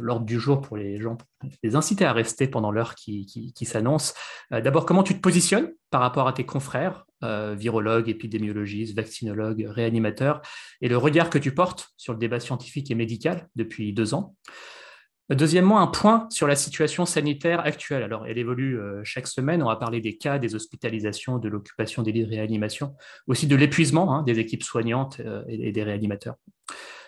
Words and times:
l'ordre 0.00 0.26
du 0.26 0.40
jour 0.40 0.60
pour 0.60 0.76
les 0.76 0.98
gens, 0.98 1.16
les 1.62 1.76
inciter 1.76 2.04
à 2.04 2.12
rester 2.12 2.48
pendant 2.48 2.72
l'heure 2.72 2.96
qui, 2.96 3.54
s'annonce. 3.62 4.14
D'abord, 4.50 4.84
comment 4.84 5.04
tu 5.04 5.14
te 5.14 5.20
positionnes 5.20 5.70
par 5.90 6.00
rapport 6.00 6.26
à 6.26 6.32
tes 6.32 6.44
confrères, 6.44 7.06
euh, 7.22 7.54
virologues, 7.54 8.08
épidémiologistes, 8.08 8.96
vaccinologues, 8.96 9.66
réanimateurs, 9.68 10.42
et 10.80 10.88
le 10.88 10.96
regard 10.96 11.30
que 11.30 11.38
tu 11.38 11.54
portes 11.54 11.88
sur 11.96 12.12
le 12.12 12.18
débat 12.18 12.40
scientifique 12.40 12.90
et 12.90 12.94
médical 12.94 13.48
depuis 13.56 13.92
deux 13.92 14.14
ans. 14.14 14.36
Deuxièmement, 15.30 15.80
un 15.80 15.86
point 15.86 16.26
sur 16.30 16.46
la 16.46 16.56
situation 16.56 17.06
sanitaire 17.06 17.60
actuelle. 17.60 18.02
Alors, 18.02 18.26
elle 18.26 18.38
évolue 18.38 18.78
euh, 18.78 19.00
chaque 19.04 19.26
semaine. 19.26 19.62
On 19.62 19.68
va 19.68 19.76
parler 19.76 20.00
des 20.00 20.16
cas, 20.16 20.38
des 20.38 20.54
hospitalisations, 20.54 21.38
de 21.38 21.48
l'occupation 21.48 22.02
des 22.02 22.12
lits 22.12 22.24
de 22.24 22.28
réanimation, 22.28 22.94
aussi 23.26 23.46
de 23.46 23.56
l'épuisement 23.56 24.14
hein, 24.14 24.22
des 24.24 24.38
équipes 24.38 24.62
soignantes 24.62 25.20
euh, 25.20 25.42
et 25.48 25.72
des 25.72 25.82
réanimateurs. 25.82 26.34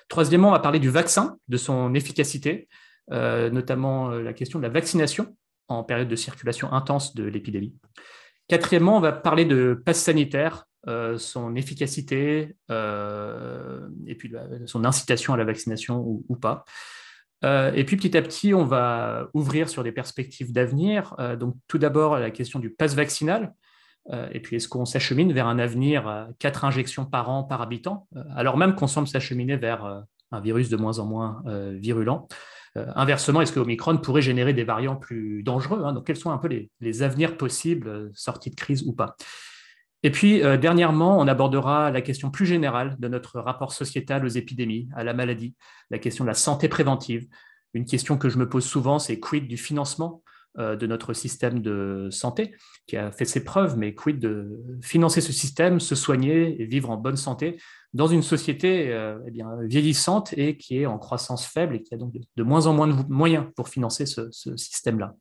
Troisièmement, 0.09 0.49
on 0.49 0.53
va 0.53 0.61
parler 0.61 0.79
du 0.79 0.91
vaccin, 0.91 1.39
de 1.49 1.57
son 1.57 1.95
efficacité, 1.95 2.69
notamment 3.11 4.11
la 4.11 4.33
question 4.35 4.59
de 4.59 4.65
la 4.65 4.69
vaccination 4.69 5.35
en 5.69 5.83
période 5.83 6.09
de 6.09 6.17
circulation 6.17 6.73
intense 6.73 7.15
de 7.15 7.25
l'épidémie. 7.25 7.75
Quatrièmement, 8.49 8.97
on 8.97 9.01
va 9.01 9.13
parler 9.13 9.45
de 9.45 9.81
passe 9.85 10.01
sanitaire, 10.01 10.67
son 11.17 11.57
efficacité 11.57 12.57
et 12.71 14.15
puis 14.19 14.33
son 14.67 14.85
incitation 14.85 15.33
à 15.33 15.37
la 15.37 15.45
vaccination 15.45 16.23
ou 16.29 16.37
pas. 16.37 16.65
Euh, 17.45 17.73
et 17.75 17.85
puis 17.85 17.97
petit 17.97 18.17
à 18.17 18.23
petit, 18.23 18.55
on 18.55 18.65
va 18.65 19.29
ouvrir 19.35 19.69
sur 19.69 19.85
des 19.85 19.93
perspectives 19.93 20.53
d'avenir. 20.53 21.15
Euh, 21.19 21.37
donc 21.37 21.55
tout 21.69 21.79
d'abord, 21.79 22.19
la 22.19 22.31
question 22.31 22.59
du 22.59 22.71
pass 22.71 22.95
vaccinal. 22.95 23.53
Euh, 24.13 24.29
et 24.33 24.41
puis 24.41 24.57
est-ce 24.57 24.69
qu'on 24.69 24.85
s'achemine 24.85 25.33
vers 25.33 25.47
un 25.47 25.59
avenir 25.59 26.07
à 26.09 26.29
quatre 26.39 26.65
injections 26.65 27.05
par 27.05 27.31
an 27.31 27.45
par 27.45 27.63
habitant, 27.63 28.07
alors 28.35 28.57
même 28.57 28.75
qu'on 28.75 28.87
semble 28.87 29.09
s'acheminer 29.09 29.57
vers 29.57 30.05
un 30.31 30.41
virus 30.41 30.69
de 30.69 30.77
moins 30.77 30.99
en 30.99 31.07
moins 31.07 31.43
virulent? 31.73 32.29
Inversement, 32.77 33.41
est-ce 33.41 33.53
que 33.53 33.61
Omicron 33.61 33.99
pourrait 33.99 34.23
générer 34.23 34.53
des 34.53 34.65
variants 34.65 34.97
plus 34.97 35.43
dangereux 35.45 35.83
hein? 35.85 35.93
Donc 35.93 36.07
quels 36.07 36.17
sont 36.17 36.33
un 36.33 36.39
peu 36.39 36.69
les, 36.81 37.03
avenirs 37.03 37.37
possibles, 37.37 38.11
sortis 38.15 38.51
de 38.51 38.57
crise 38.57 38.83
ou 38.85 38.93
pas? 38.93 39.17
Et 40.03 40.11
puis, 40.11 40.43
euh, 40.43 40.57
dernièrement, 40.59 41.19
on 41.19 41.27
abordera 41.29 41.91
la 41.91 42.03
question 42.03 42.31
plus 42.31 42.47
générale 42.47 42.97
de 42.99 43.09
notre 43.09 43.41
rapport 43.41 43.73
sociétal 43.73 44.25
aux 44.25 44.29
épidémies, 44.29 44.89
à 44.95 45.03
la 45.05 45.15
maladie, 45.15 45.55
la 45.91 45.99
question 45.99 46.25
de 46.25 46.29
la 46.29 46.35
santé 46.35 46.69
préventive. 46.69 47.27
Une 47.73 47.87
question 47.87 48.19
que 48.19 48.29
je 48.29 48.39
me 48.39 48.49
pose 48.49 48.65
souvent, 48.65 48.99
c'est 48.99 49.19
quid 49.19 49.49
du 49.49 49.57
financement? 49.57 50.23
euh, 50.27 50.34
de 50.57 50.87
notre 50.87 51.13
système 51.15 51.61
de 51.63 52.09
santé, 52.11 52.55
qui 52.87 52.97
a 52.97 53.11
fait 53.11 53.25
ses 53.25 53.43
preuves, 53.43 53.77
mais 53.77 53.95
quid 53.95 54.21
de 54.21 54.61
financer 54.83 55.21
ce 55.21 55.33
système, 55.33 55.81
se 55.81 55.95
soigner 55.95 56.61
et 56.63 56.67
vivre 56.67 56.91
en 56.91 56.97
bonne 56.97 57.17
santé 57.17 57.57
dans 57.93 58.07
une 58.07 58.23
société 58.23 58.93
euh, 58.93 59.19
eh 59.27 59.31
bien, 59.31 59.49
vieillissante 59.63 60.33
et 60.37 60.57
qui 60.57 60.79
est 60.79 60.87
en 60.87 60.99
croissance 60.99 61.47
faible 61.47 61.77
et 61.77 61.83
qui 61.83 61.95
a 61.95 61.97
donc 61.97 62.13
de, 62.13 62.43
moins 62.43 62.67
en 62.67 62.73
moins 62.73 62.89
de 62.89 62.95
moyens 63.09 63.47
pour 63.57 63.69
financer 63.69 64.07
ce 64.07 64.31
système-là. 64.31 65.15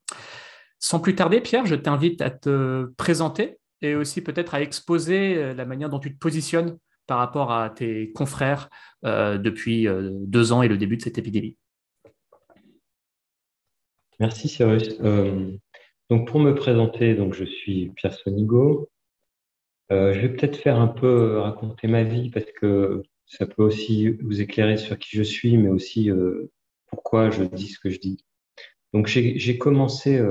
Sans 0.84 1.00
plus 1.00 1.16
tarder, 1.16 1.40
Pierre, 1.40 1.66
je 1.66 1.76
t'invite 1.76 2.22
à 2.22 2.30
te 2.30 2.92
présenter 2.98 3.58
et 3.82 3.96
aussi 3.96 4.22
peut-être 4.22 4.54
à 4.54 4.62
exposer 4.62 5.38
euh, 5.38 5.54
la 5.54 5.64
manière 5.64 5.90
dont 5.90 6.00
tu 6.00 6.14
te 6.14 6.20
positionnes 6.20 6.78
par 7.08 7.20
rapport 7.20 7.54
à 7.54 7.70
tes 7.70 8.12
confrères 8.12 8.70
euh, 9.06 9.38
depuis 9.38 9.88
euh, 9.88 10.10
deux 10.12 10.52
ans 10.52 10.62
et 10.62 10.68
le 10.68 10.78
début 10.78 10.98
de 10.98 11.02
cette 11.02 11.18
épidémie. 11.18 11.58
Merci 14.19 14.47
Cyrus. 14.47 14.97
donc 16.09 16.28
pour 16.28 16.40
me 16.40 16.53
présenter, 16.53 17.16
donc 17.16 17.34
je 17.34 17.46
suis 17.46 17.91
Pierre 17.96 18.13
Sonigo. 18.13 18.90
je 19.90 20.19
vais 20.19 20.29
peut-être 20.29 20.57
faire 20.57 20.79
un 20.79 20.88
peu 20.88 21.40
raconter 21.40 21.88
ma 21.88 22.03
vie 22.03 22.29
parce 22.29 22.51
que 22.51 23.03
ça 23.25 23.46
peut 23.46 23.63
aussi 23.63 24.09
vous 24.09 24.41
éclairer 24.41 24.78
sur 24.78 24.97
qui 24.97 25.18
je 25.18 25.24
suis, 25.24 25.57
mais 25.57 25.69
aussi 25.69 26.09
pourquoi 26.88 27.29
je 27.29 27.44
dis 27.44 27.69
ce 27.69 27.79
que 27.79 27.90
je 27.90 28.00
dis. 28.00 28.24
Donc 28.94 29.07
j'ai 29.07 29.57
commencé 29.57 30.22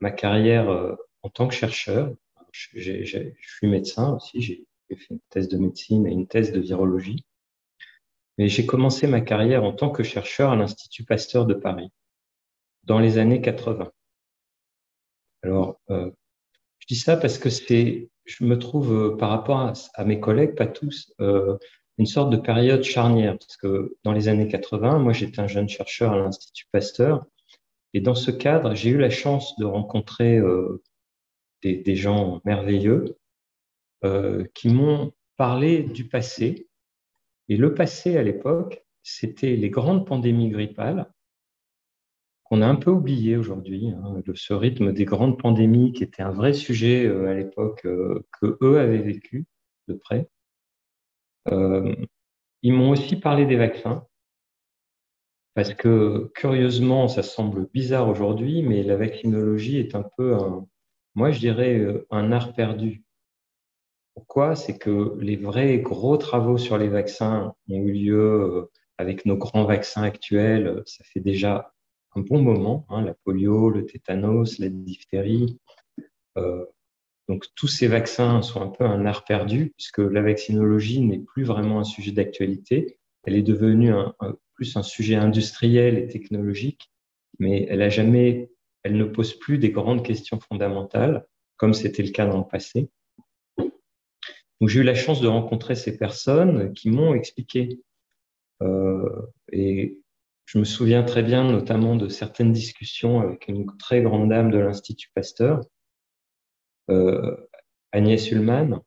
ma 0.00 0.10
carrière 0.10 0.96
en 1.22 1.28
tant 1.30 1.48
que 1.48 1.54
chercheur 1.54 2.14
je 2.52 3.30
suis 3.58 3.66
médecin 3.66 4.14
aussi, 4.14 4.40
j'ai 4.40 4.66
fait 4.90 5.06
une 5.10 5.20
thèse 5.30 5.48
de 5.48 5.58
médecine 5.58 6.06
et 6.06 6.10
une 6.10 6.26
thèse 6.26 6.52
de 6.52 6.60
virologie. 6.60 7.24
Mais 8.38 8.48
j'ai 8.48 8.66
commencé 8.66 9.06
ma 9.06 9.20
carrière 9.20 9.64
en 9.64 9.72
tant 9.72 9.90
que 9.90 10.02
chercheur 10.02 10.50
à 10.50 10.56
l'Institut 10.56 11.04
Pasteur 11.04 11.46
de 11.46 11.54
Paris 11.54 11.90
dans 12.84 12.98
les 12.98 13.18
années 13.18 13.40
80. 13.40 13.90
Alors, 15.42 15.80
euh, 15.90 16.10
je 16.78 16.86
dis 16.86 16.96
ça 16.96 17.16
parce 17.16 17.38
que 17.38 17.50
c'est, 17.50 18.10
je 18.24 18.44
me 18.44 18.58
trouve 18.58 18.92
euh, 18.92 19.16
par 19.16 19.30
rapport 19.30 19.72
à, 19.94 20.04
mes 20.04 20.20
collègues, 20.20 20.54
pas 20.54 20.66
tous, 20.66 21.12
euh, 21.20 21.56
une 21.98 22.06
sorte 22.06 22.30
de 22.30 22.36
période 22.36 22.82
charnière. 22.82 23.36
Parce 23.38 23.56
que 23.56 23.96
dans 24.04 24.12
les 24.12 24.28
années 24.28 24.48
80, 24.48 24.98
moi 24.98 25.12
j'étais 25.12 25.40
un 25.40 25.46
jeune 25.46 25.68
chercheur 25.68 26.12
à 26.12 26.18
l'Institut 26.18 26.66
Pasteur. 26.72 27.26
Et 27.94 28.00
dans 28.00 28.14
ce 28.14 28.30
cadre, 28.30 28.74
j'ai 28.74 28.90
eu 28.90 28.98
la 28.98 29.10
chance 29.10 29.56
de 29.58 29.66
rencontrer 29.66 30.40
des, 31.60 31.94
gens 31.94 32.40
merveilleux 32.46 33.18
qui 34.54 34.70
m'ont 34.70 35.12
parlé 35.36 35.82
du 35.82 36.08
passé. 36.08 36.68
Et 37.50 37.58
le 37.58 37.74
passé 37.74 38.16
à 38.16 38.22
l'époque, 38.22 38.82
c'était 39.02 39.56
les 39.56 39.68
grandes 39.68 40.06
pandémies 40.06 40.48
grippales 40.48 41.06
qu'on 42.52 42.60
a 42.60 42.66
un 42.66 42.74
peu 42.74 42.90
oublié 42.90 43.36
aujourd'hui, 43.36 43.88
hein, 43.88 44.22
ce 44.34 44.52
rythme 44.52 44.92
des 44.92 45.06
grandes 45.06 45.38
pandémies 45.38 45.92
qui 45.92 46.02
était 46.02 46.22
un 46.22 46.32
vrai 46.32 46.52
sujet 46.52 47.06
euh, 47.06 47.30
à 47.30 47.34
l'époque 47.34 47.80
euh, 47.86 48.26
que 48.40 48.58
eux 48.60 48.78
avaient 48.78 48.98
vécu 48.98 49.46
de 49.88 49.94
près. 49.94 50.28
ils 52.62 52.72
m'ont 52.72 52.90
aussi 52.90 53.16
parlé 53.16 53.46
des 53.46 53.56
vaccins, 53.56 54.06
parce 55.54 55.74
que 55.74 56.30
curieusement, 56.34 57.08
ça 57.08 57.22
semble 57.22 57.68
bizarre 57.72 58.08
aujourd'hui, 58.08 58.62
mais 58.62 58.82
la 58.82 58.96
vaccinologie 58.96 59.78
est 59.78 59.94
un 59.94 60.04
peu 60.16 60.36
moi, 61.14 61.30
je 61.30 61.40
dirais 61.40 61.78
euh, 61.78 62.06
un 62.10 62.32
art 62.32 62.54
perdu. 62.54 63.04
Pourquoi? 64.14 64.56
C'est 64.56 64.78
que 64.78 65.16
les 65.20 65.36
vrais 65.36 65.78
gros 65.78 66.16
travaux 66.16 66.58
sur 66.58 66.78
les 66.78 66.88
vaccins 66.88 67.54
ont 67.68 67.76
eu 67.76 67.92
lieu 67.92 68.16
euh, 68.18 68.70
avec 68.98 69.26
nos 69.26 69.36
grands 69.36 69.64
vaccins 69.64 70.02
actuels. 70.02 70.82
Ça 70.86 71.04
fait 71.04 71.20
déjà 71.20 71.72
un 72.14 72.20
bon 72.20 72.42
moment. 72.42 72.86
Hein, 72.88 73.02
la 73.02 73.14
polio, 73.14 73.70
le 73.70 73.84
tétanos, 73.84 74.58
la 74.58 74.68
diphtérie. 74.68 75.58
Euh, 76.36 76.64
Donc 77.28 77.46
tous 77.54 77.68
ces 77.68 77.86
vaccins 77.86 78.42
sont 78.42 78.60
un 78.60 78.68
peu 78.68 78.84
un 78.84 79.06
art 79.06 79.24
perdu 79.24 79.72
puisque 79.76 79.98
la 79.98 80.22
vaccinologie 80.22 81.00
n'est 81.00 81.20
plus 81.20 81.44
vraiment 81.44 81.78
un 81.80 81.84
sujet 81.84 82.12
d'actualité. 82.12 82.98
Elle 83.24 83.36
est 83.36 83.42
devenue 83.42 83.92
un, 83.92 84.14
plus 84.54 84.76
un 84.76 84.82
sujet 84.82 85.14
industriel 85.14 85.96
et 85.98 86.08
technologique, 86.08 86.90
mais 87.38 87.66
elle 87.70 87.82
a 87.82 87.88
jamais, 87.88 88.50
elle 88.82 88.96
ne 88.96 89.04
pose 89.04 89.34
plus 89.38 89.58
des 89.58 89.70
grandes 89.70 90.04
questions 90.04 90.40
fondamentales 90.40 91.26
comme 91.56 91.74
c'était 91.74 92.02
le 92.02 92.10
cas 92.10 92.26
dans 92.26 92.38
le 92.38 92.48
passé. 92.48 92.90
Donc 93.58 94.68
j'ai 94.68 94.80
eu 94.80 94.84
la 94.84 94.94
chance 94.94 95.20
de 95.20 95.28
rencontrer 95.28 95.74
ces 95.74 95.96
personnes 95.96 96.72
qui 96.74 96.90
m'ont 96.90 97.14
expliqué. 97.14 97.80
Euh, 98.62 99.22
et 99.50 99.98
je 100.44 100.58
me 100.58 100.64
souviens 100.64 101.02
très 101.02 101.22
bien 101.22 101.50
notamment 101.50 101.96
de 101.96 102.08
certaines 102.08 102.52
discussions 102.52 103.20
avec 103.20 103.48
une 103.48 103.66
très 103.78 104.02
grande 104.02 104.28
dame 104.28 104.50
de 104.50 104.58
l'Institut 104.58 105.10
Pasteur, 105.14 105.60
euh, 106.90 107.36
Agnès 107.92 108.30
Ullmann. 108.30 108.80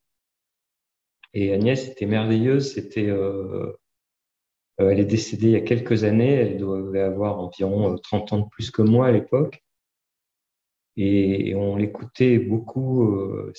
Et 1.33 1.53
Agnès 1.53 1.89
était 1.89 2.05
merveilleuse, 2.05 2.77
euh, 2.97 3.73
euh, 4.79 4.89
elle 4.89 4.99
est 4.99 5.05
décédée 5.05 5.47
il 5.47 5.51
y 5.51 5.55
a 5.55 5.61
quelques 5.61 6.03
années, 6.03 6.33
elle 6.33 6.57
devait 6.57 7.01
avoir 7.01 7.39
environ 7.39 7.97
30 7.97 8.33
ans 8.33 8.39
de 8.39 8.49
plus 8.49 8.71
que 8.71 8.81
moi 8.81 9.07
à 9.07 9.11
l'époque. 9.11 9.61
Et, 10.97 11.53
on 11.55 11.75
l'écoutait 11.75 12.39
beaucoup, 12.39 13.13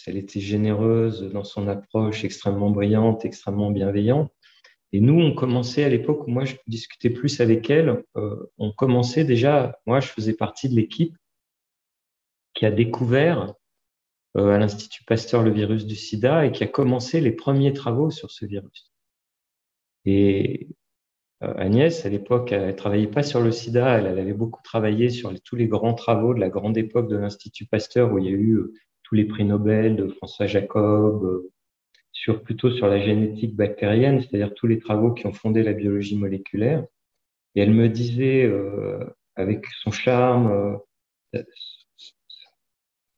elle 0.06 0.16
était 0.16 0.40
généreuse 0.40 1.30
dans 1.32 1.44
son 1.44 1.68
approche, 1.68 2.24
extrêmement 2.24 2.70
brillante, 2.70 3.26
extrêmement 3.26 3.70
bienveillante. 3.70 4.32
Et 4.92 5.00
nous, 5.00 5.20
on 5.20 5.34
commençait 5.34 5.84
à 5.84 5.88
l'époque 5.88 6.26
où 6.26 6.30
moi 6.30 6.44
je 6.44 6.54
discutais 6.66 7.10
plus 7.10 7.40
avec 7.40 7.68
elle, 7.70 8.04
on 8.56 8.72
commençait 8.72 9.24
déjà, 9.24 9.78
moi 9.84 10.00
je 10.00 10.08
faisais 10.08 10.34
partie 10.34 10.68
de 10.68 10.74
l'équipe 10.74 11.16
qui 12.56 12.66
a 12.66 12.70
découvert 12.70 13.54
euh, 14.36 14.50
à 14.50 14.58
l'Institut 14.58 15.04
Pasteur 15.04 15.42
le 15.42 15.50
virus 15.50 15.86
du 15.86 15.94
sida 15.94 16.44
et 16.44 16.52
qui 16.52 16.64
a 16.64 16.66
commencé 16.66 17.20
les 17.20 17.32
premiers 17.32 17.72
travaux 17.72 18.10
sur 18.10 18.30
ce 18.30 18.44
virus. 18.44 18.92
Et 20.04 20.68
euh, 21.42 21.54
Agnès, 21.56 22.04
à 22.04 22.08
l'époque, 22.08 22.52
elle 22.52 22.74
travaillait 22.76 23.06
pas 23.06 23.22
sur 23.22 23.40
le 23.40 23.52
sida, 23.52 23.98
elle, 23.98 24.06
avait 24.06 24.32
beaucoup 24.32 24.62
travaillé 24.62 25.10
sur 25.10 25.32
tous 25.42 25.56
les 25.56 25.68
grands 25.68 25.94
travaux 25.94 26.34
de 26.34 26.40
la 26.40 26.48
grande 26.48 26.76
époque 26.76 27.08
de 27.08 27.16
l'Institut 27.16 27.66
Pasteur 27.66 28.12
où 28.12 28.18
il 28.18 28.24
y 28.24 28.28
a 28.28 28.32
eu 28.32 28.54
euh, 28.54 28.74
tous 29.04 29.14
les 29.14 29.24
prix 29.24 29.44
Nobel 29.44 29.96
de 29.96 30.08
François 30.08 30.46
Jacob, 30.46 31.44
sur, 32.16 32.42
plutôt 32.42 32.70
sur 32.70 32.86
la 32.86 33.00
génétique 33.00 33.54
bactérienne, 33.54 34.20
c'est-à-dire 34.20 34.54
tous 34.54 34.66
les 34.66 34.78
travaux 34.78 35.12
qui 35.12 35.26
ont 35.26 35.32
fondé 35.32 35.62
la 35.62 35.72
biologie 35.72 36.16
moléculaire. 36.16 36.84
Et 37.54 37.60
elle 37.60 37.72
me 37.72 37.88
disait, 37.88 38.50
avec 39.36 39.66
son 39.82 39.90
charme, 39.90 40.78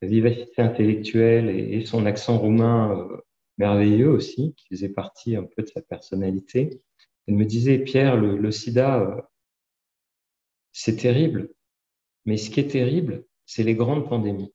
sa 0.00 0.06
vivacité 0.06 0.62
intellectuelle 0.62 1.48
et, 1.48 1.84
son 1.84 2.06
accent 2.06 2.38
roumain 2.38 2.96
euh, 2.96 3.16
merveilleux 3.58 4.10
aussi, 4.10 4.54
qui 4.56 4.68
faisait 4.68 4.88
partie 4.88 5.36
un 5.36 5.44
peu 5.44 5.62
de 5.62 5.68
sa 5.68 5.82
personnalité. 5.82 6.80
Elle 7.26 7.34
me 7.34 7.44
disait, 7.44 7.78
Pierre, 7.78 8.16
le, 8.16 8.50
sida, 8.50 9.00
euh, 9.00 9.20
c'est 10.72 10.96
terrible, 10.96 11.50
mais 12.24 12.36
ce 12.36 12.50
qui 12.50 12.60
est 12.60 12.70
terrible, 12.70 13.24
c'est 13.44 13.64
les 13.64 13.74
grandes 13.74 14.08
pandémies, 14.08 14.52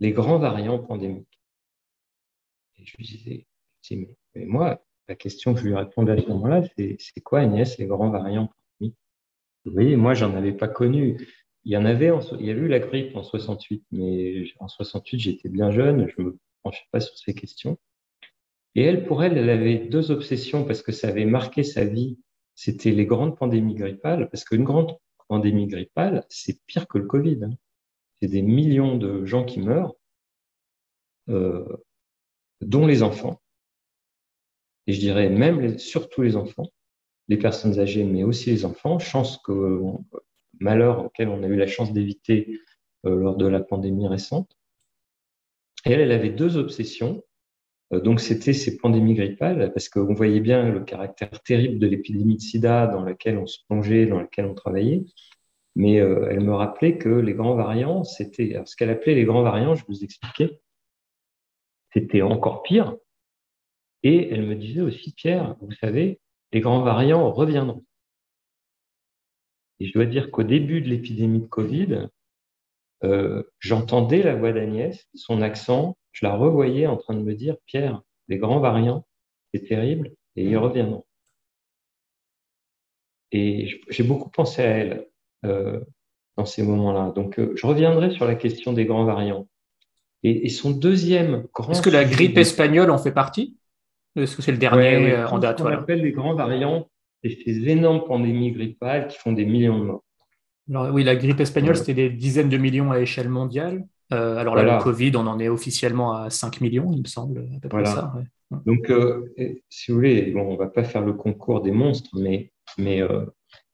les 0.00 0.12
grands 0.12 0.38
variants 0.38 0.78
pandémiques. 0.78 1.37
Et 2.78 2.86
je 2.86 2.96
lui 2.96 3.04
disais, 3.04 3.46
mais, 4.34 4.44
moi, 4.46 4.82
la 5.08 5.14
question 5.14 5.54
que 5.54 5.60
je 5.60 5.66
lui 5.66 5.74
répondais 5.74 6.12
à 6.12 6.20
ce 6.20 6.26
moment-là, 6.28 6.62
c'est 6.76 7.20
quoi, 7.22 7.40
Agnès, 7.40 7.78
les 7.78 7.86
grands 7.86 8.10
variants 8.10 8.50
pandémiques 8.78 8.98
Vous 9.64 9.72
voyez, 9.72 9.96
moi, 9.96 10.14
j'en 10.14 10.34
avais 10.34 10.52
pas 10.52 10.68
connu 10.68 11.16
il 11.68 11.72
y 11.72 11.76
en 11.76 11.84
avait, 11.84 12.10
il 12.40 12.46
y 12.46 12.50
a 12.50 12.54
eu 12.54 12.66
la 12.66 12.78
grippe 12.78 13.14
en 13.14 13.22
68, 13.22 13.84
mais 13.92 14.44
en 14.58 14.68
68, 14.68 15.18
j'étais 15.18 15.50
bien 15.50 15.70
jeune, 15.70 16.08
je 16.08 16.22
me 16.22 16.38
penchais 16.62 16.86
pas 16.92 17.00
sur 17.00 17.14
ces 17.18 17.34
questions. 17.34 17.78
Et 18.74 18.82
elle, 18.82 19.04
pour 19.04 19.22
elle, 19.22 19.36
elle 19.36 19.50
avait 19.50 19.76
deux 19.76 20.10
obsessions 20.10 20.64
parce 20.64 20.80
que 20.80 20.92
ça 20.92 21.08
avait 21.08 21.26
marqué 21.26 21.64
sa 21.64 21.84
vie. 21.84 22.18
C'était 22.54 22.90
les 22.90 23.04
grandes 23.04 23.36
pandémies 23.36 23.74
grippales, 23.74 24.30
parce 24.30 24.44
qu'une 24.44 24.64
grande 24.64 24.96
pandémie 25.28 25.66
grippale, 25.66 26.24
c'est 26.30 26.58
pire 26.66 26.88
que 26.88 26.96
le 26.96 27.06
Covid. 27.06 27.40
Hein. 27.44 27.50
C'est 28.22 28.28
des 28.28 28.42
millions 28.42 28.96
de 28.96 29.26
gens 29.26 29.44
qui 29.44 29.60
meurent, 29.60 29.94
euh, 31.28 31.66
dont 32.60 32.86
les 32.86 33.02
enfants. 33.02 33.40
Et 34.86 34.92
je 34.92 35.00
dirais 35.00 35.28
même 35.28 35.78
surtout 35.78 36.22
les 36.22 36.36
enfants, 36.36 36.68
les 37.28 37.36
personnes 37.36 37.78
âgées, 37.78 38.04
mais 38.04 38.24
aussi 38.24 38.50
les 38.50 38.64
enfants. 38.64 38.98
Chance 38.98 39.38
que 39.44 39.82
malheur 40.60 41.04
auquel 41.04 41.28
on 41.28 41.42
a 41.42 41.46
eu 41.46 41.56
la 41.56 41.66
chance 41.66 41.92
d'éviter 41.92 42.60
euh, 43.06 43.16
lors 43.16 43.36
de 43.36 43.46
la 43.46 43.60
pandémie 43.60 44.08
récente. 44.08 44.56
Et 45.84 45.92
elle, 45.92 46.00
elle 46.00 46.12
avait 46.12 46.30
deux 46.30 46.56
obsessions. 46.56 47.22
Euh, 47.92 48.00
donc, 48.00 48.20
c'était 48.20 48.52
ces 48.52 48.76
pandémies 48.78 49.14
grippales, 49.14 49.72
parce 49.72 49.88
qu'on 49.88 50.14
voyait 50.14 50.40
bien 50.40 50.70
le 50.70 50.80
caractère 50.80 51.42
terrible 51.42 51.78
de 51.78 51.86
l'épidémie 51.86 52.36
de 52.36 52.40
sida 52.40 52.86
dans 52.86 53.02
laquelle 53.02 53.38
on 53.38 53.46
se 53.46 53.58
plongeait, 53.68 54.06
dans 54.06 54.18
laquelle 54.20 54.46
on 54.46 54.54
travaillait. 54.54 55.04
Mais 55.76 56.00
euh, 56.00 56.28
elle 56.30 56.40
me 56.40 56.54
rappelait 56.54 56.98
que 56.98 57.08
les 57.08 57.34
grands 57.34 57.54
variants, 57.54 58.02
c'était 58.04 58.60
ce 58.64 58.74
qu'elle 58.74 58.90
appelait 58.90 59.14
les 59.14 59.24
grands 59.24 59.42
variants, 59.42 59.74
je 59.74 59.84
vous 59.86 60.02
expliquais, 60.02 60.60
c'était 61.92 62.22
encore 62.22 62.62
pire. 62.62 62.96
Et 64.02 64.28
elle 64.30 64.46
me 64.46 64.54
disait 64.54 64.80
aussi, 64.80 65.12
Pierre, 65.12 65.56
vous 65.60 65.72
savez, 65.72 66.20
les 66.52 66.60
grands 66.60 66.82
variants 66.82 67.30
reviendront. 67.32 67.84
Et 69.80 69.86
je 69.86 69.92
dois 69.92 70.06
dire 70.06 70.30
qu'au 70.30 70.42
début 70.42 70.80
de 70.80 70.88
l'épidémie 70.88 71.40
de 71.40 71.46
Covid, 71.46 72.08
euh, 73.04 73.42
j'entendais 73.60 74.22
la 74.22 74.34
voix 74.34 74.52
d'Agnès, 74.52 75.06
son 75.14 75.40
accent, 75.42 75.96
je 76.12 76.26
la 76.26 76.34
revoyais 76.34 76.86
en 76.86 76.96
train 76.96 77.14
de 77.14 77.22
me 77.22 77.34
dire, 77.34 77.56
Pierre, 77.66 78.02
les 78.28 78.38
grands 78.38 78.60
variants, 78.60 79.06
c'est 79.52 79.66
terrible, 79.66 80.12
et 80.36 80.44
ils 80.44 80.56
reviendront. 80.56 81.04
Et 83.30 83.80
j'ai 83.88 84.02
beaucoup 84.02 84.30
pensé 84.30 84.62
à 84.62 84.66
elle 84.66 85.08
euh, 85.44 85.80
dans 86.36 86.46
ces 86.46 86.62
moments-là. 86.62 87.12
Donc, 87.12 87.38
euh, 87.38 87.52
je 87.56 87.66
reviendrai 87.66 88.10
sur 88.10 88.24
la 88.26 88.34
question 88.34 88.72
des 88.72 88.86
grands 88.86 89.04
variants. 89.04 89.48
Et, 90.24 90.48
son 90.48 90.72
deuxième 90.72 91.44
grand. 91.54 91.72
Est-ce 91.72 91.82
que 91.82 91.90
la 91.90 92.04
grippe 92.04 92.38
espagnole 92.38 92.90
en 92.90 92.98
fait 92.98 93.12
partie? 93.12 93.56
Est-ce 94.16 94.36
que 94.36 94.42
c'est 94.42 94.52
le 94.52 94.58
dernier 94.58 95.16
en 95.24 95.38
date 95.38 95.60
On 95.60 95.66
appelle 95.66 96.02
les 96.02 96.12
grands 96.12 96.34
variants 96.34 96.88
et 97.22 97.30
ces 97.44 97.68
énormes 97.68 98.04
pandémies 98.04 98.52
grippales 98.52 99.08
qui 99.08 99.18
font 99.18 99.32
des 99.32 99.44
millions 99.44 99.78
de 99.78 99.84
morts. 99.84 100.04
Alors, 100.70 100.92
oui, 100.92 101.02
la 101.02 101.16
grippe 101.16 101.40
espagnole, 101.40 101.76
c'était 101.76 101.94
des 101.94 102.10
dizaines 102.10 102.48
de 102.48 102.58
millions 102.58 102.90
à 102.90 103.00
échelle 103.00 103.28
mondiale. 103.28 103.86
Euh, 104.12 104.36
alors 104.36 104.54
là, 104.54 104.76
le 104.76 104.82
Covid, 104.82 105.12
on 105.16 105.26
en 105.26 105.38
est 105.38 105.48
officiellement 105.48 106.14
à 106.14 106.30
5 106.30 106.60
millions, 106.60 106.90
il 106.92 107.02
me 107.02 107.06
semble, 107.06 107.48
à 107.56 107.60
peu 107.60 107.68
près 107.68 107.84
ça. 107.84 108.12
Donc, 108.64 108.90
euh, 108.90 109.34
si 109.68 109.90
vous 109.90 109.98
voulez, 109.98 110.30
bon, 110.30 110.40
on 110.40 110.52
ne 110.52 110.58
va 110.58 110.68
pas 110.68 110.84
faire 110.84 111.04
le 111.04 111.12
concours 111.12 111.60
des 111.60 111.70
monstres, 111.70 112.10
mais, 112.18 112.50
mais 112.78 113.02
euh, 113.02 113.26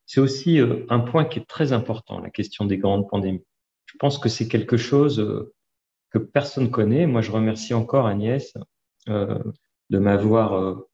c'est 0.06 0.20
aussi 0.20 0.60
un 0.88 1.00
point 1.00 1.24
qui 1.24 1.38
est 1.38 1.46
très 1.46 1.72
important, 1.72 2.20
la 2.20 2.30
question 2.30 2.64
des 2.64 2.78
grandes 2.78 3.08
pandémies. 3.08 3.44
Je 3.86 3.96
pense 3.98 4.18
que 4.18 4.28
c'est 4.28 4.48
quelque 4.48 4.76
chose 4.76 5.52
que 6.14 6.18
personne 6.18 6.70
connaît. 6.70 7.06
Moi, 7.06 7.20
je 7.20 7.30
remercie 7.32 7.74
encore 7.74 8.06
Agnès 8.06 8.54
de 9.06 9.98
m'avoir 9.98 10.84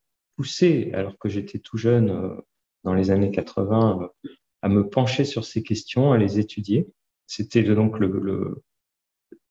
poussé, 0.41 0.91
alors 0.95 1.19
que 1.19 1.29
j'étais 1.29 1.59
tout 1.59 1.77
jeune 1.77 2.09
euh, 2.09 2.35
dans 2.83 2.95
les 2.95 3.11
années 3.11 3.31
80, 3.31 4.01
euh, 4.01 4.29
à 4.63 4.71
me 4.71 4.89
pencher 4.89 5.27
sur 5.27 5.45
ces 5.45 5.63
questions, 5.63 6.13
à 6.13 6.17
les 6.17 6.39
étudier. 6.39 6.89
C'était 7.27 7.63
donc 7.63 7.99
le, 7.99 8.63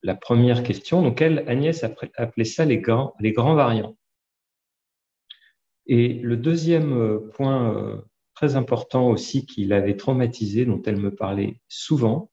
la 0.02 0.16
première 0.16 0.64
question. 0.64 1.00
Donc 1.00 1.22
elle, 1.22 1.44
Agnès 1.46 1.84
appelait 1.84 2.44
ça 2.44 2.64
les 2.64 2.78
grands, 2.78 3.14
les 3.20 3.30
grands 3.30 3.54
variants. 3.54 3.96
Et 5.86 6.14
le 6.14 6.36
deuxième 6.36 6.92
euh, 6.92 7.18
point 7.34 8.02
très 8.34 8.56
important 8.56 9.08
aussi 9.08 9.46
qu'il 9.46 9.72
avait 9.72 9.96
traumatisé, 9.96 10.64
dont 10.64 10.82
elle 10.82 10.96
me 10.96 11.14
parlait 11.14 11.60
souvent, 11.68 12.32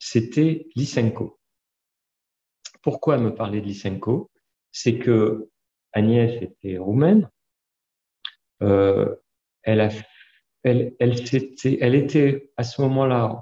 c'était 0.00 0.66
Lysenko. 0.74 1.37
Pourquoi 2.82 3.18
me 3.18 3.34
parler 3.34 3.60
de 3.60 3.66
Lysenko? 3.66 4.30
C'est 4.70 4.98
que 4.98 5.48
Agnès 5.92 6.42
était 6.42 6.78
roumaine, 6.78 7.28
euh, 8.62 9.14
elle, 9.62 9.92
était 10.64 12.50
à 12.56 12.64
ce 12.64 12.80
moment-là, 12.82 13.40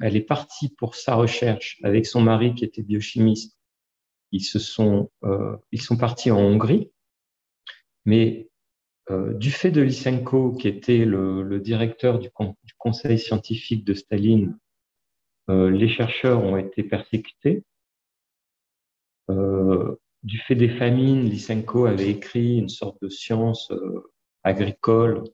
elle 0.00 0.16
est 0.16 0.22
partie 0.22 0.70
pour 0.70 0.94
sa 0.94 1.14
recherche 1.14 1.78
avec 1.82 2.06
son 2.06 2.20
mari 2.20 2.54
qui 2.54 2.64
était 2.64 2.82
biochimiste. 2.82 3.58
Ils 4.32 4.44
se 4.44 4.58
sont, 4.58 5.10
euh, 5.24 5.56
ils 5.72 5.80
sont 5.80 5.96
partis 5.96 6.30
en 6.30 6.38
Hongrie, 6.38 6.90
mais 8.04 8.48
euh, 9.10 9.32
du 9.34 9.50
fait 9.50 9.70
de 9.70 9.80
Lysenko, 9.80 10.52
qui 10.52 10.68
était 10.68 11.04
le, 11.04 11.60
directeur 11.60 12.18
du, 12.18 12.30
conseil 12.78 13.18
scientifique 13.18 13.84
de 13.84 13.94
Staline, 13.94 14.58
les 15.50 15.88
chercheurs 15.88 16.44
ont 16.44 16.58
été 16.58 16.82
persécutés. 16.82 17.64
Euh, 19.30 19.96
du 20.22 20.38
fait 20.38 20.54
des 20.54 20.68
famines, 20.68 21.28
Lysenko 21.28 21.86
avait 21.86 22.10
écrit 22.10 22.58
une 22.58 22.68
sorte 22.68 23.00
de 23.02 23.08
science 23.08 23.70
euh, 23.70 24.10
agricole 24.42 25.24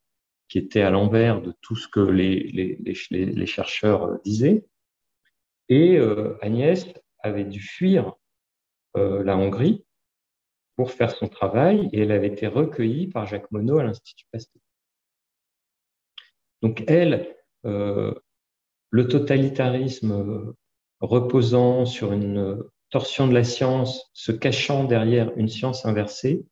qui 0.49 0.59
était 0.59 0.83
à 0.83 0.91
l'envers 0.91 1.41
de 1.41 1.55
tout 1.63 1.77
ce 1.77 1.89
que 1.89 2.01
les, 2.01 3.45
chercheurs 3.47 4.21
disaient. 4.25 4.67
Et 5.69 5.97
euh, 5.97 6.37
Agnès 6.43 6.87
avait 7.21 7.45
dû 7.45 7.61
fuir 7.61 8.15
la 8.97 9.37
Hongrie 9.37 9.85
pour 10.77 10.93
faire 10.93 11.11
son 11.11 11.29
travail 11.29 11.89
et 11.93 12.01
elle 12.01 12.13
avait 12.13 12.29
été 12.29 12.47
recueillie 12.47 13.09
par 13.09 13.27
Jacques 13.27 13.51
Monod 13.51 13.81
à 13.81 13.85
l'Institut 13.85 14.27
Pasteur. 14.31 14.63
Donc 16.63 16.85
elle, 16.87 17.37
euh, 17.67 18.15
le 18.91 19.09
totalitarisme 19.09 20.13
euh, 20.13 20.57
reposant 21.01 21.85
sur 21.85 22.13
une 22.13 22.63
torsion 22.95 23.27
de 23.27 23.35
la 23.35 23.43
science, 23.43 24.09
se 24.13 24.31
cachant 24.31 24.85
derrière 24.85 25.37
une 25.37 25.49
science 25.49 25.85
inversée, 25.85 26.47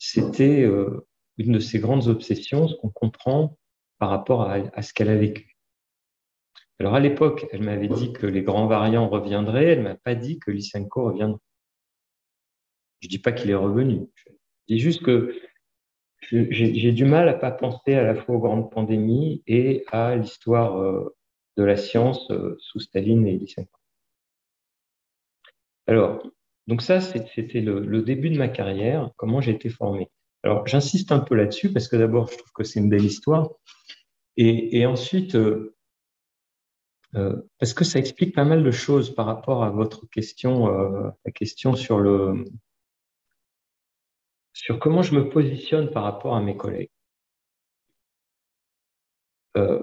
c'était 0.00 0.62
euh, 0.62 1.06
une 1.38 1.52
de 1.52 1.60
ses 1.60 1.78
grandes 1.78 2.08
obsessions, 2.08 2.66
ce 2.66 2.74
qu'on 2.74 2.88
comprend 2.88 3.56
par 4.00 4.10
rapport 4.10 4.42
à, 4.42 4.82
ce 4.82 4.92
qu'elle 4.92 5.08
a 5.08 5.14
vécu. 5.14 5.56
Alors 6.80 6.96
à 6.96 7.00
l'époque, 7.00 7.46
elle 7.52 7.62
m'avait 7.62 7.86
dit 7.86 8.12
que 8.12 8.26
les 8.26 8.42
grands 8.42 8.66
variants 8.66 9.08
reviendraient, 9.08 9.66
elle 9.66 9.84
m'a 9.84 9.94
pas 9.94 10.16
dit 10.16 10.40
que 10.40 10.50
Lysenko 10.50 11.04
reviendrait. 11.04 11.38
Je 12.98 13.06
dis 13.06 13.20
pas 13.20 13.30
qu'il 13.30 13.48
est 13.50 13.54
revenu. 13.54 14.08
Je 14.26 14.74
dis 14.74 14.80
juste 14.80 15.04
que 15.04 15.32
j'ai 16.28 16.90
du 16.90 17.04
mal 17.04 17.28
à 17.28 17.34
pas 17.34 17.52
penser 17.52 17.94
à 17.94 18.02
la 18.02 18.16
fois 18.16 18.34
aux 18.34 18.40
grandes 18.40 18.72
pandémies 18.72 19.44
et 19.46 19.84
à 19.92 20.16
l'histoire 20.16 20.76
euh, 20.78 21.14
de 21.56 21.62
la 21.62 21.76
science 21.76 22.28
euh, 22.32 22.56
sous 22.58 22.80
Staline 22.80 23.28
et 23.28 23.38
Lysenko. 23.38 23.81
Alors, 25.86 26.22
donc 26.66 26.82
ça, 26.82 27.00
c'était 27.00 27.60
le, 27.60 28.02
début 28.02 28.30
de 28.30 28.38
ma 28.38 28.48
carrière, 28.48 29.10
comment 29.16 29.40
j'ai 29.40 29.52
été 29.52 29.68
formé. 29.68 30.10
Alors, 30.42 30.66
j'insiste 30.66 31.12
un 31.12 31.20
peu 31.20 31.34
là-dessus 31.34 31.72
parce 31.72 31.88
que 31.88 31.96
d'abord, 31.96 32.28
je 32.28 32.36
trouve 32.38 32.52
que 32.52 32.64
c'est 32.64 32.80
une 32.80 32.88
belle 32.88 33.04
histoire. 33.04 33.50
Et, 34.36 34.86
ensuite, 34.86 35.34
euh, 35.34 35.74
parce 37.12 37.74
que 37.74 37.84
ça 37.84 37.98
explique 37.98 38.34
pas 38.34 38.44
mal 38.44 38.64
de 38.64 38.70
choses 38.70 39.14
par 39.14 39.26
rapport 39.26 39.62
à 39.62 39.70
votre 39.70 40.06
question, 40.08 40.66
la 41.24 41.30
question 41.32 41.74
sur 41.76 41.98
le, 41.98 42.44
sur 44.52 44.78
comment 44.78 45.02
je 45.02 45.14
me 45.14 45.28
positionne 45.28 45.90
par 45.90 46.04
rapport 46.04 46.36
à 46.36 46.40
mes 46.40 46.56
collègues. 46.56 46.90
Euh, 49.56 49.82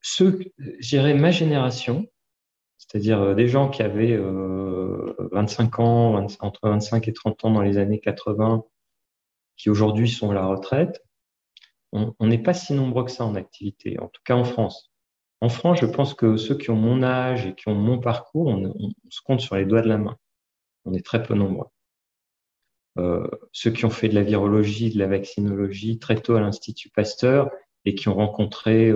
ceux, 0.00 0.40
ma 0.58 1.30
génération, 1.30 2.06
c'est-à-dire 2.80 3.20
euh, 3.20 3.34
des 3.34 3.46
gens 3.46 3.68
qui 3.68 3.82
avaient 3.82 4.16
25 4.16 5.78
euh, 5.78 5.82
ans, 5.82 6.26
entre 6.40 6.68
25 6.68 7.08
et 7.08 7.12
30 7.12 7.44
ans 7.44 7.50
dans 7.50 7.60
les 7.60 7.76
années 7.76 8.00
80, 8.00 8.64
qui 9.56 9.68
aujourd'hui 9.68 10.08
sont 10.08 10.30
à 10.30 10.34
la 10.34 10.46
retraite, 10.46 11.04
on 11.92 12.14
n'est 12.20 12.42
pas 12.42 12.54
si 12.54 12.72
nombreux 12.72 13.04
que 13.04 13.10
ça 13.10 13.24
en 13.24 13.34
activité, 13.34 13.98
en 13.98 14.06
tout 14.06 14.22
cas 14.24 14.34
en 14.34 14.44
France. 14.44 14.92
En 15.40 15.48
France, 15.48 15.80
je 15.80 15.86
pense 15.86 16.14
que 16.14 16.36
ceux 16.36 16.56
qui 16.56 16.70
ont 16.70 16.76
mon 16.76 17.02
âge 17.02 17.46
et 17.46 17.54
qui 17.54 17.68
ont 17.68 17.74
mon 17.74 17.98
parcours, 17.98 18.46
on 18.46 18.90
se 19.10 19.20
compte 19.22 19.40
sur 19.40 19.56
les 19.56 19.66
doigts 19.66 19.82
de 19.82 19.88
la 19.88 19.98
main. 19.98 20.16
On 20.84 20.94
est 20.94 21.04
très 21.04 21.22
peu 21.22 21.34
nombreux. 21.34 21.66
Euh, 22.98 23.26
ceux 23.52 23.72
qui 23.72 23.84
ont 23.84 23.90
fait 23.90 24.08
de 24.08 24.14
la 24.14 24.22
virologie, 24.22 24.90
de 24.90 24.98
la 24.98 25.08
vaccinologie 25.08 25.98
très 25.98 26.16
tôt 26.16 26.36
à 26.36 26.40
l'Institut 26.40 26.90
Pasteur 26.90 27.50
et 27.84 27.94
qui 27.94 28.08
ont 28.08 28.14
rencontré 28.14 28.92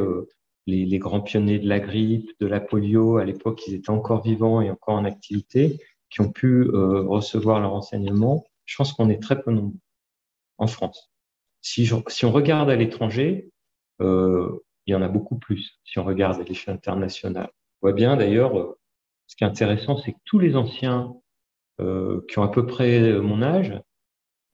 les, 0.66 0.98
grands 0.98 1.20
pionniers 1.20 1.58
de 1.58 1.68
la 1.68 1.80
grippe, 1.80 2.30
de 2.40 2.46
la 2.46 2.60
polio, 2.60 3.18
à 3.18 3.24
l'époque 3.24 3.66
ils 3.66 3.74
étaient 3.74 3.90
encore 3.90 4.22
vivants 4.22 4.60
et 4.60 4.70
encore 4.70 4.94
en 4.94 5.04
activité, 5.04 5.78
qui 6.10 6.20
ont 6.20 6.30
pu 6.30 6.62
euh, 6.62 7.02
recevoir 7.02 7.60
leur 7.60 7.74
enseignement, 7.74 8.44
je 8.64 8.76
pense 8.76 8.92
qu'on 8.92 9.10
est 9.10 9.22
très 9.22 9.42
peu 9.42 9.50
nombreux 9.50 9.78
en 10.58 10.66
France. 10.66 11.12
Si, 11.60 11.88
si 12.08 12.24
on 12.24 12.32
regarde 12.32 12.70
à 12.70 12.76
l'étranger, 12.76 13.50
il 14.00 14.92
y 14.92 14.94
en 14.94 15.02
a 15.02 15.08
beaucoup 15.08 15.38
plus 15.38 15.80
si 15.84 15.98
on 15.98 16.04
regarde 16.04 16.40
à 16.40 16.44
l'échelle 16.44 16.74
internationale. 16.74 17.50
On 17.80 17.88
voit 17.88 17.92
bien 17.92 18.16
d'ailleurs, 18.16 18.76
ce 19.26 19.36
qui 19.36 19.44
est 19.44 19.46
intéressant, 19.46 19.96
c'est 19.96 20.12
que 20.12 20.18
tous 20.24 20.38
les 20.38 20.56
anciens 20.56 21.14
euh, 21.80 22.20
qui 22.28 22.38
ont 22.38 22.42
à 22.42 22.48
peu 22.48 22.66
près 22.66 23.18
mon 23.20 23.42
âge 23.42 23.72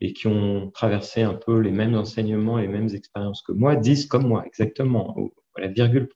et 0.01 0.13
qui 0.15 0.27
ont 0.27 0.71
traversé 0.71 1.23
un 1.23 1.35
peu 1.35 1.59
les 1.59 1.71
mêmes 1.71 1.95
enseignements, 1.95 2.57
les 2.57 2.69
mêmes 2.69 2.89
expériences 2.95 3.43
que 3.43 3.53
moi, 3.53 3.77
disent 3.77 4.07
comme 4.07 4.27
moi, 4.27 4.47
exactement, 4.47 5.15
à 5.57 5.63
la 5.63 5.69
virgule 5.69 6.09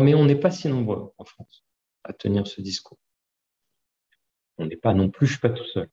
Mais 0.00 0.14
on 0.14 0.24
n'est 0.24 0.38
pas 0.38 0.50
si 0.50 0.68
nombreux 0.68 1.12
en 1.18 1.24
France 1.24 1.64
à 2.04 2.12
tenir 2.12 2.46
ce 2.46 2.60
discours. 2.60 2.98
On 4.58 4.66
n'est 4.66 4.76
pas 4.76 4.94
non 4.94 5.10
plus, 5.10 5.26
je 5.26 5.32
suis 5.32 5.40
pas 5.40 5.50
tout 5.50 5.64
seul. 5.64 5.88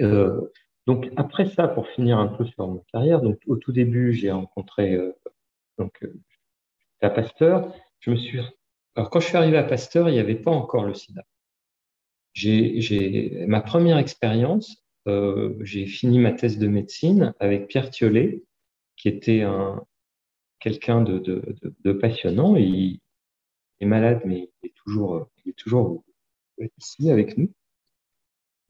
Euh, 0.00 0.40
donc 0.86 1.10
après 1.16 1.48
ça, 1.48 1.68
pour 1.68 1.88
finir 1.88 2.18
un 2.18 2.28
peu 2.28 2.44
sur 2.44 2.68
ma 2.68 2.80
carrière, 2.92 3.20
donc 3.20 3.40
au 3.46 3.56
tout 3.56 3.72
début, 3.72 4.12
j'ai 4.12 4.30
rencontré 4.30 4.94
euh, 4.94 5.12
donc 5.78 6.04
à 7.00 7.10
Pasteur. 7.10 7.74
Je 8.00 8.10
me 8.10 8.16
suis 8.16 8.40
alors 8.94 9.10
quand 9.10 9.20
je 9.20 9.26
suis 9.26 9.36
arrivé 9.36 9.56
à 9.56 9.64
Pasteur, 9.64 10.08
il 10.08 10.12
n'y 10.12 10.18
avait 10.18 10.36
pas 10.36 10.50
encore 10.50 10.84
le 10.84 10.94
SIDA 10.94 11.24
j'ai 12.32 13.44
ma 13.46 13.60
première 13.60 13.98
expérience, 13.98 14.84
euh, 15.08 15.56
j'ai 15.60 15.86
fini 15.86 16.18
ma 16.18 16.32
thèse 16.32 16.58
de 16.58 16.68
médecine 16.68 17.34
avec 17.40 17.68
Pierre 17.68 17.90
Thiollet, 17.90 18.42
qui 18.96 19.08
était 19.08 19.42
un 19.42 19.84
quelqu'un 20.60 21.02
de, 21.02 21.92
passionnant. 21.92 22.56
Il 22.56 23.00
est 23.80 23.86
malade, 23.86 24.22
mais 24.24 24.50
il 24.62 24.68
est 24.68 24.74
toujours, 24.76 25.28
ici 26.78 27.10
avec 27.10 27.36
nous. 27.36 27.52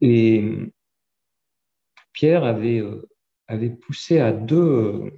Et 0.01 0.43
Pierre 2.13 2.43
avait, 2.43 2.79
euh, 2.79 3.07
poussé 3.81 4.19
à 4.19 4.31
deux. 4.31 5.11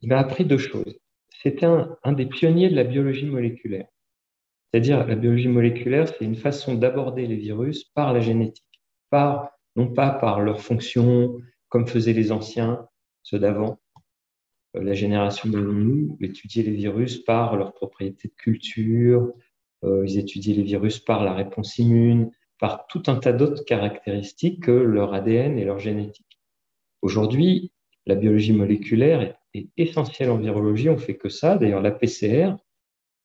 Il 0.00 0.08
m'a 0.08 0.18
appris 0.18 0.44
deux 0.44 0.58
choses. 0.58 0.98
C'était 1.42 1.66
un, 1.66 2.12
des 2.12 2.26
pionniers 2.26 2.68
de 2.68 2.76
la 2.76 2.84
biologie 2.84 3.26
moléculaire. 3.26 3.88
C'est-à-dire, 4.70 5.06
la 5.06 5.16
biologie 5.16 5.48
moléculaire, 5.48 6.08
c'est 6.08 6.24
une 6.24 6.36
façon 6.36 6.74
d'aborder 6.74 7.26
les 7.26 7.36
virus 7.36 7.84
par 7.84 8.12
la 8.12 8.20
génétique, 8.20 8.82
par, 9.08 9.50
non 9.76 9.92
pas 9.92 10.10
par 10.10 10.40
leur 10.40 10.60
fonction, 10.60 11.38
comme 11.68 11.86
faisaient 11.86 12.12
les 12.12 12.32
anciens, 12.32 12.86
ceux 13.22 13.38
d'avant, 13.38 13.72
euh, 13.72 13.87
la 14.74 14.94
génération 14.94 15.48
de 15.48 15.58
nous, 15.58 16.16
étudier 16.20 16.62
les 16.62 16.72
virus 16.72 17.18
par 17.18 17.56
leurs 17.56 17.72
propriétés 17.72 18.28
de 18.28 18.34
culture, 18.34 19.32
euh, 19.84 20.04
ils 20.06 20.18
étudiaient 20.18 20.54
les 20.54 20.62
virus 20.62 20.98
par 20.98 21.24
la 21.24 21.34
réponse 21.34 21.78
immune, 21.78 22.30
par 22.58 22.86
tout 22.86 23.02
un 23.06 23.16
tas 23.16 23.32
d'autres 23.32 23.64
caractéristiques 23.64 24.64
que 24.64 24.72
leur 24.72 25.14
ADN 25.14 25.58
et 25.58 25.64
leur 25.64 25.78
génétique. 25.78 26.40
Aujourd'hui, 27.02 27.72
la 28.06 28.14
biologie 28.14 28.52
moléculaire 28.52 29.36
est 29.54 29.68
essentielle 29.76 30.30
en 30.30 30.38
virologie, 30.38 30.88
on 30.88 30.98
fait 30.98 31.16
que 31.16 31.28
ça. 31.28 31.56
D'ailleurs, 31.56 31.82
la 31.82 31.92
PCR, 31.92 32.54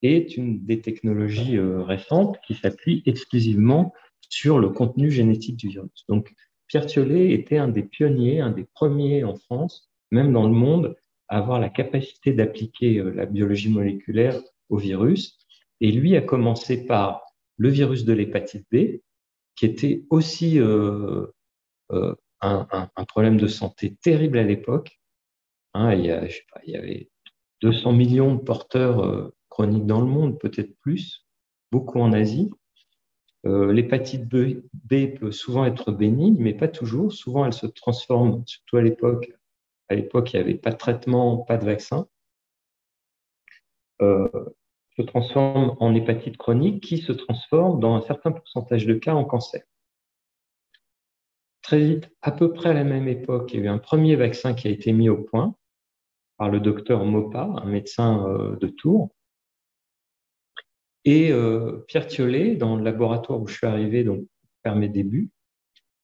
est 0.03 0.35
une 0.35 0.63
des 0.65 0.81
technologies 0.81 1.57
euh, 1.57 1.81
récentes 1.81 2.37
qui 2.45 2.55
s'appuie 2.55 3.01
exclusivement 3.05 3.93
sur 4.29 4.59
le 4.59 4.69
contenu 4.69 5.09
génétique 5.09 5.55
du 5.55 5.69
virus. 5.69 6.05
Donc, 6.09 6.33
Pierre 6.67 6.85
Thiollet 6.85 7.31
était 7.31 7.57
un 7.57 7.69
des 7.69 7.83
pionniers, 7.83 8.41
un 8.41 8.51
des 8.51 8.65
premiers 8.65 9.23
en 9.23 9.35
France, 9.35 9.89
même 10.11 10.33
dans 10.33 10.47
le 10.47 10.53
monde, 10.53 10.95
avoir 11.27 11.59
la 11.59 11.69
capacité 11.69 12.33
d'appliquer 12.33 12.99
euh, 12.99 13.11
la 13.11 13.25
biologie 13.25 13.69
moléculaire 13.69 14.41
au 14.69 14.77
virus. 14.77 15.37
Et 15.81 15.91
lui 15.91 16.15
a 16.15 16.21
commencé 16.21 16.85
par 16.85 17.23
le 17.57 17.69
virus 17.69 18.05
de 18.05 18.13
l'hépatite 18.13 18.65
B, 18.71 19.01
qui 19.55 19.65
était 19.65 20.03
aussi 20.09 20.59
euh, 20.59 21.27
euh, 21.91 22.15
un, 22.41 22.89
problème 23.07 23.37
de 23.37 23.47
santé 23.47 23.95
terrible 24.01 24.37
à 24.37 24.43
l'époque. 24.43 24.99
Hein, 25.73 25.93
il, 25.93 26.05
il 26.65 26.73
y 26.73 26.77
avait 26.77 27.09
200 27.61 27.93
millions 27.93 28.35
de 28.35 28.41
porteurs 28.41 29.31
chroniques 29.49 29.85
dans 29.85 30.01
le 30.01 30.07
monde, 30.07 30.39
peut-être 30.39 30.75
plus, 30.81 31.25
beaucoup 31.71 31.99
en 31.99 32.11
Asie. 32.11 32.51
L'hépatite 33.45 34.27
B, 34.27 34.63
peut 35.19 35.31
souvent 35.31 35.65
être 35.65 35.91
bénigne, 35.91 36.37
mais 36.39 36.53
pas 36.53 36.67
toujours. 36.67 37.11
Souvent, 37.11 37.45
elle 37.45 37.53
se 37.53 37.67
transforme, 37.67 38.43
surtout 38.45 38.77
à 38.77 38.81
l'époque. 38.81 39.31
À 39.93 39.95
l'époque, 39.95 40.33
il 40.33 40.37
n'y 40.37 40.41
avait 40.41 40.55
pas 40.55 40.71
de 40.71 40.77
traitement, 40.77 41.37
pas 41.37 41.57
de 41.57 41.65
vaccin. 41.65 42.07
Euh, 44.01 44.27
se 44.97 45.03
transforme 45.03 45.77
en 45.79 45.93
hépatite 45.93 46.35
chronique 46.35 46.83
qui 46.83 46.97
se 46.97 47.11
transforme 47.11 47.79
dans 47.79 47.93
un 47.93 48.01
certain 48.01 48.31
pourcentage 48.31 48.87
de 48.87 48.95
cas 48.95 49.13
en 49.13 49.23
cancer. 49.23 49.61
Très 51.61 51.79
vite, 51.79 52.09
à 52.23 52.31
peu 52.31 52.51
près 52.53 52.69
à 52.69 52.73
la 52.73 52.83
même 52.83 53.07
époque, 53.07 53.53
il 53.53 53.59
y 53.59 53.61
a 53.61 53.65
eu 53.65 53.67
un 53.67 53.77
premier 53.77 54.15
vaccin 54.15 54.55
qui 54.55 54.67
a 54.67 54.71
été 54.71 54.93
mis 54.93 55.09
au 55.09 55.17
point 55.17 55.55
par 56.37 56.49
le 56.49 56.59
docteur 56.59 57.05
Mopa, 57.05 57.43
un 57.43 57.65
médecin 57.65 58.27
euh, 58.27 58.55
de 58.55 58.67
Tours, 58.67 59.11
et 61.05 61.31
euh, 61.31 61.83
Pierre 61.87 62.07
Thiollet, 62.07 62.55
dans 62.55 62.77
le 62.77 62.83
laboratoire 62.83 63.39
où 63.39 63.47
je 63.47 63.57
suis 63.57 63.67
arrivé, 63.67 64.03
donc 64.03 64.25
vers 64.65 64.75
mes 64.75 64.89
débuts, 64.89 65.29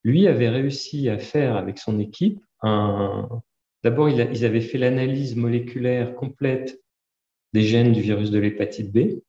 lui 0.04 0.28
avait 0.28 0.48
réussi 0.48 1.08
à 1.08 1.18
faire 1.18 1.56
avec 1.56 1.78
son 1.78 1.98
équipe 1.98 2.40
un. 2.62 3.42
D'abord, 3.82 4.10
ils 4.10 4.44
avaient 4.44 4.60
fait 4.60 4.78
l'analyse 4.78 5.36
moléculaire 5.36 6.14
complète 6.14 6.82
des 7.52 7.62
gènes 7.62 7.92
du 7.92 8.00
virus 8.00 8.30
de 8.30 8.38
l'hépatite 8.38 8.92
B, 8.92 9.22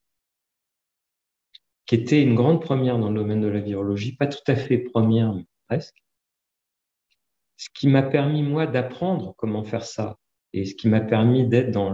qui 1.85 1.95
était 1.95 2.21
une 2.21 2.35
grande 2.35 2.61
première 2.61 2.99
dans 2.99 3.09
le 3.09 3.19
domaine 3.19 3.41
de 3.41 3.47
la 3.47 3.59
virologie, 3.59 4.15
pas 4.15 4.27
tout 4.27 4.43
à 4.47 4.55
fait 4.55 4.77
première, 4.77 5.33
mais 5.33 5.45
presque. 5.67 6.03
Ce 7.57 7.69
qui 7.73 7.87
m'a 7.87 8.03
permis, 8.03 8.43
moi, 8.43 8.67
d'apprendre 8.67 9.35
comment 9.37 9.63
faire 9.63 9.85
ça, 9.85 10.17
et 10.53 10.65
ce 10.65 10.75
qui 10.75 10.87
m'a 10.89 11.01
permis 11.01 11.47
d'être 11.47 11.71
dans 11.71 11.93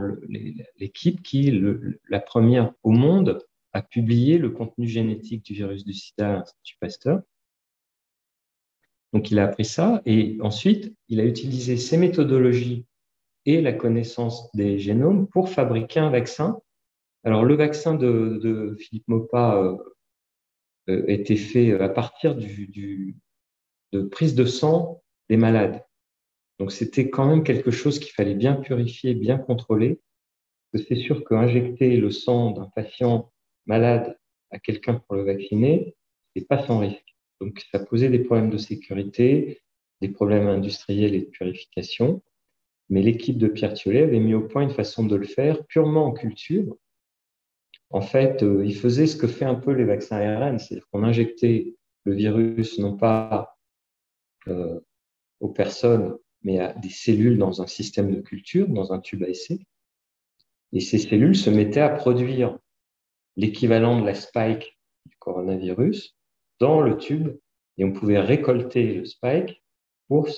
l'équipe 0.77 1.21
qui, 1.21 1.61
la 2.09 2.19
première 2.19 2.73
au 2.83 2.91
monde, 2.91 3.39
a 3.73 3.81
publié 3.81 4.37
le 4.39 4.49
contenu 4.49 4.87
génétique 4.87 5.43
du 5.43 5.53
virus 5.53 5.85
du 5.85 5.93
sida 5.93 6.29
à 6.29 6.33
l'Institut 6.37 6.77
Pasteur. 6.79 7.21
Donc 9.13 9.31
il 9.31 9.39
a 9.39 9.45
appris 9.45 9.65
ça 9.65 10.01
et 10.05 10.37
ensuite 10.41 10.93
il 11.07 11.19
a 11.19 11.25
utilisé 11.25 11.77
ces 11.77 11.97
méthodologies 11.97 12.85
et 13.45 13.61
la 13.61 13.73
connaissance 13.73 14.51
des 14.53 14.77
génomes 14.77 15.27
pour 15.27 15.49
fabriquer 15.49 16.01
un 16.01 16.09
vaccin. 16.09 16.59
Alors 17.23 17.45
le 17.45 17.55
vaccin 17.55 17.95
de, 17.95 18.75
Philippe 18.79 19.07
Maupas 19.07 19.63
euh, 19.63 19.77
euh, 20.89 21.05
été 21.07 21.35
fait 21.37 21.73
à 21.79 21.89
partir 21.89 22.35
du, 22.35 23.15
de 23.93 24.01
prise 24.01 24.35
de 24.35 24.45
sang 24.45 25.01
des 25.29 25.37
malades. 25.37 25.83
Donc 26.59 26.71
c'était 26.71 27.09
quand 27.09 27.25
même 27.25 27.43
quelque 27.43 27.71
chose 27.71 27.99
qu'il 27.99 28.11
fallait 28.11 28.35
bien 28.35 28.55
purifier, 28.55 29.13
bien 29.13 29.37
contrôler. 29.37 30.01
C'est 30.73 30.95
sûr 30.95 31.23
qu'injecter 31.23 31.97
le 31.97 32.11
sang 32.11 32.51
d'un 32.51 32.69
patient 32.75 33.31
malade 33.65 34.17
à 34.51 34.59
quelqu'un 34.59 34.95
pour 34.95 35.15
le 35.15 35.23
vacciner, 35.23 35.95
n'est 36.35 36.43
pas 36.43 36.65
sans 36.65 36.79
risque. 36.79 37.16
Donc, 37.41 37.63
ça 37.71 37.79
posait 37.79 38.09
des 38.09 38.19
problèmes 38.19 38.49
de 38.49 38.57
sécurité, 38.57 39.61
des 40.01 40.09
problèmes 40.09 40.47
industriels 40.47 41.15
et 41.15 41.21
de 41.21 41.25
purification. 41.25 42.21
Mais 42.89 43.01
l'équipe 43.01 43.37
de 43.37 43.47
Pierre 43.47 43.73
Thiollet 43.73 44.03
avait 44.03 44.19
mis 44.19 44.33
au 44.33 44.41
point 44.41 44.63
une 44.63 44.69
façon 44.69 45.05
de 45.05 45.15
le 45.15 45.25
faire 45.25 45.65
purement 45.65 46.05
en 46.05 46.13
culture. 46.13 46.77
En 47.89 48.01
fait, 48.01 48.43
euh, 48.43 48.65
il 48.65 48.75
faisait 48.75 49.07
ce 49.07 49.17
que 49.17 49.27
fait 49.27 49.45
un 49.45 49.55
peu 49.55 49.71
les 49.71 49.85
vaccins 49.85 50.17
ARN, 50.17 50.59
c'est-à-dire 50.59 50.87
qu'on 50.89 51.03
injectait 51.03 51.75
le 52.03 52.13
virus 52.13 52.79
non 52.79 52.95
pas 52.95 53.57
euh, 54.47 54.79
aux 55.39 55.49
personnes, 55.49 56.17
mais 56.43 56.59
à 56.59 56.73
des 56.73 56.89
cellules 56.89 57.37
dans 57.37 57.61
un 57.61 57.67
système 57.67 58.13
de 58.13 58.21
culture, 58.21 58.67
dans 58.67 58.93
un 58.93 58.99
tube 58.99 59.23
à 59.23 59.29
essai. 59.29 59.59
Et 60.73 60.79
ces 60.79 60.97
cellules 60.97 61.35
se 61.35 61.49
mettaient 61.49 61.81
à 61.81 61.89
produire 61.89 62.57
l'équivalent 63.35 63.99
de 63.99 64.05
la 64.05 64.15
spike 64.15 64.77
du 65.05 65.15
coronavirus 65.17 66.16
dans 66.59 66.81
le 66.81 66.97
tube 66.97 67.29
et 67.77 67.85
on 67.85 67.91
pouvait 67.91 68.19
récolter 68.19 68.93
le 68.95 69.05
spike 69.05 69.63
pour 70.07 70.29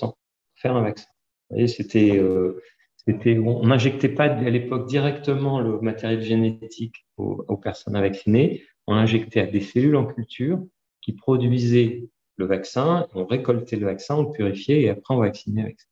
faire 0.54 0.76
un 0.76 0.82
vaccin. 0.82 1.08
Vous 1.48 1.56
voyez, 1.56 1.68
c'était, 1.68 2.18
euh, 2.18 2.60
on 3.06 3.66
n'injectait 3.66 4.08
pas 4.08 4.24
à 4.24 4.50
l'époque 4.50 4.88
directement 4.88 5.60
le 5.60 5.80
matériel 5.80 6.22
génétique 6.22 7.06
aux, 7.16 7.56
personnes 7.56 7.94
vaccinées, 7.94 8.62
on 8.86 8.94
injectait 8.94 9.40
à 9.40 9.46
des 9.46 9.60
cellules 9.60 9.96
en 9.96 10.06
culture 10.06 10.62
qui 11.00 11.12
produisaient 11.12 12.08
le 12.36 12.46
vaccin, 12.46 13.08
on 13.14 13.26
récoltait 13.26 13.76
le 13.76 13.86
vaccin, 13.86 14.16
on 14.16 14.22
le 14.24 14.32
purifiait 14.32 14.82
et 14.82 14.90
après 14.90 15.14
on 15.14 15.18
vaccinait 15.18 15.62
avec 15.62 15.80
ça. 15.80 15.86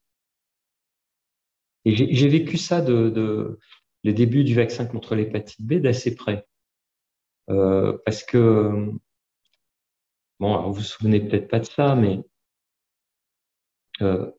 Et 1.84 1.94
j'ai 1.94 2.28
vécu 2.28 2.56
ça 2.56 2.80
de, 2.80 3.08
de, 3.08 3.58
du 4.04 4.54
vaccin 4.54 4.84
contre 4.84 5.14
l'hépatite 5.14 5.62
B 5.62 5.74
d'assez 5.74 6.14
près. 6.14 6.46
Euh, 7.50 7.96
parce 8.04 8.24
que, 8.24 8.92
bon, 10.40 10.60
vous 10.62 10.74
vous 10.74 10.82
souvenez 10.82 11.20
peut-être 11.20 11.48
pas 11.48 11.60
de 11.60 11.64
ça, 11.64 11.94
mais 11.94 12.20
euh, 14.02 14.30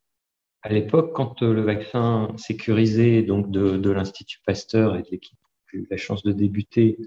à 0.62 0.70
l'époque, 0.70 1.14
quand 1.14 1.42
le 1.42 1.62
vaccin 1.62 2.34
sécurisé 2.38 3.24
donc 3.24 3.50
de, 3.52 3.90
l'Institut 3.90 4.40
Pasteur 4.46 4.96
et 4.96 5.04
de 5.04 5.08
l'équipe 5.12 5.40
qui 5.70 5.78
a 5.78 5.80
eu 5.80 5.88
la 5.90 5.98
chance 5.98 6.24
de 6.24 6.32
débuter 6.32 6.98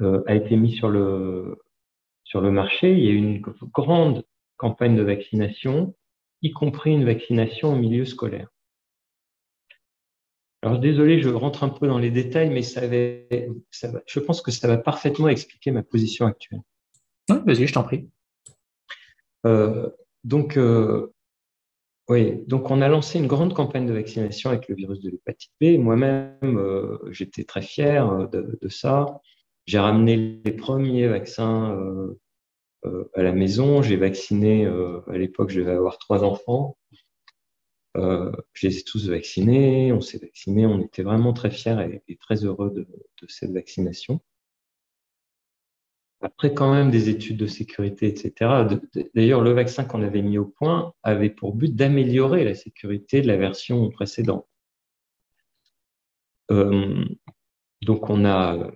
euh, 0.00 0.22
a 0.26 0.34
été 0.34 0.56
mis 0.56 0.72
sur 0.72 0.88
le, 0.88 1.58
sur 2.24 2.40
le 2.40 2.50
marché, 2.50 2.92
il 2.92 3.04
y 3.04 3.08
a 3.08 3.12
eu 3.12 3.16
une 3.16 3.40
grande 3.40 4.24
campagne 4.56 4.96
de 4.96 5.02
vaccination, 5.02 5.94
y 6.40 6.50
compris 6.52 6.92
une 6.92 7.04
vaccination 7.04 7.72
au 7.72 7.76
milieu 7.76 8.04
scolaire. 8.04 8.48
Alors 10.62 10.78
désolé, 10.78 11.20
je 11.20 11.28
rentre 11.28 11.64
un 11.64 11.68
peu 11.68 11.88
dans 11.88 11.98
les 11.98 12.10
détails, 12.10 12.48
mais 12.48 12.62
je 14.06 14.20
pense 14.20 14.40
que 14.40 14.52
ça 14.52 14.68
va 14.68 14.78
parfaitement 14.78 15.28
expliquer 15.28 15.72
ma 15.72 15.82
position 15.82 16.26
actuelle. 16.26 16.62
Je 17.46 17.72
t'en 17.72 17.82
prie. 17.82 18.08
Euh, 19.46 19.90
donc, 20.24 20.56
euh, 20.56 21.12
oui, 22.08 22.44
donc 22.46 22.70
on 22.70 22.80
a 22.82 22.88
lancé 22.88 23.18
une 23.18 23.26
grande 23.26 23.54
campagne 23.54 23.86
de 23.86 23.92
vaccination 23.92 24.50
avec 24.50 24.68
le 24.68 24.74
virus 24.74 25.00
de 25.00 25.10
l'hépatite 25.10 25.52
B. 25.60 25.78
Moi-même, 25.78 26.58
euh, 26.58 26.98
j'étais 27.10 27.44
très 27.44 27.62
fier 27.62 28.28
de, 28.30 28.68
ça. 28.68 29.20
J'ai 29.66 29.78
ramené 29.78 30.40
les 30.44 30.52
premiers 30.52 31.08
vaccins 31.08 31.78
à 33.14 33.22
la 33.22 33.32
maison. 33.32 33.82
J'ai 33.82 33.96
vacciné, 33.96 34.66
à 34.66 35.16
l'époque, 35.16 35.50
je 35.50 35.60
devais 35.60 35.72
avoir 35.72 35.98
trois 35.98 36.24
enfants. 36.24 36.76
Je 37.94 38.66
les 38.66 38.78
ai 38.78 38.82
tous 38.82 39.08
vaccinés, 39.08 39.92
on 39.92 40.00
s'est 40.00 40.18
vaccinés, 40.18 40.66
on 40.66 40.80
était 40.80 41.02
vraiment 41.02 41.32
très 41.32 41.50
fiers 41.50 42.02
et, 42.08 42.16
très 42.16 42.44
heureux 42.44 42.70
de, 42.70 42.86
cette 43.28 43.52
vaccination. 43.52 44.20
Après, 46.22 46.54
quand 46.54 46.72
même, 46.72 46.90
des 46.90 47.08
études 47.08 47.36
de 47.36 47.46
sécurité, 47.46 48.06
etc. 48.06 48.64
D'ailleurs, 49.14 49.42
le 49.42 49.52
vaccin 49.52 49.84
qu'on 49.84 50.02
avait 50.02 50.22
mis 50.22 50.38
au 50.38 50.46
point 50.46 50.94
avait 51.02 51.30
pour 51.30 51.54
but 51.54 51.74
d'améliorer 51.74 52.44
la 52.44 52.54
sécurité 52.54 53.22
de 53.22 53.26
la 53.26 53.36
version 53.36 53.90
précédente. 53.90 54.46
Euh, 56.52 57.04
donc, 57.82 58.08
on 58.08 58.24
a, 58.24 58.70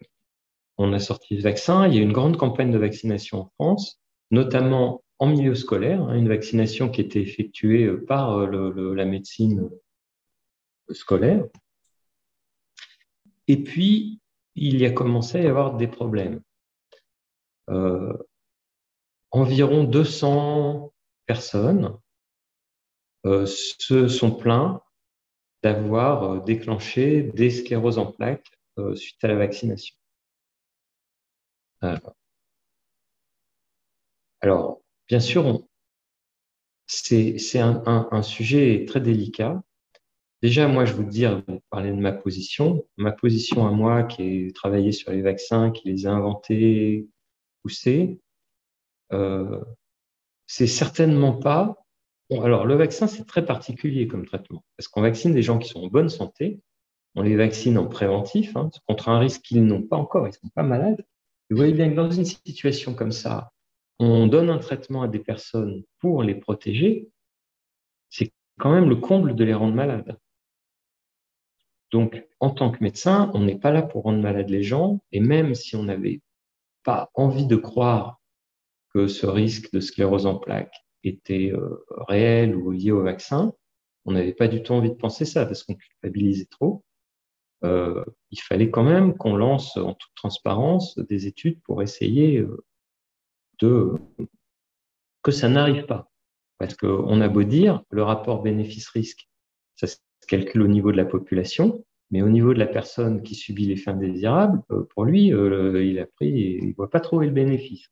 on 0.77 0.93
a 0.93 0.99
sorti 0.99 1.37
le 1.37 1.43
vaccin. 1.43 1.87
Il 1.87 1.95
y 1.95 1.99
a 1.99 2.01
eu 2.01 2.05
une 2.05 2.13
grande 2.13 2.37
campagne 2.37 2.73
de 2.73 2.79
vaccination 2.79 3.43
en 3.43 3.51
France, 3.55 4.01
notamment 4.33 5.05
en 5.21 5.29
milieu 5.29 5.55
scolaire, 5.55 6.03
hein, 6.03 6.17
une 6.17 6.29
vaccination 6.29 6.89
qui 6.89 7.01
était 7.01 7.21
effectuée 7.21 7.85
euh, 7.85 8.05
par 8.05 8.39
euh, 8.39 8.95
la 8.95 9.05
médecine 9.05 9.71
scolaire. 10.91 11.45
Et 13.47 13.63
puis, 13.63 14.21
il 14.57 14.81
y 14.81 14.87
a 14.87 14.91
commencé 14.91 15.39
à 15.39 15.43
y 15.43 15.47
avoir 15.47 15.77
des 15.77 15.87
problèmes. 15.87 16.41
Environ 19.31 19.85
200 19.85 20.93
personnes 21.27 21.99
se 23.25 24.09
sont 24.09 24.31
plaints 24.33 24.83
d'avoir 25.63 26.43
déclenché 26.45 27.23
des 27.23 27.51
scléroses 27.51 27.99
en 27.99 28.07
plaques 28.07 28.51
suite 28.95 29.23
à 29.25 29.29
la 29.29 29.37
vaccination. 29.37 29.97
Alors, 34.41 34.81
bien 35.09 35.21
sûr, 35.21 35.67
c'est 36.87 37.59
un, 37.59 38.23
sujet 38.23 38.85
très 38.87 39.01
délicat. 39.01 39.63
Déjà, 40.43 40.69
moi, 40.69 40.85
je 40.85 40.93
vous 40.93 41.05
dire, 41.05 41.43
vous 41.49 41.61
parlez 41.71 41.91
de 41.91 41.97
ma 41.97 42.13
position. 42.13 42.87
Ma 42.97 43.13
position 43.13 43.67
à 43.67 43.71
moi, 43.73 44.05
qui 44.05 44.23
est 44.23 44.55
travaillé 44.55 44.93
sur 44.93 45.11
les 45.11 45.23
vaccins, 45.23 45.71
qui 45.71 45.89
les 45.89 46.07
a 46.07 46.13
inventés, 46.13 47.09
euh, 49.13 49.61
c'est 50.47 50.67
certainement 50.67 51.33
pas. 51.33 51.77
alors, 52.31 52.67
le 52.67 52.75
vaccin, 52.75 53.07
c'est 53.07 53.27
très 53.27 53.45
particulier 53.45 54.07
comme 54.09 54.27
traitement, 54.27 54.65
parce 54.77 54.89
qu'on 54.89 55.03
vaccine 55.03 55.33
des 55.33 55.43
gens 55.43 55.59
qui 55.59 55.69
sont 55.69 55.85
en 55.85 55.89
bonne 55.89 56.09
santé. 56.09 56.61
On 57.15 57.23
les 57.23 57.37
vaccine 57.37 57.79
en 57.79 57.87
préventif, 57.87 58.57
hein, 58.57 58.71
contre 58.87 59.09
un 59.09 59.19
risque 59.19 59.41
qu'ils 59.43 59.65
n'ont 59.65 59.83
pas 59.83 59.97
encore, 59.97 60.27
ils 60.27 60.31
ne 60.31 60.35
sont 60.35 60.51
pas 60.55 60.63
malades. 60.63 61.05
Vous 61.49 61.57
voyez 61.57 61.73
bien 61.73 61.89
que 61.89 61.95
dans 61.95 62.11
une 62.11 62.25
situation 62.25 62.95
comme 62.95 63.13
ça, 63.13 63.53
on 63.99 64.27
donne 64.27 64.51
un 64.51 64.59
traitement 64.59 65.03
à 65.03 65.09
des 65.09 65.21
personnes 65.21 65.83
pour 66.01 66.23
les 66.23 66.35
protéger, 66.35 67.09
c'est 68.11 68.33
quand 68.59 68.73
même 68.73 68.89
le 68.89 68.97
comble 68.97 69.35
de 69.35 69.45
les 69.45 69.55
rendre 69.55 69.75
malades. 69.75 70.19
Donc, 71.93 72.27
en 72.41 72.51
tant 72.51 72.71
que 72.71 72.83
médecin, 72.83 73.31
on 73.35 73.41
n'est 73.41 73.59
pas 73.59 73.71
là 73.71 73.83
pour 73.83 74.03
rendre 74.03 74.21
malades 74.21 74.51
les 74.51 74.63
gens, 74.63 75.01
et 75.13 75.21
même 75.21 75.55
si 75.55 75.77
on 75.77 75.85
n'avait 75.85 76.21
pas 76.87 77.11
envie 77.15 77.47
de 77.47 77.57
croire 77.57 78.21
que 78.95 79.09
ce 79.09 79.27
risque 79.27 79.73
de 79.73 79.81
sclérose 79.81 80.25
en 80.25 80.39
plaques 80.39 80.87
était 81.03 81.51
euh, 81.53 81.85
réel 82.09 82.55
ou 82.55 82.71
lié 82.71 82.93
au 82.93 83.03
vaccin, 83.03 83.53
on 84.05 84.13
n'avait 84.13 84.33
pas 84.33 84.47
du 84.47 84.63
tout 84.63 84.73
envie 84.73 84.91
de 84.91 84.95
penser 84.95 85.25
ça 85.25 85.45
parce 85.45 85.65
qu'on 85.65 85.75
culpabilisait 85.75 86.47
trop. 86.47 86.85
Euh, 87.65 88.05
il 88.31 88.41
fallait 88.41 88.71
quand 88.71 88.85
même 88.85 89.17
qu'on 89.17 89.37
lance 89.37 89.77
en 89.77 89.95
toute 89.95 90.15
transparence 90.15 90.97
des 90.99 91.27
études 91.27 91.61
pour 91.63 91.83
essayer 91.83 92.39
euh, 92.39 92.65
de, 93.59 93.95
que 95.23 95.33
ça 95.33 95.49
n'arrive 95.49 95.87
pas. 95.87 96.09
Parce 96.59 96.77
qu'on 96.77 97.21
a 97.21 97.29
beau 97.29 97.43
dire, 97.43 97.83
le 97.91 98.05
rapport 98.05 98.43
bénéfice-risque, 98.43 99.29
ça 99.75 99.89
se 99.89 99.97
calcule 100.29 100.63
au 100.63 100.69
niveau 100.69 100.93
de 100.93 100.97
la 100.97 101.05
population, 101.05 101.85
mais 102.11 102.23
au 102.23 102.29
niveau 102.29 102.55
de 102.55 102.59
la 102.59 102.67
personne 102.67 103.23
qui 103.23 103.35
subit 103.35 103.67
l'effet 103.67 103.91
indésirable, 103.91 104.63
euh, 104.71 104.85
pour 104.95 105.05
lui, 105.05 105.33
euh, 105.33 105.85
il 105.85 105.99
a 105.99 106.07
pris 106.07 106.29
il 106.29 106.69
ne 106.69 106.75
voit 106.75 106.91
pas 106.91 107.01
trouver 107.01 107.27
le 107.27 107.33
bénéfice. 107.33 107.91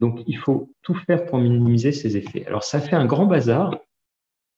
Donc, 0.00 0.22
il 0.26 0.36
faut 0.38 0.74
tout 0.82 0.94
faire 0.94 1.24
pour 1.26 1.38
minimiser 1.38 1.92
ces 1.92 2.16
effets. 2.16 2.46
Alors, 2.46 2.64
ça 2.64 2.80
fait 2.80 2.96
un 2.96 3.06
grand 3.06 3.26
bazar. 3.26 3.78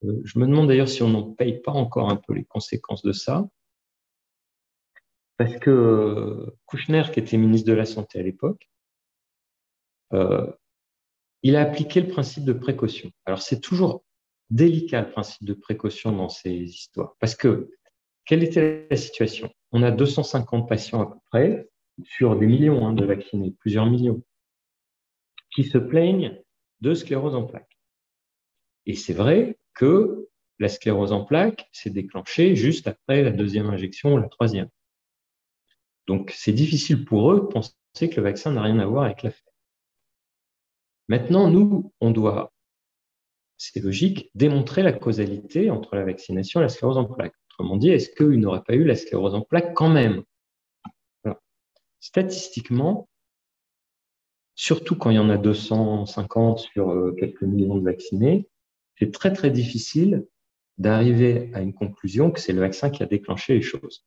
Euh, 0.03 0.21
je 0.23 0.39
me 0.39 0.45
demande 0.45 0.67
d'ailleurs 0.67 0.89
si 0.89 1.03
on 1.03 1.09
n'en 1.09 1.31
paye 1.31 1.59
pas 1.61 1.71
encore 1.71 2.09
un 2.09 2.15
peu 2.15 2.33
les 2.33 2.45
conséquences 2.45 3.03
de 3.03 3.11
ça. 3.11 3.47
Parce 5.37 5.57
que 5.57 6.53
Kouchner, 6.65 7.03
qui 7.13 7.21
était 7.21 7.37
ministre 7.37 7.67
de 7.67 7.73
la 7.73 7.85
Santé 7.85 8.19
à 8.19 8.23
l'époque, 8.23 8.69
il 11.43 11.55
a 11.55 11.61
appliqué 11.61 12.01
le 12.01 12.09
principe 12.09 12.43
de 12.43 12.51
précaution. 12.51 13.09
Alors 13.25 13.41
c'est 13.41 13.61
toujours 13.61 14.03
délicat 14.49 15.01
le 15.01 15.11
principe 15.11 15.45
de 15.45 15.53
précaution 15.53 16.11
dans 16.11 16.27
ces 16.27 16.51
histoires, 16.51 17.15
parce 17.19 17.35
que 17.35 17.71
quelle 18.29 18.43
était 18.43 18.85
la 18.91 18.95
situation? 18.95 19.51
On 19.71 19.81
a 19.81 19.89
250 19.89 20.69
patients 20.69 21.01
à 21.01 21.05
peu 21.07 21.17
près, 21.31 21.67
sur 22.03 22.37
des 22.37 22.45
millions 22.45 22.85
hein, 22.85 22.93
de 22.93 23.03
vaccinés, 23.03 23.55
plusieurs 23.59 23.87
millions, 23.87 24.21
qui 25.51 25.63
se 25.63 25.79
plaignent 25.79 26.39
de 26.81 26.93
sclérose 26.93 27.33
en 27.33 27.45
plaques. 27.45 27.79
Et 28.85 28.93
c'est 28.93 29.13
vrai 29.13 29.57
que 29.73 30.29
la 30.59 30.69
sclérose 30.69 31.11
en 31.11 31.25
plaques 31.25 31.69
s'est 31.71 31.89
déclenchée 31.89 32.55
juste 32.55 32.87
après 32.87 33.23
la 33.23 33.31
deuxième 33.31 33.65
injection 33.65 34.13
ou 34.13 34.17
la 34.19 34.29
troisième. 34.29 34.69
Donc 36.05 36.31
c'est 36.35 36.53
difficile 36.53 37.05
pour 37.05 37.31
eux 37.31 37.39
de 37.39 37.45
penser 37.47 37.73
que 38.11 38.17
le 38.17 38.21
vaccin 38.21 38.51
n'a 38.51 38.61
rien 38.61 38.77
à 38.77 38.85
voir 38.85 39.05
avec 39.05 39.23
l'affaire. 39.23 39.53
Maintenant, 41.07 41.49
nous, 41.49 41.91
on 41.99 42.11
doit, 42.11 42.53
c'est 43.57 43.79
logique, 43.79 44.29
démontrer 44.35 44.83
la 44.83 44.93
causalité 44.93 45.71
entre 45.71 45.95
la 45.95 46.05
vaccination 46.05 46.59
et 46.59 46.63
la 46.63 46.69
sclérose 46.69 46.99
en 46.99 47.05
plaques. 47.05 47.33
Dit, 47.77 47.89
est-ce 47.89 48.09
qu'il 48.09 48.39
n'aurait 48.39 48.63
pas 48.63 48.73
eu 48.73 48.83
la 48.83 48.95
sclérose 48.95 49.35
en 49.35 49.41
plaques 49.41 49.73
quand 49.73 49.89
même? 49.89 50.23
Statistiquement, 51.99 53.09
surtout 54.55 54.95
quand 54.95 55.09
il 55.09 55.17
y 55.17 55.19
en 55.19 55.29
a 55.29 55.37
250 55.37 56.59
sur 56.59 56.91
euh, 56.91 57.15
quelques 57.19 57.43
millions 57.43 57.75
de 57.75 57.83
vaccinés, 57.83 58.47
c'est 58.97 59.11
très 59.11 59.33
très 59.33 59.51
difficile 59.51 60.25
d'arriver 60.77 61.51
à 61.53 61.61
une 61.61 61.73
conclusion 61.73 62.31
que 62.31 62.39
c'est 62.39 62.53
le 62.53 62.61
vaccin 62.61 62.89
qui 62.89 63.03
a 63.03 63.05
déclenché 63.05 63.53
les 63.53 63.61
choses. 63.61 64.05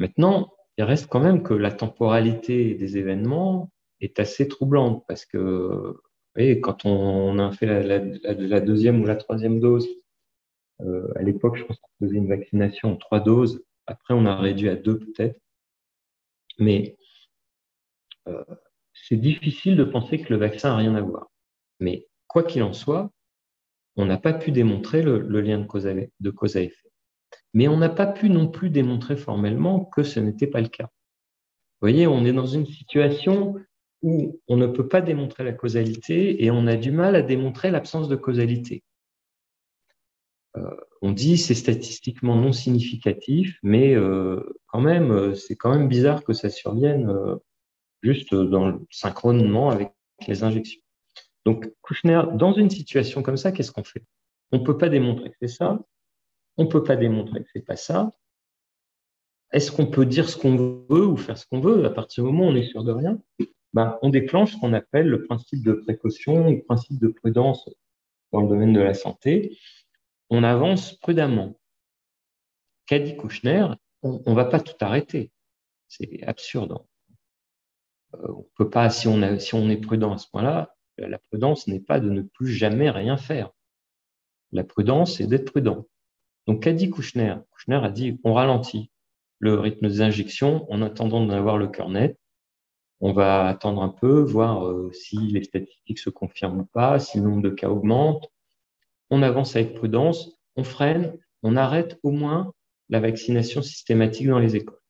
Maintenant, 0.00 0.52
il 0.76 0.84
reste 0.84 1.08
quand 1.08 1.20
même 1.20 1.42
que 1.42 1.54
la 1.54 1.70
temporalité 1.70 2.74
des 2.74 2.98
événements 2.98 3.70
est 4.00 4.18
assez 4.18 4.48
troublante 4.48 5.04
parce 5.06 5.24
que 5.24 5.96
quand 6.62 6.84
on, 6.84 7.38
a 7.38 7.50
fait 7.50 7.66
la, 7.66 8.60
deuxième 8.60 9.00
ou 9.02 9.06
la 9.06 9.16
troisième 9.16 9.58
dose, 9.58 9.88
euh, 10.80 11.12
à 11.16 11.22
l'époque, 11.22 11.56
je 11.56 11.64
pense 11.64 11.78
qu'on 11.78 12.06
faisait 12.06 12.18
une 12.18 12.28
vaccination 12.28 12.92
en 12.92 12.96
trois 12.96 13.20
doses. 13.20 13.62
Après, 13.86 14.14
on 14.14 14.26
a 14.26 14.36
réduit 14.36 14.68
à 14.68 14.76
deux 14.76 14.98
peut-être. 14.98 15.40
Mais 16.58 16.96
euh, 18.28 18.44
c'est 18.92 19.16
difficile 19.16 19.76
de 19.76 19.84
penser 19.84 20.20
que 20.20 20.32
le 20.32 20.38
vaccin 20.38 20.70
n'a 20.70 20.76
rien 20.76 20.94
à 20.94 21.00
voir. 21.00 21.30
Mais 21.80 22.06
quoi 22.26 22.42
qu'il 22.42 22.62
en 22.62 22.72
soit, 22.72 23.10
on 23.96 24.06
n'a 24.06 24.18
pas 24.18 24.32
pu 24.32 24.52
démontrer 24.52 25.02
le, 25.02 25.40
lien 25.40 25.58
de 25.58 25.66
cause, 25.66 25.86
à, 25.86 25.94
de 25.94 26.30
cause 26.30 26.56
à 26.56 26.62
effet. 26.62 26.90
Mais 27.54 27.68
on 27.68 27.76
n'a 27.76 27.88
pas 27.88 28.06
pu 28.06 28.30
non 28.30 28.48
plus 28.48 28.70
démontrer 28.70 29.16
formellement 29.16 29.84
que 29.84 30.02
ce 30.02 30.20
n'était 30.20 30.46
pas 30.46 30.60
le 30.60 30.68
cas. 30.68 30.84
Vous 31.80 31.88
voyez, 31.88 32.06
on 32.06 32.24
est 32.24 32.32
dans 32.32 32.46
une 32.46 32.66
situation 32.66 33.54
où 34.02 34.40
on 34.46 34.56
ne 34.56 34.66
peut 34.66 34.88
pas 34.88 35.00
démontrer 35.00 35.44
la 35.44 35.52
causalité 35.52 36.44
et 36.44 36.50
on 36.50 36.66
a 36.66 36.76
du 36.76 36.90
mal 36.92 37.16
à 37.16 37.22
démontrer 37.22 37.70
l'absence 37.70 38.08
de 38.08 38.16
causalité. 38.16 38.82
Euh, 40.56 40.70
on 41.02 41.12
dit 41.12 41.36
c'est 41.36 41.54
statistiquement 41.54 42.36
non 42.36 42.52
significatif, 42.52 43.58
mais 43.62 43.94
euh, 43.94 44.42
quand 44.66 44.80
même, 44.80 45.10
euh, 45.10 45.34
c'est 45.34 45.56
quand 45.56 45.70
même 45.70 45.88
bizarre 45.88 46.24
que 46.24 46.32
ça 46.32 46.50
survienne 46.50 47.12
juste 48.02 48.34
dans 48.34 48.68
le 48.68 48.86
synchronement 48.90 49.70
avec 49.70 49.92
les 50.26 50.42
injections. 50.42 50.80
Donc, 51.44 51.72
Kouchner, 51.82 52.22
dans 52.34 52.52
une 52.52 52.70
situation 52.70 53.22
comme 53.22 53.36
ça, 53.36 53.52
qu'est-ce 53.52 53.72
qu'on 53.72 53.84
fait? 53.84 54.04
On 54.52 54.58
ne 54.58 54.64
peut 54.64 54.78
pas 54.78 54.88
démontrer 54.88 55.30
que 55.30 55.36
c'est 55.40 55.48
ça, 55.48 55.80
on 56.56 56.64
ne 56.64 56.68
peut 56.68 56.82
pas 56.82 56.96
démontrer 56.96 57.42
que 57.42 57.48
c'est 57.52 57.64
pas 57.64 57.76
ça. 57.76 58.12
Est-ce 59.52 59.72
qu'on 59.72 59.86
peut 59.86 60.04
dire 60.04 60.28
ce 60.28 60.36
qu'on 60.36 60.56
veut 60.56 61.06
ou 61.06 61.16
faire 61.16 61.38
ce 61.38 61.46
qu'on 61.46 61.60
veut? 61.60 61.84
À 61.84 61.90
partir 61.90 62.24
du 62.24 62.30
moment 62.30 62.46
où 62.46 62.50
on 62.50 62.56
est 62.56 62.68
sûr 62.68 62.84
de 62.84 62.92
rien 62.92 63.18
ben, 63.74 63.98
on 64.02 64.08
déclenche 64.08 64.54
ce 64.54 64.58
qu'on 64.58 64.72
appelle 64.72 65.08
le 65.08 65.24
principe 65.24 65.62
de 65.62 65.72
précaution, 65.72 66.50
le 66.50 66.62
principe 66.62 66.98
de 66.98 67.08
prudence 67.08 67.68
dans 68.32 68.40
le 68.40 68.48
domaine 68.48 68.72
de 68.72 68.80
la 68.80 68.94
santé. 68.94 69.58
On 70.30 70.42
avance 70.44 70.94
prudemment. 70.94 71.58
Qu'a 72.86 72.98
dit 72.98 73.16
Kouchner 73.16 73.66
On 74.02 74.22
ne 74.26 74.34
va 74.34 74.44
pas 74.44 74.60
tout 74.60 74.76
arrêter. 74.80 75.30
C'est 75.88 76.22
absurde. 76.24 76.78
Euh, 78.14 78.28
on 78.28 78.46
peut 78.56 78.70
pas, 78.70 78.90
si 78.90 79.08
on, 79.08 79.20
est 79.22 79.76
prudent 79.80 80.12
à 80.12 80.18
ce 80.18 80.28
point-là, 80.28 80.74
la 80.98 81.18
prudence 81.18 81.66
n'est 81.66 81.80
pas 81.80 82.00
de 82.00 82.10
ne 82.10 82.22
plus 82.22 82.48
jamais 82.48 82.90
rien 82.90 83.16
faire. 83.16 83.50
La 84.52 84.64
prudence, 84.64 85.16
c'est 85.16 85.26
d'être 85.26 85.50
prudent. 85.50 85.86
Donc, 86.46 86.62
qu'a 86.62 86.72
dit 86.72 86.90
Kouchner 86.90 87.36
Kouchner 87.50 87.80
a 87.82 87.90
dit 87.90 88.18
on 88.24 88.32
ralentit 88.32 88.90
le 89.38 89.54
rythme 89.58 89.88
des 89.88 90.00
injections 90.00 90.70
en 90.72 90.82
attendant 90.82 91.24
d'avoir 91.24 91.58
le 91.58 91.68
cœur 91.68 91.90
net 91.90 92.18
on 93.00 93.12
va 93.12 93.46
attendre 93.46 93.82
un 93.82 93.88
peu, 93.88 94.20
voir 94.20 94.66
euh, 94.66 94.90
si 94.92 95.16
les 95.16 95.44
statistiques 95.44 95.98
se 95.98 96.10
confirment 96.10 96.60
ou 96.60 96.64
pas, 96.64 96.98
si 96.98 97.18
le 97.18 97.24
nombre 97.24 97.42
de 97.42 97.50
cas 97.50 97.68
augmente. 97.68 98.30
On 99.10 99.22
avance 99.22 99.56
avec 99.56 99.74
prudence, 99.74 100.38
on 100.56 100.64
freine, 100.64 101.18
on 101.42 101.56
arrête 101.56 101.98
au 102.02 102.10
moins 102.10 102.52
la 102.88 103.00
vaccination 103.00 103.62
systématique 103.62 104.28
dans 104.28 104.38
les 104.38 104.56
écoles. 104.56 104.80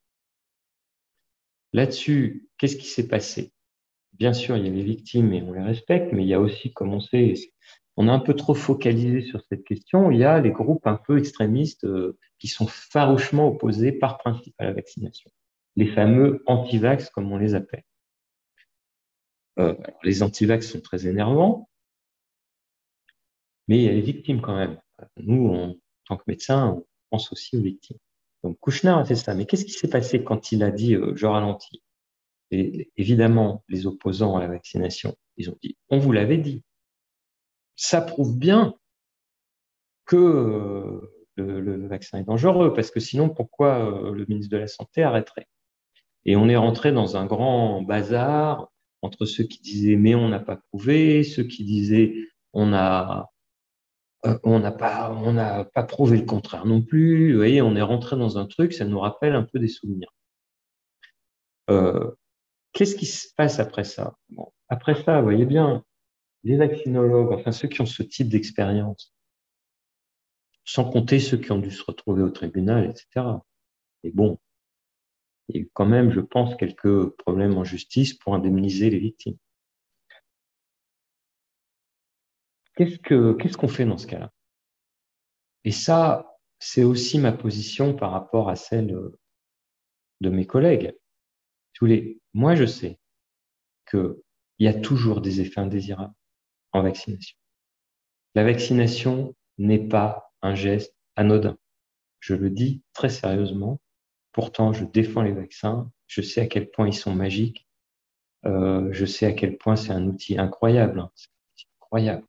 Là-dessus, 1.72 2.48
qu'est-ce 2.56 2.76
qui 2.76 2.86
s'est 2.86 3.08
passé? 3.08 3.52
Bien 4.14 4.32
sûr, 4.32 4.56
il 4.56 4.64
y 4.64 4.68
a 4.68 4.72
les 4.72 4.82
victimes 4.82 5.32
et 5.32 5.42
on 5.42 5.52
les 5.52 5.62
respecte, 5.62 6.12
mais 6.12 6.22
il 6.22 6.28
y 6.28 6.34
a 6.34 6.40
aussi, 6.40 6.72
comme 6.72 6.92
on 6.92 7.00
sait, 7.00 7.34
on 7.96 8.08
a 8.08 8.12
un 8.12 8.20
peu 8.20 8.34
trop 8.34 8.54
focalisé 8.54 9.22
sur 9.22 9.42
cette 9.48 9.64
question, 9.64 10.10
il 10.10 10.18
y 10.18 10.24
a 10.24 10.40
les 10.40 10.52
groupes 10.52 10.86
un 10.86 10.96
peu 10.96 11.18
extrémistes 11.18 11.84
euh, 11.84 12.16
qui 12.38 12.48
sont 12.48 12.66
farouchement 12.68 13.48
opposés 13.48 13.92
par 13.92 14.18
principe 14.18 14.54
à 14.58 14.64
la 14.64 14.72
vaccination. 14.72 15.30
Les 15.76 15.88
fameux 15.88 16.42
anti-vax, 16.46 17.10
comme 17.10 17.30
on 17.32 17.36
les 17.36 17.54
appelle. 17.54 17.84
Euh, 19.58 19.74
les 20.04 20.22
antivax 20.22 20.68
sont 20.68 20.80
très 20.80 21.06
énervants, 21.06 21.67
mais 23.68 23.78
il 23.78 23.82
y 23.84 23.88
a 23.88 23.92
les 23.92 24.00
victimes 24.00 24.40
quand 24.40 24.56
même. 24.56 24.78
Nous, 25.18 25.48
en 25.48 25.76
tant 26.06 26.16
que 26.16 26.24
médecins, 26.26 26.74
on 26.76 26.86
pense 27.10 27.32
aussi 27.32 27.56
aux 27.56 27.62
victimes. 27.62 27.98
Donc 28.42 28.58
Kouchner 28.60 28.90
a 28.90 29.04
fait 29.04 29.14
ça. 29.14 29.34
Mais 29.34 29.46
qu'est-ce 29.46 29.64
qui 29.64 29.72
s'est 29.72 29.88
passé 29.88 30.24
quand 30.24 30.52
il 30.52 30.62
a 30.62 30.70
dit 30.70 30.94
euh, 30.94 31.14
je 31.14 31.26
ralentis? 31.26 31.82
Évidemment, 32.50 33.62
les 33.68 33.86
opposants 33.86 34.36
à 34.36 34.40
la 34.40 34.48
vaccination, 34.48 35.14
ils 35.36 35.50
ont 35.50 35.56
dit 35.62 35.76
on 35.90 35.98
vous 35.98 36.12
l'avait 36.12 36.38
dit. 36.38 36.62
Ça 37.76 38.00
prouve 38.00 38.38
bien 38.38 38.74
que 40.06 40.16
euh, 40.16 41.12
le, 41.36 41.60
le, 41.60 41.86
vaccin 41.86 42.18
est 42.18 42.24
dangereux, 42.24 42.72
parce 42.72 42.90
que 42.90 43.00
sinon, 43.00 43.28
pourquoi 43.28 44.10
le 44.12 44.24
ministre 44.28 44.50
de 44.50 44.56
la 44.56 44.66
Santé 44.66 45.02
arrêterait? 45.02 45.46
Et 46.24 46.36
on 46.36 46.48
est 46.48 46.56
rentré 46.56 46.90
dans 46.90 47.16
un 47.16 47.26
grand 47.26 47.82
bazar 47.82 48.70
entre 49.02 49.26
ceux 49.26 49.44
qui 49.44 49.60
disaient 49.60 49.96
mais 49.96 50.14
on 50.14 50.28
n'a 50.28 50.40
pas 50.40 50.56
prouvé, 50.56 51.22
ceux 51.24 51.44
qui 51.44 51.64
disaient 51.64 52.14
on 52.52 52.72
a 52.72 53.30
euh, 54.26 54.38
on 54.42 54.58
n'a 54.60 54.72
pas 54.72 55.14
pas 55.74 55.82
prouvé 55.84 56.18
le 56.18 56.26
contraire 56.26 56.66
non 56.66 56.82
plus. 56.82 57.32
Vous 57.32 57.38
voyez, 57.38 57.62
on 57.62 57.76
est 57.76 57.82
rentré 57.82 58.16
dans 58.16 58.38
un 58.38 58.46
truc, 58.46 58.72
ça 58.72 58.84
nous 58.84 58.98
rappelle 58.98 59.34
un 59.34 59.44
peu 59.44 59.58
des 59.58 59.68
souvenirs. 59.68 60.12
Euh, 61.70 62.10
Qu'est-ce 62.72 62.96
qui 62.96 63.06
se 63.06 63.28
passe 63.34 63.58
après 63.60 63.84
ça? 63.84 64.16
Après 64.68 65.02
ça, 65.02 65.18
vous 65.18 65.24
voyez 65.24 65.46
bien, 65.46 65.84
les 66.44 66.56
vaccinologues, 66.56 67.32
enfin 67.32 67.52
ceux 67.52 67.68
qui 67.68 67.80
ont 67.80 67.86
ce 67.86 68.02
type 68.02 68.28
d'expérience, 68.28 69.14
sans 70.64 70.84
compter 70.88 71.18
ceux 71.18 71.38
qui 71.38 71.50
ont 71.52 71.58
dû 71.58 71.70
se 71.70 71.82
retrouver 71.82 72.22
au 72.22 72.30
tribunal, 72.30 72.84
etc. 72.84 73.26
Et 74.04 74.10
bon, 74.12 74.38
il 75.48 75.56
y 75.56 75.58
a 75.58 75.62
eu 75.62 75.70
quand 75.72 75.86
même, 75.86 76.12
je 76.12 76.20
pense, 76.20 76.54
quelques 76.56 77.08
problèmes 77.16 77.56
en 77.56 77.64
justice 77.64 78.14
pour 78.14 78.34
indemniser 78.34 78.90
les 78.90 78.98
victimes. 78.98 79.38
Qu'est-ce 82.78 82.98
qu'on 82.98 83.48
ce 83.48 83.56
qu'on 83.56 83.66
fait 83.66 83.84
dans 83.84 83.98
ce 83.98 84.06
cas-là? 84.06 84.32
Et 85.64 85.72
ça, 85.72 86.38
c'est 86.60 86.84
aussi 86.84 87.18
ma 87.18 87.32
position 87.32 87.92
par 87.92 88.12
rapport 88.12 88.48
à 88.48 88.54
celle 88.54 88.96
de 90.20 90.30
mes 90.30 90.46
collègues. 90.46 90.96
Moi, 92.34 92.54
je 92.54 92.66
sais 92.66 93.00
qu'il 93.90 94.14
y 94.60 94.68
a 94.68 94.74
toujours 94.74 95.20
des 95.20 95.40
effets 95.40 95.60
indésirables 95.60 96.14
en 96.70 96.82
vaccination. 96.82 97.36
La 98.36 98.44
vaccination 98.44 99.34
n'est 99.58 99.88
pas 99.88 100.32
un 100.40 100.54
geste 100.54 100.94
anodin. 101.16 101.58
Je 102.20 102.34
le 102.34 102.48
dis 102.48 102.84
très 102.92 103.08
sérieusement 103.08 103.80
Pourtant, 104.30 104.72
je 104.72 104.84
défends 104.84 105.22
les 105.22 105.32
vaccins. 105.32 105.90
Je 106.06 106.22
sais 106.22 106.42
à 106.42 106.46
quel 106.46 106.70
point 106.70 106.86
ils 106.86 106.94
sont 106.94 107.12
magiques. 107.12 107.66
Euh, 108.44 108.88
je 108.92 109.04
sais 109.04 109.26
à 109.26 109.32
quel 109.32 109.58
point 109.58 109.74
c'est 109.74 109.90
un 109.90 110.06
outil 110.06 110.38
incroyable. 110.38 111.00
Hein. 111.00 111.10
Incroyable. 111.80 112.27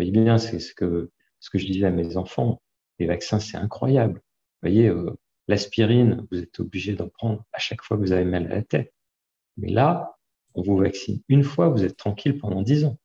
Voyez 0.00 0.12
bien, 0.12 0.38
c'est 0.38 0.60
ce 0.60 0.72
que, 0.72 1.10
ce 1.40 1.50
que 1.50 1.58
je 1.58 1.66
disais 1.66 1.84
à 1.84 1.90
mes 1.90 2.16
enfants. 2.16 2.62
Les 2.98 3.06
vaccins, 3.06 3.38
c'est 3.38 3.58
incroyable. 3.58 4.14
Vous 4.14 4.70
voyez, 4.70 4.88
euh, 4.88 5.10
l'aspirine, 5.46 6.26
vous 6.30 6.38
êtes 6.38 6.58
obligé 6.58 6.94
d'en 6.94 7.10
prendre 7.10 7.44
à 7.52 7.58
chaque 7.58 7.82
fois 7.82 7.98
que 7.98 8.02
vous 8.02 8.12
avez 8.12 8.24
mal 8.24 8.46
à 8.46 8.54
la 8.54 8.62
tête. 8.62 8.94
Mais 9.58 9.68
là, 9.68 10.16
on 10.54 10.62
vous 10.62 10.78
vaccine 10.78 11.20
une 11.28 11.44
fois, 11.44 11.68
vous 11.68 11.84
êtes 11.84 11.98
tranquille 11.98 12.38
pendant 12.38 12.62
dix 12.62 12.86
ans. 12.86 12.98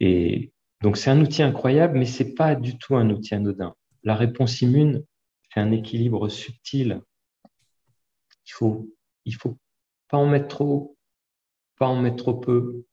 Et 0.00 0.52
donc, 0.82 0.98
c'est 0.98 1.08
un 1.08 1.22
outil 1.22 1.42
incroyable, 1.42 1.98
mais 1.98 2.04
c'est 2.04 2.34
pas 2.34 2.54
du 2.54 2.76
tout 2.76 2.94
un 2.94 3.08
outil 3.08 3.34
anodin. 3.34 3.74
La 4.02 4.16
réponse 4.16 4.60
immune, 4.60 5.02
un 5.54 5.72
équilibre 5.72 6.28
subtil. 6.28 7.00
Il 8.44 8.52
faut, 8.52 8.94
il 9.24 9.34
faut 9.34 9.56
pas 10.08 10.18
en 10.18 10.26
mettre 10.26 10.48
trop, 10.48 10.98
pas 11.78 11.86
en 11.86 12.02
mettre 12.02 12.16
trop 12.16 12.34
peu. 12.34 12.84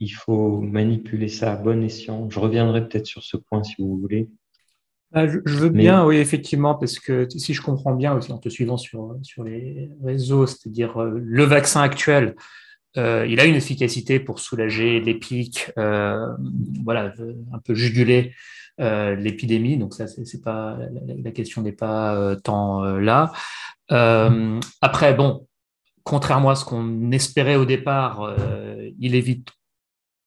Il 0.00 0.10
faut 0.10 0.60
manipuler 0.60 1.28
ça 1.28 1.52
à 1.52 1.56
bon 1.56 1.82
escient. 1.82 2.28
Je 2.30 2.38
reviendrai 2.38 2.86
peut-être 2.86 3.06
sur 3.06 3.22
ce 3.22 3.36
point 3.36 3.62
si 3.62 3.74
vous 3.78 3.98
voulez. 3.98 4.28
Ah, 5.18 5.26
je, 5.26 5.38
veux 5.46 5.68
bien, 5.68 6.04
oui, 6.04 6.16
effectivement, 6.16 6.74
parce 6.74 6.98
que 6.98 7.28
si 7.30 7.54
je 7.54 7.62
comprends 7.62 7.94
bien 7.94 8.12
aussi 8.12 8.32
en 8.32 8.38
te 8.38 8.48
suivant 8.48 8.76
sur, 8.76 9.16
sur 9.22 9.44
les 9.44 9.88
réseaux, 10.04 10.46
c'est-à-dire 10.46 11.00
euh, 11.00 11.18
le 11.22 11.44
vaccin 11.44 11.80
actuel, 11.80 12.34
euh, 12.98 13.24
il 13.26 13.38
a 13.40 13.44
une 13.44 13.54
efficacité 13.54 14.18
pour 14.20 14.40
soulager 14.40 15.00
les 15.00 15.14
pics, 15.14 15.70
euh, 15.78 16.26
voilà, 16.84 17.14
un 17.52 17.58
peu 17.60 17.74
juguler 17.74 18.34
l'épidémie. 18.78 19.78
Donc 19.78 19.94
ça, 19.94 20.06
c'est 20.06 20.42
pas 20.42 20.78
la, 21.06 21.30
question 21.30 21.62
n'est 21.62 21.72
pas 21.72 22.36
tant 22.44 22.84
là. 22.98 23.32
après, 23.88 25.14
bon, 25.14 25.46
contrairement 26.02 26.50
à 26.50 26.56
ce 26.56 26.66
qu'on 26.66 27.10
espérait 27.10 27.56
au 27.56 27.64
départ, 27.64 28.36
il 28.98 29.14
évite 29.14 29.48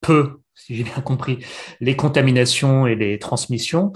peu, 0.02 0.42
si 0.56 0.76
j'ai 0.76 0.84
bien 0.84 1.02
compris, 1.02 1.40
les 1.80 1.96
contaminations 1.96 2.88
et 2.88 2.96
les 2.96 3.20
transmissions. 3.20 3.94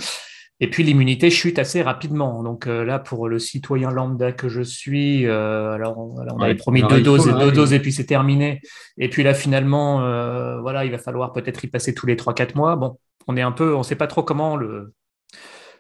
Et 0.60 0.70
puis 0.70 0.84
l'immunité 0.84 1.30
chute 1.30 1.60
assez 1.60 1.82
rapidement. 1.82 2.42
Donc 2.42 2.68
euh, 2.68 2.86
là, 2.86 2.98
pour 2.98 3.28
le 3.28 3.38
citoyen 3.38 3.92
lambda 3.92 4.32
que 4.32 4.48
je 4.48 4.62
suis, 4.62 5.26
euh, 5.26 5.74
alors 5.74 5.98
on, 5.98 6.40
avait 6.40 6.56
promis 6.56 6.84
deux 6.84 7.02
doses 7.02 7.28
et 7.28 7.34
deux 7.34 7.52
doses 7.52 7.74
et 7.74 7.80
puis 7.80 7.92
c'est 7.92 8.06
terminé. 8.06 8.62
Et 8.98 9.10
puis 9.10 9.24
là, 9.24 9.34
finalement, 9.34 10.04
euh, 10.04 10.62
voilà, 10.62 10.86
il 10.86 10.92
va 10.92 11.00
falloir 11.00 11.34
peut-être 11.34 11.66
y 11.66 11.68
passer 11.68 11.94
tous 11.94 12.06
les 12.06 12.16
3-4 12.16 12.56
mois. 12.56 12.78
Bon, 12.78 12.98
on 13.28 13.36
est 13.36 13.42
un 13.42 13.52
peu, 13.52 13.76
on 13.76 13.80
ne 13.80 13.84
sait 13.84 13.98
pas 13.98 14.08
trop 14.08 14.24
comment 14.24 14.56
le 14.56 14.94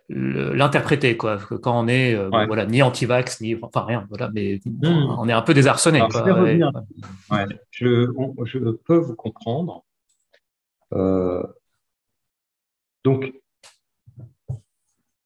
l'interpréter 0.09 1.15
quoi 1.15 1.38
quand 1.62 1.79
on 1.79 1.88
est 1.88 2.13
voilà 2.29 2.65
ni 2.65 2.83
anti-vax 2.83 3.39
ni 3.39 3.55
enfin 3.62 3.86
rien 3.86 4.05
voilà 4.09 4.29
mais 4.33 4.59
hmm. 4.65 5.15
on 5.17 5.29
est 5.29 5.33
un 5.33 5.41
peu 5.41 5.53
désarçonné 5.53 6.01
je, 7.71 8.07
je, 8.43 8.59
peux 8.86 8.97
vous 8.97 9.15
comprendre 9.15 9.86
donc 13.03 13.34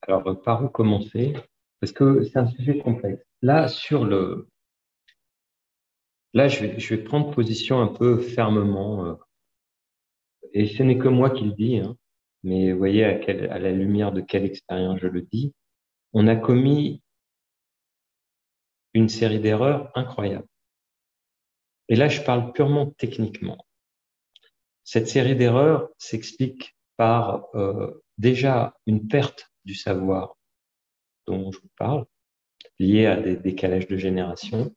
alors, 0.08 0.41
par 0.41 0.63
où 0.63 0.69
commencer? 0.69 1.34
Parce 1.80 1.91
que 1.91 2.23
c'est 2.23 2.39
un 2.39 2.47
sujet 2.47 2.80
complexe. 2.80 3.23
Là, 3.41 3.67
sur 3.67 4.06
le. 4.06 4.47
Là, 6.34 6.47
je 6.47 6.62
vais, 6.65 6.80
je 6.80 6.95
vais 6.95 7.03
prendre 7.03 7.32
position 7.32 7.82
un 7.82 7.88
peu 7.88 8.19
fermement. 8.19 9.06
Euh, 9.06 9.15
et 10.53 10.67
ce 10.67 10.82
n'est 10.84 10.97
que 10.97 11.10
moi 11.10 11.30
qui 11.30 11.43
le 11.43 11.51
dis, 11.51 11.80
hein, 11.80 11.97
mais 12.43 12.71
vous 12.71 12.77
voyez 12.77 13.03
à, 13.03 13.19
à 13.53 13.60
la 13.60 13.71
lumière 13.71 14.13
de 14.13 14.21
quelle 14.21 14.45
expérience 14.45 14.99
je 15.01 15.08
le 15.08 15.21
dis. 15.21 15.53
On 16.13 16.27
a 16.27 16.38
commis 16.38 17.01
une 18.93 19.10
série 19.10 19.39
d'erreurs 19.39 19.91
incroyables. 19.93 20.47
Et 21.89 21.95
là, 21.95 22.08
je 22.08 22.21
parle 22.21 22.53
purement 22.53 22.91
techniquement. 22.97 23.66
Cette 24.89 25.10
série 25.10 25.36
d'erreurs 25.36 25.89
s'explique 25.97 26.78
par 26.95 27.54
euh, 27.56 28.02
déjà 28.17 28.73
une 28.86 29.10
perte 29.10 29.52
du 29.65 29.76
savoir 29.76 30.38
dont 31.26 31.52
je 31.52 31.60
vous 31.60 31.69
parle, 31.78 32.06
lié 32.80 33.06
à 33.06 33.19
des 33.19 33.36
décalages 33.36 33.88
de 33.88 33.97
génération. 33.97 34.73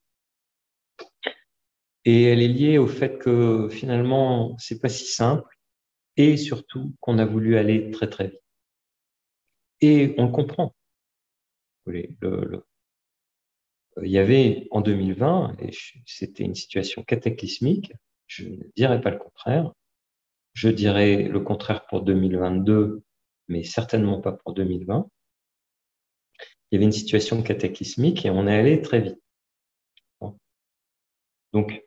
Et 2.05 2.25
elle 2.25 2.43
est 2.43 2.49
liée 2.49 2.77
au 2.77 2.89
fait 2.89 3.19
que 3.19 3.69
finalement, 3.71 4.57
c'est 4.59 4.81
pas 4.81 4.89
si 4.89 5.05
simple 5.05 5.57
et 6.17 6.37
surtout 6.37 6.93
qu'on 6.99 7.19
a 7.19 7.25
voulu 7.25 7.57
aller 7.57 7.93
très 7.93 8.11
très 8.11 8.31
vite. 8.31 8.43
Et 9.81 10.17
on 10.19 10.25
le 10.25 10.33
comprend. 10.33 10.75
il 11.87 12.65
y 14.03 14.19
avait 14.19 14.67
en 14.73 14.81
2020, 14.81 15.55
et 15.61 15.71
c'était 16.05 16.43
une 16.43 16.57
situation 16.57 17.05
cataclysmique, 17.05 17.93
je 18.27 18.49
ne 18.49 18.65
dirais 18.75 19.01
pas 19.01 19.11
le 19.11 19.19
contraire, 19.19 19.73
je 20.61 20.69
dirais 20.69 21.23
le 21.23 21.41
contraire 21.41 21.87
pour 21.87 22.03
2022 22.03 23.03
mais 23.49 23.65
certainement 23.65 24.21
pas 24.21 24.33
pour 24.33 24.53
2020. 24.53 25.09
Il 26.71 26.75
y 26.75 26.77
avait 26.77 26.85
une 26.85 26.93
situation 26.93 27.43
cataclysmique 27.43 28.27
et 28.27 28.31
on 28.31 28.47
est 28.47 28.55
allé 28.55 28.83
très 28.83 29.01
vite. 29.01 29.21
Donc, 31.55 31.83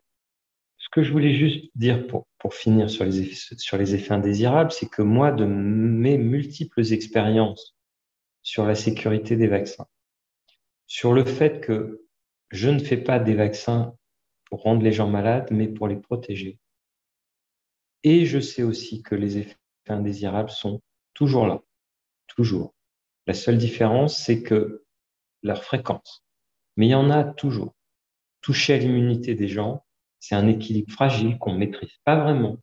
ce 0.76 0.88
que 0.90 1.04
je 1.04 1.12
voulais 1.12 1.34
juste 1.34 1.70
dire 1.76 2.06
pour, 2.06 2.26
finir 2.52 2.90
sur 2.90 3.06
les 3.06 3.94
effets 3.94 4.12
indésirables, 4.12 4.70
c'est 4.70 4.90
que 4.90 5.00
moi, 5.00 5.32
de 5.32 5.46
mes 5.46 6.18
multiples 6.18 6.92
expériences 6.92 7.74
sur 8.42 8.66
la 8.66 8.74
sécurité 8.74 9.36
des 9.36 9.46
vaccins, 9.46 9.86
sur 10.86 11.14
le 11.14 11.24
fait 11.24 11.62
que 11.62 12.04
je 12.50 12.68
ne 12.68 12.80
fais 12.80 12.98
pas 12.98 13.18
des 13.18 13.34
vaccins 13.34 13.96
pour 14.44 14.60
rendre 14.60 14.82
les 14.82 14.92
gens 14.92 15.08
malades, 15.08 15.48
mais 15.50 15.68
pour 15.68 15.88
les 15.88 15.96
protéger. 15.96 16.58
Et 18.04 18.26
je 18.26 18.38
sais 18.38 18.62
aussi 18.62 19.02
que 19.02 19.14
les 19.14 19.38
effets 19.38 19.56
indésirables 19.88 20.50
sont 20.50 20.80
toujours 21.14 21.46
là, 21.46 21.62
toujours. 22.28 22.74
La 23.26 23.32
seule 23.32 23.56
différence, 23.56 24.16
c'est 24.16 24.42
que 24.42 24.84
leur 25.42 25.64
fréquence. 25.64 26.22
Mais 26.76 26.86
il 26.86 26.90
y 26.90 26.94
en 26.94 27.10
a 27.10 27.24
toujours. 27.24 27.74
Toucher 28.42 28.74
à 28.74 28.78
l'immunité 28.78 29.34
des 29.34 29.48
gens, 29.48 29.84
c'est 30.20 30.34
un 30.34 30.46
équilibre 30.48 30.92
fragile 30.92 31.38
qu'on 31.38 31.54
ne 31.54 31.58
maîtrise 31.58 31.96
pas 32.04 32.16
vraiment, 32.16 32.58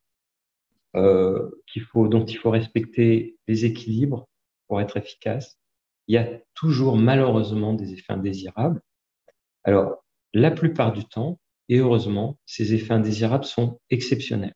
euh, 0.96 1.50
qu'il 1.66 1.82
faut, 1.82 2.08
dont 2.08 2.26
il 2.26 2.38
faut 2.38 2.52
respecter 2.52 3.40
les 3.48 3.66
équilibres 3.66 4.28
pour 4.68 4.80
être 4.80 4.98
efficace. 4.98 5.58
Il 6.08 6.14
y 6.14 6.20
a 6.20 6.30
toujours 6.54 6.98
malheureusement 6.98 7.74
des 7.74 7.94
effets 7.94 8.14
indésirables. 8.14 8.82
Alors, 9.64 10.04
la 10.34 10.52
plupart 10.52 10.94
du 10.94 11.06
temps, 11.06 11.40
et 11.68 11.78
heureusement, 11.78 12.38
ces 12.46 12.76
effets 12.76 12.94
indésirables 12.94 13.46
sont 13.46 13.80
exceptionnels. 13.90 14.54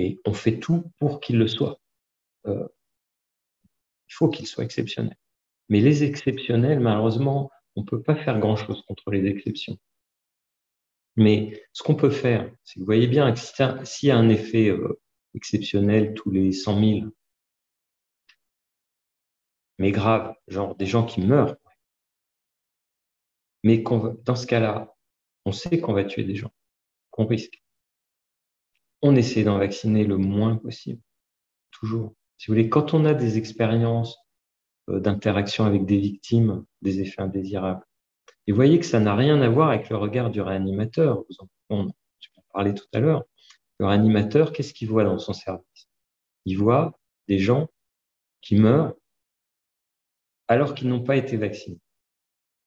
Et 0.00 0.18
on 0.24 0.32
fait 0.32 0.58
tout 0.58 0.90
pour 0.98 1.20
qu'il 1.20 1.36
le 1.36 1.46
soit. 1.46 1.78
Euh, 2.46 2.66
il 4.08 4.14
faut 4.14 4.30
qu'il 4.30 4.46
soit 4.46 4.64
exceptionnel. 4.64 5.14
Mais 5.68 5.80
les 5.80 6.04
exceptionnels, 6.04 6.80
malheureusement, 6.80 7.50
on 7.76 7.82
ne 7.82 7.86
peut 7.86 8.02
pas 8.02 8.16
faire 8.16 8.38
grand-chose 8.38 8.82
contre 8.88 9.10
les 9.10 9.26
exceptions. 9.26 9.78
Mais 11.16 11.62
ce 11.74 11.82
qu'on 11.82 11.96
peut 11.96 12.10
faire, 12.10 12.50
c'est 12.64 12.80
vous 12.80 12.86
voyez 12.86 13.08
bien 13.08 13.30
que 13.32 13.38
s'il 13.84 14.08
y 14.08 14.10
a 14.10 14.16
un 14.16 14.30
effet 14.30 14.68
euh, 14.68 14.98
exceptionnel 15.34 16.14
tous 16.14 16.30
les 16.30 16.52
100 16.52 16.80
000, 16.80 17.10
mais 19.78 19.92
grave, 19.92 20.34
genre 20.48 20.74
des 20.76 20.86
gens 20.86 21.04
qui 21.04 21.20
meurent, 21.20 21.56
mais 23.64 23.84
dans 24.24 24.34
ce 24.34 24.46
cas-là, 24.46 24.96
on 25.44 25.52
sait 25.52 25.78
qu'on 25.78 25.92
va 25.92 26.04
tuer 26.04 26.24
des 26.24 26.36
gens, 26.36 26.52
qu'on 27.10 27.26
risque 27.26 27.62
on 29.02 29.16
essaie 29.16 29.44
d'en 29.44 29.58
vacciner 29.58 30.04
le 30.04 30.16
moins 30.16 30.56
possible. 30.56 31.00
Toujours. 31.70 32.14
Si 32.38 32.46
vous 32.46 32.54
voulez, 32.54 32.68
quand 32.68 32.94
on 32.94 33.04
a 33.04 33.14
des 33.14 33.38
expériences 33.38 34.18
euh, 34.88 35.00
d'interaction 35.00 35.64
avec 35.64 35.86
des 35.86 35.98
victimes, 35.98 36.64
des 36.82 37.00
effets 37.00 37.22
indésirables, 37.22 37.84
et 38.46 38.52
vous 38.52 38.56
voyez 38.56 38.78
que 38.80 38.86
ça 38.86 39.00
n'a 39.00 39.14
rien 39.14 39.40
à 39.42 39.48
voir 39.48 39.70
avec 39.70 39.90
le 39.90 39.96
regard 39.96 40.30
du 40.30 40.40
réanimateur. 40.40 41.24
Vous 41.28 41.36
en, 41.38 41.48
on, 41.68 41.90
en 42.54 42.74
tout 42.74 42.86
à 42.92 43.00
l'heure. 43.00 43.24
Le 43.78 43.86
réanimateur, 43.86 44.52
qu'est-ce 44.52 44.74
qu'il 44.74 44.88
voit 44.88 45.04
dans 45.04 45.18
son 45.18 45.32
service? 45.32 45.88
Il 46.46 46.58
voit 46.58 46.98
des 47.28 47.38
gens 47.38 47.68
qui 48.40 48.56
meurent 48.56 48.94
alors 50.48 50.74
qu'ils 50.74 50.88
n'ont 50.88 51.04
pas 51.04 51.16
été 51.16 51.36
vaccinés. 51.36 51.78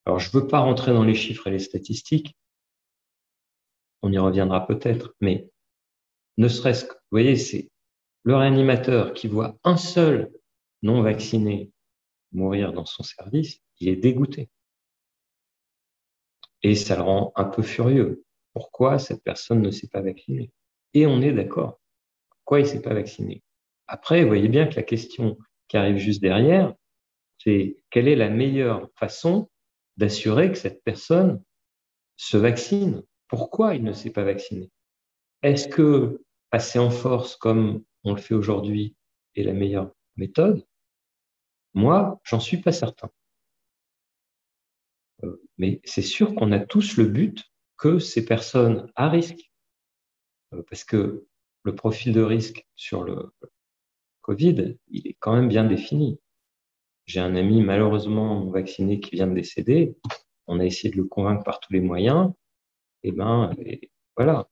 Alors, 0.06 0.20
je 0.20 0.30
ne 0.30 0.42
veux 0.42 0.48
pas 0.48 0.60
rentrer 0.60 0.94
dans 0.94 1.04
les 1.04 1.16
chiffres 1.16 1.48
et 1.48 1.52
les 1.52 1.60
statistiques. 1.60 2.38
On 4.02 4.12
y 4.12 4.18
reviendra 4.18 4.66
peut-être, 4.66 5.16
mais 5.20 5.50
ne 6.38 6.48
serait-ce 6.48 6.86
que, 6.86 6.94
vous 6.94 7.10
voyez, 7.12 7.36
c'est 7.36 7.70
le 8.24 8.36
réanimateur 8.36 9.14
qui 9.14 9.28
voit 9.28 9.58
un 9.64 9.78
seul 9.78 10.32
non 10.82 11.02
vacciné 11.02 11.72
mourir 12.32 12.74
dans 12.74 12.86
son 12.86 13.04
service, 13.04 13.60
il 13.80 13.90
est 13.90 13.96
dégoûté. 13.96 14.50
Et 16.64 16.76
ça 16.76 16.96
le 16.96 17.04
rend 17.04 17.32
un 17.36 17.46
peu 17.46 17.62
furieux. 17.62 18.24
Pourquoi 18.54 19.00
cette 19.00 19.24
personne 19.24 19.62
ne 19.62 19.72
s'est 19.72 19.88
pas 19.88 20.02
vaccinée? 20.02 20.52
Et 20.94 21.06
on 21.06 21.22
est 21.22 21.34
d'accord. 21.34 21.80
Pourquoi 22.30 22.60
il 22.60 22.64
ne 22.64 22.68
s'est 22.68 22.82
pas 22.82 22.94
vacciné? 22.94 23.44
Après, 23.88 24.22
vous 24.22 24.28
voyez 24.28 24.48
bien 24.48 24.68
que 24.68 24.76
la 24.76 24.84
question 24.84 25.38
qui 25.68 25.78
arrive 25.78 25.98
juste 25.98 26.22
derrière, 26.22 26.74
c'est 27.38 27.78
quelle 27.90 28.08
est 28.08 28.16
la 28.16 28.30
meilleure 28.30 28.90
façon 28.96 29.50
d'assurer 29.98 30.52
que 30.52 30.58
cette 30.58 30.84
personne 30.84 31.44
se 32.16 32.38
vaccine? 32.38 33.04
Pourquoi 33.28 33.76
il 33.76 33.84
ne 33.84 33.94
s'est 33.94 34.12
pas 34.12 34.24
vacciné? 34.24 34.72
Est-ce 35.44 35.68
que 35.68 36.24
passer 36.50 36.80
en 36.80 36.90
force 36.90 37.36
comme 37.36 37.84
on 38.04 38.14
le 38.14 38.22
fait 38.22 38.34
aujourd'hui 38.34 38.96
est 39.36 39.44
la 39.44 39.54
meilleure 39.54 39.92
méthode? 40.16 40.66
Moi, 41.74 42.20
j'en 42.24 42.40
suis 42.40 42.58
pas 42.58 42.72
certain. 42.72 43.10
Euh, 45.24 45.42
mais 45.58 45.82
c'est 45.84 46.02
sûr 46.02 46.34
qu'on 46.36 46.52
a 46.52 46.60
tous 46.60 46.98
le 46.98 47.06
but 47.06 47.44
que 47.78 48.00
ces 48.00 48.26
personnes 48.26 48.92
à 48.96 49.10
risque, 49.10 49.52
euh, 50.54 50.64
parce 50.70 50.84
que 50.84 51.28
le 51.64 51.76
profil 51.76 52.14
de 52.14 52.22
risque 52.22 52.68
sur 52.76 53.04
le 53.04 53.34
Covid, 54.22 54.78
il 54.90 55.08
est 55.08 55.18
quand 55.20 55.36
même 55.36 55.50
bien 55.50 55.66
défini. 55.66 56.20
J'ai 57.06 57.20
un 57.20 57.36
ami 57.36 57.62
malheureusement 57.62 58.50
vacciné 58.50 59.00
qui 59.00 59.16
vient 59.16 59.28
de 59.28 59.34
décéder. 59.34 59.98
On 60.48 60.60
a 60.60 60.66
essayé 60.66 60.90
de 60.90 60.98
le 60.98 61.06
convaincre 61.06 61.44
par 61.44 61.60
tous 61.60 61.74
les 61.74 61.82
moyens. 61.82 62.32
Eh 63.04 63.12
ben, 63.12 63.52
et 63.58 63.92
voilà. 64.16 64.50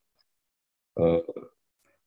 Euh, 0.99 1.21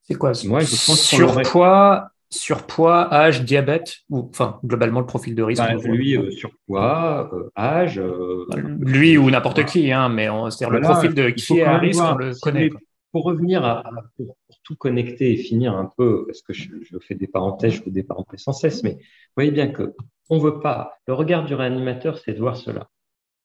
c'est 0.03 0.14
quoi 0.14 0.33
Moi, 0.44 0.61
je 0.61 0.87
pense 0.87 1.01
sur 1.01 1.42
quoi 1.42 2.11
surpoids, 2.35 3.12
âge, 3.12 3.44
diabète, 3.44 3.99
ou 4.11 4.29
enfin 4.31 4.59
globalement 4.64 5.01
le 5.01 5.07
profil 5.07 5.35
de 5.35 5.42
risque 5.42 5.62
bah, 5.62 5.75
Lui, 5.85 6.16
euh, 6.16 6.31
surpoids, 6.31 7.31
euh, 7.33 7.51
âge. 7.57 7.99
Euh, 7.99 8.47
lui 8.79 9.16
ou 9.16 9.31
n'importe 9.31 9.64
qui, 9.64 9.92
hein, 9.92 10.09
mais 10.09 10.29
c'est-à-dire 10.51 10.70
le 10.70 10.81
profil 10.81 11.14
de 11.14 11.31
qui 11.31 11.59
est 11.59 11.62
à 11.62 11.79
risque, 11.79 12.03
on 12.03 12.16
le 12.16 12.33
connaît. 12.40 12.70
Pour 13.12 13.25
revenir 13.25 13.64
à, 13.64 13.85
pour, 14.16 14.37
tout 14.64 14.75
connecter 14.75 15.33
et 15.33 15.37
finir 15.37 15.77
un 15.77 15.88
peu, 15.97 16.25
parce 16.27 16.42
que 16.42 16.53
je, 16.53 16.68
fais 17.01 17.14
des 17.14 17.29
parenthèses, 17.29 17.75
je 17.75 17.83
fais 17.83 17.90
des 17.90 18.03
parenthèses 18.03 18.40
sans 18.40 18.53
cesse, 18.53 18.83
mais 18.83 18.92
vous 18.92 19.37
voyez 19.37 19.53
bien 19.53 19.68
que 19.68 19.94
on 20.31 20.38
veut 20.38 20.59
pas. 20.59 20.94
Le 21.07 21.14
regard 21.14 21.44
du 21.44 21.55
réanimateur, 21.55 22.18
c'est 22.18 22.33
de 22.33 22.40
voir 22.40 22.57
cela. 22.57 22.88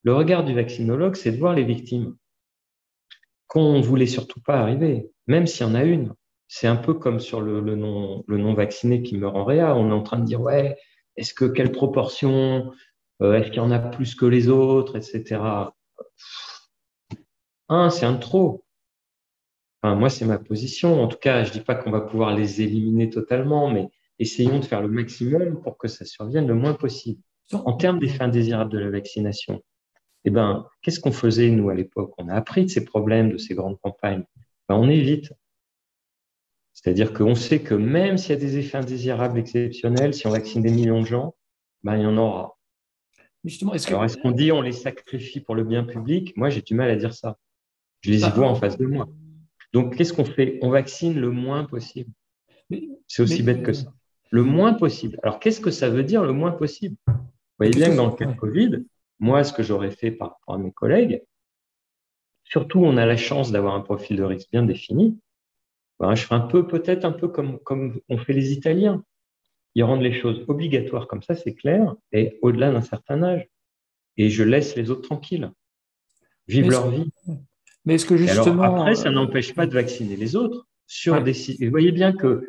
Le 0.03 0.13
regard 0.13 0.43
du 0.43 0.55
vaccinologue, 0.55 1.15
c'est 1.15 1.31
de 1.31 1.37
voir 1.37 1.53
les 1.53 1.65
victimes 1.65 2.15
qu'on 3.49 3.79
ne 3.79 3.83
voulait 3.83 4.07
surtout 4.07 4.39
pas 4.39 4.59
arriver, 4.59 5.11
même 5.27 5.45
s'il 5.45 5.67
y 5.67 5.69
en 5.69 5.75
a 5.75 5.83
une 5.83 6.13
c'est 6.49 6.67
un 6.67 6.75
peu 6.75 6.95
comme 6.95 7.19
sur 7.19 7.41
le, 7.41 7.61
non, 7.61 8.23
le 8.27 8.37
non 8.37 8.55
vacciné 8.55 9.03
qui 9.03 9.17
meurt 9.17 9.35
en 9.35 9.45
réa. 9.45 9.75
On 9.75 9.89
est 9.89 9.93
en 9.93 10.01
train 10.01 10.17
de 10.17 10.25
dire, 10.25 10.41
ouais, 10.41 10.75
est-ce 11.15 11.33
que 11.33 11.45
quelle 11.45 11.71
proportion 11.71 12.73
euh, 13.21 13.35
Est-ce 13.35 13.49
qu'il 13.49 13.57
y 13.57 13.59
en 13.59 13.71
a 13.71 13.79
plus 13.79 14.15
que 14.15 14.25
les 14.25 14.49
autres, 14.49 14.97
etc. 14.97 15.39
Un, 17.69 17.89
c'est 17.91 18.05
un 18.07 18.13
de 18.13 18.19
trop. 18.19 18.65
Enfin, 19.81 19.95
moi, 19.95 20.09
c'est 20.09 20.25
ma 20.25 20.39
position. 20.39 21.03
En 21.03 21.07
tout 21.07 21.19
cas, 21.19 21.43
je 21.43 21.51
dis 21.51 21.61
pas 21.61 21.75
qu'on 21.75 21.91
va 21.91 22.01
pouvoir 22.01 22.35
les 22.35 22.63
éliminer 22.63 23.11
totalement, 23.11 23.69
mais 23.69 23.87
essayons 24.17 24.59
de 24.59 24.65
faire 24.65 24.81
le 24.81 24.89
maximum 24.89 25.61
pour 25.61 25.77
que 25.77 25.87
ça 25.87 26.03
survienne 26.03 26.47
le 26.47 26.55
moins 26.55 26.73
possible. 26.73 27.21
En 27.53 27.73
termes 27.73 27.99
d'effets 27.99 28.23
indésirables 28.23 28.71
de 28.71 28.79
la 28.79 28.89
vaccination, 28.89 29.61
eh 30.29 30.31
ben, 30.31 30.67
qu'est-ce 30.81 30.99
qu'on 30.99 31.11
faisait, 31.11 31.49
nous, 31.49 31.69
à 31.69 31.75
l'époque? 31.75 32.13
On 32.17 32.29
a 32.29 32.35
appris 32.35 32.65
de 32.65 32.69
ces 32.69 32.85
problèmes, 32.85 33.31
de 33.31 33.37
ces 33.37 33.55
grandes 33.55 33.79
campagnes. 33.81 34.23
Ben, 34.67 34.75
on 34.75 34.87
évite. 34.87 35.33
C'est-à-dire 36.73 37.13
qu'on 37.13 37.35
sait 37.35 37.61
que 37.61 37.73
même 37.73 38.17
s'il 38.17 38.29
y 38.31 38.37
a 38.37 38.39
des 38.39 38.57
effets 38.57 38.77
indésirables 38.77 39.39
exceptionnels, 39.39 40.13
si 40.13 40.27
on 40.27 40.29
vaccine 40.29 40.61
des 40.61 40.71
millions 40.71 41.01
de 41.01 41.05
gens, 41.05 41.35
ben, 41.83 41.97
il 41.97 42.03
y 42.03 42.05
en 42.05 42.17
aura. 42.17 42.57
Justement, 43.43 43.73
est-ce 43.73 43.87
Alors, 43.87 44.05
est-ce 44.05 44.17
qu'on 44.17 44.31
dit 44.31 44.51
on 44.51 44.61
les 44.61 44.71
sacrifie 44.71 45.39
pour 45.39 45.55
le 45.55 45.63
bien 45.63 45.83
public? 45.83 46.35
Moi, 46.37 46.49
j'ai 46.49 46.61
du 46.61 46.75
mal 46.75 46.89
à 46.89 46.95
dire 46.95 47.13
ça. 47.13 47.37
Je 48.01 48.11
les 48.11 48.23
y 48.23 48.29
vois 48.29 48.47
en 48.47 48.55
face 48.55 48.77
de 48.77 48.85
moi. 48.85 49.09
Donc, 49.73 49.95
qu'est-ce 49.95 50.13
qu'on 50.13 50.25
fait? 50.25 50.59
On 50.61 50.69
vaccine 50.69 51.19
le 51.19 51.31
moins 51.31 51.63
possible. 51.63 52.11
C'est 53.07 53.23
aussi 53.23 53.41
bête 53.41 53.63
que 53.63 53.73
ça. 53.73 53.91
Le 54.31 54.43
moins 54.43 54.73
possible. 54.73 55.19
Alors, 55.23 55.39
qu'est-ce 55.39 55.59
que 55.59 55.71
ça 55.71 55.89
veut 55.89 56.03
dire 56.03 56.23
le 56.23 56.33
moins 56.33 56.51
possible? 56.51 56.95
Vous 57.07 57.13
voyez 57.65 57.71
bien 57.71 57.89
que 57.89 57.95
dans 57.95 58.07
le 58.07 58.15
cas 58.15 58.25
de 58.25 58.37
Covid, 58.37 58.85
moi, 59.19 59.43
ce 59.43 59.53
que 59.53 59.63
j'aurais 59.63 59.91
fait 59.91 60.11
par 60.11 60.31
rapport 60.31 60.55
à 60.55 60.57
mes 60.57 60.71
collègues, 60.71 61.23
surtout, 62.43 62.79
on 62.79 62.97
a 62.97 63.05
la 63.05 63.17
chance 63.17 63.51
d'avoir 63.51 63.75
un 63.75 63.81
profil 63.81 64.17
de 64.17 64.23
risque 64.23 64.49
bien 64.51 64.63
défini. 64.63 65.19
Ben, 65.99 66.15
je 66.15 66.23
ferai 66.23 66.35
un 66.35 66.47
peu, 66.47 66.65
peut-être 66.65 67.05
un 67.05 67.11
peu 67.11 67.27
comme, 67.27 67.59
comme 67.59 67.99
on 68.09 68.17
fait 68.17 68.33
les 68.33 68.53
Italiens. 68.53 69.03
Ils 69.75 69.83
rendent 69.83 70.01
les 70.01 70.13
choses 70.13 70.43
obligatoires 70.47 71.07
comme 71.07 71.21
ça, 71.21 71.35
c'est 71.35 71.53
clair, 71.53 71.95
et 72.11 72.39
au-delà 72.41 72.71
d'un 72.71 72.81
certain 72.81 73.21
âge. 73.21 73.47
Et 74.17 74.29
je 74.29 74.43
laisse 74.43 74.75
les 74.75 74.89
autres 74.89 75.03
tranquilles, 75.03 75.51
vivre 76.47 76.69
leur 76.69 76.89
vie. 76.89 77.09
Mais 77.85 77.95
est-ce 77.95 78.05
que 78.05 78.17
justement. 78.17 78.63
après, 78.63 78.95
ça 78.95 79.11
n'empêche 79.11 79.53
pas 79.53 79.67
de 79.67 79.73
vacciner 79.73 80.15
les 80.15 80.35
autres 80.35 80.67
sur 80.87 81.21
des. 81.21 81.33
vous 81.33 81.69
voyez 81.69 81.91
bien 81.91 82.13
que 82.13 82.47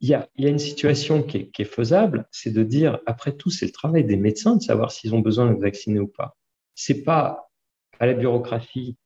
il 0.00 0.08
y 0.08 0.14
a, 0.14 0.28
une 0.36 0.58
situation 0.58 1.22
qui 1.22 1.50
est, 1.58 1.64
faisable, 1.64 2.28
c'est 2.30 2.50
de 2.52 2.62
dire, 2.62 3.00
après 3.06 3.34
tout, 3.36 3.50
c'est 3.50 3.66
le 3.66 3.72
travail 3.72 4.04
des 4.04 4.16
médecins 4.16 4.56
de 4.56 4.62
savoir 4.62 4.90
s'ils 4.90 5.14
ont 5.14 5.20
besoin 5.20 5.50
de 5.52 5.58
vacciner 5.58 6.00
ou 6.00 6.06
pas. 6.06 6.36
C'est 6.74 7.02
pas 7.02 7.50
à 7.98 8.06
la 8.06 8.14
bureaucratie 8.14 8.96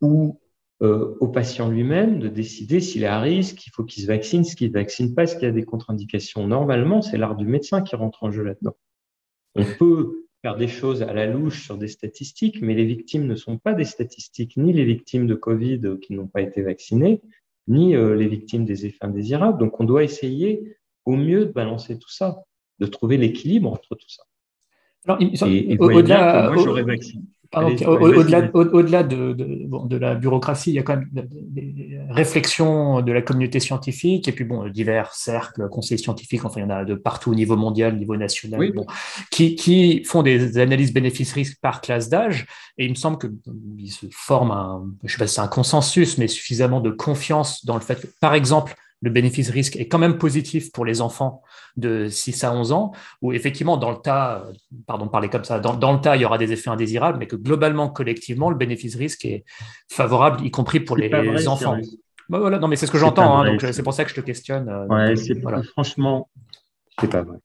ou 0.00 0.40
euh, 0.82 1.16
au 1.20 1.28
patient 1.28 1.68
lui-même 1.68 2.18
de 2.18 2.28
décider 2.28 2.80
s'il 2.80 3.04
est 3.04 3.06
à 3.06 3.20
risque, 3.20 3.66
il 3.66 3.70
faut 3.70 3.84
qu'il 3.84 4.02
se 4.02 4.08
vaccine, 4.08 4.44
ce 4.44 4.56
qu'il 4.56 4.68
ne 4.68 4.74
vaccine 4.74 5.14
pas, 5.14 5.24
est-ce 5.24 5.34
qu'il 5.34 5.44
y 5.44 5.50
a 5.50 5.52
des 5.52 5.64
contre-indications. 5.64 6.46
Normalement, 6.46 7.02
c'est 7.02 7.16
l'art 7.16 7.36
du 7.36 7.46
médecin 7.46 7.82
qui 7.82 7.94
rentre 7.94 8.24
en 8.24 8.30
jeu 8.30 8.42
là-dedans. 8.42 8.76
On 9.54 9.64
peut 9.78 10.26
faire 10.42 10.56
des 10.56 10.68
choses 10.68 11.02
à 11.02 11.12
la 11.12 11.26
louche 11.26 11.64
sur 11.64 11.78
des 11.78 11.88
statistiques, 11.88 12.60
mais 12.62 12.74
les 12.74 12.84
victimes 12.84 13.26
ne 13.26 13.34
sont 13.34 13.58
pas 13.58 13.74
des 13.74 13.84
statistiques, 13.84 14.56
ni 14.56 14.72
les 14.72 14.84
victimes 14.84 15.26
de 15.26 15.34
Covid 15.34 15.98
qui 16.00 16.12
n'ont 16.14 16.28
pas 16.28 16.42
été 16.42 16.62
vaccinées, 16.62 17.22
ni 17.68 17.94
euh, 17.94 18.16
les 18.16 18.26
victimes 18.26 18.64
des 18.64 18.86
effets 18.86 19.04
indésirables. 19.04 19.58
Donc, 19.58 19.78
on 19.80 19.84
doit 19.84 20.02
essayer 20.02 20.76
au 21.04 21.16
mieux 21.16 21.46
de 21.46 21.52
balancer 21.52 21.98
tout 21.98 22.10
ça, 22.10 22.42
de 22.78 22.86
trouver 22.86 23.16
l'équilibre 23.16 23.70
entre 23.70 23.94
tout 23.94 24.08
ça. 24.08 24.24
Alors, 25.06 25.22
et, 25.22 25.78
au-delà, 25.78 26.50
moi, 26.50 26.62
j'aurais 26.62 26.82
vacciné. 26.82 27.22
Au-delà 27.54 29.02
de, 29.02 29.32
de, 29.32 29.96
la 29.96 30.14
bureaucratie, 30.14 30.70
il 30.70 30.74
y 30.74 30.78
a 30.78 30.82
quand 30.82 30.96
même 30.96 31.08
des 31.12 31.98
réflexions 32.10 33.00
de 33.00 33.10
la 33.10 33.22
communauté 33.22 33.58
scientifique 33.58 34.28
et 34.28 34.32
puis 34.32 34.44
bon, 34.44 34.68
divers 34.68 35.14
cercles, 35.14 35.66
conseils 35.70 35.98
scientifiques, 35.98 36.44
enfin 36.44 36.60
il 36.60 36.64
y 36.64 36.66
en 36.66 36.70
a 36.70 36.84
de 36.84 36.94
partout 36.94 37.30
au 37.30 37.34
niveau 37.34 37.56
mondial, 37.56 37.94
au 37.94 37.96
niveau 37.96 38.16
national, 38.16 38.72
bon, 38.72 38.86
qui, 39.30 39.54
qui, 39.54 40.04
font 40.04 40.22
des 40.22 40.58
analyses 40.58 40.92
bénéfices-risques 40.92 41.58
par 41.62 41.80
classe 41.80 42.10
d'âge 42.10 42.46
et 42.76 42.84
il 42.84 42.90
me 42.90 42.96
semble 42.96 43.18
qu'il 43.18 43.90
se 43.90 44.06
forme 44.12 44.50
un, 44.50 44.84
je 45.04 45.12
sais 45.12 45.18
pas 45.18 45.26
si 45.26 45.34
c'est 45.34 45.40
un 45.40 45.48
consensus, 45.48 46.18
mais 46.18 46.28
suffisamment 46.28 46.80
de 46.80 46.90
confiance 46.90 47.64
dans 47.64 47.74
le 47.76 47.80
fait 47.80 48.00
que, 48.00 48.06
par 48.20 48.34
exemple, 48.34 48.74
le 49.00 49.10
bénéfice-risque 49.10 49.76
est 49.76 49.88
quand 49.88 49.98
même 49.98 50.18
positif 50.18 50.72
pour 50.72 50.84
les 50.84 51.00
enfants 51.00 51.42
de 51.76 52.08
6 52.08 52.44
à 52.44 52.52
11 52.52 52.72
ans, 52.72 52.92
où 53.22 53.32
effectivement, 53.32 53.76
dans 53.76 53.90
le 53.90 53.98
tas, 53.98 54.44
pardon 54.86 55.06
de 55.06 55.10
parler 55.10 55.28
comme 55.28 55.44
ça, 55.44 55.60
dans, 55.60 55.92
le 55.92 56.00
tas, 56.00 56.16
il 56.16 56.22
y 56.22 56.24
aura 56.24 56.38
des 56.38 56.52
effets 56.52 56.70
indésirables, 56.70 57.18
mais 57.18 57.26
que 57.26 57.36
globalement, 57.36 57.88
collectivement, 57.88 58.50
le 58.50 58.56
bénéfice-risque 58.56 59.24
est 59.24 59.44
favorable, 59.90 60.44
y 60.44 60.50
compris 60.50 60.80
pour 60.80 60.96
les, 60.96 61.48
enfants. 61.48 61.76
Bah 62.28 62.38
voilà, 62.40 62.58
non, 62.58 62.68
mais 62.68 62.76
c'est 62.76 62.86
ce 62.86 62.92
que 62.92 62.98
j'entends, 62.98 63.38
hein, 63.38 63.52
donc 63.52 63.60
c'est 63.60 63.82
pour 63.82 63.94
ça 63.94 64.04
que 64.04 64.10
je 64.10 64.16
te 64.16 64.20
questionne. 64.20 64.68
Euh, 64.68 64.86
ouais, 64.86 65.14
voilà. 65.42 65.62
franchement, 65.62 66.28
c'est 67.00 67.10
pas 67.10 67.22
vrai. 67.22 67.38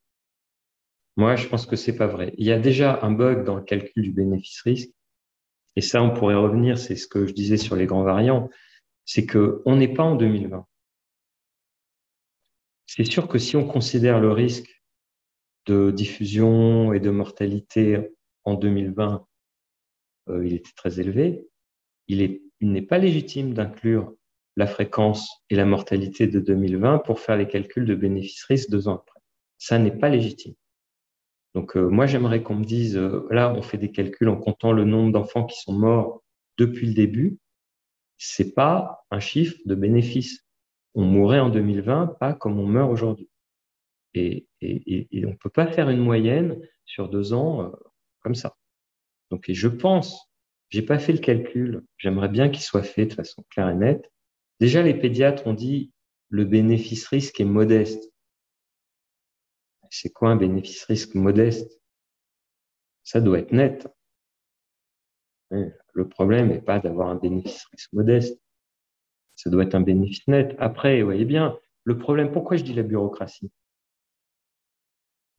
Moi, 1.16 1.36
je 1.36 1.48
pense 1.48 1.68
que 1.68 1.76
c'est 1.76 1.96
pas 1.96 2.08
vrai. 2.08 2.34
Il 2.38 2.46
y 2.46 2.52
a 2.52 2.58
déjà 2.58 3.00
un 3.04 3.12
bug 3.12 3.46
dans 3.46 3.56
le 3.56 3.62
calcul 3.62 4.04
du 4.04 4.12
bénéfice-risque, 4.12 4.90
et 5.76 5.82
ça, 5.82 6.02
on 6.02 6.12
pourrait 6.12 6.36
revenir, 6.36 6.78
c'est 6.78 6.96
ce 6.96 7.08
que 7.08 7.26
je 7.26 7.34
disais 7.34 7.58
sur 7.58 7.76
les 7.76 7.86
grands 7.86 8.04
variants, 8.04 8.50
c'est 9.06 9.26
qu'on 9.26 9.76
n'est 9.76 9.94
pas 9.94 10.04
en 10.04 10.16
2020. 10.16 10.66
C'est 12.86 13.06
sûr 13.06 13.28
que 13.28 13.38
si 13.38 13.56
on 13.56 13.68
considère 13.68 14.20
le 14.20 14.32
risque 14.32 14.84
de 15.66 15.92
diffusion 15.92 16.94
et 16.94 17.00
de 17.00 17.10
mortalité 17.10 18.12
en 18.44 18.56
2020, 18.56 19.26
euh, 20.30 20.46
il 20.46 20.54
était 20.54 20.74
très 20.76 21.00
élevé. 21.00 21.48
Il 22.08 22.42
n'est 22.62 22.82
pas 22.82 22.98
légitime 22.98 23.54
d'inclure 23.54 24.14
la 24.56 24.68
fréquence 24.68 25.30
et 25.50 25.56
la 25.56 25.66
mortalité 25.66 26.28
de 26.28 26.40
2020 26.40 27.00
pour 27.00 27.20
faire 27.20 27.38
les 27.38 27.48
calculs 27.48 27.86
de 27.86 27.96
bénéfice-risque 27.96 28.70
deux 28.70 28.88
ans 28.88 28.96
après. 28.96 29.20
Ça 29.58 29.80
n'est 29.80 29.98
pas 29.98 30.10
légitime. 30.10 30.54
Donc 31.56 31.78
euh, 31.78 31.88
moi, 31.88 32.06
j'aimerais 32.06 32.44
qu'on 32.44 32.56
me 32.56 32.66
dise, 32.66 32.98
euh, 32.98 33.28
là, 33.32 33.54
on 33.54 33.62
fait 33.62 33.78
des 33.78 33.92
calculs 33.92 34.30
en 34.30 34.38
comptant 34.38 34.72
le 34.72 34.86
nombre 34.86 35.12
d'enfants 35.12 35.46
qui 35.46 35.60
sont 35.60 35.74
morts 35.74 36.24
depuis 36.58 36.88
le 36.88 36.94
début. 36.94 37.38
C'est 38.18 38.54
pas 38.54 39.06
un 39.12 39.20
chiffre 39.20 39.58
de 39.66 39.76
bénéfice 39.76 40.46
on 40.96 41.04
mourrait 41.04 41.40
en 41.40 41.50
2020, 41.50 42.18
pas 42.20 42.34
comme 42.34 42.60
on 42.60 42.68
meurt 42.68 42.92
aujourd'hui. 42.92 43.30
Et, 44.14 44.48
on 44.62 45.30
ne 45.30 45.36
peut 45.36 45.50
pas 45.50 45.68
faire 45.68 45.90
une 45.90 46.00
moyenne 46.00 46.60
sur 46.86 47.10
deux 47.10 47.34
ans 47.34 47.64
euh, 47.64 47.72
comme 48.20 48.36
ça. 48.36 48.56
Donc, 49.32 49.46
je 49.50 49.68
pense, 49.68 50.32
j'ai 50.70 50.84
pas 50.84 51.00
fait 51.00 51.14
le 51.14 51.20
calcul, 51.20 51.84
j'aimerais 51.98 52.30
bien 52.30 52.50
qu'il 52.50 52.62
soit 52.62 52.84
fait 52.84 53.08
de 53.08 53.14
façon 53.14 53.44
claire 53.50 53.70
et 53.70 53.76
nette. 53.76 54.12
Déjà, 54.60 54.84
les 54.84 54.94
pédiatres 54.94 55.48
ont 55.48 55.54
dit 55.54 55.92
le 56.30 56.46
bénéfice-risque 56.46 57.40
est 57.40 57.46
modeste. 57.46 58.12
C'est 59.90 60.12
quoi 60.12 60.30
un 60.30 60.36
bénéfice-risque 60.36 61.16
modeste? 61.16 61.80
Ça 63.04 63.22
doit 63.22 63.40
être 63.40 63.52
net. 63.52 63.88
Le 65.50 66.08
problème 66.08 66.50
n'est 66.50 66.62
pas 66.62 66.80
d'avoir 66.80 67.10
un 67.10 67.16
bénéfice-risque 67.16 67.94
modeste 67.94 68.40
ça 69.44 69.50
doit 69.50 69.64
être 69.64 69.76
un 69.76 69.82
bénéfice 69.82 70.26
net. 70.30 70.56
Après, 70.58 71.02
vous 71.02 71.06
voyez 71.06 71.26
bien, 71.26 71.58
le 71.84 71.98
problème, 71.98 72.32
pourquoi 72.32 72.56
je 72.56 72.64
dis 72.64 72.74
la 72.74 72.84
bureaucratie? 72.84 73.52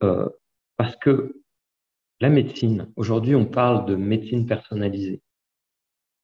Euh, 0.02 0.28
Parce 0.76 0.94
que 0.96 1.40
la 2.20 2.28
médecine, 2.28 2.92
aujourd'hui, 2.96 3.34
on 3.34 3.46
parle 3.46 3.86
de 3.86 3.94
médecine 3.96 4.46
personnalisée. 4.46 5.22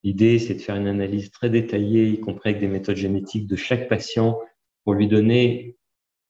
L'idée, 0.03 0.39
c'est 0.39 0.55
de 0.55 0.61
faire 0.61 0.77
une 0.77 0.89
analyse 0.89 1.31
très 1.31 1.49
détaillée, 1.49 2.09
y 2.11 2.21
compris 2.21 2.51
avec 2.51 2.61
des 2.61 2.69
méthodes 2.69 2.97
génétiques 2.97 3.47
de 3.47 3.57
chaque 3.57 3.89
patient, 3.89 4.39
pour 4.85 4.93
lui 4.93 5.09
donner 5.09 5.79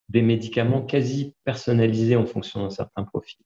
des 0.09 0.22
médicaments 0.22 0.82
quasi 0.82 1.34
personnalisés 1.42 2.14
en 2.14 2.26
fonction 2.26 2.62
d'un 2.62 2.70
certain 2.70 3.03
profil. 3.03 3.44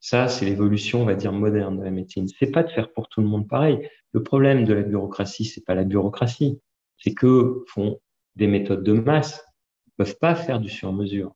Ça, 0.00 0.28
c'est 0.28 0.44
l'évolution, 0.44 1.02
on 1.02 1.04
va 1.04 1.14
dire, 1.14 1.32
moderne 1.32 1.78
de 1.78 1.84
la 1.84 1.92
médecine. 1.92 2.26
C'est 2.28 2.50
pas 2.50 2.64
de 2.64 2.70
faire 2.70 2.92
pour 2.92 3.08
tout 3.08 3.20
le 3.20 3.28
monde 3.28 3.48
pareil. 3.48 3.88
Le 4.14 4.22
problème 4.22 4.64
de 4.64 4.72
la 4.72 4.82
bureaucratie, 4.82 5.44
c'est 5.44 5.64
pas 5.64 5.74
la 5.74 5.82
bureaucratie. 5.84 6.60
C'est 6.98 7.14
que 7.14 7.64
font 7.66 8.00
des 8.36 8.46
méthodes 8.46 8.84
de 8.84 8.92
masse. 8.92 9.44
Ils 9.88 9.92
peuvent 9.96 10.18
pas 10.18 10.36
faire 10.36 10.60
du 10.60 10.68
sur-mesure. 10.68 11.34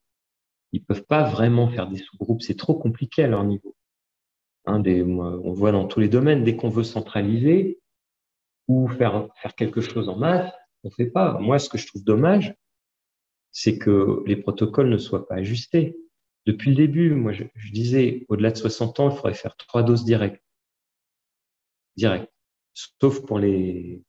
Ils 0.72 0.84
peuvent 0.84 1.04
pas 1.04 1.24
vraiment 1.24 1.68
faire 1.68 1.88
des 1.88 1.98
sous-groupes. 1.98 2.40
C'est 2.40 2.56
trop 2.56 2.74
compliqué 2.74 3.24
à 3.24 3.26
leur 3.26 3.42
niveau. 3.42 3.74
Hein, 4.66 4.82
on 4.86 5.52
voit 5.52 5.72
dans 5.72 5.88
tous 5.88 5.98
les 5.98 6.08
domaines, 6.08 6.44
dès 6.44 6.54
qu'on 6.54 6.68
veut 6.68 6.84
centraliser 6.84 7.80
ou 8.68 8.86
faire, 8.86 9.28
faire 9.42 9.54
quelque 9.56 9.80
chose 9.80 10.08
en 10.08 10.16
masse, 10.16 10.52
on 10.84 10.90
fait 10.90 11.10
pas. 11.10 11.38
Moi, 11.40 11.58
ce 11.58 11.68
que 11.68 11.78
je 11.78 11.86
trouve 11.86 12.04
dommage, 12.04 12.54
c'est 13.50 13.76
que 13.78 14.22
les 14.26 14.36
protocoles 14.36 14.90
ne 14.90 14.98
soient 14.98 15.26
pas 15.26 15.36
ajustés. 15.36 15.96
Depuis 16.46 16.70
le 16.70 16.76
début, 16.76 17.10
moi, 17.14 17.32
je, 17.32 17.44
disais, 17.72 18.24
au-delà 18.28 18.52
de 18.52 18.56
60 18.56 19.00
ans, 19.00 19.10
il 19.10 19.16
faudrait 19.16 19.34
faire 19.34 19.56
trois 19.56 19.82
doses 19.82 20.04
directes. 20.04 20.42
Direct. 21.96 22.30
Sauf 23.00 23.24
pour 23.26 23.38
les. 23.38 24.02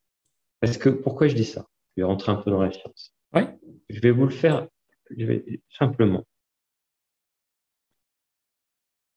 Parce 0.60 0.78
que 0.78 0.90
pourquoi 0.90 1.28
je 1.28 1.36
dis 1.36 1.46
ça? 1.46 1.68
Je 1.96 2.02
vais 2.02 2.08
rentrer 2.08 2.32
un 2.32 2.36
peu 2.36 2.52
dans 2.52 2.62
la 2.62 2.72
science. 2.72 3.16
Oui. 3.34 3.42
Je 3.90 4.00
vais 4.00 4.12
vous 4.12 4.26
le 4.26 4.32
faire 4.32 4.68
simplement. 5.70 6.26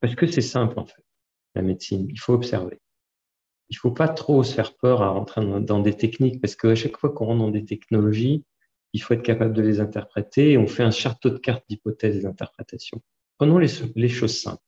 Parce 0.01 0.15
que 0.15 0.27
c'est 0.27 0.41
simple, 0.41 0.79
en 0.79 0.87
fait, 0.87 1.05
la 1.55 1.63
médecine. 1.63 2.09
Il 2.09 2.19
faut 2.19 2.33
observer. 2.33 2.81
Il 3.69 3.75
ne 3.75 3.79
faut 3.79 3.91
pas 3.91 4.09
trop 4.09 4.43
se 4.43 4.55
faire 4.55 4.75
peur 4.77 5.03
à 5.03 5.11
rentrer 5.11 5.43
dans 5.61 5.81
des 5.81 5.97
techniques, 5.97 6.41
parce 6.41 6.57
qu'à 6.57 6.75
chaque 6.75 6.97
fois 6.97 7.11
qu'on 7.11 7.27
rentre 7.27 7.41
dans 7.41 7.51
des 7.51 7.65
technologies, 7.65 8.45
il 8.95 9.03
faut 9.03 9.15
être 9.15 9.23
capable 9.23 9.53
de 9.55 9.63
les 9.63 9.81
interpréter 9.81 10.53
et 10.53 10.59
on 10.59 10.67
fait 10.67 10.83
un 10.83 10.91
château 10.91 11.31
de 11.31 11.39
cartes 11.39 11.65
d'hypothèses 11.69 12.17
et 12.17 12.23
d'interprétations. 12.23 13.03
Prenons 13.39 13.59
les, 13.59 13.69
les, 13.97 14.09
choses 14.09 14.39
simples. 14.39 14.63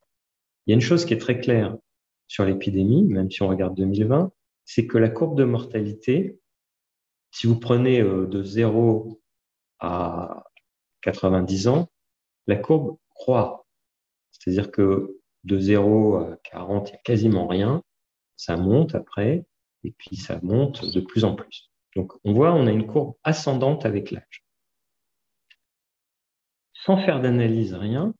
Il 0.65 0.71
y 0.71 0.73
a 0.73 0.75
une 0.75 0.81
chose 0.81 1.05
qui 1.05 1.13
est 1.13 1.19
très 1.19 1.39
claire 1.39 1.75
sur 2.27 2.45
l'épidémie, 2.45 3.03
même 3.03 3.29
si 3.29 3.43
on 3.43 3.47
regarde 3.47 3.75
2020, 3.75 4.31
c'est 4.65 4.87
que 4.87 4.97
la 4.97 5.09
courbe 5.09 5.37
de 5.37 5.43
mortalité, 5.43 6.39
si 7.31 7.47
vous 7.47 7.59
prenez 7.59 8.01
euh, 8.01 8.27
de 8.27 8.43
0 8.43 9.21
à 9.79 10.43
90 11.01 11.67
ans, 11.67 11.87
la 12.47 12.55
courbe 12.57 12.97
croît. 13.09 13.65
C'est-à-dire 14.31 14.71
que 14.71 15.19
de 15.43 15.59
0 15.59 16.15
à 16.15 16.37
40, 16.43 16.89
il 16.89 16.91
n'y 16.93 16.97
a 16.97 17.01
quasiment 17.03 17.47
rien. 17.47 17.83
Ça 18.37 18.57
monte 18.57 18.95
après, 18.95 19.45
et 19.83 19.91
puis 19.91 20.15
ça 20.17 20.39
monte 20.41 20.85
de 20.85 20.99
plus 20.99 21.23
en 21.23 21.35
plus. 21.35 21.71
Donc, 21.95 22.11
on 22.25 22.33
voit, 22.33 22.53
on 22.53 22.67
a 22.67 22.71
une 22.71 22.87
courbe 22.87 23.15
ascendante 23.23 23.85
avec 23.85 24.11
l'âge. 24.11 24.43
Sans 26.73 26.97
faire 26.97 27.21
d'analyse, 27.21 27.73
rien, 27.73 28.13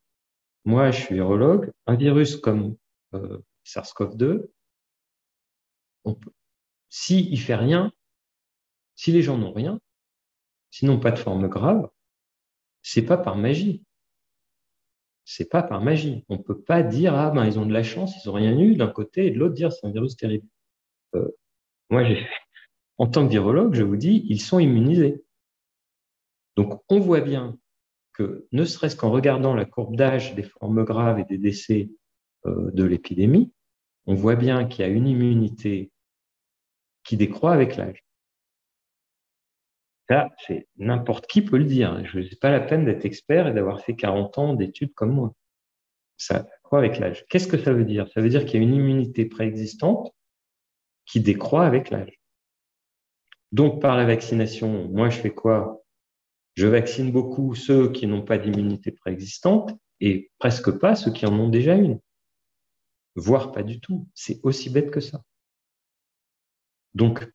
moi, 0.63 0.89
je 0.91 1.01
suis 1.01 1.15
virologue, 1.15 1.71
un 1.85 1.95
virus 1.95 2.37
comme 2.37 2.75
euh, 3.13 3.39
SARS-CoV-2, 3.65 4.47
s'il 6.89 7.31
ne 7.31 7.37
fait 7.37 7.55
rien, 7.55 7.91
si 8.95 9.11
les 9.11 9.21
gens 9.21 9.37
n'ont 9.37 9.53
rien, 9.53 9.79
sinon 10.71 10.99
pas 10.99 11.11
de 11.11 11.19
forme 11.19 11.47
grave, 11.47 11.89
c'est 12.81 13.05
pas 13.05 13.17
par 13.17 13.35
magie. 13.37 13.83
C'est 15.25 15.49
pas 15.49 15.63
par 15.63 15.81
magie. 15.81 16.23
On 16.29 16.37
peut 16.37 16.61
pas 16.61 16.83
dire 16.83 17.15
ah 17.15 17.31
ben 17.31 17.45
ils 17.45 17.57
ont 17.57 17.65
de 17.65 17.73
la 17.73 17.83
chance, 17.83 18.23
ils 18.23 18.27
n'ont 18.27 18.35
rien 18.35 18.57
eu 18.59 18.75
d'un 18.75 18.87
côté 18.87 19.25
et 19.25 19.31
de 19.31 19.39
l'autre 19.39 19.55
dire 19.55 19.71
c'est 19.71 19.85
un 19.87 19.91
virus 19.91 20.15
terrible. 20.15 20.47
Euh, 21.15 21.35
moi 21.89 22.03
en 22.97 23.07
tant 23.07 23.25
que 23.25 23.31
virologue, 23.31 23.73
je 23.73 23.83
vous 23.83 23.97
dis, 23.97 24.25
ils 24.29 24.41
sont 24.41 24.59
immunisés. 24.59 25.23
Donc, 26.55 26.81
on 26.89 26.99
voit 26.99 27.21
bien 27.21 27.57
que, 28.13 28.47
ne 28.51 28.63
serait-ce 28.63 28.95
qu'en 28.95 29.11
regardant 29.11 29.53
la 29.53 29.65
courbe 29.65 29.95
d'âge 29.95 30.35
des 30.35 30.43
formes 30.43 30.83
graves 30.85 31.19
et 31.19 31.25
des 31.25 31.37
décès 31.37 31.89
euh, 32.45 32.71
de 32.71 32.83
l'épidémie, 32.83 33.51
on 34.05 34.15
voit 34.15 34.35
bien 34.35 34.65
qu'il 34.65 34.85
y 34.85 34.87
a 34.87 34.91
une 34.91 35.07
immunité 35.07 35.91
qui 37.05 37.15
décroît 37.15 37.53
avec 37.53 37.77
l'âge. 37.77 38.03
Ça, 40.09 40.29
c'est 40.45 40.67
n'importe 40.77 41.25
qui 41.27 41.41
peut 41.41 41.57
le 41.57 41.65
dire. 41.65 42.05
Je 42.05 42.19
n'ai 42.19 42.35
pas 42.39 42.51
la 42.51 42.59
peine 42.59 42.85
d'être 42.85 43.05
expert 43.05 43.47
et 43.47 43.53
d'avoir 43.53 43.81
fait 43.81 43.95
40 43.95 44.37
ans 44.37 44.53
d'études 44.53 44.93
comme 44.93 45.13
moi. 45.13 45.33
Ça 46.17 46.39
décroît 46.39 46.79
avec 46.79 46.99
l'âge. 46.99 47.25
Qu'est-ce 47.29 47.47
que 47.47 47.57
ça 47.57 47.73
veut 47.73 47.85
dire? 47.85 48.07
Ça 48.13 48.21
veut 48.21 48.29
dire 48.29 48.45
qu'il 48.45 48.61
y 48.61 48.63
a 48.63 48.67
une 48.67 48.75
immunité 48.75 49.25
préexistante 49.25 50.13
qui 51.05 51.21
décroît 51.21 51.65
avec 51.65 51.89
l'âge. 51.89 52.19
Donc, 53.51 53.81
par 53.81 53.95
la 53.95 54.05
vaccination, 54.05 54.87
moi, 54.89 55.09
je 55.09 55.19
fais 55.19 55.33
quoi? 55.33 55.83
Je 56.55 56.67
vaccine 56.67 57.11
beaucoup 57.11 57.55
ceux 57.55 57.91
qui 57.91 58.07
n'ont 58.07 58.23
pas 58.23 58.37
d'immunité 58.37 58.91
préexistante 58.91 59.71
et 59.99 60.31
presque 60.39 60.71
pas 60.79 60.95
ceux 60.95 61.11
qui 61.11 61.25
en 61.25 61.33
ont 61.39 61.49
déjà 61.49 61.75
une. 61.75 61.99
Voire 63.15 63.51
pas 63.51 63.63
du 63.63 63.79
tout. 63.79 64.07
C'est 64.13 64.39
aussi 64.43 64.69
bête 64.69 64.91
que 64.91 64.99
ça. 64.99 65.21
Donc, 66.95 67.29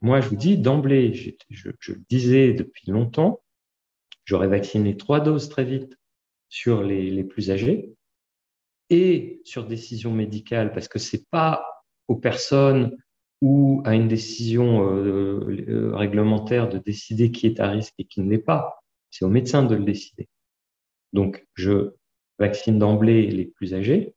moi, 0.00 0.20
je 0.20 0.28
vous 0.28 0.36
dis, 0.36 0.56
d'emblée, 0.56 1.12
je, 1.12 1.68
le 1.68 2.04
disais 2.08 2.54
depuis 2.54 2.90
longtemps, 2.90 3.42
j'aurais 4.24 4.48
vacciné 4.48 4.96
trois 4.96 5.20
doses 5.20 5.48
très 5.48 5.64
vite 5.64 5.98
sur 6.48 6.82
les, 6.82 7.22
plus 7.24 7.50
âgés 7.50 7.92
et 8.88 9.42
sur 9.44 9.66
décision 9.66 10.12
médicale, 10.12 10.72
parce 10.72 10.88
que 10.88 10.98
c'est 10.98 11.28
pas 11.30 11.64
aux 12.08 12.16
personnes 12.16 12.96
ou 13.40 13.82
à 13.84 13.94
une 13.94 14.08
décision 14.08 14.86
euh, 14.86 15.64
euh, 15.68 15.94
réglementaire 15.94 16.68
de 16.68 16.78
décider 16.78 17.30
qui 17.30 17.46
est 17.46 17.60
à 17.60 17.68
risque 17.68 17.94
et 17.98 18.04
qui 18.04 18.20
ne 18.20 18.30
l'est 18.30 18.38
pas. 18.38 18.82
C'est 19.10 19.24
au 19.24 19.28
médecin 19.28 19.64
de 19.64 19.74
le 19.74 19.84
décider. 19.84 20.28
Donc, 21.12 21.46
je 21.54 21.92
vaccine 22.38 22.78
d'emblée 22.78 23.26
les 23.26 23.44
plus 23.44 23.74
âgés. 23.74 24.14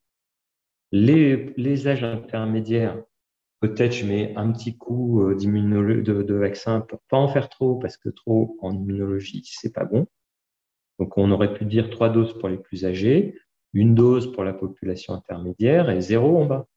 Les 0.92 1.88
âges 1.88 2.04
intermédiaires, 2.04 3.02
peut-être 3.64 3.94
je 3.94 4.06
mets 4.06 4.36
un 4.36 4.52
petit 4.52 4.78
coup 4.78 5.22
euh, 5.22 5.36
de, 5.36 6.34
vaccin 6.34 6.82
pour 6.82 7.00
pas 7.10 7.16
en 7.16 7.30
faire 7.30 7.48
trop, 7.48 7.76
parce 7.76 7.96
que 7.96 8.10
trop 8.10 8.58
en 8.62 8.74
immunologie, 8.74 9.42
c'est 9.46 9.72
pas 9.72 9.86
bon. 9.86 10.06
Donc, 11.00 11.18
on 11.18 11.32
aurait 11.32 11.54
pu 11.54 11.64
dire 11.64 11.90
trois 11.90 12.10
doses 12.10 12.38
pour 12.38 12.50
les 12.50 12.58
plus 12.58 12.84
âgés, 12.84 13.40
une 13.72 13.96
dose 13.96 14.34
pour 14.34 14.44
la 14.44 14.52
population 14.52 15.14
intermédiaire 15.14 15.90
et 15.90 16.02
zéro 16.02 16.42
en 16.42 16.46
bas. 16.46 16.68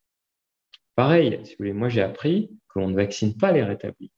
Pareil, 0.94 1.40
si 1.42 1.54
vous 1.54 1.56
voulez, 1.58 1.72
moi 1.72 1.88
j'ai 1.88 2.02
appris 2.02 2.56
qu'on 2.68 2.86
ne 2.86 2.94
vaccine 2.94 3.36
pas 3.36 3.50
les 3.50 3.64
rétablis. 3.64 4.12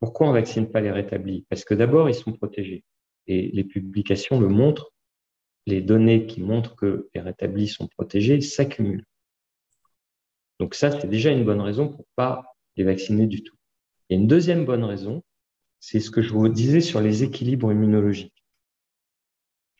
Pourquoi 0.00 0.26
on 0.26 0.32
ne 0.32 0.38
vaccine 0.38 0.68
pas 0.68 0.80
les 0.80 0.90
rétablis? 0.90 1.46
Parce 1.48 1.64
que 1.64 1.74
d'abord, 1.74 2.08
ils 2.08 2.16
sont 2.16 2.32
protégés. 2.32 2.82
Et 3.28 3.48
les 3.52 3.62
publications 3.62 4.40
le 4.40 4.48
montrent. 4.48 4.92
Les 5.66 5.82
données 5.82 6.26
qui 6.26 6.42
montrent 6.42 6.74
que 6.74 7.08
les 7.14 7.20
rétablis 7.20 7.68
sont 7.68 7.86
protégés 7.86 8.40
s'accumulent. 8.40 9.06
Donc 10.62 10.76
ça, 10.76 10.92
c'est 10.92 11.08
déjà 11.08 11.32
une 11.32 11.44
bonne 11.44 11.60
raison 11.60 11.88
pour 11.88 11.98
ne 11.98 12.14
pas 12.14 12.54
les 12.76 12.84
vacciner 12.84 13.26
du 13.26 13.42
tout. 13.42 13.56
Et 14.08 14.14
une 14.14 14.28
deuxième 14.28 14.64
bonne 14.64 14.84
raison, 14.84 15.24
c'est 15.80 15.98
ce 15.98 16.08
que 16.08 16.22
je 16.22 16.32
vous 16.32 16.48
disais 16.48 16.80
sur 16.80 17.00
les 17.00 17.24
équilibres 17.24 17.72
immunologiques. 17.72 18.44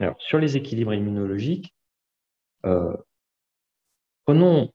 Alors, 0.00 0.20
sur 0.20 0.40
les 0.40 0.56
équilibres 0.56 0.92
immunologiques, 0.92 1.72
euh, 2.66 2.96
prenons 4.24 4.72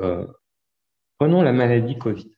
euh, 0.00 0.24
prenons 1.18 1.42
la 1.42 1.52
maladie 1.52 1.98
Covid. 1.98 2.30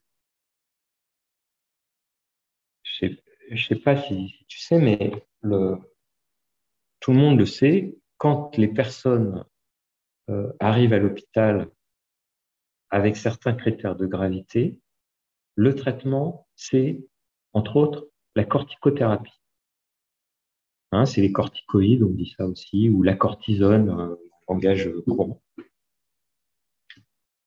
Je 2.82 3.08
ne 3.50 3.56
sais, 3.58 3.76
pas 3.76 4.00
si, 4.00 4.46
tu 4.48 4.58
sais, 4.58 4.78
mais 4.78 5.26
tout 5.42 7.12
le 7.12 7.18
monde 7.18 7.38
le 7.38 7.44
sait, 7.44 7.98
quand 8.16 8.56
les 8.56 8.68
personnes 8.68 9.44
euh, 10.30 10.50
arrivent 10.60 10.94
à 10.94 10.98
l'hôpital 10.98 11.70
avec 12.94 13.16
certains 13.16 13.54
critères 13.54 13.96
de 13.96 14.06
gravité, 14.06 14.78
le 15.56 15.74
traitement, 15.74 16.46
c'est, 16.54 17.04
entre 17.52 17.74
autres, 17.74 18.08
la 18.36 18.44
corticothérapie. 18.44 19.42
Hein, 20.92 21.04
c'est 21.04 21.20
les 21.20 21.32
corticoïdes, 21.32 22.04
on 22.04 22.10
dit 22.10 22.32
ça 22.38 22.46
aussi, 22.46 22.88
ou 22.88 23.02
la 23.02 23.16
cortisone, 23.16 24.16
langage 24.48 24.88
courant. 25.06 25.42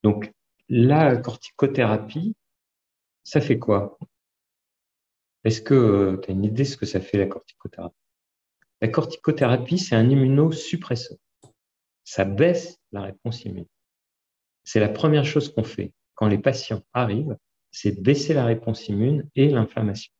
Donc, 0.03 0.33
la 0.67 1.15
corticothérapie, 1.15 2.35
ça 3.23 3.39
fait 3.39 3.57
quoi? 3.57 3.97
Est-ce 5.45 5.61
que 5.61 5.73
euh, 5.73 6.17
tu 6.17 6.29
as 6.29 6.33
une 6.33 6.43
idée 6.43 6.63
de 6.63 6.67
ce 6.67 6.75
que 6.75 6.85
ça 6.85 6.99
fait 6.99 7.19
la 7.19 7.27
corticothérapie? 7.27 7.95
La 8.81 8.89
corticothérapie, 8.89 9.79
c'est 9.79 9.95
un 9.95 10.09
immunosuppresseur. 10.09 11.17
Ça 12.03 12.25
baisse 12.25 12.81
la 12.91 13.03
réponse 13.03 13.45
immune. 13.45 13.65
C'est 14.67 14.81
la 14.81 14.89
première 14.89 15.23
chose 15.23 15.53
qu'on 15.53 15.63
fait 15.63 15.93
quand 16.13 16.27
les 16.27 16.39
patients 16.39 16.83
arrivent, 16.91 17.37
c'est 17.71 18.03
baisser 18.03 18.33
la 18.33 18.43
réponse 18.43 18.89
immune 18.89 19.29
et 19.33 19.47
l'inflammation. 19.47 20.11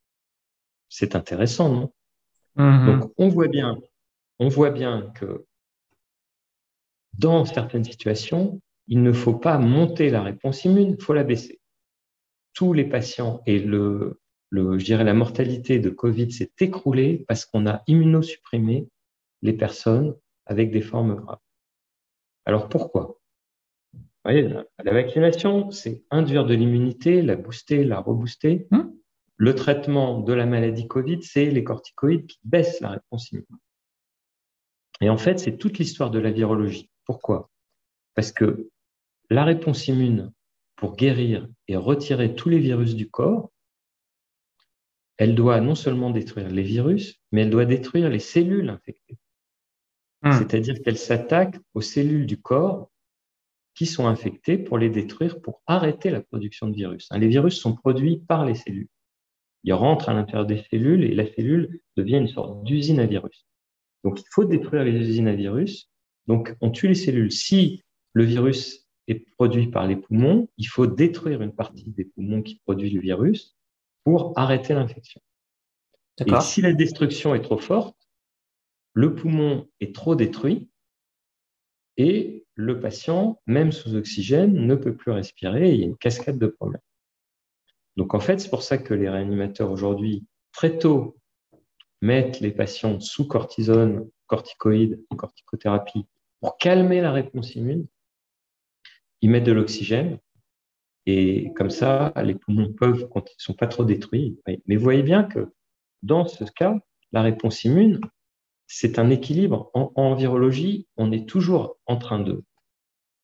C'est 0.87 1.17
intéressant, 1.17 1.69
non? 1.69 1.93
Mm-hmm. 2.55 2.85
Donc, 2.85 3.13
on 3.17 3.27
voit 3.27 3.49
bien, 3.49 3.77
on 4.39 4.47
voit 4.47 4.69
bien 4.69 5.11
que 5.15 5.45
dans 7.17 7.43
certaines 7.43 7.83
situations, 7.83 8.61
il 8.87 9.03
ne 9.03 9.11
faut 9.11 9.35
pas 9.35 9.57
monter 9.57 10.09
la 10.09 10.23
réponse 10.23 10.63
immune, 10.63 10.95
il 10.97 11.03
faut 11.03 11.13
la 11.13 11.25
baisser. 11.25 11.59
Tous 12.53 12.71
les 12.71 12.85
patients 12.85 13.41
et 13.47 13.59
le, 13.59 14.21
je 14.53 14.85
dirais 14.85 15.03
la 15.03 15.13
mortalité 15.13 15.79
de 15.79 15.89
Covid 15.89 16.31
s'est 16.31 16.53
écroulée 16.61 17.25
parce 17.27 17.43
qu'on 17.43 17.67
a 17.67 17.83
immunosupprimé 17.87 18.87
les 19.41 19.53
personnes 19.53 20.15
avec 20.45 20.71
des 20.71 20.81
formes 20.81 21.15
graves. 21.15 21.39
Alors 22.45 22.69
pourquoi? 22.69 23.16
Voyez, 24.32 24.49
La 24.84 24.93
vaccination, 24.93 25.71
c'est 25.71 26.03
induire 26.11 26.45
de 26.45 26.53
l'immunité, 26.53 27.21
la 27.21 27.36
booster, 27.36 27.84
la 27.84 27.99
rebooster. 27.99 28.67
Hum 28.71 28.97
le 29.38 29.53
traitement 29.53 30.19
de 30.19 30.34
la 30.34 30.45
maladie 30.45 30.88
Covid, 30.88 31.21
c'est 31.21 31.45
les 31.45 31.63
corticoïdes 31.63 32.25
qui 32.25 32.39
baissent 32.43 32.82
la 32.82 32.89
réponse 32.89 33.32
immune. 33.32 33.45
Et 34.99 35.09
en 35.09 35.17
fait, 35.17 35.39
c'est 35.39 35.57
toute 35.57 35.78
l'histoire 35.78 36.09
de 36.09 36.19
la 36.19 36.32
virologie. 36.32 36.89
Pourquoi? 37.05 37.51
Parce 38.15 38.32
que 38.32 38.69
la 39.30 39.43
réponse 39.43 39.88
immune 39.88 40.34
pour 40.75 40.95
guérir 40.95 41.47
et 41.67 41.75
retirer 41.75 42.34
tous 42.36 42.49
les 42.49 42.57
virus 42.57 42.95
du 42.95 43.09
corps, 43.09 43.51
elle 45.17 45.36
doit 45.36 45.61
non 45.61 45.75
seulement 45.75 46.09
détruire 46.09 46.49
les 46.49 46.63
virus, 46.63 47.19
mais 47.32 47.41
elle 47.41 47.49
doit 47.51 47.65
détruire 47.65 48.09
les 48.09 48.19
cellules 48.19 48.69
infectées. 48.69 49.17
Hmm. 50.23 50.32
C'est-à-dire 50.32 50.82
qu'elle 50.82 50.97
s'attaque 50.97 51.57
aux 51.75 51.82
cellules 51.82 52.25
du 52.25 52.41
corps 52.41 52.89
qui 53.78 53.86
sont 53.86 54.07
infectées 54.07 54.57
pour 54.57 54.80
les 54.80 54.89
détruire, 54.89 55.39
pour 55.39 55.61
arrêter 55.67 56.09
la 56.09 56.21
production 56.21 56.67
de 56.67 56.75
virus. 56.75 57.07
Hein, 57.11 57.19
les 57.19 57.28
virus 57.28 57.59
sont 57.59 57.75
produits 57.75 58.17
par 58.28 58.43
les 58.43 58.55
cellules. 58.55 58.89
Ils 59.63 59.73
rentrent 59.73 60.09
à 60.09 60.13
l'intérieur 60.13 60.47
des 60.47 60.63
cellules 60.71 61.03
et 61.03 61.13
la 61.13 61.32
cellule 61.32 61.82
devient 61.95 62.17
une 62.17 62.28
sorte 62.28 62.63
d'usine 62.63 62.99
à 62.99 63.05
virus. 63.05 63.45
Donc, 64.03 64.19
il 64.19 64.25
faut 64.32 64.45
détruire 64.45 64.84
les 64.84 64.93
usines 64.93 65.28
à 65.28 65.36
virus. 65.36 65.91
Donc, 66.25 66.55
on 66.59 66.71
tue 66.71 66.88
les 66.88 66.95
cellules. 66.95 67.32
Si 67.32 67.84
le 68.13 68.23
virus 68.23 68.88
est 69.07 69.30
produit 69.36 69.67
par 69.67 69.86
les 69.86 69.95
poumons, 69.95 70.49
il 70.57 70.65
faut 70.65 70.88
détruire 70.88 71.43
une 71.43 71.53
partie 71.53 71.91
des 71.91 72.05
poumons 72.05 72.41
qui 72.41 72.55
produisent 72.65 72.93
le 72.93 73.01
virus 73.01 73.55
pour 74.03 74.34
arrêter 74.39 74.73
l'infection. 74.73 75.21
Et 76.25 76.41
si 76.41 76.61
la 76.61 76.73
destruction 76.73 77.36
est 77.36 77.41
trop 77.41 77.59
forte, 77.59 77.95
le 78.93 79.13
poumon 79.13 79.69
est 79.80 79.93
trop 79.93 80.15
détruit 80.15 80.67
et 81.97 82.46
le 82.58 82.80
patient, 82.80 83.39
même 83.45 83.72
sous 83.72 83.95
oxygène, 83.95 84.53
ne 84.53 84.76
peut 84.76 84.95
plus 84.95 85.12
respirer 85.12 85.70
et 85.70 85.74
il 85.76 85.80
y 85.80 85.84
a 85.84 85.86
une 85.86 85.97
cascade 85.97 86.39
de 86.39 86.47
problèmes. 86.47 86.82
Donc 87.97 88.16
en 88.16 88.20
fait, 88.20 88.39
c'est 88.39 88.49
pour 88.49 88.64
ça 88.64 88.80
que 88.80 88.95
les 88.95 89.08
réanimateurs 89.08 89.72
aujourd'hui, 89.72 90.26
très 90.51 90.80
tôt, 90.80 91.18
mettent 92.01 92.39
les 92.39 92.51
patients 92.51 92.99
sous 92.99 93.28
cortisone, 93.28 94.10
corticoïdes, 94.26 94.99
corticothérapie 95.16 96.08
pour 96.41 96.58
calmer 96.58 96.99
la 96.99 97.12
réponse 97.12 97.55
immune. 97.55 97.86
Ils 99.22 99.30
mettent 99.30 99.45
de 99.45 99.51
l'oxygène 99.51 100.20
et 101.05 101.53
comme 101.55 101.70
ça, 101.70 102.12
les 102.24 102.36
poumons 102.36 102.74
peuvent, 102.74 103.08
quand 103.10 103.30
ils 103.30 103.38
ne 103.38 103.41
sont 103.41 103.53
pas 103.53 103.68
trop 103.68 103.86
détruits. 103.86 104.39
Mais 104.47 104.76
vous 104.76 104.84
voyez 104.84 105.03
bien 105.03 105.24
que 105.24 105.53
dans 106.01 106.26
ce 106.26 106.43
cas, 106.43 106.76
la 107.12 107.22
réponse 107.22 107.64
immune, 107.64 108.01
c'est 108.68 108.99
un 108.99 109.09
équilibre. 109.09 109.72
En, 109.74 110.13
virologie, 110.15 110.88
on 110.97 111.11
est 111.11 111.28
toujours 111.28 111.78
en 111.86 111.97
train 111.97 112.20
de, 112.20 112.43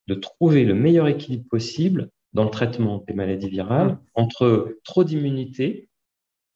de 0.08 0.16
trouver 0.16 0.64
le 0.64 0.74
meilleur 0.74 1.08
équilibre 1.08 1.48
possible 1.50 2.10
dans 2.34 2.46
le 2.46 2.50
traitement 2.50 3.04
des 3.08 3.14
maladies 3.14 3.50
virales 3.50 4.00
entre 4.16 4.78
trop 4.84 5.04
d'immunité, 5.04 5.90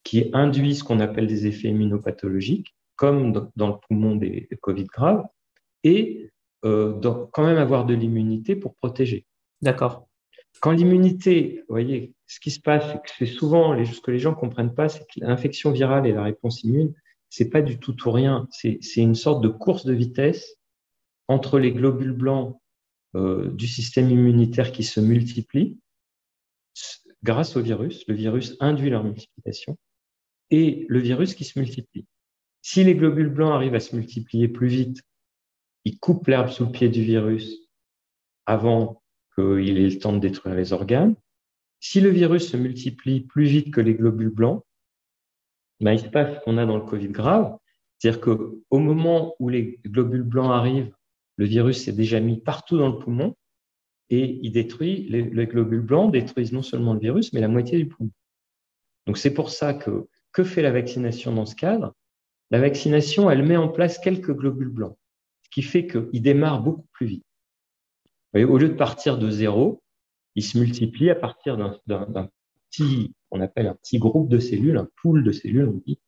qui 0.02 0.30
induit 0.32 0.74
ce 0.74 0.84
qu'on 0.84 1.00
appelle 1.00 1.26
des 1.26 1.46
effets 1.46 1.68
immunopathologiques, 1.68 2.74
comme 2.96 3.50
dans 3.54 3.68
le 3.68 3.74
poumon 3.86 4.16
des, 4.16 4.48
Covid 4.60 4.86
graves, 4.86 5.24
et 5.84 6.30
euh, 6.64 6.98
quand 7.32 7.44
même 7.44 7.58
avoir 7.58 7.84
de 7.84 7.94
l'immunité 7.94 8.56
pour 8.56 8.74
protéger. 8.74 9.26
D'accord. 9.62 10.08
Quand 10.60 10.72
l'immunité, 10.72 11.62
vous 11.68 11.74
voyez, 11.74 12.14
ce 12.26 12.40
qui 12.40 12.50
se 12.50 12.60
passe, 12.60 12.84
c'est 13.18 13.26
que 13.26 13.30
souvent, 13.30 13.76
ce 13.84 14.00
que 14.00 14.10
les 14.10 14.18
gens 14.18 14.30
ne 14.30 14.36
comprennent 14.36 14.74
pas, 14.74 14.88
c'est 14.88 15.00
que 15.00 15.20
l'infection 15.20 15.70
virale 15.70 16.06
et 16.06 16.12
la 16.12 16.24
réponse 16.24 16.64
immune, 16.64 16.94
c'est 17.30 17.50
pas 17.50 17.62
du 17.62 17.78
tout 17.78 17.92
tout 17.92 18.10
rien. 18.10 18.48
C'est 18.50 18.80
une 18.96 19.14
sorte 19.14 19.42
de 19.42 19.48
course 19.48 19.84
de 19.84 19.92
vitesse 19.92 20.56
entre 21.28 21.58
les 21.58 21.72
globules 21.72 22.12
blancs 22.12 22.60
euh, 23.14 23.50
du 23.52 23.66
système 23.66 24.10
immunitaire 24.10 24.72
qui 24.72 24.84
se 24.84 25.00
multiplient 25.00 25.78
grâce 27.22 27.56
au 27.56 27.62
virus. 27.62 28.04
Le 28.08 28.14
virus 28.14 28.56
induit 28.60 28.90
leur 28.90 29.04
multiplication 29.04 29.76
et 30.50 30.86
le 30.88 30.98
virus 30.98 31.34
qui 31.34 31.44
se 31.44 31.58
multiplie. 31.58 32.06
Si 32.62 32.84
les 32.84 32.94
globules 32.94 33.30
blancs 33.30 33.52
arrivent 33.52 33.74
à 33.74 33.80
se 33.80 33.94
multiplier 33.94 34.48
plus 34.48 34.68
vite, 34.68 35.02
ils 35.84 35.98
coupent 35.98 36.26
l'herbe 36.26 36.48
sous 36.48 36.66
le 36.66 36.72
pied 36.72 36.88
du 36.88 37.02
virus 37.02 37.68
avant 38.46 39.02
qu'il 39.34 39.78
ait 39.78 39.88
le 39.88 39.98
temps 39.98 40.12
de 40.12 40.18
détruire 40.18 40.54
les 40.54 40.72
organes. 40.72 41.14
Si 41.80 42.00
le 42.00 42.10
virus 42.10 42.50
se 42.50 42.56
multiplie 42.56 43.20
plus 43.20 43.44
vite 43.44 43.72
que 43.72 43.80
les 43.80 43.94
globules 43.94 44.30
blancs, 44.30 44.64
il 45.80 45.98
se 45.98 46.08
passe 46.08 46.38
ce 46.38 46.44
qu'on 46.44 46.58
a 46.58 46.66
dans 46.66 46.76
le 46.76 46.84
Covid 46.84 47.08
grave, 47.08 47.56
c'est-à-dire 47.98 48.20
qu'au 48.20 48.78
moment 48.78 49.34
où 49.38 49.48
les 49.48 49.80
globules 49.86 50.22
blancs 50.22 50.50
arrivent, 50.50 50.92
le 51.36 51.46
virus 51.46 51.84
s'est 51.84 51.92
déjà 51.92 52.20
mis 52.20 52.40
partout 52.40 52.78
dans 52.78 52.88
le 52.88 52.98
poumon 52.98 53.36
et 54.10 54.38
il 54.42 54.50
détruit, 54.52 55.06
les, 55.08 55.22
les, 55.22 55.46
globules 55.46 55.82
blancs 55.82 56.12
détruisent 56.12 56.52
non 56.52 56.62
seulement 56.62 56.94
le 56.94 57.00
virus, 57.00 57.32
mais 57.32 57.40
la 57.40 57.48
moitié 57.48 57.78
du 57.78 57.86
poumon. 57.86 58.10
Donc 59.06 59.18
c'est 59.18 59.34
pour 59.34 59.50
ça 59.50 59.74
que, 59.74 60.08
que 60.32 60.44
fait 60.44 60.62
la 60.62 60.70
vaccination 60.70 61.32
dans 61.32 61.46
ce 61.46 61.54
cadre? 61.54 61.94
La 62.50 62.60
vaccination, 62.60 63.30
elle 63.30 63.42
met 63.42 63.56
en 63.56 63.68
place 63.68 63.98
quelques 63.98 64.32
globules 64.32 64.70
blancs, 64.70 64.96
ce 65.42 65.50
qui 65.50 65.62
fait 65.62 65.86
qu'il 65.86 66.22
démarre 66.22 66.62
beaucoup 66.62 66.86
plus 66.92 67.06
vite. 67.06 67.24
au 68.34 68.58
lieu 68.58 68.68
de 68.68 68.74
partir 68.74 69.18
de 69.18 69.30
zéro, 69.30 69.82
il 70.34 70.42
se 70.42 70.58
multiplie 70.58 71.10
à 71.10 71.14
partir 71.14 71.56
d'un 71.56 72.30
petit 72.70 73.12
on 73.30 73.40
appelle 73.40 73.66
un 73.66 73.74
petit 73.74 73.98
groupe 73.98 74.28
de 74.28 74.38
cellules, 74.38 74.76
un 74.76 74.88
pool 75.02 75.22
de 75.22 75.32
cellules, 75.32 75.68
on 75.68 75.82
dit, 75.86 75.98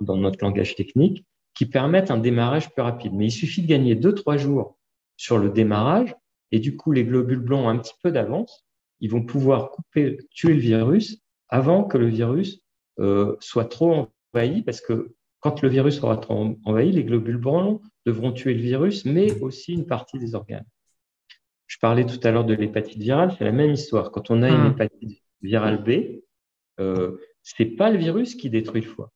dans 0.00 0.16
notre 0.16 0.42
langage 0.42 0.74
technique, 0.74 1.24
qui 1.54 1.66
permettent 1.66 2.10
un 2.10 2.18
démarrage 2.18 2.70
plus 2.72 2.82
rapide. 2.82 3.12
Mais 3.14 3.26
il 3.26 3.32
suffit 3.32 3.62
de 3.62 3.68
gagner 3.68 3.94
deux, 3.94 4.14
trois 4.14 4.36
jours 4.36 4.76
sur 5.16 5.38
le 5.38 5.50
démarrage, 5.50 6.14
et 6.52 6.58
du 6.58 6.76
coup, 6.76 6.92
les 6.92 7.04
globules 7.04 7.40
blancs 7.40 7.64
ont 7.64 7.68
un 7.68 7.78
petit 7.78 7.94
peu 8.02 8.10
d'avance. 8.10 8.66
Ils 9.00 9.10
vont 9.10 9.22
pouvoir 9.22 9.70
couper, 9.70 10.18
tuer 10.30 10.54
le 10.54 10.60
virus 10.60 11.18
avant 11.48 11.84
que 11.84 11.98
le 11.98 12.08
virus 12.08 12.60
euh, 12.98 13.36
soit 13.40 13.66
trop 13.66 14.08
envahi, 14.34 14.62
parce 14.62 14.80
que 14.80 15.14
quand 15.40 15.62
le 15.62 15.68
virus 15.68 16.02
aura 16.02 16.16
trop 16.16 16.56
envahi, 16.64 16.92
les 16.92 17.04
globules 17.04 17.36
blancs 17.36 17.80
devront 18.04 18.32
tuer 18.32 18.54
le 18.54 18.62
virus, 18.62 19.04
mais 19.04 19.40
aussi 19.40 19.74
une 19.74 19.86
partie 19.86 20.18
des 20.18 20.34
organes. 20.34 20.66
Je 21.66 21.78
parlais 21.78 22.06
tout 22.06 22.20
à 22.22 22.30
l'heure 22.30 22.44
de 22.44 22.54
l'hépatite 22.54 22.98
virale, 22.98 23.34
c'est 23.36 23.44
la 23.44 23.52
même 23.52 23.72
histoire. 23.72 24.10
Quand 24.10 24.30
on 24.30 24.42
a 24.42 24.48
une 24.48 24.68
hmm. 24.68 24.72
hépatite 24.72 25.22
virale 25.42 25.82
B, 25.82 26.22
euh, 26.80 27.18
c'est 27.42 27.64
pas 27.64 27.90
le 27.90 27.98
virus 27.98 28.34
qui 28.34 28.50
détruit 28.50 28.82
le 28.82 28.88
foie, 28.88 29.12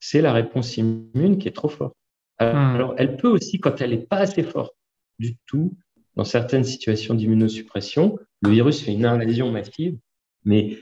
c'est 0.00 0.20
la 0.20 0.32
réponse 0.32 0.76
immune 0.76 1.38
qui 1.38 1.48
est 1.48 1.52
trop 1.52 1.68
forte. 1.68 1.94
Alors, 2.38 2.92
hmm. 2.92 2.96
elle 2.98 3.16
peut 3.16 3.28
aussi, 3.28 3.60
quand 3.60 3.80
elle 3.80 3.90
n'est 3.90 4.06
pas 4.06 4.18
assez 4.18 4.42
forte 4.42 4.74
du 5.18 5.36
tout, 5.46 5.76
dans 6.16 6.24
certaines 6.24 6.64
situations 6.64 7.14
d'immunosuppression, 7.14 8.18
le 8.42 8.50
virus 8.50 8.82
fait 8.82 8.92
une 8.92 9.06
invasion 9.06 9.50
massive, 9.50 9.98
mais 10.44 10.78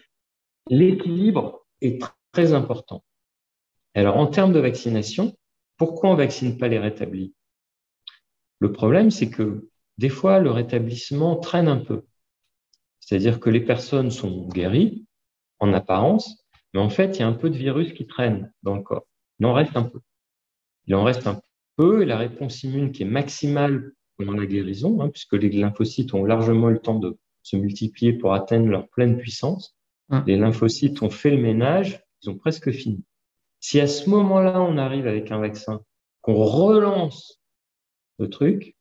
l'équilibre 0.68 1.66
est 1.80 2.02
très 2.32 2.52
important. 2.52 3.04
Alors, 3.94 4.16
en 4.16 4.26
termes 4.26 4.52
de 4.52 4.60
vaccination, 4.60 5.36
pourquoi 5.76 6.10
on 6.10 6.12
ne 6.14 6.18
vaccine 6.18 6.58
pas 6.58 6.68
les 6.68 6.78
rétablis? 6.78 7.34
Le 8.58 8.72
problème, 8.72 9.10
c'est 9.10 9.30
que 9.30 9.68
des 9.98 10.08
fois, 10.08 10.38
le 10.38 10.50
rétablissement 10.50 11.36
traîne 11.36 11.68
un 11.68 11.78
peu. 11.78 12.04
C'est-à-dire 13.02 13.40
que 13.40 13.50
les 13.50 13.60
personnes 13.60 14.10
sont 14.10 14.48
guéries 14.48 15.04
en 15.58 15.72
apparence, 15.72 16.46
mais 16.72 16.80
en 16.80 16.88
fait, 16.88 17.18
il 17.18 17.20
y 17.20 17.22
a 17.22 17.26
un 17.26 17.32
peu 17.32 17.50
de 17.50 17.56
virus 17.56 17.92
qui 17.92 18.06
traîne 18.06 18.52
dans 18.62 18.76
le 18.76 18.82
corps. 18.82 19.06
Il 19.38 19.46
en 19.46 19.52
reste 19.52 19.76
un 19.76 19.82
peu. 19.82 20.00
Il 20.86 20.94
en 20.94 21.04
reste 21.04 21.26
un 21.26 21.40
peu 21.76 22.02
et 22.02 22.06
la 22.06 22.16
réponse 22.16 22.62
immune 22.62 22.92
qui 22.92 23.02
est 23.02 23.06
maximale 23.06 23.92
pendant 24.16 24.32
la 24.32 24.46
guérison, 24.46 25.00
hein, 25.00 25.08
puisque 25.08 25.34
les 25.34 25.50
lymphocytes 25.50 26.14
ont 26.14 26.24
largement 26.24 26.70
eu 26.70 26.74
le 26.74 26.78
temps 26.78 26.98
de 26.98 27.18
se 27.42 27.56
multiplier 27.56 28.12
pour 28.12 28.34
atteindre 28.34 28.68
leur 28.68 28.88
pleine 28.88 29.18
puissance. 29.18 29.76
Hum. 30.10 30.22
Les 30.26 30.36
lymphocytes 30.36 31.02
ont 31.02 31.10
fait 31.10 31.30
le 31.30 31.42
ménage, 31.42 32.04
ils 32.22 32.30
ont 32.30 32.38
presque 32.38 32.70
fini. 32.70 33.04
Si 33.58 33.80
à 33.80 33.88
ce 33.88 34.08
moment-là, 34.08 34.60
on 34.60 34.78
arrive 34.78 35.06
avec 35.06 35.30
un 35.32 35.38
vaccin, 35.38 35.82
qu'on 36.20 36.44
relance 36.44 37.40
le 38.18 38.30
truc, 38.30 38.76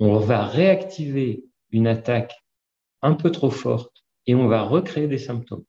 on 0.00 0.18
va 0.18 0.46
réactiver 0.46 1.46
une 1.70 1.86
attaque 1.86 2.43
un 3.04 3.14
peu 3.14 3.30
trop 3.30 3.50
forte 3.50 4.04
et 4.26 4.34
on 4.34 4.48
va 4.48 4.62
recréer 4.62 5.06
des 5.06 5.18
symptômes. 5.18 5.64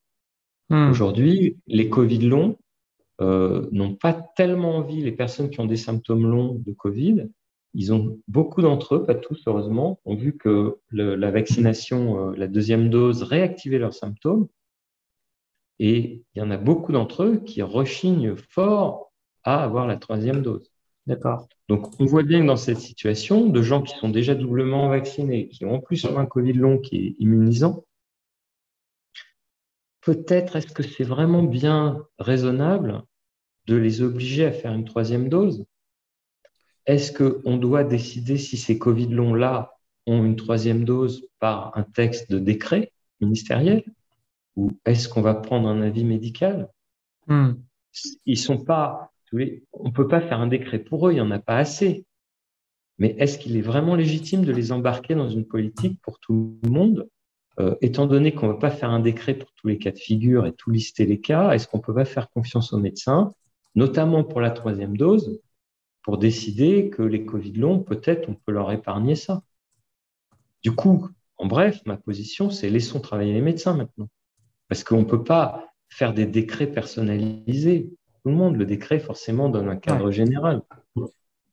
Hmm. 0.69 0.89
Aujourd'hui, 0.89 1.57
les 1.67 1.89
Covid 1.89 2.19
longs 2.19 2.57
euh, 3.21 3.67
n'ont 3.71 3.93
pas 3.93 4.13
tellement 4.13 4.77
envie, 4.77 5.01
les 5.01 5.11
personnes 5.11 5.49
qui 5.49 5.59
ont 5.59 5.65
des 5.65 5.77
symptômes 5.77 6.25
longs 6.25 6.55
de 6.65 6.71
Covid, 6.71 7.27
ils 7.73 7.93
ont 7.93 8.17
beaucoup 8.29 8.61
d'entre 8.61 8.95
eux, 8.95 9.05
pas 9.05 9.15
tous 9.15 9.43
heureusement, 9.47 9.99
ont 10.05 10.15
vu 10.15 10.37
que 10.37 10.77
la 10.91 11.29
vaccination, 11.29 12.29
euh, 12.29 12.35
la 12.35 12.47
deuxième 12.47 12.89
dose 12.89 13.21
réactivait 13.23 13.79
leurs 13.79 13.93
symptômes. 13.93 14.47
Et 15.79 16.23
il 16.33 16.39
y 16.39 16.41
en 16.41 16.51
a 16.51 16.57
beaucoup 16.57 16.93
d'entre 16.93 17.23
eux 17.23 17.37
qui 17.45 17.61
rechignent 17.61 18.35
fort 18.37 19.11
à 19.43 19.61
avoir 19.61 19.87
la 19.87 19.97
troisième 19.97 20.41
dose. 20.41 20.71
D'accord. 21.07 21.47
Donc, 21.69 21.99
on 21.99 22.05
voit 22.05 22.23
bien 22.23 22.41
que 22.41 22.47
dans 22.47 22.55
cette 22.55 22.79
situation, 22.79 23.47
de 23.47 23.61
gens 23.61 23.81
qui 23.81 23.95
sont 23.97 24.09
déjà 24.09 24.33
doublement 24.33 24.89
vaccinés, 24.89 25.49
qui 25.49 25.65
ont 25.65 25.75
en 25.75 25.79
plus 25.79 26.05
un 26.05 26.25
Covid 26.25 26.53
long 26.53 26.79
qui 26.79 26.97
est 26.97 27.15
immunisant, 27.19 27.85
peut-être 30.01 30.55
est-ce 30.55 30.73
que 30.73 30.83
c'est 30.83 31.03
vraiment 31.03 31.43
bien 31.43 32.05
raisonnable 32.17 33.03
de 33.67 33.75
les 33.75 34.01
obliger 34.01 34.45
à 34.45 34.51
faire 34.51 34.73
une 34.73 34.85
troisième 34.85 35.29
dose? 35.29 35.65
Est-ce 36.85 37.11
qu'on 37.11 37.57
doit 37.57 37.83
décider 37.83 38.37
si 38.37 38.57
ces 38.57 38.77
Covid 38.77 39.07
longs-là 39.07 39.73
ont 40.05 40.23
une 40.23 40.35
troisième 40.35 40.85
dose 40.85 41.27
par 41.39 41.75
un 41.77 41.83
texte 41.83 42.31
de 42.31 42.39
décret 42.39 42.91
ministériel? 43.21 43.83
Ou 44.55 44.71
est-ce 44.85 45.09
qu'on 45.09 45.21
va 45.21 45.33
prendre 45.33 45.67
un 45.67 45.81
avis 45.81 46.03
médical? 46.03 46.69
Hmm. 47.27 47.53
Ils 48.25 48.37
sont 48.37 48.63
pas 48.63 49.11
on 49.33 49.87
ne 49.87 49.93
peut 49.93 50.07
pas 50.07 50.21
faire 50.21 50.39
un 50.39 50.47
décret 50.47 50.79
pour 50.79 51.07
eux, 51.07 51.11
il 51.11 51.15
n'y 51.15 51.21
en 51.21 51.31
a 51.31 51.39
pas 51.39 51.57
assez. 51.57 52.05
Mais 52.97 53.15
est-ce 53.19 53.37
qu'il 53.37 53.57
est 53.57 53.61
vraiment 53.61 53.95
légitime 53.95 54.45
de 54.45 54.51
les 54.51 54.71
embarquer 54.71 55.15
dans 55.15 55.29
une 55.29 55.45
politique 55.45 55.99
pour 56.01 56.19
tout 56.19 56.59
le 56.63 56.69
monde 56.69 57.09
euh, 57.59 57.75
étant 57.81 58.05
donné 58.05 58.33
qu'on 58.33 58.47
ne 58.47 58.53
va 58.53 58.59
pas 58.59 58.69
faire 58.69 58.89
un 58.89 58.99
décret 58.99 59.33
pour 59.33 59.49
tous 59.53 59.67
les 59.67 59.77
cas 59.77 59.91
de 59.91 59.97
figure 59.97 60.45
et 60.45 60.51
tout 60.51 60.71
lister 60.71 61.05
les 61.05 61.21
cas, 61.21 61.51
est-ce 61.51 61.67
qu'on 61.67 61.77
ne 61.77 61.83
peut 61.83 61.93
pas 61.93 62.05
faire 62.05 62.29
confiance 62.29 62.73
aux 62.73 62.79
médecins, 62.79 63.31
notamment 63.75 64.25
pour 64.25 64.41
la 64.41 64.51
troisième 64.51 64.97
dose, 64.97 65.39
pour 66.03 66.17
décider 66.17 66.89
que 66.89 67.01
les 67.01 67.25
Covid 67.25 67.53
longs, 67.53 67.79
peut-être, 67.79 68.29
on 68.29 68.35
peut 68.35 68.51
leur 68.51 68.71
épargner 68.73 69.15
ça? 69.15 69.41
Du 70.63 70.73
coup, 70.73 71.07
en 71.37 71.45
bref, 71.45 71.81
ma 71.85 71.95
position, 71.95 72.49
c'est 72.49 72.69
laissons 72.69 72.99
travailler 72.99 73.33
les 73.33 73.41
médecins 73.41 73.75
maintenant. 73.75 74.09
Parce 74.67 74.83
qu'on 74.83 74.99
ne 74.99 75.05
peut 75.05 75.23
pas 75.23 75.71
faire 75.89 76.13
des 76.13 76.25
décrets 76.25 76.67
personnalisés. 76.67 77.89
Tout 78.25 78.31
le 78.31 78.37
monde, 78.37 78.55
le 78.55 78.65
décret, 78.65 78.97
forcément, 78.97 79.49
donne 79.49 79.69
un 79.69 79.75
cadre 79.75 80.09
général. 80.09 80.63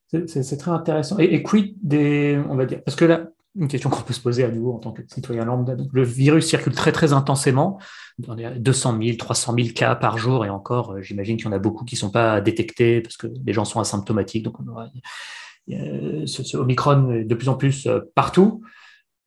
C'est 0.09 0.57
très 0.57 0.71
intéressant. 0.71 1.19
Et, 1.19 1.25
et, 1.25 1.43
quid 1.43 1.77
des, 1.83 2.41
on 2.49 2.57
va 2.57 2.65
dire, 2.65 2.83
parce 2.83 2.97
que 2.97 3.05
là, 3.05 3.27
une 3.57 3.69
question 3.69 3.91
qu'on 3.91 4.01
peut 4.01 4.15
se 4.15 4.23
poser 4.23 4.43
à 4.43 4.49
nouveau 4.49 4.73
en 4.73 4.79
tant 4.79 4.91
que 4.91 5.03
citoyen 5.07 5.45
lambda. 5.45 5.77
le 5.93 6.03
virus 6.03 6.47
circule 6.47 6.73
très 6.73 6.91
très 6.91 7.13
intensément, 7.13 7.79
dans 8.19 8.33
les 8.33 8.49
200 8.59 8.99
000, 9.03 9.17
300 9.19 9.55
000 9.55 9.69
cas 9.75 9.95
par 9.97 10.17
jour, 10.17 10.47
et 10.47 10.49
encore, 10.49 10.93
euh, 10.93 11.03
j'imagine 11.03 11.37
qu'il 11.37 11.45
y 11.45 11.49
en 11.51 11.53
a 11.53 11.59
beaucoup 11.59 11.85
qui 11.85 11.95
ne 11.97 11.99
sont 11.99 12.11
pas 12.11 12.41
détectés 12.41 13.03
parce 13.03 13.19
que 13.19 13.27
les 13.45 13.53
gens 13.53 13.67
sont 13.67 13.79
asymptomatiques. 13.79 14.45
Donc, 14.45 14.59
on 14.59 14.69
aura, 14.69 14.89
ce, 15.69 16.57
Omicron 16.57 17.23
de 17.23 17.35
plus 17.35 17.51
en 17.51 17.57
plus 17.57 17.87
euh, 17.87 18.01
partout. 18.15 18.63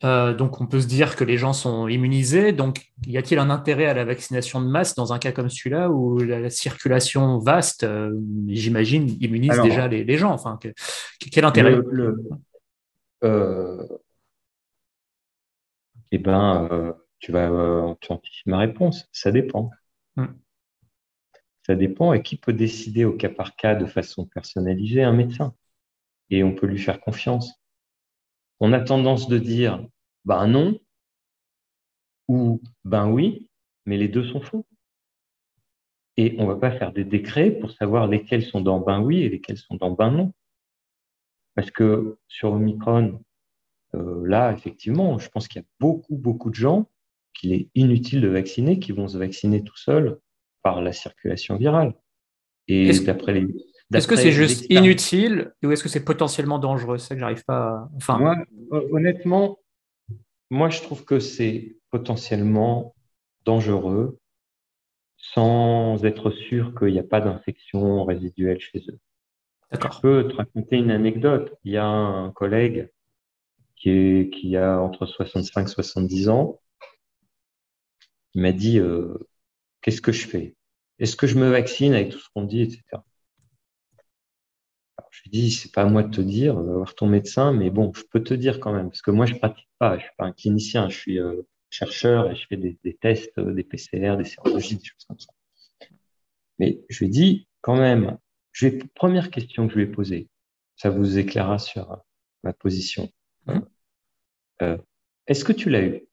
Euh, 0.04 0.34
donc, 0.34 0.60
on 0.60 0.68
peut 0.68 0.82
se 0.82 0.88
dire 0.88 1.16
que 1.16 1.24
les 1.24 1.38
gens 1.38 1.54
sont 1.54 1.88
immunisés. 1.88 2.52
Donc, 2.52 2.86
y 3.08 3.18
a-t-il 3.18 3.40
un 3.40 3.50
intérêt 3.50 3.86
à 3.86 3.94
la 3.94 4.06
vaccination 4.06 4.62
de 4.62 4.68
masse 4.68 4.94
dans 4.94 5.14
un 5.14 5.20
cas 5.20 5.32
comme 5.32 5.50
celui-là 5.50 5.90
où 5.90 6.20
la, 6.20 6.50
circulation 6.50 7.40
vaste, 7.40 7.88
j'imagine, 8.48 9.16
immunise 9.22 9.60
déjà 9.62 9.88
les, 9.88 10.18
gens? 10.18 10.32
Enfin, 10.32 10.60
quel 11.32 11.46
intérêt? 11.46 11.80
eh 16.16 16.18
ben, 16.18 16.68
euh, 16.72 16.94
tu 17.20 17.32
vas 17.32 17.50
euh, 17.50 17.94
anticiper 18.10 18.50
ma 18.50 18.60
réponse. 18.60 19.10
Ça 19.12 19.32
dépend. 19.32 19.70
Hmm. 20.16 20.28
Ça 21.66 21.76
dépend. 21.76 22.14
Et 22.14 22.22
qui 22.22 22.38
peut 22.38 22.54
décider 22.54 23.06
au 23.06 23.14
cas 23.14 23.30
par 23.30 23.56
cas 23.56 23.76
de 23.76 23.86
façon 23.86 24.26
personnalisée 24.26 25.04
Un 25.04 25.14
médecin? 25.14 25.54
Et 26.30 26.44
on 26.44 26.54
peut 26.56 26.68
lui 26.68 26.80
faire 26.80 27.02
confiance. 27.02 27.54
On 28.60 28.74
a 28.74 28.80
tendance 28.80 29.28
de 29.28 29.38
dire 29.38 29.86
ben 30.26 30.48
non 30.48 30.80
ou 32.28 32.62
ben 32.84 33.10
oui, 33.10 33.50
mais 33.86 33.98
les 33.98 34.08
deux 34.08 34.24
sont 34.24 34.42
faux. 34.42 34.66
Et 36.18 36.36
on 36.40 36.44
ne 36.44 36.54
va 36.54 36.56
pas 36.56 36.72
faire 36.72 36.94
des 36.94 37.04
décrets 37.04 37.52
pour 37.52 37.72
savoir 37.72 38.08
lesquels 38.08 38.44
sont 38.44 38.62
dans 38.62 38.80
ben 38.80 39.02
oui 39.02 39.20
et 39.20 39.30
lesquels 39.30 39.58
sont 39.58 39.76
dans 39.76 39.92
ben 39.92 40.12
non. 40.12 40.34
Parce 41.56 41.72
que 41.72 42.18
sur 42.28 42.54
Omicron, 42.54 43.22
euh, 43.96 44.26
là, 44.26 44.52
effectivement, 44.52 45.20
je 45.20 45.30
pense 45.30 45.48
qu'il 45.48 45.62
y 45.62 45.66
a 45.66 45.68
beaucoup, 45.80 46.18
beaucoup 46.18 46.50
de 46.50 46.56
gens 46.56 46.90
qu'il 47.34 47.54
est 47.54 47.70
inutile 47.76 48.22
de 48.22 48.28
vacciner, 48.28 48.80
qui 48.80 48.92
vont 48.92 49.08
se 49.08 49.18
vacciner 49.18 49.64
tout 49.64 49.78
seuls 49.78 50.20
par 50.64 50.82
la 50.82 50.94
circulation 50.94 51.58
virale. 51.58 51.94
Et 52.68 52.92
d'après 53.02 53.34
les. 53.34 53.48
Est-ce 53.94 54.08
que 54.08 54.16
c'est 54.16 54.32
juste 54.32 54.66
inutile 54.70 55.54
ou 55.64 55.72
est-ce 55.72 55.84
que 55.84 55.90
c'est 55.90 56.04
potentiellement 56.04 56.60
dangereux? 56.60 56.98
C'est 56.98 57.10
ça 57.10 57.16
que 57.16 57.20
j'arrive 57.20 57.46
pas 57.46 57.68
à... 57.68 57.90
Enfin... 57.96 58.18
Moi, 58.18 58.36
honnêtement, 58.92 59.60
moi, 60.50 60.70
je 60.70 60.82
trouve 60.82 61.06
que 61.06 61.20
c'est 61.20 61.78
potentiellement 61.92 62.96
dangereux 63.46 64.20
sans 65.18 66.04
être 66.04 66.32
sûr 66.32 66.78
qu'il 66.78 66.94
n'y 66.94 67.00
a 67.00 67.04
pas 67.04 67.22
d'infection 67.22 68.04
résiduelle 68.04 68.60
chez 68.60 68.84
eux. 68.90 69.00
Je 69.72 70.02
peux 70.02 70.28
te 70.28 70.36
raconter 70.36 70.78
une 70.78 70.92
anecdote. 70.92 71.58
Il 71.64 71.72
y 71.74 71.78
a 71.78 71.86
un 71.86 72.32
collègue 72.32 72.90
qui, 73.76 74.56
a 74.58 74.80
entre 74.80 75.06
65 75.06 75.68
et 75.68 75.68
70 75.68 76.30
ans. 76.30 76.60
Il 78.34 78.42
m'a 78.42 78.52
dit 78.52 78.80
euh, 78.80 79.28
Qu'est-ce 79.82 80.02
que 80.02 80.12
je 80.12 80.28
fais? 80.28 80.56
Est-ce 81.00 81.16
que 81.16 81.28
je 81.28 81.38
me 81.38 81.50
vaccine 81.50 81.94
avec 81.94 82.10
tout 82.10 82.20
ce 82.20 82.30
qu'on 82.34 82.44
dit, 82.44 82.62
etc. 82.62 82.82
je 85.36 85.42
lui 85.42 85.48
dis 85.48 85.52
C'est 85.52 85.72
pas 85.72 85.84
à 85.84 85.86
moi 85.86 86.04
de 86.04 86.16
te 86.16 86.22
dire, 86.22 86.56
va 86.56 86.74
voir 86.74 86.96
ton 86.96 87.08
médecin, 87.08 87.54
mais 87.54 87.70
bon, 87.70 87.92
je 87.94 88.04
peux 88.04 88.24
te 88.24 88.34
dire 88.34 88.60
quand 88.60 88.74
même, 88.74 88.90
parce 88.90 89.02
que 89.02 89.12
moi, 89.12 89.26
je 89.26 89.36
pratique 89.36 89.70
pas, 89.80 89.98
je 89.98 90.04
suis 90.04 90.14
pas 90.18 90.26
un 90.26 90.32
clinicien, 90.32 90.90
je 90.90 90.98
suis 90.98 91.20
euh, 91.20 91.42
chercheur 91.70 92.32
et 92.32 92.36
je 92.36 92.46
fais 92.48 92.58
des, 92.58 92.78
tests, 93.02 93.40
des 93.40 93.64
PCR, 93.64 94.16
des 94.18 94.24
sérologies, 94.24 94.78
des 94.78 94.86
choses 94.86 95.06
comme 95.08 95.20
ça. 95.20 95.32
Mais 96.60 96.82
je 96.90 97.00
lui 97.00 97.08
ai 97.08 97.10
dit 97.10 97.48
quand 97.62 97.76
même, 97.76 98.18
je 98.54 98.68
vais, 98.68 98.80
première 98.96 99.30
question 99.30 99.68
que 99.68 99.74
je 99.74 99.80
lui 99.80 99.86
ai 99.86 99.92
posée, 99.92 100.30
ça 100.78 100.90
vous 100.90 101.18
éclairera 101.18 101.60
sur 101.60 102.02
ma 102.44 102.54
position. 102.54 103.12
Mmh. 103.48 103.60
Euh, 104.62 104.78
est-ce 105.28 105.44
que 105.44 105.52
tu 105.52 105.70
l'as 105.70 105.82
eu? 105.82 106.08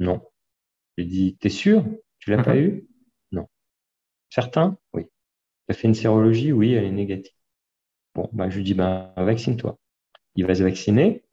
Non. 0.00 0.22
J'ai 0.96 1.04
dit, 1.04 1.36
t'es 1.36 1.48
sûr? 1.48 1.84
Tu 2.18 2.30
l'as 2.30 2.42
pas 2.42 2.54
mhm. 2.54 2.60
eu? 2.60 2.88
Non. 3.30 3.46
Certain? 4.30 4.78
Oui. 4.92 5.04
Tu 5.04 5.10
as 5.68 5.74
fait 5.74 5.88
une 5.88 5.94
sérologie? 5.94 6.52
Oui, 6.52 6.72
elle 6.72 6.84
est 6.84 6.90
négative. 6.90 7.37
Bon, 8.14 8.28
bah, 8.32 8.48
je 8.48 8.56
lui 8.56 8.64
dis, 8.64 8.74
ben, 8.74 9.12
vaccine-toi. 9.16 9.78
Il 10.34 10.46
va 10.46 10.54
se 10.54 10.62
vacciner. 10.62 11.24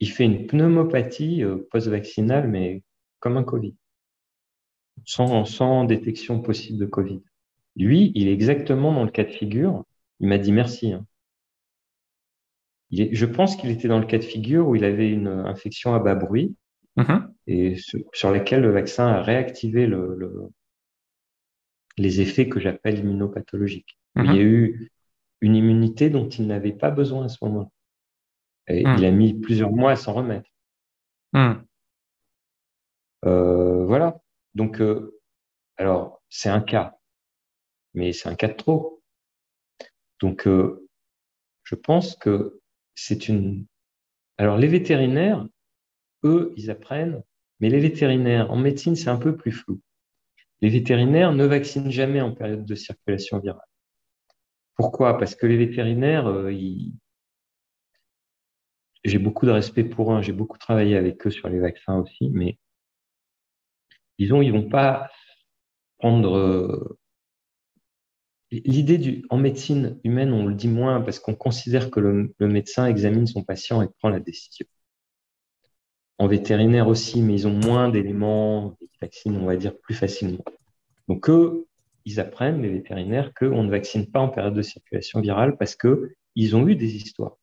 Il 0.00 0.10
fait 0.10 0.24
une 0.24 0.46
pneumopathie 0.46 1.42
euh, 1.42 1.66
post-vaccinale, 1.70 2.48
mais 2.48 2.82
comme 3.20 3.36
un 3.36 3.44
Covid. 3.44 3.74
Sans, 5.04 5.44
sans 5.44 5.84
détection 5.84 6.40
possible 6.40 6.78
de 6.78 6.86
Covid. 6.86 7.22
Lui, 7.76 8.12
il 8.14 8.28
est 8.28 8.32
exactement 8.32 8.92
dans 8.92 9.04
le 9.04 9.10
cas 9.10 9.24
de 9.24 9.30
figure. 9.30 9.84
Il 10.20 10.28
m'a 10.28 10.38
dit 10.38 10.52
merci. 10.52 10.92
Hein 10.92 11.06
je 12.90 13.26
pense 13.26 13.56
qu'il 13.56 13.70
était 13.70 13.88
dans 13.88 13.98
le 13.98 14.06
cas 14.06 14.18
de 14.18 14.24
figure 14.24 14.68
où 14.68 14.76
il 14.76 14.84
avait 14.84 15.10
une 15.10 15.28
infection 15.28 15.94
à 15.94 15.98
bas 15.98 16.14
bruit 16.14 16.56
mm-hmm. 16.96 17.28
et 17.48 17.76
sur, 18.12 18.30
lesquels 18.32 18.62
le 18.62 18.70
vaccin 18.70 19.06
a 19.08 19.22
réactivé 19.22 19.90
les 21.98 22.20
effets 22.20 22.48
que 22.48 22.60
j'appelle 22.60 22.98
immunopathologiques. 22.98 23.98
Il 24.16 24.24
y 24.24 24.28
a 24.28 24.32
mm-hmm. 24.32 24.40
eu 24.40 24.90
une 25.40 25.56
immunité 25.56 26.10
dont 26.10 26.28
il 26.28 26.46
n'avait 26.46 26.72
pas 26.72 26.90
besoin 26.90 27.26
à 27.26 27.28
ce 27.28 27.44
moment-là. 27.44 27.68
Et 28.68 28.80
il 28.80 29.04
a 29.04 29.10
mis 29.10 29.34
plusieurs 29.34 29.70
mois 29.70 29.92
à 29.92 29.96
s'en 29.96 30.12
remettre. 30.12 30.50
Mm. 31.32 31.54
Euh, 33.24 33.84
voilà. 33.86 34.20
Donc, 34.54 34.80
euh, 34.80 35.20
alors, 35.76 36.22
c'est 36.30 36.48
un 36.48 36.60
cas, 36.60 36.98
mais 37.94 38.12
c'est 38.12 38.28
un 38.28 38.34
cas 38.34 38.48
de 38.48 38.54
trop. 38.54 39.02
Donc, 40.20 40.46
euh, 40.46 40.88
je 41.64 41.74
pense 41.74 42.16
que 42.16 42.60
c'est 42.94 43.28
une. 43.28 43.66
Alors, 44.38 44.56
les 44.56 44.68
vétérinaires, 44.68 45.46
eux, 46.24 46.52
ils 46.56 46.70
apprennent, 46.70 47.22
mais 47.60 47.68
les 47.68 47.80
vétérinaires 47.80 48.50
en 48.50 48.56
médecine, 48.56 48.96
c'est 48.96 49.10
un 49.10 49.18
peu 49.18 49.36
plus 49.36 49.52
flou. 49.52 49.80
Les 50.60 50.70
vétérinaires 50.70 51.32
ne 51.32 51.44
vaccinent 51.44 51.90
jamais 51.90 52.20
en 52.20 52.32
période 52.32 52.64
de 52.64 52.74
circulation 52.74 53.38
virale. 53.38 53.65
Pourquoi? 54.76 55.18
Parce 55.18 55.34
que 55.34 55.46
les 55.46 55.56
vétérinaires, 55.56 56.26
euh, 56.28 56.52
j'ai 59.04 59.18
beaucoup 59.18 59.46
de 59.46 59.50
respect 59.50 59.84
pour 59.84 60.12
eux, 60.12 60.22
j'ai 60.22 60.32
beaucoup 60.32 60.58
travaillé 60.58 60.96
avec 60.96 61.26
eux 61.26 61.30
sur 61.30 61.48
les 61.48 61.60
vaccins 61.60 61.98
aussi, 61.98 62.30
mais 62.30 62.58
disons, 64.18 64.42
ils 64.42 64.52
vont 64.52 64.68
pas 64.68 65.10
prendre 65.98 66.36
euh, 66.36 66.98
L'idée 68.52 68.98
du, 68.98 69.24
en 69.28 69.38
médecine 69.38 69.98
humaine, 70.04 70.32
on 70.32 70.46
le 70.46 70.54
dit 70.54 70.68
moins 70.68 71.00
parce 71.00 71.18
qu'on 71.18 71.34
considère 71.34 71.90
que 71.90 71.98
le, 71.98 72.32
médecin 72.40 72.86
examine 72.86 73.26
son 73.26 73.42
patient 73.42 73.82
et 73.82 73.88
prend 73.98 74.08
la 74.08 74.20
décision. 74.20 74.66
En 76.18 76.28
vétérinaire 76.28 76.86
aussi, 76.86 77.22
mais 77.22 77.34
ils 77.34 77.48
ont 77.48 77.52
moins 77.52 77.88
d'éléments, 77.88 78.76
ils 78.80 78.88
vaccinent, 79.00 79.36
on 79.36 79.46
va 79.46 79.56
dire, 79.56 79.76
plus 79.76 79.94
facilement. 79.94 80.44
Donc, 81.08 81.28
eux, 81.28 81.66
ils 82.06 82.20
apprennent, 82.20 82.62
les 82.62 82.70
vétérinaires, 82.70 83.34
qu'on 83.34 83.64
ne 83.64 83.70
vaccine 83.70 84.10
pas 84.10 84.20
en 84.20 84.28
période 84.28 84.54
de 84.54 84.62
circulation 84.62 85.20
virale 85.20 85.56
parce 85.58 85.76
qu'ils 85.76 86.56
ont 86.56 86.66
eu 86.66 86.76
des 86.76 86.94
histoires. 86.96 87.36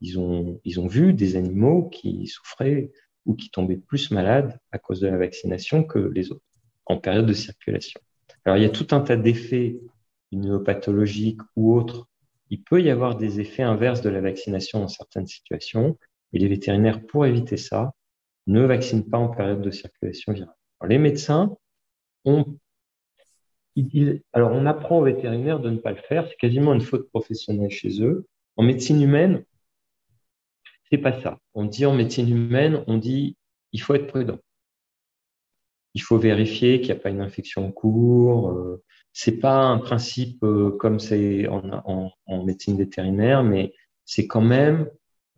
Ils 0.00 0.18
ont, 0.18 0.60
ils 0.64 0.80
ont 0.80 0.86
vu 0.86 1.12
des 1.12 1.36
animaux 1.36 1.88
qui 1.90 2.26
souffraient 2.28 2.92
ou 3.26 3.34
qui 3.34 3.50
tombaient 3.50 3.76
plus 3.76 4.10
malades 4.12 4.58
à 4.70 4.78
cause 4.78 5.00
de 5.00 5.08
la 5.08 5.18
vaccination 5.18 5.84
que 5.84 5.98
les 5.98 6.30
autres 6.30 6.44
en 6.86 6.98
période 6.98 7.26
de 7.26 7.32
circulation. 7.32 8.00
Alors, 8.44 8.56
il 8.56 8.62
y 8.62 8.66
a 8.66 8.70
tout 8.70 8.86
un 8.92 9.00
tas 9.00 9.16
d'effets 9.16 9.78
immunopathologiques 10.30 11.40
ou 11.56 11.74
autres, 11.76 12.08
il 12.50 12.62
peut 12.62 12.82
y 12.82 12.90
avoir 12.90 13.16
des 13.16 13.40
effets 13.40 13.62
inverses 13.62 14.00
de 14.00 14.10
la 14.10 14.20
vaccination 14.20 14.80
dans 14.80 14.88
certaines 14.88 15.26
situations. 15.26 15.98
Et 16.32 16.38
les 16.38 16.48
vétérinaires, 16.48 17.04
pour 17.06 17.26
éviter 17.26 17.56
ça, 17.56 17.92
ne 18.46 18.62
vaccinent 18.62 19.08
pas 19.08 19.18
en 19.18 19.28
période 19.28 19.62
de 19.62 19.70
circulation 19.70 20.32
virale. 20.32 20.54
les 20.88 20.98
médecins 20.98 21.56
ont 22.24 22.58
alors, 24.32 24.52
on 24.52 24.66
apprend 24.66 24.98
aux 24.98 25.04
vétérinaires 25.04 25.60
de 25.60 25.70
ne 25.70 25.78
pas 25.78 25.90
le 25.90 25.96
faire. 25.96 26.26
C'est 26.28 26.36
quasiment 26.36 26.74
une 26.74 26.80
faute 26.80 27.08
professionnelle 27.08 27.70
chez 27.70 28.02
eux. 28.02 28.26
En 28.56 28.62
médecine 28.62 29.00
humaine, 29.00 29.44
c'est 30.90 30.98
pas 30.98 31.18
ça. 31.22 31.38
On 31.54 31.64
dit 31.64 31.86
en 31.86 31.94
médecine 31.94 32.28
humaine, 32.28 32.84
on 32.86 32.98
dit 32.98 33.36
il 33.72 33.80
faut 33.80 33.94
être 33.94 34.06
prudent. 34.06 34.38
Il 35.94 36.02
faut 36.02 36.18
vérifier 36.18 36.80
qu'il 36.80 36.92
n'y 36.92 36.98
a 36.98 37.02
pas 37.02 37.10
une 37.10 37.20
infection 37.20 37.66
en 37.66 37.72
cours. 37.72 38.50
Euh, 38.50 38.82
c'est 39.12 39.38
pas 39.38 39.62
un 39.62 39.78
principe 39.78 40.42
euh, 40.44 40.70
comme 40.78 40.98
c'est 40.98 41.46
en, 41.48 42.44
médecine 42.44 42.76
vétérinaire, 42.76 43.42
mais 43.42 43.72
c'est 44.04 44.26
quand 44.26 44.40
même 44.40 44.88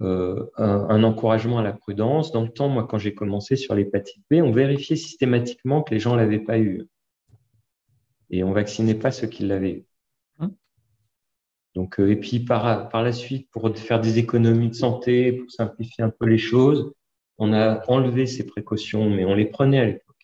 euh, 0.01 0.47
un, 0.57 1.03
encouragement 1.05 1.59
à 1.59 1.63
la 1.63 1.73
prudence. 1.73 2.33
Dans 2.33 2.43
le 2.43 2.51
temps, 2.51 2.69
moi, 2.69 2.87
quand 2.89 2.99
j'ai 2.99 3.15
commencé 3.15 3.57
sur 3.57 3.75
l'hépatite 3.75 4.25
B, 4.31 4.35
on 4.43 4.53
vérifiait 4.53 4.97
systématiquement 4.97 5.83
que 5.83 5.95
les 5.95 6.01
gens 6.01 6.17
l'avaient 6.17 6.41
pas 6.41 6.59
eu. 6.59 6.89
Et 8.31 8.45
on 8.45 8.53
vaccinait 8.53 8.95
pas 8.95 9.11
ceux 9.11 9.27
qui 9.27 9.45
l'avaient 9.45 9.73
eu. 9.73 9.87
Hein? 10.39 10.53
Donc, 11.75 12.01
euh, 12.01 12.11
et 12.11 12.17
puis 12.17 12.41
par, 12.41 12.89
par 12.89 13.03
la 13.03 13.13
suite, 13.13 13.51
pour 13.51 13.77
faire 13.77 14.01
des 14.01 14.19
économies 14.19 14.71
de 14.71 14.75
santé, 14.75 15.33
pour 15.33 15.51
simplifier 15.51 16.05
un 16.05 16.11
peu 16.11 16.27
les 16.27 16.39
choses, 16.39 16.93
on 17.39 17.53
a 17.53 17.83
enlevé 17.89 18.27
ces 18.27 18.47
précautions, 18.47 19.11
mais 19.11 19.25
on 19.25 19.35
les 19.35 19.47
prenait 19.47 19.81
à 19.81 19.85
l'époque. 19.87 20.17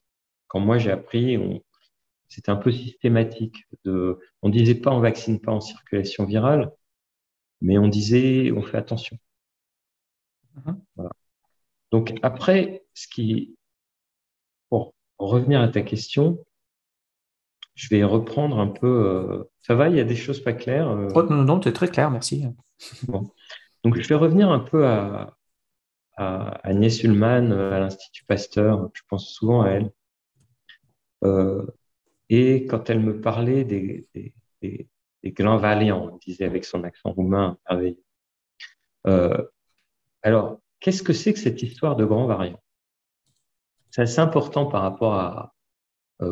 Quand 0.49 0.61
moi 0.61 0.79
j'ai 0.79 0.91
appris, 0.91 1.39
c'était 2.29 2.51
un 2.51 2.57
peu 2.57 2.73
systématique. 2.73 3.65
De, 3.85 4.19
on 4.43 4.49
disait 4.49 4.75
pas 4.75 4.93
on 4.93 5.01
vaccine 5.01 5.41
pas 5.41 5.53
en 5.53 5.61
circulation 5.61 6.25
virale, 6.25 6.73
mais 7.61 7.79
on 7.79 7.89
disait 7.89 8.53
on 8.53 8.63
fait 8.63 8.79
attention. 8.79 9.19
Uh-huh. 10.57 11.11
Donc 11.91 12.15
après, 12.23 12.85
ce 12.95 13.09
qui, 13.09 13.57
pour 14.69 14.95
revenir 15.19 15.61
à 15.61 15.69
ta 15.69 15.83
question, 15.83 16.45
je 17.81 17.89
vais 17.89 18.05
reprendre 18.05 18.59
un 18.59 18.66
peu. 18.66 18.87
Euh, 18.87 19.45
ça 19.62 19.74
va, 19.74 19.89
il 19.89 19.97
y 19.97 20.01
a 20.01 20.05
des 20.05 20.14
choses 20.14 20.43
pas 20.43 20.53
claires. 20.53 20.91
Euh? 20.91 21.09
Oh, 21.14 21.22
non, 21.22 21.45
non, 21.45 21.62
c'est 21.62 21.72
très 21.72 21.89
clair, 21.89 22.11
merci. 22.11 22.45
Donc 23.09 23.97
je 23.97 24.07
vais 24.07 24.14
revenir 24.14 24.51
un 24.51 24.59
peu 24.59 24.87
à, 24.87 25.35
à 26.18 26.51
Agnès 26.68 27.03
Ullmann, 27.03 27.53
à 27.53 27.81
l'Institut 27.81 28.26
Pasteur. 28.26 28.91
Je 28.93 29.01
pense 29.09 29.31
souvent 29.31 29.62
à 29.62 29.70
elle. 29.70 29.91
Euh, 31.24 31.66
et 32.28 32.66
quand 32.66 32.91
elle 32.91 33.01
me 33.01 33.18
parlait 33.18 33.64
des, 33.64 34.07
des, 34.14 34.35
des, 34.61 34.87
des 35.22 35.33
glands 35.33 35.57
valiants, 35.57 36.18
disait 36.26 36.45
avec 36.45 36.66
son 36.66 36.85
accent 36.85 37.12
roumain 37.12 37.57
merveilleux. 37.70 38.05
Euh, 39.07 39.43
alors, 40.22 40.61
qu'est-ce 40.81 41.03
que 41.03 41.14
c'est 41.14 41.33
que 41.33 41.39
cette 41.39 41.62
histoire 41.62 41.97
de 41.97 42.05
grands 42.05 42.26
variants? 42.26 42.62
C'est 43.91 44.03
assez 44.03 44.20
important 44.20 44.66
par 44.66 44.83
rapport 44.83 45.14
à 45.14 45.31
euh, 45.39 45.60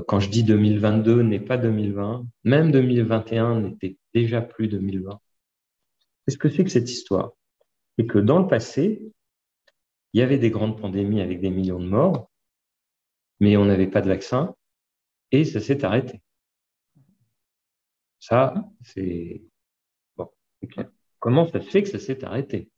quand 0.07 0.21
je 0.21 0.29
dis 0.29 0.45
2022 0.45 1.23
n'est 1.23 1.41
pas 1.41 1.57
2020, 1.57 2.27
même 2.45 2.71
2021 2.71 3.61
n'était 3.61 3.97
déjà 4.15 4.43
plus 4.43 4.69
2020. 4.69 5.19
Qu'est-ce 6.27 6.39
que 6.39 6.49
c'est 6.49 6.65
que 6.65 6.71
cette 6.71 6.91
histoire? 6.91 7.33
C'est 7.99 8.07
que 8.07 8.19
dans 8.19 8.39
le 8.39 8.47
passé, 8.47 9.03
il 10.13 10.21
y 10.21 10.23
avait 10.23 10.39
des 10.39 10.51
grandes 10.51 10.81
pandémies 10.81 11.21
avec 11.21 11.41
des 11.41 11.51
millions 11.51 11.81
de 11.81 11.87
morts, 11.87 12.31
mais 13.41 13.57
on 13.57 13.65
n'avait 13.65 13.87
pas 13.87 14.03
de 14.03 14.09
vaccin, 14.09 14.55
et 15.31 15.45
ça 15.45 15.61
s'est 15.61 15.85
arrêté. 15.85 16.21
Ça, 18.19 18.55
c'est 18.83 19.43
bon, 20.17 20.31
Comment 21.19 21.47
ça 21.47 21.61
se 21.61 21.69
fait 21.69 21.83
que 21.83 21.89
ça 21.89 21.99
s'est 21.99 22.25
arrêté? 22.25 22.71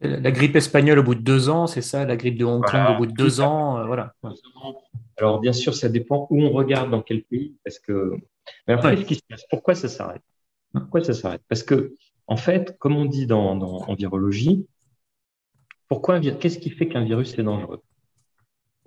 La 0.00 0.30
grippe 0.30 0.56
espagnole 0.56 0.98
au 0.98 1.02
bout 1.02 1.14
de 1.14 1.20
deux 1.20 1.48
ans, 1.48 1.66
c'est 1.66 1.80
ça 1.80 2.04
La 2.04 2.16
grippe 2.16 2.36
de 2.36 2.44
Hong 2.44 2.62
Kong 2.64 2.94
au 2.94 2.98
bout 2.98 3.06
de 3.06 3.12
deux 3.12 3.40
ans, 3.40 3.78
euh, 3.78 3.86
voilà. 3.86 4.14
Alors 5.16 5.40
bien 5.40 5.54
sûr, 5.54 5.74
ça 5.74 5.88
dépend 5.88 6.26
où 6.30 6.42
on 6.42 6.50
regarde 6.50 6.90
dans 6.90 7.02
quel 7.02 7.22
pays, 7.22 7.56
parce 7.64 7.78
que. 7.78 8.12
Mais 8.68 8.74
après, 8.74 8.96
ce 8.96 9.02
qui 9.02 9.14
se 9.14 9.22
passe? 9.28 9.44
Pourquoi 9.48 9.74
ça 9.74 9.88
s'arrête? 9.88 10.22
Pourquoi 10.72 11.02
ça 11.02 11.14
s'arrête? 11.14 11.42
Parce 11.48 11.62
que, 11.62 11.94
en 12.26 12.36
fait, 12.36 12.76
comme 12.78 12.96
on 12.96 13.06
dit 13.06 13.26
dans, 13.26 13.58
en 13.58 13.94
virologie, 13.94 14.66
pourquoi 15.88 16.20
Qu'est-ce 16.20 16.58
qui 16.58 16.70
fait 16.70 16.88
qu'un 16.88 17.04
virus 17.04 17.38
est 17.38 17.42
dangereux? 17.42 17.82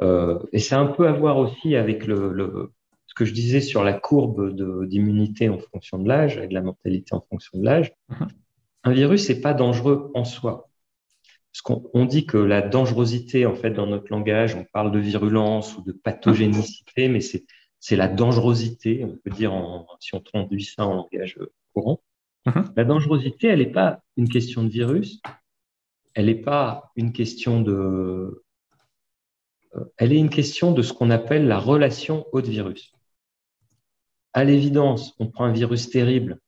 Euh, 0.01 0.39
Et 0.53 0.59
c'est 0.59 0.75
un 0.75 0.85
peu 0.85 1.07
à 1.07 1.11
voir 1.11 1.37
aussi 1.37 1.75
avec 1.75 2.05
le, 2.05 2.31
le 2.31 2.71
ce 3.07 3.15
que 3.15 3.25
je 3.25 3.33
disais 3.33 3.59
sur 3.59 3.83
la 3.83 3.93
courbe 3.93 4.55
d'immunité 4.85 5.49
en 5.49 5.57
fonction 5.57 5.97
de 5.97 6.07
l'âge, 6.07 6.37
et 6.37 6.47
de 6.47 6.53
la 6.53 6.61
mortalité 6.61 7.15
en 7.15 7.21
fonction 7.21 7.57
de 7.57 7.65
l'âge, 7.65 7.91
mhm. 8.09 8.27
un 8.83 8.91
virus 8.91 9.27
n'est 9.29 9.41
pas 9.41 9.55
dangereux 9.55 10.11
en 10.13 10.23
soi. 10.23 10.68
Qu'on 11.63 11.89
on 11.93 12.05
dit 12.05 12.25
que 12.25 12.37
la 12.37 12.61
dangerosité, 12.61 13.45
en 13.45 13.55
fait, 13.55 13.71
dans 13.71 13.87
notre 13.87 14.11
langage, 14.11 14.55
on 14.55 14.63
parle 14.63 14.91
de 14.91 14.99
virulence 14.99 15.75
ou 15.77 15.81
de 15.81 15.91
pathogénicité, 15.91 17.09
mais 17.09 17.19
c'est 17.21 17.95
la 17.95 18.07
dangerosité, 18.07 19.03
on 19.03 19.17
peut 19.17 19.29
dire, 19.29 19.53
en, 19.53 19.87
si 19.99 20.15
on 20.15 20.19
traduit 20.19 20.63
ça 20.63 20.85
en 20.85 20.93
langage 20.93 21.37
courant. 21.73 22.01
Mhm. 22.45 22.73
La 22.77 22.85
dangerosité, 22.85 23.47
elle 23.47 23.59
n'est 23.59 23.71
pas 23.71 24.01
une 24.15 24.29
question 24.29 24.63
de 24.63 24.69
virus, 24.69 25.21
elle 26.13 26.27
n'est 26.27 26.35
pas 26.35 26.91
une 26.95 27.11
question 27.11 27.61
de... 27.61 28.43
Euh, 29.75 29.85
elle 29.97 30.13
est 30.13 30.17
une 30.17 30.29
question 30.29 30.71
de 30.71 30.81
ce 30.81 30.93
qu'on 30.93 31.09
appelle 31.09 31.47
la 31.47 31.59
relation 31.59 32.25
hôte-virus 32.31 32.93
à 34.33 34.43
l'évidence, 34.43 35.15
on 35.19 35.27
prend 35.27 35.45
un 35.45 35.51
virus 35.51 35.89
terrible, 35.89 36.39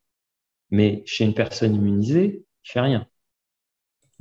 mais 0.70 1.04
chez 1.06 1.26
une 1.26 1.34
personne 1.34 1.76
immunisée, 1.76 2.46
il 2.64 2.72
fait 2.72 2.80
rien. 2.80 3.08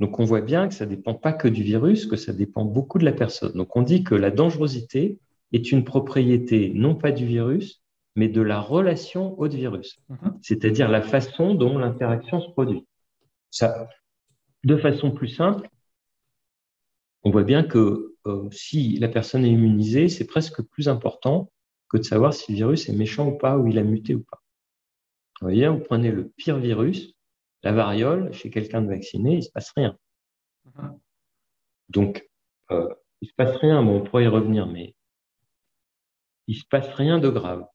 Donc 0.01 0.19
on 0.19 0.25
voit 0.25 0.41
bien 0.41 0.67
que 0.67 0.73
ça 0.73 0.85
ne 0.85 0.89
dépend 0.89 1.13
pas 1.13 1.31
que 1.31 1.47
du 1.47 1.61
virus, 1.61 2.07
que 2.07 2.15
ça 2.15 2.33
dépend 2.33 2.65
beaucoup 2.65 2.97
de 2.97 3.05
la 3.05 3.11
personne. 3.11 3.53
Donc 3.53 3.75
on 3.77 3.83
dit 3.83 4.03
que 4.03 4.15
la 4.15 4.31
dangerosité 4.31 5.19
est 5.51 5.71
une 5.71 5.83
propriété 5.83 6.71
non 6.73 6.95
pas 6.95 7.11
du 7.11 7.27
virus, 7.27 7.83
mais 8.15 8.27
de 8.27 8.41
la 8.41 8.59
relation 8.59 9.39
au 9.39 9.47
virus, 9.47 9.99
mhm. 10.09 10.39
c'est-à-dire 10.41 10.89
la 10.89 11.03
façon 11.03 11.53
dont 11.53 11.77
l'interaction 11.77 12.41
se 12.41 12.49
produit. 12.49 12.87
Ça, 13.51 13.87
de 14.63 14.75
façon 14.75 15.11
plus 15.11 15.27
simple, 15.27 15.69
on 17.21 17.29
voit 17.29 17.43
bien 17.43 17.63
que 17.63 18.15
euh, 18.25 18.49
si 18.49 18.97
la 18.97 19.07
personne 19.07 19.45
est 19.45 19.51
immunisée, 19.51 20.09
c'est 20.09 20.25
presque 20.25 20.63
plus 20.63 20.89
important 20.89 21.51
que 21.89 21.97
de 21.97 22.03
savoir 22.03 22.33
si 22.33 22.51
le 22.51 22.55
virus 22.55 22.89
est 22.89 22.93
méchant 22.93 23.27
ou 23.27 23.37
pas, 23.37 23.55
ou 23.59 23.67
il 23.67 23.77
a 23.77 23.83
muté 23.83 24.15
ou 24.15 24.23
pas. 24.23 24.41
Vous 25.41 25.47
voyez, 25.47 25.67
vous 25.67 25.77
prenez 25.77 26.09
le 26.09 26.29
pire 26.37 26.57
virus, 26.57 27.13
la 27.63 27.71
variole, 27.71 28.33
chez 28.33 28.49
quelqu'un 28.49 28.81
de 28.81 28.87
vacciné, 28.87 29.33
il 29.33 29.37
ne 29.37 29.41
se 29.41 29.51
passe 29.51 29.71
rien. 29.75 29.97
Mhm. 30.65 30.99
Donc, 31.89 32.29
euh, 32.71 32.93
il 33.21 33.25
ne 33.25 33.29
se 33.29 33.35
passe 33.35 33.55
rien, 33.57 33.83
bon, 33.83 33.97
on 33.99 34.03
pourrait 34.03 34.25
y 34.25 34.27
revenir, 34.27 34.67
mais 34.67 34.95
il 36.47 36.55
ne 36.55 36.59
se 36.59 36.65
passe 36.67 36.87
rien 36.95 37.19
de 37.19 37.29
grave. 37.29 37.65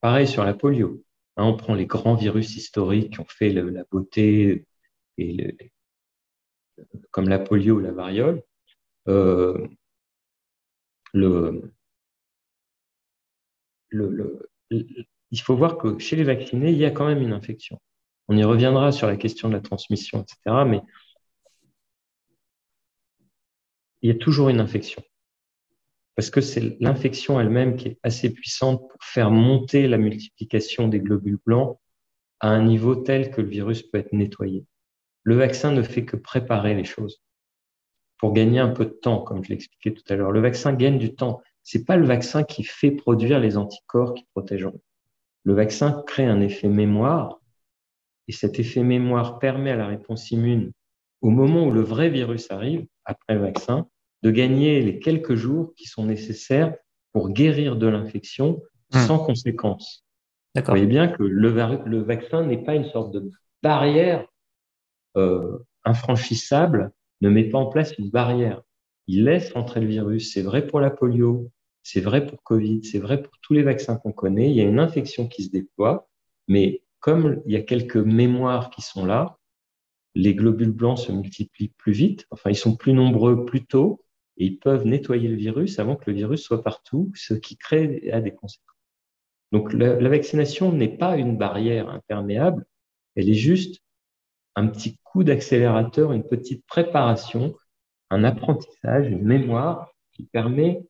Pareil 0.00 0.26
sur 0.26 0.44
la 0.44 0.54
polio. 0.54 1.02
Hein, 1.36 1.44
on 1.44 1.56
prend 1.56 1.74
les 1.74 1.86
grands 1.86 2.14
virus 2.14 2.56
historiques 2.56 3.12
qui 3.12 3.20
ont 3.20 3.26
fait 3.26 3.50
la 3.52 3.84
beauté, 3.84 4.66
et 5.18 5.56
comme 7.10 7.28
la 7.28 7.38
polio 7.38 7.76
ou 7.76 7.80
la 7.80 7.92
variole. 7.92 8.42
Euh, 9.08 9.66
le, 11.12 11.72
il 15.30 15.40
faut 15.40 15.56
voir 15.56 15.78
que 15.78 15.98
chez 15.98 16.16
les 16.16 16.24
vaccinés, 16.24 16.70
il 16.70 16.78
y 16.78 16.84
a 16.84 16.90
quand 16.90 17.06
même 17.06 17.22
une 17.22 17.32
infection. 17.32 17.80
On 18.28 18.36
y 18.36 18.44
reviendra 18.44 18.92
sur 18.92 19.06
la 19.06 19.16
question 19.16 19.48
de 19.48 19.54
la 19.54 19.60
transmission, 19.60 20.22
etc. 20.22 20.64
Mais 20.66 20.82
il 24.02 24.08
y 24.08 24.12
a 24.12 24.16
toujours 24.16 24.48
une 24.48 24.60
infection. 24.60 25.02
Parce 26.14 26.30
que 26.30 26.40
c'est 26.40 26.80
l'infection 26.80 27.40
elle-même 27.40 27.76
qui 27.76 27.88
est 27.88 27.98
assez 28.02 28.30
puissante 28.30 28.80
pour 28.80 29.02
faire 29.02 29.30
monter 29.30 29.86
la 29.86 29.98
multiplication 29.98 30.88
des 30.88 31.00
globules 31.00 31.38
blancs 31.44 31.78
à 32.40 32.48
un 32.48 32.64
niveau 32.64 32.96
tel 32.96 33.30
que 33.30 33.40
le 33.40 33.48
virus 33.48 33.82
peut 33.82 33.98
être 33.98 34.12
nettoyé. 34.12 34.64
Le 35.22 35.36
vaccin 35.36 35.72
ne 35.72 35.82
fait 35.82 36.04
que 36.04 36.16
préparer 36.16 36.74
les 36.74 36.84
choses 36.84 37.22
pour 38.18 38.32
gagner 38.32 38.60
un 38.60 38.70
peu 38.70 38.86
de 38.86 38.90
temps, 38.90 39.20
comme 39.20 39.44
je 39.44 39.50
l'expliquais 39.50 39.92
tout 39.92 40.04
à 40.08 40.16
l'heure. 40.16 40.32
Le 40.32 40.40
vaccin 40.40 40.72
gagne 40.72 40.98
du 40.98 41.14
temps 41.14 41.42
c'est 41.66 41.84
pas 41.84 41.96
le 41.96 42.06
vaccin 42.06 42.44
qui 42.44 42.62
fait 42.62 42.92
produire 42.92 43.40
les 43.40 43.56
anticorps 43.56 44.14
qui 44.14 44.24
protègeront. 44.30 44.80
Le 45.42 45.52
vaccin 45.52 46.04
crée 46.06 46.24
un 46.24 46.40
effet 46.40 46.68
mémoire 46.68 47.40
et 48.28 48.32
cet 48.32 48.58
effet 48.58 48.82
mémoire 48.82 49.38
permet 49.38 49.70
à 49.70 49.76
la 49.76 49.86
réponse 49.86 50.30
immune, 50.30 50.72
au 51.20 51.30
moment 51.30 51.66
où 51.66 51.70
le 51.70 51.80
vrai 51.80 52.08
virus 52.08 52.50
arrive, 52.50 52.86
après 53.04 53.34
le 53.34 53.40
vaccin, 53.40 53.88
de 54.22 54.30
gagner 54.30 54.80
les 54.82 54.98
quelques 54.98 55.34
jours 55.34 55.72
qui 55.74 55.86
sont 55.86 56.04
nécessaires 56.04 56.74
pour 57.12 57.30
guérir 57.30 57.76
de 57.76 57.86
l'infection 57.86 58.60
hmm. 58.92 58.98
sans 59.06 59.18
conséquence. 59.18 60.04
Vous 60.54 60.62
voyez 60.66 60.86
bien 60.86 61.08
que 61.08 61.22
le, 61.22 61.50
le 61.84 62.02
vaccin 62.02 62.44
n'est 62.44 62.62
pas 62.62 62.74
une 62.74 62.86
sorte 62.86 63.12
de 63.12 63.30
barrière 63.62 64.26
euh, 65.16 65.58
infranchissable, 65.84 66.92
ne 67.20 67.28
met 67.28 67.44
pas 67.44 67.58
en 67.58 67.66
place 67.66 67.96
une 67.98 68.10
barrière. 68.10 68.62
Il 69.06 69.24
laisse 69.24 69.54
entrer 69.54 69.80
le 69.80 69.86
virus. 69.86 70.32
C'est 70.32 70.42
vrai 70.42 70.66
pour 70.66 70.80
la 70.80 70.90
polio, 70.90 71.50
c'est 71.82 72.00
vrai 72.00 72.26
pour 72.26 72.42
Covid, 72.42 72.84
c'est 72.84 72.98
vrai 72.98 73.22
pour 73.22 73.32
tous 73.42 73.52
les 73.52 73.62
vaccins 73.62 73.96
qu'on 73.96 74.12
connaît. 74.12 74.50
Il 74.50 74.56
y 74.56 74.60
a 74.60 74.64
une 74.64 74.80
infection 74.80 75.28
qui 75.28 75.44
se 75.44 75.50
déploie, 75.50 76.08
mais 76.48 76.82
comme 77.00 77.42
il 77.46 77.52
y 77.52 77.56
a 77.56 77.62
quelques 77.62 77.96
mémoires 77.96 78.70
qui 78.70 78.82
sont 78.82 79.04
là, 79.04 79.38
les 80.14 80.34
globules 80.34 80.72
blancs 80.72 80.98
se 80.98 81.12
multiplient 81.12 81.74
plus 81.76 81.92
vite, 81.92 82.26
enfin 82.30 82.50
ils 82.50 82.56
sont 82.56 82.76
plus 82.76 82.92
nombreux 82.92 83.44
plus 83.44 83.66
tôt, 83.66 84.02
et 84.38 84.46
ils 84.46 84.58
peuvent 84.58 84.86
nettoyer 84.86 85.28
le 85.28 85.36
virus 85.36 85.78
avant 85.78 85.96
que 85.96 86.10
le 86.10 86.16
virus 86.16 86.42
soit 86.42 86.62
partout, 86.62 87.12
ce 87.14 87.34
qui 87.34 87.56
crée 87.56 87.86
des 87.86 88.34
conséquences. 88.34 88.76
Donc 89.52 89.72
la, 89.72 90.00
la 90.00 90.08
vaccination 90.08 90.72
n'est 90.72 90.96
pas 90.96 91.16
une 91.16 91.36
barrière 91.36 91.88
imperméable, 91.88 92.66
elle 93.14 93.28
est 93.28 93.34
juste 93.34 93.82
un 94.56 94.66
petit 94.66 94.98
coup 95.04 95.22
d'accélérateur, 95.22 96.12
une 96.12 96.26
petite 96.26 96.64
préparation, 96.66 97.54
un 98.10 98.24
apprentissage, 98.24 99.08
une 99.08 99.22
mémoire 99.22 99.92
qui 100.12 100.24
permet 100.24 100.86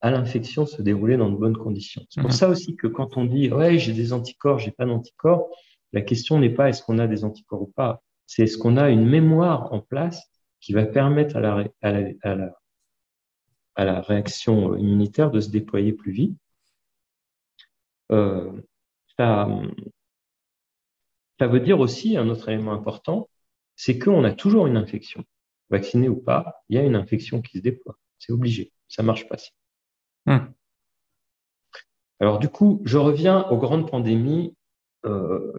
à 0.00 0.10
l'infection 0.10 0.66
se 0.66 0.82
dérouler 0.82 1.16
dans 1.16 1.30
de 1.30 1.36
bonnes 1.36 1.56
conditions. 1.56 2.02
C'est 2.08 2.20
pour 2.20 2.30
mhm. 2.30 2.36
ça 2.36 2.48
aussi 2.48 2.76
que 2.76 2.86
quand 2.86 3.16
on 3.16 3.24
dit 3.24 3.50
ouais 3.52 3.78
j'ai 3.78 3.92
des 3.92 4.12
anticorps, 4.12 4.58
j'ai 4.58 4.70
pas 4.70 4.86
d'anticorps, 4.86 5.48
la 5.92 6.00
question 6.00 6.38
n'est 6.38 6.50
pas 6.50 6.68
est-ce 6.68 6.82
qu'on 6.82 6.98
a 6.98 7.06
des 7.06 7.24
anticorps 7.24 7.62
ou 7.62 7.72
pas, 7.74 8.02
c'est 8.26 8.44
est-ce 8.44 8.58
qu'on 8.58 8.76
a 8.76 8.90
une 8.90 9.06
mémoire 9.06 9.72
en 9.72 9.80
place 9.80 10.30
qui 10.60 10.72
va 10.72 10.86
permettre 10.86 11.36
à 11.36 11.40
la, 11.40 11.64
à 11.82 11.92
la, 11.92 12.08
à 12.22 12.34
la, 12.34 12.60
à 13.74 13.84
la 13.84 14.00
réaction 14.00 14.76
immunitaire 14.76 15.30
de 15.30 15.40
se 15.40 15.48
déployer 15.48 15.92
plus 15.92 16.12
vite. 16.12 16.38
Euh, 18.12 18.52
ça, 19.18 19.48
ça 21.38 21.46
veut 21.46 21.60
dire 21.60 21.80
aussi, 21.80 22.16
un 22.16 22.28
autre 22.28 22.48
élément 22.48 22.72
important, 22.72 23.28
c'est 23.76 23.98
qu'on 23.98 24.24
a 24.24 24.32
toujours 24.32 24.66
une 24.66 24.76
infection. 24.76 25.24
Vacciné 25.70 26.08
ou 26.08 26.16
pas, 26.16 26.62
il 26.68 26.76
y 26.76 26.78
a 26.78 26.82
une 26.82 26.96
infection 26.96 27.40
qui 27.40 27.58
se 27.58 27.62
déploie. 27.62 27.96
C'est 28.18 28.32
obligé. 28.32 28.72
Ça 28.88 29.02
marche 29.02 29.28
pas. 29.28 29.36
Hum. 30.26 30.52
Alors 32.20 32.38
du 32.38 32.48
coup, 32.48 32.82
je 32.84 32.98
reviens 32.98 33.48
aux 33.48 33.58
grandes 33.58 33.90
pandémies. 33.90 34.54
Euh, 35.06 35.52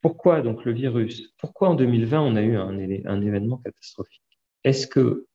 pourquoi 0.00 0.42
donc 0.42 0.64
le 0.64 0.72
virus? 0.72 1.32
Pourquoi 1.38 1.68
en 1.68 1.74
2020 1.74 2.20
on 2.20 2.36
a 2.36 2.42
eu 2.42 2.56
un, 2.56 2.68
un 2.68 3.20
événement 3.22 3.58
catastrophique? 3.58 4.22
Est-ce 4.64 4.86
que 4.86 5.26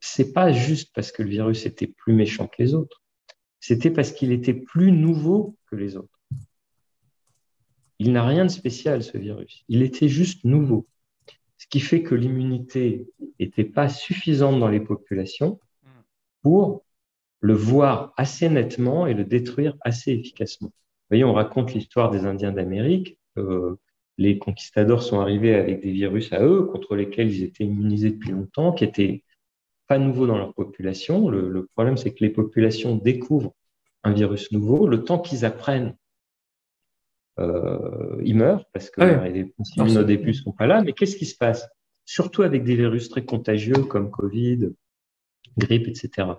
c'est 0.00 0.32
pas 0.32 0.52
juste 0.52 0.94
parce 0.94 1.12
que 1.12 1.22
le 1.22 1.28
virus 1.28 1.66
était 1.66 1.86
plus 1.86 2.14
méchant 2.14 2.46
que 2.46 2.62
les 2.62 2.74
autres? 2.74 3.02
C'était 3.60 3.90
parce 3.90 4.12
qu'il 4.12 4.32
était 4.32 4.54
plus 4.54 4.92
nouveau 4.92 5.56
que 5.66 5.76
les 5.76 5.96
autres. 5.96 6.18
Il 7.98 8.12
n'a 8.12 8.24
rien 8.24 8.44
de 8.44 8.50
spécial 8.50 9.02
ce 9.02 9.18
virus. 9.18 9.64
Il 9.68 9.82
était 9.82 10.08
juste 10.08 10.44
nouveau. 10.44 10.86
Ce 11.58 11.66
qui 11.66 11.80
fait 11.80 12.02
que 12.02 12.14
l'immunité 12.14 13.08
n'était 13.40 13.64
pas 13.64 13.88
suffisante 13.88 14.60
dans 14.60 14.68
les 14.68 14.80
populations 14.80 15.58
pour 16.42 16.84
le 17.40 17.54
voir 17.54 18.12
assez 18.16 18.48
nettement 18.48 19.06
et 19.06 19.14
le 19.14 19.24
détruire 19.24 19.76
assez 19.82 20.12
efficacement. 20.12 20.68
Vous 20.68 21.14
voyez, 21.14 21.24
on 21.24 21.32
raconte 21.32 21.72
l'histoire 21.72 22.10
des 22.10 22.26
Indiens 22.26 22.52
d'Amérique. 22.52 23.18
Euh, 23.38 23.76
les 24.18 24.38
conquistadors 24.38 25.02
sont 25.02 25.20
arrivés 25.20 25.54
avec 25.54 25.80
des 25.80 25.92
virus 25.92 26.32
à 26.32 26.44
eux 26.44 26.64
contre 26.64 26.96
lesquels 26.96 27.30
ils 27.30 27.44
étaient 27.44 27.64
immunisés 27.64 28.10
depuis 28.10 28.32
longtemps, 28.32 28.72
qui 28.72 28.84
étaient 28.84 29.22
pas 29.86 29.98
nouveaux 29.98 30.26
dans 30.26 30.36
leur 30.36 30.52
population. 30.54 31.28
Le, 31.28 31.66
problème, 31.74 31.96
c'est 31.96 32.12
que 32.12 32.24
les 32.24 32.30
populations 32.30 32.96
découvrent 32.96 33.54
un 34.02 34.12
virus 34.12 34.50
nouveau. 34.50 34.88
Le 34.88 35.04
temps 35.04 35.20
qu'ils 35.20 35.44
apprennent, 35.44 35.96
euh, 37.38 38.20
ils 38.24 38.34
meurent 38.34 38.64
parce 38.72 38.90
que 38.90 39.00
les 39.00 39.96
au 39.96 40.02
début 40.02 40.34
sont 40.34 40.52
pas 40.52 40.66
là. 40.66 40.82
Mais 40.82 40.92
qu'est-ce 40.92 41.16
qui 41.16 41.26
se 41.26 41.36
passe? 41.36 41.68
Surtout 42.04 42.42
avec 42.42 42.64
des 42.64 42.74
virus 42.74 43.08
très 43.08 43.24
contagieux 43.24 43.84
comme 43.84 44.10
Covid, 44.10 44.70
grippe, 45.56 45.86
etc 45.86 46.32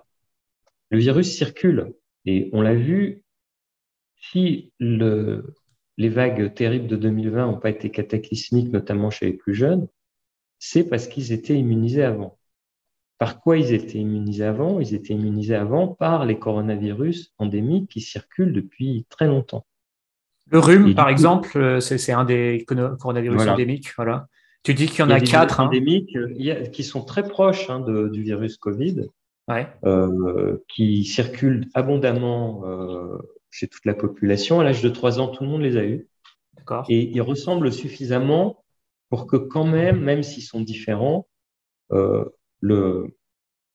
le 0.90 1.00
virus 1.00 1.36
circule. 1.36 1.94
Et 2.26 2.50
on 2.54 2.62
l'a 2.62 2.76
vu, 2.76 3.24
si 4.18 4.72
le, 4.80 5.56
les 5.98 6.10
vagues 6.10 6.54
terribles 6.54 6.88
de 6.88 6.96
2020 6.96 7.46
n'ont 7.46 7.60
pas 7.60 7.70
été 7.70 7.90
cataclysmiques, 7.90 8.72
notamment 8.72 9.10
chez 9.10 9.28
les 9.28 9.34
plus 9.34 9.54
jeunes, 9.54 9.88
c'est 10.58 10.84
parce 10.84 11.08
qu'ils 11.08 11.32
étaient 11.32 11.58
immunisés 11.58 12.04
avant. 12.04 12.38
Par 13.18 13.42
quoi 13.42 13.58
ils 13.58 13.74
étaient 13.74 13.98
immunisés 13.98 14.46
avant? 14.46 14.80
Ils 14.80 14.94
étaient 14.94 15.14
immunisés 15.14 15.56
avant 15.56 15.88
par 15.88 16.26
les 16.26 16.40
coronavirus 16.40 17.34
endémiques 17.38 17.90
qui 17.90 18.02
circulent 18.02 18.54
depuis 18.54 19.06
très 19.10 19.28
longtemps. 19.28 19.66
Le 20.52 20.60
rhume, 20.60 20.96
par 20.96 21.10
exemple, 21.10 21.58
euh, 21.58 21.80
c'est 21.80 22.12
un 22.12 22.26
des 22.26 22.66
coronavirus 22.66 23.48
endémiques. 23.48 23.94
Voilà. 23.96 24.28
Tu 24.64 24.74
dis 24.74 24.88
qu'il 24.88 25.00
y 25.00 25.04
en 25.04 25.10
a, 25.10 25.20
quatre. 25.20 25.60
Hein. 25.60 25.68
Endémiques 25.68 26.16
euh, 26.16 26.66
qui 26.68 26.84
sont 26.84 27.04
très 27.04 27.24
proches 27.24 27.70
hein, 27.70 27.82
du 27.82 28.24
virus 28.24 28.58
Covid 28.58 29.10
euh, 29.84 30.58
qui 30.68 31.04
circulent 31.06 31.70
abondamment 31.74 32.66
euh, 32.66 33.18
chez 33.50 33.68
toute 33.68 33.86
la 33.86 33.96
population. 33.96 34.60
À 34.60 34.64
l'âge 34.64 34.84
de 34.84 34.90
3 34.90 35.20
ans, 35.20 35.30
tout 35.30 35.44
le 35.44 35.50
monde 35.50 35.62
les 35.62 35.78
a 35.78 35.84
eus. 35.84 36.08
Et 36.88 37.10
ils 37.10 37.22
ressemblent 37.22 37.72
suffisamment 37.72 38.64
pour 39.10 39.26
que 39.26 39.38
quand 39.38 39.66
même, 39.66 40.02
même 40.02 40.22
s'ils 40.22 40.44
sont 40.44 40.62
différents, 40.62 41.28
euh, 41.92 42.26
le, 42.60 43.18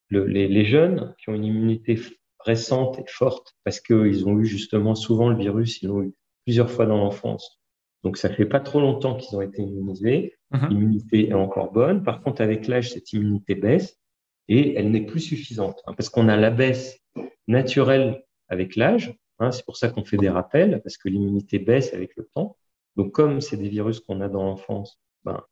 le, 0.07 0.25
les, 0.25 0.47
les, 0.47 0.63
jeunes 0.63 1.13
qui 1.19 1.29
ont 1.29 1.33
une 1.33 1.43
immunité 1.43 1.99
récente 2.39 2.97
et 2.99 3.05
forte, 3.07 3.57
parce 3.65 3.81
qu'ils 3.81 4.25
ont 4.29 4.39
eu 4.39 4.45
justement 4.45 4.95
souvent 4.95 5.27
le 5.27 5.35
virus, 5.35 5.81
ils 5.81 5.89
l'ont 5.89 6.03
eu 6.03 6.13
plusieurs 6.45 6.71
fois 6.71 6.85
dans 6.85 6.97
l'enfance. 6.97 7.59
Donc 8.05 8.15
ça 8.15 8.29
fait 8.29 8.45
pas 8.45 8.61
trop 8.61 8.79
longtemps 8.79 9.15
qu'ils 9.15 9.35
ont 9.35 9.41
été 9.41 9.61
immunisés. 9.61 10.37
Mm-hmm. 10.53 10.69
L'immunité 10.69 11.29
est 11.29 11.33
encore 11.33 11.73
bonne. 11.73 12.01
Par 12.03 12.21
contre, 12.21 12.41
avec 12.41 12.67
l'âge, 12.67 12.91
cette 12.91 13.11
immunité 13.11 13.55
baisse 13.55 13.99
et 14.47 14.75
elle 14.75 14.91
n'est 14.91 15.05
plus 15.05 15.19
suffisante 15.19 15.81
hein, 15.85 15.93
parce 15.93 16.09
qu'on 16.09 16.27
a 16.27 16.35
la 16.35 16.51
baisse 16.51 16.99
naturelle 17.47 18.23
avec 18.47 18.75
l'âge. 18.75 19.17
Hein, 19.39 19.51
c'est 19.51 19.65
pour 19.65 19.77
ça 19.77 19.89
qu'on 19.89 20.05
fait 20.05 20.17
des 20.17 20.29
rappels 20.29 20.81
parce 20.83 20.97
que 20.97 21.09
l'immunité 21.09 21.59
baisse 21.59 21.93
avec 21.93 22.15
le 22.15 22.29
temps. 22.33 22.57
Donc 22.95 23.11
comme 23.11 23.41
c'est 23.41 23.57
des 23.57 23.69
virus 23.69 23.99
qu'on 23.99 24.21
a 24.21 24.29
dans 24.29 24.43
l'enfance, 24.43 24.99
ben, 25.23 25.43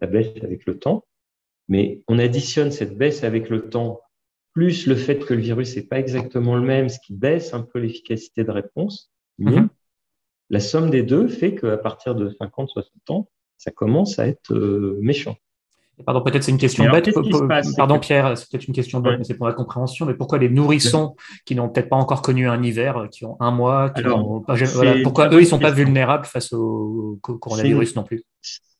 la 0.00 0.06
baisse 0.06 0.28
avec 0.42 0.66
le 0.66 0.78
temps. 0.78 1.06
Mais 1.68 2.02
on 2.08 2.18
additionne 2.18 2.72
cette 2.72 2.96
baisse 2.96 3.24
avec 3.24 3.48
le 3.48 3.68
temps 3.68 4.00
plus 4.52 4.86
le 4.86 4.96
fait 4.96 5.18
que 5.20 5.34
le 5.34 5.40
virus 5.40 5.76
n'est 5.76 5.82
pas 5.82 6.00
exactement 6.00 6.56
le 6.56 6.62
même, 6.62 6.88
ce 6.88 6.98
qui 6.98 7.14
baisse 7.14 7.54
un 7.54 7.62
peu 7.62 7.78
l'efficacité 7.78 8.42
de 8.42 8.50
réponse. 8.50 9.12
Mm-hmm. 9.38 9.68
La 10.50 10.60
somme 10.60 10.90
des 10.90 11.04
deux 11.04 11.28
fait 11.28 11.54
qu'à 11.54 11.76
partir 11.76 12.16
de 12.16 12.30
50-60 12.30 12.84
ans, 13.10 13.28
ça 13.56 13.70
commence 13.70 14.18
à 14.18 14.26
être 14.26 14.52
euh, 14.52 14.98
méchant. 15.00 15.36
Pardon, 16.04 16.22
peut-être 16.22 16.42
c'est 16.42 16.50
une 16.50 16.58
question 16.58 16.90
bête. 16.90 17.10
Pardon, 17.76 17.98
Pierre, 17.98 18.36
c'est 18.36 18.50
peut-être 18.50 18.66
une 18.66 18.74
question 18.74 19.00
bête, 19.00 19.18
mais 19.18 19.24
c'est 19.24 19.34
pour 19.34 19.46
la 19.46 19.54
compréhension. 19.54 20.06
Mais 20.06 20.14
pourquoi 20.14 20.38
les 20.38 20.48
nourrissons 20.48 21.16
qui 21.44 21.54
n'ont 21.54 21.68
peut-être 21.68 21.88
pas 21.88 21.96
encore 21.96 22.22
connu 22.22 22.48
un 22.48 22.62
hiver, 22.62 23.08
qui 23.10 23.24
ont 23.24 23.36
un 23.40 23.50
mois, 23.50 23.92
pourquoi 25.02 25.28
eux, 25.28 25.40
ils 25.40 25.44
ne 25.44 25.44
sont 25.44 25.58
pas 25.58 25.70
vulnérables 25.70 26.26
face 26.26 26.52
au 26.52 27.18
coronavirus 27.22 27.96
non 27.96 28.04
plus? 28.04 28.24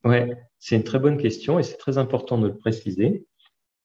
Ouais, 0.05 0.31
c'est 0.59 0.77
une 0.77 0.85
très 0.85 0.99
bonne 0.99 1.19
question 1.19 1.59
et 1.59 1.63
c'est 1.63 1.77
très 1.77 1.99
important 1.99 2.39
de 2.39 2.49
le 2.49 2.57
préciser. 2.57 3.27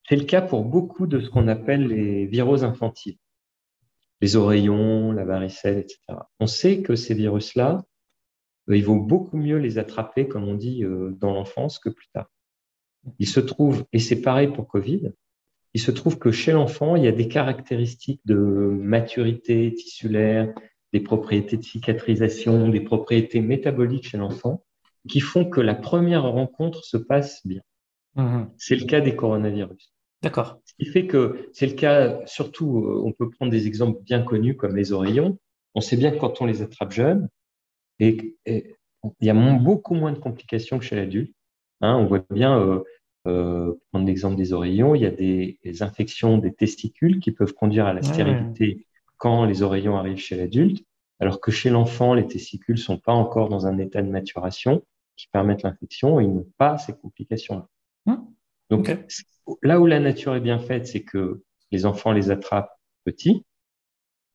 C'est 0.07 0.15
le 0.15 0.23
cas 0.23 0.41
pour 0.41 0.63
beaucoup 0.63 1.07
de 1.07 1.19
ce 1.19 1.29
qu'on 1.29 1.47
appelle 1.47 1.87
les 1.87 2.25
viroses 2.25 2.63
infantiles, 2.63 3.17
les 4.21 4.35
oreillons, 4.35 5.11
la 5.11 5.25
varicelle, 5.25 5.79
etc. 5.79 5.99
On 6.39 6.47
sait 6.47 6.81
que 6.81 6.95
ces 6.95 7.15
virus-là, 7.15 7.83
euh, 8.69 8.77
il 8.77 8.85
vaut 8.85 8.99
beaucoup 8.99 9.37
mieux 9.37 9.57
les 9.57 9.77
attraper, 9.77 10.27
comme 10.27 10.47
on 10.47 10.55
dit, 10.55 10.83
euh, 10.83 11.11
dans 11.19 11.33
l'enfance 11.33 11.79
que 11.79 11.89
plus 11.89 12.07
tard. 12.13 12.27
Il 13.19 13.27
se 13.27 13.39
trouve, 13.39 13.85
et 13.93 13.99
c'est 13.99 14.21
pareil 14.21 14.47
pour 14.47 14.67
Covid, 14.67 15.11
il 15.73 15.81
se 15.81 15.91
trouve 15.91 16.17
que 16.17 16.31
chez 16.31 16.51
l'enfant, 16.51 16.95
il 16.95 17.03
y 17.03 17.07
a 17.07 17.11
des 17.11 17.27
caractéristiques 17.27 18.21
de 18.25 18.35
maturité 18.35 19.73
tissulaire, 19.73 20.53
des 20.93 21.01
propriétés 21.01 21.57
de 21.57 21.63
cicatrisation, 21.63 22.69
des 22.69 22.79
propriétés 22.79 23.41
métaboliques 23.41 24.07
chez 24.07 24.17
l'enfant 24.17 24.63
qui 25.07 25.19
font 25.19 25.45
que 25.45 25.61
la 25.61 25.75
première 25.75 26.23
rencontre 26.23 26.83
se 26.83 26.97
passe 26.97 27.45
bien. 27.45 27.61
Mmh. 28.15 28.45
C'est 28.57 28.75
le 28.75 28.85
cas 28.85 29.01
des 29.01 29.15
coronavirus. 29.15 29.93
D'accord. 30.21 30.59
Ce 30.65 30.73
qui 30.73 30.85
fait 30.85 31.05
que 31.05 31.49
c'est 31.53 31.67
le 31.67 31.73
cas, 31.73 32.25
surtout, 32.25 32.79
euh, 32.79 33.01
on 33.05 33.11
peut 33.11 33.29
prendre 33.29 33.51
des 33.51 33.67
exemples 33.67 34.01
bien 34.03 34.23
connus 34.23 34.55
comme 34.55 34.75
les 34.75 34.91
oreillons. 34.91 35.37
On 35.75 35.81
sait 35.81 35.97
bien 35.97 36.11
que 36.11 36.17
quand 36.17 36.41
on 36.41 36.45
les 36.45 36.61
attrape 36.61 36.91
jeunes, 36.91 37.29
et, 37.99 38.35
il 38.47 39.27
y 39.27 39.29
a 39.29 39.33
beaucoup 39.33 39.93
moins 39.93 40.11
de 40.11 40.17
complications 40.17 40.79
que 40.79 40.85
chez 40.85 40.95
l'adulte. 40.95 41.35
Hein, 41.81 41.95
on 41.97 42.05
voit 42.05 42.25
bien, 42.31 42.59
euh, 42.59 42.83
euh, 43.27 43.73
prendre 43.91 44.05
l'exemple 44.05 44.35
des 44.35 44.53
oreillons, 44.53 44.95
il 44.95 45.01
y 45.01 45.05
a 45.05 45.11
des, 45.11 45.59
infections 45.81 46.37
des 46.37 46.53
testicules 46.53 47.19
qui 47.19 47.31
peuvent 47.31 47.53
conduire 47.53 47.87
à 47.87 47.93
la 47.93 48.01
stérilité 48.01 48.85
quand 49.17 49.45
les 49.45 49.63
oreillons 49.63 49.97
arrivent 49.97 50.17
chez 50.17 50.35
l'adulte, 50.35 50.85
alors 51.19 51.39
que 51.39 51.51
chez 51.51 51.69
l'enfant, 51.69 52.13
les 52.13 52.27
testicules 52.27 52.77
sont 52.77 52.97
pas 52.97 53.13
encore 53.13 53.49
dans 53.49 53.65
un 53.65 53.77
état 53.77 54.01
de 54.01 54.09
maturation 54.09 54.83
qui 55.15 55.27
permettent 55.27 55.63
l'infection 55.63 56.19
et 56.19 56.25
ils 56.25 56.33
n'ont 56.33 56.51
pas 56.57 56.77
ces 56.77 56.93
complications-là. 56.93 57.67
Hum. 58.07 58.27
Donc, 58.69 58.95
là 59.61 59.79
où 59.79 59.85
la 59.85 59.99
nature 59.99 60.35
est 60.35 60.41
bien 60.41 60.59
faite, 60.59 60.87
c'est 60.87 61.03
que 61.03 61.43
les 61.71 61.85
enfants 61.85 62.11
les 62.11 62.31
attrapent 62.31 62.77
petits, 63.05 63.45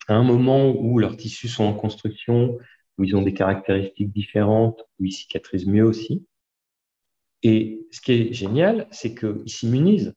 à 0.08 0.14
un 0.14 0.24
moment 0.24 0.70
où 0.70 0.98
leurs 0.98 1.16
tissus 1.16 1.48
sont 1.48 1.64
en 1.64 1.74
construction, 1.74 2.58
où 2.98 3.04
ils 3.04 3.16
ont 3.16 3.22
des 3.22 3.34
caractéristiques 3.34 4.12
différentes, 4.12 4.82
où 4.98 5.04
ils 5.04 5.12
cicatrisent 5.12 5.66
mieux 5.66 5.84
aussi. 5.84 6.26
Et 7.42 7.86
ce 7.90 8.00
qui 8.00 8.12
est 8.12 8.32
génial, 8.32 8.86
c'est 8.90 9.14
qu'ils 9.14 9.48
s'immunisent 9.48 10.14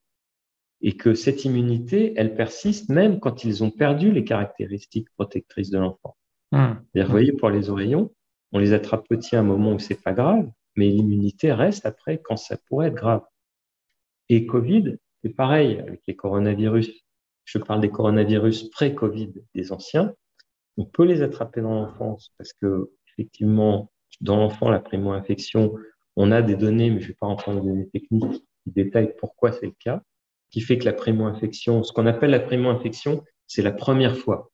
et 0.81 0.97
que 0.97 1.13
cette 1.13 1.45
immunité, 1.45 2.13
elle 2.17 2.35
persiste 2.35 2.89
même 2.89 3.19
quand 3.19 3.45
ils 3.45 3.63
ont 3.63 3.71
perdu 3.71 4.11
les 4.11 4.25
caractéristiques 4.25 5.09
protectrices 5.11 5.69
de 5.69 5.79
l'enfant. 5.79 6.17
Mmh. 6.51 6.73
Vous 6.95 7.07
voyez, 7.07 7.31
pour 7.31 7.49
les 7.49 7.69
oreillons, 7.69 8.11
on 8.51 8.59
les 8.59 8.73
attrape 8.73 9.07
petits 9.07 9.35
à 9.35 9.39
un 9.39 9.43
moment 9.43 9.73
où 9.73 9.79
c'est 9.79 10.01
pas 10.01 10.13
grave, 10.13 10.49
mais 10.75 10.89
l'immunité 10.89 11.53
reste 11.53 11.85
après 11.85 12.19
quand 12.21 12.35
ça 12.35 12.57
pourrait 12.67 12.87
être 12.89 12.95
grave. 12.95 13.23
Et 14.29 14.45
Covid, 14.45 14.97
c'est 15.23 15.33
pareil 15.33 15.79
avec 15.79 16.01
les 16.05 16.15
coronavirus. 16.15 16.91
Je 17.45 17.57
parle 17.57 17.81
des 17.81 17.89
coronavirus 17.89 18.69
pré-Covid 18.69 19.33
des 19.55 19.71
anciens. 19.71 20.13
On 20.77 20.85
peut 20.85 21.05
les 21.05 21.21
attraper 21.21 21.61
dans 21.61 21.73
l'enfance 21.73 22.33
parce 22.37 22.53
que, 22.53 22.91
effectivement, 23.07 23.91
dans 24.21 24.37
l'enfant, 24.37 24.69
la 24.69 24.79
primo-infection, 24.79 25.73
on 26.15 26.31
a 26.31 26.41
des 26.41 26.55
données, 26.55 26.89
mais 26.89 26.99
je 26.99 27.05
ne 27.05 27.07
vais 27.09 27.17
pas 27.19 27.27
rentrer 27.27 27.51
dans 27.51 27.59
les 27.59 27.67
données 27.67 27.89
techniques 27.89 28.43
qui 28.63 28.71
détaillent 28.71 29.13
pourquoi 29.17 29.51
c'est 29.51 29.65
le 29.65 29.75
cas, 29.77 30.01
qui 30.49 30.61
fait 30.61 30.77
que 30.77 30.85
la 30.85 30.93
primo-infection, 30.93 31.83
ce 31.83 31.91
qu'on 31.91 32.05
appelle 32.05 32.31
la 32.31 32.39
primo-infection, 32.39 33.23
c'est 33.47 33.61
la 33.61 33.71
première 33.71 34.15
fois. 34.15 34.51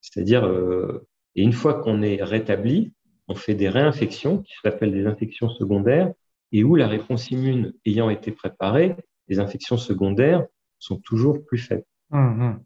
C'est-à-dire, 0.00 0.44
euh, 0.44 1.06
et 1.34 1.42
une 1.42 1.52
fois 1.52 1.74
qu'on 1.74 2.02
est 2.02 2.22
rétabli, 2.22 2.92
on 3.28 3.34
fait 3.34 3.54
des 3.54 3.68
réinfections 3.68 4.38
qui 4.42 4.54
s'appellent 4.62 4.92
des 4.92 5.06
infections 5.06 5.48
secondaires 5.48 6.12
et 6.50 6.64
où 6.64 6.74
la 6.74 6.88
réponse 6.88 7.30
immune 7.30 7.72
ayant 7.86 8.10
été 8.10 8.32
préparée, 8.32 8.96
les 9.28 9.38
infections 9.38 9.76
secondaires 9.76 10.44
sont 10.78 10.98
toujours 10.98 11.44
plus 11.44 11.58
faibles. 11.58 11.84
Hum, 12.10 12.60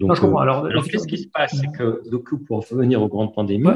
Donc, 0.00 0.18
alors, 0.18 0.68
qu'est-ce 0.84 1.06
qui 1.06 1.18
se 1.18 1.28
passe 1.28 1.56
C'est 1.60 1.72
que, 1.76 2.08
donc, 2.08 2.32
pour 2.44 2.66
revenir 2.68 3.02
aux 3.02 3.08
grandes 3.08 3.34
pandémies, 3.34 3.68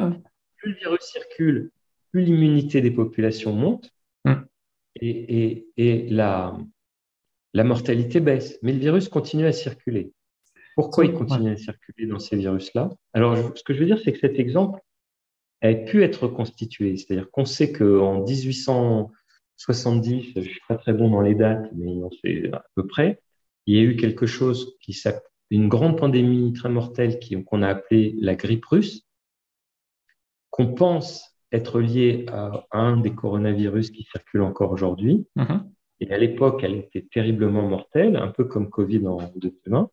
plus 0.57 0.73
le 0.73 0.79
virus 0.79 1.03
circule, 1.03 1.71
plus 2.11 2.23
l'immunité 2.23 2.81
des 2.81 2.91
populations 2.91 3.53
monte 3.53 3.93
et, 4.97 5.67
et, 5.77 6.09
la, 6.09 6.59
la 7.55 7.65
mortalité 7.65 8.21
baisse. 8.21 8.59
Mais 8.63 8.73
le 8.73 8.79
virus 8.79 9.09
continue 9.09 9.47
à 9.47 9.53
circuler. 9.53 10.13
Pourquoi 10.77 11.05
il 11.05 11.13
continue 11.13 11.53
à 11.53 11.57
circuler 11.57 12.07
dans 12.07 12.19
ces 12.19 12.37
virus-là? 12.37 12.91
Alors, 13.13 13.57
ce 13.57 13.63
que 13.63 13.75
je 13.75 13.81
veux 13.81 13.87
dire, 13.87 14.01
c'est 14.03 14.13
que 14.13 14.19
cet 14.19 14.39
exemple 14.39 14.81
a 15.63 15.75
pu 15.75 16.03
être 16.03 16.29
constitué. 16.29 16.97
C'est-à-dire 16.97 17.31
qu'on 17.31 17.45
sait 17.45 17.73
qu'en 17.73 18.25
1870, 18.25 20.33
je 20.35 20.39
ne 20.39 20.45
suis 20.45 20.61
pas 20.69 20.77
très 20.77 20.93
bon 20.93 21.11
dans 21.11 21.21
les 21.21 21.35
dates, 21.35 21.71
mais 21.75 21.87
on 21.87 22.11
sait 22.11 22.51
à 22.53 22.65
peu 22.75 22.87
près, 22.87 23.21
il 23.67 23.77
y 23.77 23.79
a 23.79 23.83
eu 23.83 23.97
quelque 23.97 24.27
chose 24.27 24.77
qui 24.81 24.93
s'appelle 24.93 25.23
une 25.51 25.69
grande 25.69 25.99
pandémie 25.99 26.53
très 26.53 26.69
mortelle 26.69 27.19
qu'on 27.45 27.63
a 27.63 27.69
appelée 27.69 28.15
la 28.21 28.37
grippe 28.37 28.65
russe, 28.67 29.05
qu'on 30.51 30.75
pense 30.75 31.30
être 31.53 31.81
liée 31.81 32.27
à 32.29 32.67
un 32.73 32.97
des 32.97 33.13
coronavirus 33.13 33.91
qui 33.91 34.05
circulent 34.05 34.43
encore 34.43 34.73
aujourd'hui. 34.73 35.27
Mm-hmm. 35.37 35.61
Et 36.01 36.13
à 36.13 36.19
l'époque, 36.19 36.63
elle 36.63 36.75
était 36.75 37.07
terriblement 37.11 37.69
mortelle, 37.69 38.17
un 38.17 38.29
peu 38.29 38.45
comme 38.45 38.71
Covid 38.71 39.07
en 39.07 39.19
2020. 39.37 39.91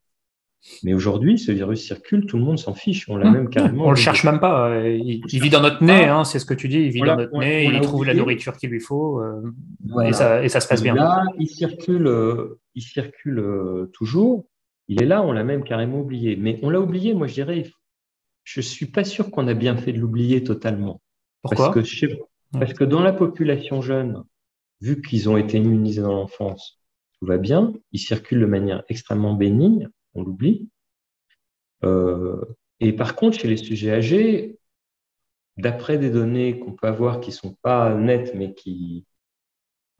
Mais 0.83 0.93
aujourd'hui, 0.93 1.37
ce 1.37 1.51
virus 1.51 1.85
circule, 1.85 2.25
tout 2.25 2.37
le 2.37 2.43
monde 2.43 2.59
s'en 2.59 2.73
fiche. 2.73 3.07
On 3.09 3.15
l'a 3.15 3.29
mmh. 3.29 3.33
même 3.33 3.49
carrément. 3.49 3.85
On 3.85 3.89
le 3.91 3.95
cherche 3.95 4.23
même 4.23 4.39
pas. 4.39 4.69
Euh, 4.69 4.97
il, 4.97 5.41
vit 5.41 5.49
dans 5.49 5.61
notre 5.61 5.83
nez, 5.83 6.05
hein, 6.05 6.23
c'est 6.23 6.39
ce 6.39 6.45
que 6.45 6.53
tu 6.53 6.67
dis. 6.67 6.79
Il 6.79 6.89
vit 6.89 7.01
dans 7.01 7.15
notre 7.15 7.37
nez, 7.37 7.65
il 7.65 7.79
trouve 7.81 8.05
la 8.05 8.13
nourriture 8.13 8.57
qu'il 8.57 8.69
lui 8.69 8.79
faut, 8.79 9.21
euh, 9.21 9.53
et, 10.03 10.13
ça, 10.13 10.43
et, 10.43 10.49
ça, 10.49 10.59
se 10.59 10.67
passe 10.67 10.81
bien. 10.81 10.95
Là, 10.95 11.23
il 11.39 11.47
circule, 11.47 12.07
euh, 12.07 12.59
il 12.75 12.81
circule 12.81 13.43
toujours. 13.93 14.45
Il 14.87 15.01
est 15.01 15.05
là, 15.05 15.21
on 15.21 15.31
l'a 15.31 15.43
même 15.43 15.63
carrément 15.63 15.99
oublié. 15.99 16.35
Mais 16.37 16.59
on 16.63 16.69
l'a 16.69 16.79
oublié, 16.79 17.13
moi 17.13 17.27
je 17.27 17.33
dirais, 17.33 17.65
je 18.43 18.61
suis 18.61 18.85
pas 18.85 19.03
sûr 19.03 19.31
qu'on 19.31 19.47
a 19.47 19.53
bien 19.53 19.75
fait 19.75 19.91
de 19.91 19.99
l'oublier 19.99 20.43
totalement. 20.43 21.01
Pourquoi? 21.41 21.73
parce 21.73 21.91
que, 21.91 22.07
parce 22.51 22.73
que 22.73 22.83
dans 22.83 23.01
la 23.01 23.13
population 23.13 23.81
jeune, 23.81 24.23
vu 24.81 25.01
qu'ils 25.01 25.29
ont 25.29 25.37
été 25.37 25.57
immunisés 25.57 26.01
dans 26.01 26.13
l'enfance, 26.13 26.79
tout 27.19 27.25
va 27.25 27.37
bien. 27.37 27.73
Ils 27.91 27.99
circulent 27.99 28.41
de 28.41 28.45
manière 28.45 28.83
extrêmement 28.89 29.33
bénigne 29.33 29.89
on 30.17 30.23
l'oublie. 30.23 30.67
Euh, 31.83 32.41
et 32.79 32.91
par 32.93 33.15
contre, 33.15 33.39
chez 33.39 33.47
les 33.47 33.57
sujets 33.57 33.91
âgés, 33.91 34.59
d'après 35.57 35.97
des 35.97 36.09
données 36.09 36.59
qu'on 36.59 36.73
peut 36.73 36.87
avoir 36.87 37.19
qui 37.19 37.29
ne 37.29 37.35
sont 37.35 37.55
pas 37.61 37.93
nettes, 37.93 38.33
mais 38.35 38.53
qui. 38.53 39.05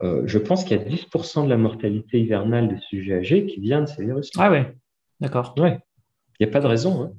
Euh, 0.02 0.22
je 0.26 0.38
pense 0.38 0.64
qu'il 0.64 0.76
y 0.76 0.80
a 0.80 0.84
10% 0.84 1.44
de 1.44 1.48
la 1.48 1.56
mortalité 1.56 2.20
hivernale 2.20 2.68
des 2.68 2.78
sujets 2.78 3.14
âgés 3.14 3.46
qui 3.46 3.60
vient 3.60 3.80
de 3.80 3.86
ces 3.86 4.04
virus. 4.04 4.30
Ah 4.36 4.50
ouais, 4.50 4.76
d'accord. 5.20 5.54
Ouais. 5.58 5.80
Il 6.38 6.46
n'y 6.46 6.50
a 6.50 6.52
pas 6.52 6.60
de 6.60 6.68
raison. 6.68 7.02
Hein. 7.02 7.12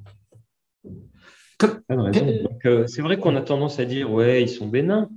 Euh, 2.66 2.86
c'est 2.86 3.02
vrai 3.02 3.18
qu'on 3.18 3.36
a 3.36 3.42
tendance 3.42 3.78
à 3.80 3.84
dire, 3.84 4.12
ouais, 4.12 4.42
ils 4.42 4.48
sont 4.48 4.68
bénins. 4.68 5.08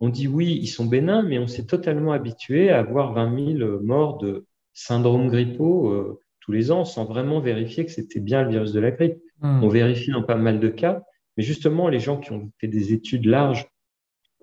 On 0.00 0.08
dit 0.08 0.28
oui, 0.28 0.58
ils 0.60 0.68
sont 0.68 0.86
bénins, 0.86 1.22
mais 1.22 1.38
on 1.38 1.46
s'est 1.46 1.66
totalement 1.66 2.12
habitué 2.12 2.70
à 2.70 2.78
avoir 2.78 3.12
20 3.12 3.58
000 3.58 3.82
morts 3.82 4.18
de 4.18 4.46
syndrome 4.72 5.28
grippaux 5.28 6.18
les 6.52 6.70
ans 6.70 6.84
sans 6.84 7.04
vraiment 7.04 7.40
vérifier 7.40 7.84
que 7.84 7.92
c'était 7.92 8.20
bien 8.20 8.42
le 8.42 8.50
virus 8.50 8.72
de 8.72 8.80
la 8.80 8.90
grippe. 8.90 9.22
Hmm. 9.40 9.62
On 9.62 9.68
vérifie 9.68 10.10
dans 10.10 10.22
pas 10.22 10.36
mal 10.36 10.60
de 10.60 10.68
cas, 10.68 11.02
mais 11.36 11.42
justement, 11.42 11.88
les 11.88 12.00
gens 12.00 12.18
qui 12.18 12.32
ont 12.32 12.50
fait 12.58 12.68
des 12.68 12.92
études 12.92 13.26
larges, 13.26 13.68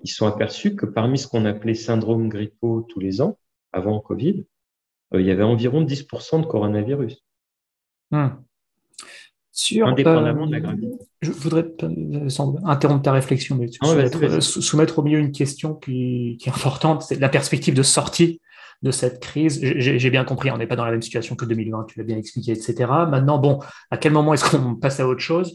ils 0.04 0.10
sont 0.10 0.28
aperçus 0.28 0.76
que 0.76 0.86
parmi 0.86 1.18
ce 1.18 1.28
qu'on 1.28 1.46
appelait 1.46 1.74
syndrome 1.74 2.30
grippaux 2.30 2.86
tous 2.90 3.00
les 3.00 3.22
ans, 3.22 3.38
avant 3.72 4.00
Covid, 4.00 4.46
euh, 5.14 5.22
il 5.22 5.28
y 5.28 5.32
avait 5.32 5.44
environ 5.44 5.84
10% 5.84 6.42
de 6.42 6.46
coronavirus. 6.46 7.24
Hmm. 9.56 9.84
Indépendamment 9.84 10.48
de 10.48 10.52
la 10.52 10.58
euh, 10.58 10.62
gravité. 10.62 10.88
Je 11.22 11.32
voudrais 11.32 11.66
euh, 11.84 12.30
interrompre 12.66 13.04
ta 13.04 13.14
réflexion, 13.14 13.56
mais 13.56 13.70
soumettre, 14.42 15.00
au 15.00 15.04
milieu 15.04 15.20
une 15.20 15.32
question 15.32 15.76
qui, 15.76 16.38
qui 16.40 16.50
est 16.50 16.52
importante, 16.52 17.04
c'est 17.04 17.20
la 17.20 17.30
perspective 17.30 17.74
de 17.74 17.84
sortie 17.84 18.42
de 18.84 18.92
cette 18.92 19.22
crise. 19.22 19.60
J'ai 19.62 20.10
bien 20.10 20.26
compris, 20.26 20.52
on 20.52 20.58
n'est 20.58 20.68
pas 20.68 20.76
dans 20.76 20.86
la 20.86 20.92
même 20.92 21.02
situation 21.02 21.36
que 21.36 21.46
2020, 21.46 21.86
tu 21.86 21.98
l'as 21.98 22.06
bien 22.06 22.18
expliqué, 22.18 22.52
etc. 22.52 22.76
Maintenant, 23.10 23.38
bon, 23.38 23.60
à 23.90 23.98
quel 23.98 24.12
moment 24.12 24.34
est-ce 24.34 24.50
qu'on 24.50 24.76
passe 24.76 25.00
à 25.00 25.08
autre 25.08 25.22
chose? 25.22 25.54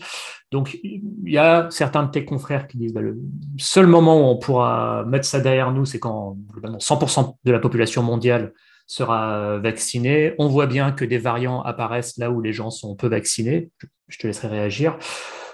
Donc, 0.50 0.78
il 0.82 1.02
y 1.26 1.38
a 1.38 1.68
certains 1.70 2.02
de 2.02 2.10
tes 2.10 2.24
confrères 2.24 2.66
qui 2.66 2.78
disent 2.78 2.94
bah, 2.94 3.02
le 3.02 3.20
seul 3.58 3.86
moment 3.86 4.18
où 4.20 4.32
on 4.32 4.38
pourra 4.38 5.04
mettre 5.06 5.26
ça 5.26 5.40
derrière 5.40 5.70
nous, 5.72 5.84
c'est 5.84 6.00
quand 6.00 6.38
100% 6.78 7.36
de 7.44 7.52
la 7.52 7.58
population 7.58 8.02
mondiale 8.02 8.52
sera 8.90 9.58
vaccinée. 9.58 10.34
On 10.38 10.48
voit 10.48 10.66
bien 10.66 10.90
que 10.90 11.04
des 11.04 11.18
variants 11.18 11.62
apparaissent 11.62 12.16
là 12.16 12.30
où 12.30 12.40
les 12.40 12.52
gens 12.52 12.70
sont 12.70 12.96
peu 12.96 13.06
vaccinés. 13.06 13.70
Je 14.08 14.18
te 14.18 14.26
laisserai 14.26 14.48
réagir. 14.48 14.98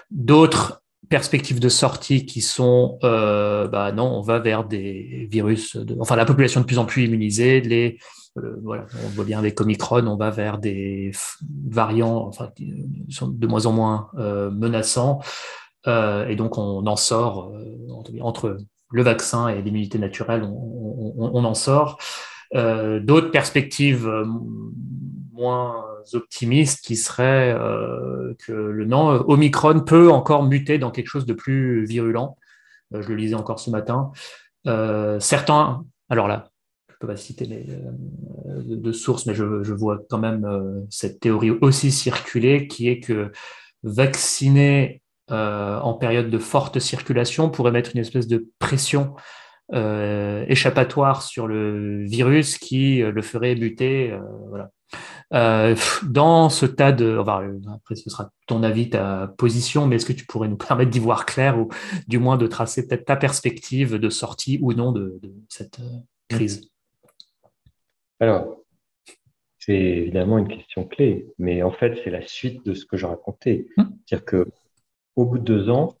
D'autres 0.09 0.81
perspectives 1.07 1.59
de 1.59 1.69
sortie 1.69 2.25
qui 2.25 2.41
sont, 2.41 2.97
euh, 3.03 3.67
bah 3.67 3.91
non, 3.91 4.05
on 4.05 4.21
va 4.21 4.39
vers 4.39 4.63
des 4.65 5.27
virus, 5.31 5.77
enfin 5.99 6.15
la 6.15 6.25
population 6.25 6.61
de 6.61 6.65
plus 6.65 6.79
en 6.79 6.85
plus 6.85 7.05
immunisée, 7.05 7.61
les, 7.61 7.99
euh, 8.37 8.57
voilà, 8.63 8.85
on 9.05 9.09
voit 9.09 9.23
bien 9.23 9.37
avec 9.39 9.61
Omicron, 9.61 10.05
on 10.07 10.17
va 10.17 10.31
vers 10.31 10.57
des 10.57 11.11
variants, 11.69 12.25
enfin, 12.27 12.49
sont 13.09 13.27
de 13.27 13.47
moins 13.47 13.67
en 13.67 13.71
moins 13.71 14.09
euh, 14.17 14.49
menaçants, 14.49 15.19
et 15.85 16.35
donc 16.35 16.57
on 16.57 16.85
en 16.85 16.95
sort 16.97 17.53
entre 18.19 18.57
le 18.91 19.03
vaccin 19.03 19.47
et 19.47 19.61
l'immunité 19.61 19.99
naturelle, 19.99 20.43
on, 20.43 21.45
en 21.45 21.53
sort. 21.53 21.97
D'autres 22.53 23.31
perspectives 23.31 24.09
moins 25.37 25.85
optimistes 26.13 26.83
qui 26.83 26.95
serait 26.95 27.53
euh, 27.53 28.33
que 28.45 28.51
le 28.51 28.85
nom 28.85 29.09
Omicron 29.27 29.81
peut 29.81 30.11
encore 30.11 30.43
muter 30.43 30.77
dans 30.77 30.91
quelque 30.91 31.07
chose 31.07 31.25
de 31.25 31.33
plus 31.33 31.85
virulent. 31.85 32.37
Euh, 32.93 33.01
je 33.01 33.09
le 33.09 33.15
lisais 33.15 33.35
encore 33.35 33.59
ce 33.59 33.69
matin. 33.69 34.11
Euh, 34.67 35.19
certains, 35.19 35.85
alors 36.09 36.27
là, 36.27 36.49
je 36.89 36.93
ne 36.93 36.97
peux 36.99 37.07
pas 37.07 37.17
citer 37.17 37.45
de, 37.47 38.91
sources, 38.91 39.25
mais 39.27 39.35
je, 39.35 39.43
vois 39.43 39.99
quand 40.09 40.17
même 40.17 40.85
cette 40.89 41.19
théorie 41.19 41.51
aussi 41.51 41.91
circuler, 41.91 42.67
qui 42.67 42.89
est 42.89 42.99
que 42.99 43.31
vacciner 43.83 45.03
en 45.29 45.93
période 45.93 46.31
de 46.31 46.37
forte 46.39 46.79
circulation 46.79 47.51
pourrait 47.51 47.71
mettre 47.71 47.91
une 47.93 48.01
espèce 48.01 48.27
de 48.27 48.49
pression 48.57 49.13
échappatoire 49.73 51.23
sur 51.23 51.47
le 51.47 52.03
virus 52.05 52.57
qui 52.57 52.99
le 52.99 53.21
ferait 53.21 53.55
voilà. 54.49 54.71
Euh, 55.33 55.75
dans 56.07 56.49
ce 56.49 56.65
tas 56.65 56.93
de, 56.93 57.17
après 57.17 57.95
ce 57.95 58.09
sera 58.09 58.31
ton 58.47 58.63
avis, 58.63 58.89
ta 58.89 59.33
position, 59.37 59.85
mais 59.85 59.97
est-ce 59.97 60.05
que 60.05 60.13
tu 60.13 60.25
pourrais 60.25 60.47
nous 60.47 60.57
permettre 60.57 60.91
d'y 60.91 60.99
voir 60.99 61.25
clair 61.25 61.59
ou 61.59 61.69
du 62.07 62.17
moins 62.17 62.37
de 62.37 62.47
tracer 62.47 62.87
peut-être 62.87 63.05
ta 63.05 63.15
perspective 63.15 63.95
de 63.95 64.09
sortie 64.09 64.59
ou 64.61 64.73
non 64.73 64.91
de, 64.91 65.19
cette 65.49 65.79
euh, 65.79 65.99
crise? 66.29 66.69
Alors, 68.19 68.57
c'est 69.59 69.73
évidemment 69.73 70.37
une 70.37 70.47
question 70.47 70.85
clé, 70.85 71.27
mais 71.37 71.61
en 71.61 71.71
fait, 71.71 71.99
c'est 72.03 72.09
la 72.09 72.25
suite 72.25 72.65
de 72.65 72.73
ce 72.73 72.85
que 72.85 72.95
je 72.95 73.05
racontais. 73.05 73.67
Hum. 73.77 73.97
C'est-à-dire 74.05 74.25
que 74.25 74.47
au 75.15 75.25
bout 75.25 75.39
de 75.39 75.43
deux 75.43 75.69
ans, 75.69 75.97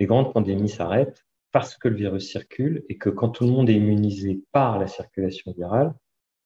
les 0.00 0.06
grandes 0.06 0.32
pandémies 0.32 0.70
s'arrêtent 0.70 1.24
parce 1.54 1.76
que 1.76 1.86
le 1.86 1.94
virus 1.94 2.28
circule 2.28 2.84
et 2.88 2.98
que 2.98 3.08
quand 3.08 3.28
tout 3.28 3.44
le 3.44 3.52
monde 3.52 3.70
est 3.70 3.74
immunisé 3.74 4.42
par 4.50 4.80
la 4.80 4.88
circulation 4.88 5.54
virale, 5.56 5.94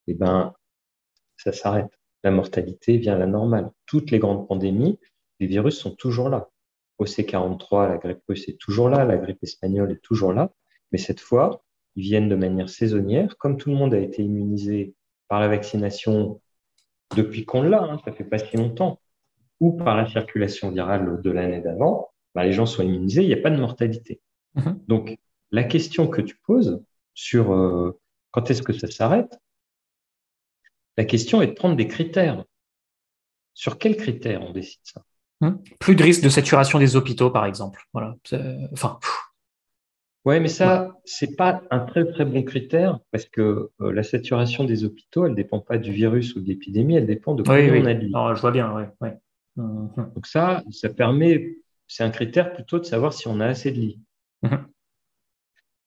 eh 0.06 0.12
ben, 0.12 0.52
ça 1.38 1.50
s'arrête 1.50 1.98
la 2.24 2.30
mortalité 2.30 2.98
vient 2.98 3.14
à 3.14 3.18
la 3.18 3.26
normale. 3.26 3.70
Toutes 3.86 4.10
les 4.10 4.18
grandes 4.18 4.46
pandémies, 4.46 4.98
les 5.40 5.46
virus 5.46 5.78
sont 5.78 5.94
toujours 5.94 6.28
là. 6.28 6.50
OC43, 7.00 7.88
la 7.88 7.96
grippe 7.96 8.22
russe 8.28 8.48
est 8.48 8.58
toujours 8.58 8.90
là, 8.90 9.06
la 9.06 9.16
grippe 9.16 9.42
espagnole 9.42 9.92
est 9.92 10.02
toujours 10.02 10.34
là, 10.34 10.52
mais 10.92 10.98
cette 10.98 11.20
fois, 11.20 11.62
ils 11.96 12.02
viennent 12.02 12.28
de 12.28 12.36
manière 12.36 12.68
saisonnière. 12.68 13.38
Comme 13.38 13.56
tout 13.56 13.70
le 13.70 13.76
monde 13.76 13.94
a 13.94 13.98
été 13.98 14.22
immunisé 14.22 14.94
par 15.28 15.40
la 15.40 15.48
vaccination 15.48 16.42
depuis 17.16 17.46
qu'on 17.46 17.62
l'a, 17.62 17.82
hein, 17.82 17.98
ça 18.04 18.12
fait 18.12 18.24
pas 18.24 18.38
si 18.38 18.58
longtemps, 18.58 19.00
ou 19.60 19.72
par 19.72 19.96
la 19.96 20.06
circulation 20.06 20.70
virale 20.70 21.22
de 21.22 21.30
l'année 21.30 21.62
d'avant, 21.62 22.10
bah, 22.34 22.44
les 22.44 22.52
gens 22.52 22.66
sont 22.66 22.82
immunisés, 22.82 23.22
il 23.22 23.28
n'y 23.28 23.34
a 23.34 23.40
pas 23.40 23.50
de 23.50 23.56
mortalité. 23.56 24.20
Mm-hmm. 24.58 24.76
Donc, 24.88 25.18
la 25.50 25.64
question 25.64 26.08
que 26.08 26.20
tu 26.20 26.36
poses 26.36 26.82
sur 27.14 27.52
euh, 27.52 27.98
quand 28.30 28.50
est-ce 28.50 28.62
que 28.62 28.72
ça 28.72 28.90
s'arrête, 28.90 29.38
la 30.96 31.04
question 31.04 31.42
est 31.42 31.48
de 31.48 31.52
prendre 31.52 31.76
des 31.76 31.88
critères. 31.88 32.44
Sur 33.54 33.78
quels 33.78 33.96
critères 33.96 34.42
on 34.42 34.52
décide 34.52 34.80
ça? 34.82 35.02
Hmm. 35.40 35.56
Plus 35.78 35.94
de 35.94 36.02
risque 36.02 36.22
de 36.22 36.28
saturation 36.28 36.78
des 36.78 36.96
hôpitaux, 36.96 37.30
par 37.30 37.46
exemple. 37.46 37.84
Voilà. 37.92 38.16
Enfin. 38.72 38.98
Ouais, 40.24 40.40
mais 40.40 40.48
ça, 40.48 40.98
c'est 41.04 41.36
pas 41.36 41.62
un 41.70 41.78
très 41.80 42.04
très 42.04 42.24
bon 42.24 42.42
critère 42.42 42.98
parce 43.12 43.24
que 43.24 43.70
euh, 43.80 43.92
la 43.92 44.02
saturation 44.02 44.64
des 44.64 44.84
hôpitaux, 44.84 45.26
elle 45.26 45.34
dépend 45.34 45.60
pas 45.60 45.78
du 45.78 45.92
virus 45.92 46.34
ou 46.34 46.40
de 46.40 46.48
l'épidémie, 46.48 46.96
elle 46.96 47.06
dépend 47.06 47.34
de 47.34 47.42
combien 47.42 47.82
on 47.82 47.86
a 47.86 47.94
de 47.94 48.00
lits. 48.00 48.12
je 48.34 48.40
vois 48.40 48.50
bien, 48.50 48.74
oui. 49.00 49.08
Hmm, 49.56 49.86
hmm. 49.96 50.12
Donc 50.14 50.26
ça, 50.26 50.62
ça 50.70 50.88
permet, 50.88 51.56
c'est 51.86 52.02
un 52.02 52.10
critère 52.10 52.52
plutôt 52.52 52.78
de 52.78 52.84
savoir 52.84 53.12
si 53.12 53.28
on 53.28 53.40
a 53.40 53.46
assez 53.46 53.70
de 53.70 53.78
lits. 53.78 54.00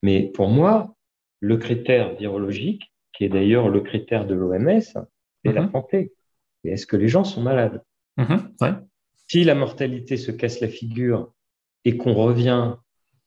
Mais 0.02 0.30
pour 0.34 0.48
moi, 0.48 0.94
le 1.40 1.56
critère 1.56 2.14
virologique, 2.14 2.92
qui 3.12 3.24
est 3.24 3.28
d'ailleurs 3.28 3.68
le 3.68 3.80
critère 3.80 4.26
de 4.26 4.34
l'OMS, 4.34 4.80
c'est 4.80 5.52
la 5.52 5.62
mhm. 5.62 5.72
santé. 5.72 6.12
Est-ce 6.64 6.86
que 6.86 6.96
les 6.96 7.08
gens 7.08 7.24
sont 7.24 7.42
malades? 7.42 7.82
Mhm, 8.16 8.52
Si 9.28 9.44
la 9.44 9.54
mortalité 9.54 10.16
se 10.16 10.30
casse 10.30 10.60
la 10.60 10.68
figure 10.68 11.32
et 11.84 11.96
qu'on 11.96 12.14
revient 12.14 12.76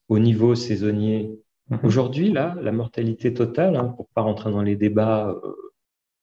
au 0.07 0.19
niveau 0.19 0.55
saisonnier, 0.55 1.39
mhm. 1.69 1.79
aujourd'hui, 1.83 2.31
là, 2.31 2.55
la 2.61 2.71
mortalité 2.71 3.33
totale, 3.33 3.75
hein, 3.75 3.93
pour 3.95 4.07
pas 4.09 4.21
rentrer 4.21 4.51
dans 4.51 4.61
les 4.61 4.75
débats, 4.75 5.35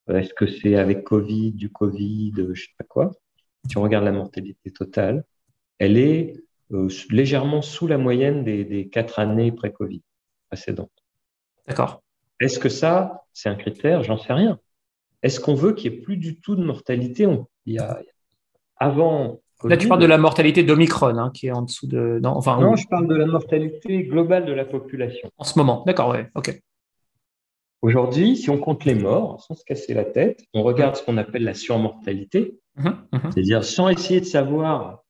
euh, 0.08 0.18
est-ce 0.18 0.34
que 0.34 0.46
c'est 0.46 0.76
avec 0.76 1.04
Covid, 1.04 1.52
du 1.52 1.70
Covid, 1.70 2.32
je 2.52 2.62
sais 2.62 2.74
pas 2.78 2.84
quoi, 2.84 3.10
si 3.68 3.76
on 3.78 3.82
regarde 3.82 4.04
la 4.04 4.12
mortalité 4.12 4.70
totale, 4.72 5.24
elle 5.78 5.96
est 5.96 6.36
euh, 6.36 6.42
légèrement 7.10 7.62
sous 7.62 7.86
la 7.86 7.98
moyenne 7.98 8.44
des, 8.44 8.88
quatre 8.90 9.18
années 9.18 9.52
pré-Covid 9.52 10.02
précédentes. 10.48 10.90
D'accord. 11.66 12.02
Est-ce 12.40 12.58
que 12.58 12.68
ça, 12.68 13.24
c'est 13.32 13.48
un 13.48 13.54
critère? 13.54 14.02
J'en 14.02 14.18
sais 14.18 14.32
rien. 14.32 14.58
Est-ce 15.22 15.38
qu'on 15.38 15.54
veut 15.54 15.72
qu'il 15.72 15.90
n'y 15.90 15.98
ait 15.98 16.00
plus 16.00 16.16
du 16.16 16.40
tout 16.40 16.56
de 16.56 16.64
mortalité? 16.64 17.28
Il 17.66 17.74
y 17.74 17.78
a, 17.78 18.00
Avant. 18.76 19.40
Là, 19.64 19.76
tu 19.76 19.86
parles 19.86 20.00
de 20.00 20.06
la 20.06 20.18
mortalité 20.18 20.64
d'Omicron, 20.64 21.16
hein, 21.18 21.30
qui 21.32 21.46
est 21.46 21.52
en 21.52 21.62
dessous 21.62 21.86
de. 21.86 22.18
Non, 22.20 22.30
enfin, 22.30 22.60
non 22.60 22.74
je 22.74 22.88
parle 22.88 23.06
de 23.06 23.14
la 23.14 23.26
mortalité 23.26 24.02
globale 24.02 24.44
de 24.44 24.52
la 24.52 24.64
population. 24.64 25.30
En 25.38 25.44
ce 25.44 25.56
moment, 25.56 25.84
d'accord, 25.86 26.08
ouais, 26.08 26.28
ok. 26.34 26.60
Aujourd'hui, 27.80 28.36
si 28.36 28.50
on 28.50 28.58
compte 28.58 28.84
les 28.84 28.94
morts, 28.94 29.40
sans 29.42 29.54
se 29.54 29.64
casser 29.64 29.94
la 29.94 30.04
tête, 30.04 30.44
on 30.54 30.62
regarde 30.62 30.96
ce 30.96 31.04
qu'on 31.04 31.16
appelle 31.16 31.44
la 31.44 31.54
surmortalité, 31.54 32.58
mhm, 32.76 32.96
mhm. 33.12 33.20
c'est-à-dire 33.32 33.64
sans 33.64 33.88
essayer 33.88 34.20
de 34.20 34.24
savoir 34.24 35.01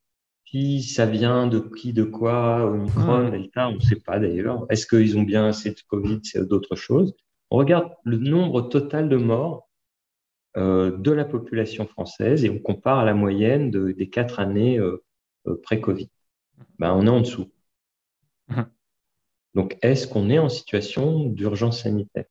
qui 0.53 0.82
ça 0.82 1.07
vient, 1.07 1.46
de 1.46 1.61
qui, 1.61 1.94
de 1.94 2.05
quoi, 2.05 2.66
Omicron. 2.66 3.30
Delta, 3.30 3.70
on 3.70 3.76
ne 3.76 3.80
sait 3.80 3.96
pas 3.96 4.18
d'ailleurs. 4.18 4.66
Est-ce 4.68 4.86
qu'ils 4.86 5.16
ont 5.16 5.22
bien 5.22 5.46
assez 5.46 5.70
de 5.70 5.80
Covid, 5.88 6.20
c'est 6.24 6.46
d'autres 6.46 6.76
choses. 6.76 7.14
On 7.50 7.57
regarde 7.57 7.90
le 8.05 8.18
nombre 8.18 8.61
total 8.68 9.09
de 9.09 9.16
morts 9.16 9.70
euh, 10.59 10.94
de 10.98 11.11
la 11.11 11.24
population 11.24 11.86
française 11.86 12.44
et 12.44 12.50
on 12.50 12.59
compare 12.59 12.98
à 12.98 13.07
la 13.07 13.14
moyenne 13.14 13.70
des 13.70 14.11
quatre 14.11 14.40
années 14.40 14.78
euh, 14.78 15.03
euh, 15.46 15.59
pré-Covid. 15.62 16.11
Ben, 16.78 16.92
on 16.92 17.07
est 17.07 17.11
en 17.11 17.20
dessous. 17.20 17.50
Donc, 19.55 19.78
est-ce 19.80 20.07
qu'on 20.07 20.28
est 20.28 20.38
en 20.38 20.50
situation 20.50 21.30
d'urgence 21.30 21.82
sanitaire 21.82 22.26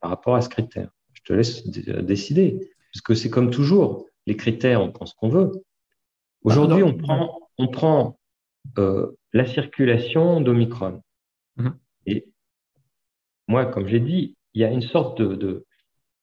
par 0.00 0.10
rapport 0.10 0.36
à 0.36 0.42
ce 0.42 0.50
critère? 0.50 0.90
Je 1.14 1.22
te 1.22 1.32
laisse 1.32 1.66
décider, 1.66 2.70
parce 2.92 3.00
que 3.00 3.14
c'est 3.14 3.30
comme 3.30 3.50
toujours, 3.50 4.06
les 4.26 4.36
critères, 4.36 4.82
on 4.82 4.92
pense 4.92 5.14
qu'on 5.14 5.30
veut. 5.30 5.52
Aujourd'hui, 6.42 6.82
on 6.82 6.96
prend, 6.96 7.40
on 7.58 7.68
prend 7.68 8.18
euh, 8.78 9.16
la 9.32 9.46
circulation 9.46 10.40
d'Omicron. 10.40 11.02
Mhm. 11.56 11.78
Et 12.06 12.26
moi, 13.48 13.66
comme 13.66 13.86
j'ai 13.86 14.00
dit, 14.00 14.36
il 14.54 14.62
y 14.62 14.64
a 14.64 14.70
une 14.70 14.82
sorte 14.82 15.20
de, 15.20 15.66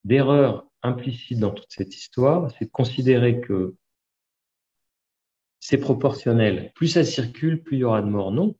d'erreur 0.04 0.66
implicite 0.82 1.40
dans 1.40 1.52
toute 1.52 1.70
cette 1.70 1.96
histoire, 1.96 2.52
c'est 2.52 2.66
de 2.66 2.72
considérer 2.72 3.42
que 3.42 3.76
c'est 5.60 5.78
proportionnel. 5.78 6.72
Plus 6.76 6.88
ça 6.88 7.04
circule, 7.04 7.62
plus 7.62 7.78
il 7.78 7.80
y 7.82 7.84
aura 7.84 8.02
de 8.02 8.08
morts. 8.08 8.32
Non, 8.32 8.56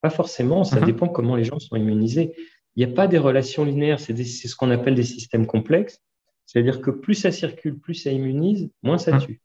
pas 0.00 0.10
forcément. 0.10 0.64
Ça 0.64 0.80
mhm. 0.80 0.86
dépend 0.86 1.08
comment 1.08 1.36
les 1.36 1.44
gens 1.44 1.58
sont 1.58 1.76
immunisés 1.76 2.34
il 2.76 2.84
n'y 2.84 2.92
a 2.92 2.94
pas 2.94 3.06
des 3.06 3.18
relations 3.18 3.64
linéaires, 3.64 4.00
c'est 4.00 4.16
ce 4.16 4.56
qu'on 4.56 4.70
appelle 4.70 4.94
des 4.94 5.04
systèmes 5.04 5.46
complexes. 5.46 6.00
C'est-à-dire 6.46 6.80
que 6.80 6.90
plus 6.90 7.14
ça 7.14 7.30
circule, 7.30 7.78
plus 7.78 7.94
ça 7.94 8.10
immunise, 8.10 8.70
moins 8.82 8.98
ça 8.98 9.18
tue. 9.18 9.40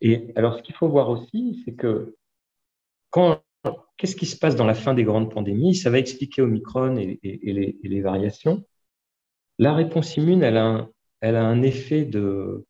Et 0.00 0.32
alors, 0.36 0.58
ce 0.58 0.62
qu'il 0.62 0.74
faut 0.74 0.88
voir 0.88 1.10
aussi, 1.10 1.62
c'est 1.64 1.74
que 1.74 2.16
quand 3.10 3.42
qu'est-ce 3.96 4.16
qui 4.16 4.26
se 4.26 4.36
passe 4.36 4.56
dans 4.56 4.66
la 4.66 4.74
fin 4.74 4.94
des 4.94 5.04
grandes 5.04 5.32
pandémies? 5.32 5.74
Ça 5.74 5.90
va 5.90 5.98
expliquer 5.98 6.42
Omicron 6.42 6.96
et, 6.96 7.18
et, 7.22 7.52
les, 7.82 8.00
variations. 8.00 8.64
La 9.58 9.74
réponse 9.74 10.16
immune, 10.16 10.42
elle 10.42 10.56
a, 10.56 10.66
un, 10.66 10.90
elle 11.20 11.34
a 11.34 11.44
un 11.44 11.62
effet 11.62 12.04
de 12.04 12.66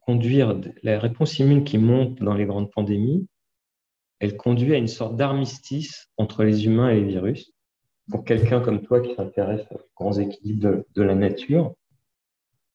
conduire, 0.00 0.58
la 0.82 0.98
réponse 0.98 1.38
immune 1.38 1.64
qui 1.64 1.78
monte 1.78 2.18
dans 2.18 2.34
les 2.34 2.46
grandes 2.46 2.70
pandémies, 2.70 3.28
elle 4.18 4.36
conduit 4.36 4.74
à 4.74 4.78
une 4.78 4.88
sorte 4.88 5.16
d'armistice 5.16 6.08
entre 6.16 6.44
les 6.44 6.66
humains 6.66 6.90
et 6.90 7.00
les 7.00 7.06
virus 7.06 7.54
pour 8.10 8.24
quelqu'un 8.24 8.60
comme 8.60 8.82
toi 8.82 9.00
qui 9.00 9.14
s'intéresse 9.14 9.66
aux 9.70 9.80
grands 9.96 10.18
équilibres 10.18 10.84
de, 10.94 11.02
la 11.02 11.14
nature, 11.14 11.74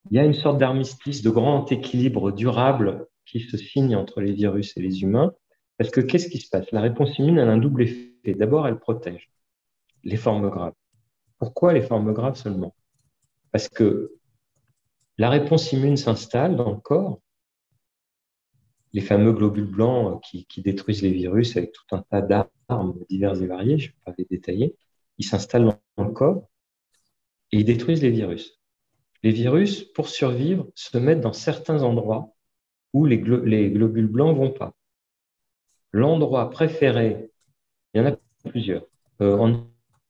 il 0.09 0.17
y 0.17 0.19
a 0.19 0.25
une 0.25 0.33
sorte 0.33 0.57
d'armistice, 0.57 1.21
de 1.21 1.29
grand 1.29 1.71
équilibre 1.71 2.31
durable 2.31 3.07
qui 3.29 3.41
se 3.41 3.57
signe 3.57 3.95
entre 3.95 4.21
les 4.21 4.33
virus 4.33 4.75
et 4.75 4.81
les 4.81 5.01
humains. 5.03 5.33
Parce 5.77 5.91
que 5.91 6.01
qu'est-ce 6.01 6.29
qui 6.29 6.39
se 6.39 6.49
passe? 6.49 6.71
La 6.71 6.81
réponse 6.81 7.17
immune 7.19 7.39
a 7.39 7.45
un 7.45 7.57
double 7.57 7.83
effet. 7.83 8.33
D'abord, 8.33 8.67
elle 8.67 8.79
protège 8.79 9.31
les 10.03 10.17
formes 10.17 10.49
graves. 10.49 10.73
Pourquoi 11.37 11.73
les 11.73 11.81
formes 11.81 12.11
graves 12.13 12.35
seulement? 12.35 12.75
Parce 13.51 13.69
que 13.69 14.13
la 15.17 15.29
réponse 15.29 15.71
immune 15.71 15.97
s'installe 15.97 16.55
dans 16.55 16.71
le 16.71 16.77
corps, 16.77 17.21
les 18.93 19.01
fameux 19.01 19.31
globules 19.31 19.69
blancs 19.69 20.21
qui, 20.23 20.45
qui, 20.45 20.61
détruisent 20.61 21.01
les 21.01 21.11
virus 21.11 21.55
avec 21.55 21.71
tout 21.71 21.95
un 21.95 22.01
tas 22.09 22.21
d'armes 22.21 22.99
diverses 23.09 23.39
et 23.41 23.47
variées, 23.47 23.77
je 23.77 23.87
ne 23.87 23.91
vais 23.91 23.99
pas 24.05 24.13
les 24.17 24.25
détailler, 24.25 24.75
ils 25.17 25.25
s'installent 25.25 25.77
dans 25.97 26.03
le 26.03 26.11
corps 26.11 26.49
et 27.51 27.57
ils 27.59 27.65
détruisent 27.65 28.01
les 28.01 28.09
virus. 28.09 28.59
Les 29.21 29.31
virus, 29.31 29.83
pour 29.83 30.09
survivre, 30.09 30.67
se 30.75 30.97
mettent 30.97 31.21
dans 31.21 31.33
certains 31.33 31.83
endroits 31.83 32.33
où 32.93 33.05
les, 33.05 33.19
globules 33.19 34.07
blancs 34.07 34.35
vont 34.35 34.51
pas. 34.51 34.73
L'endroit 35.91 36.49
préféré, 36.49 37.31
il 37.93 38.01
y 38.01 38.05
en 38.05 38.11
a 38.11 38.17
plusieurs. 38.49 38.85
Euh, 39.21 39.57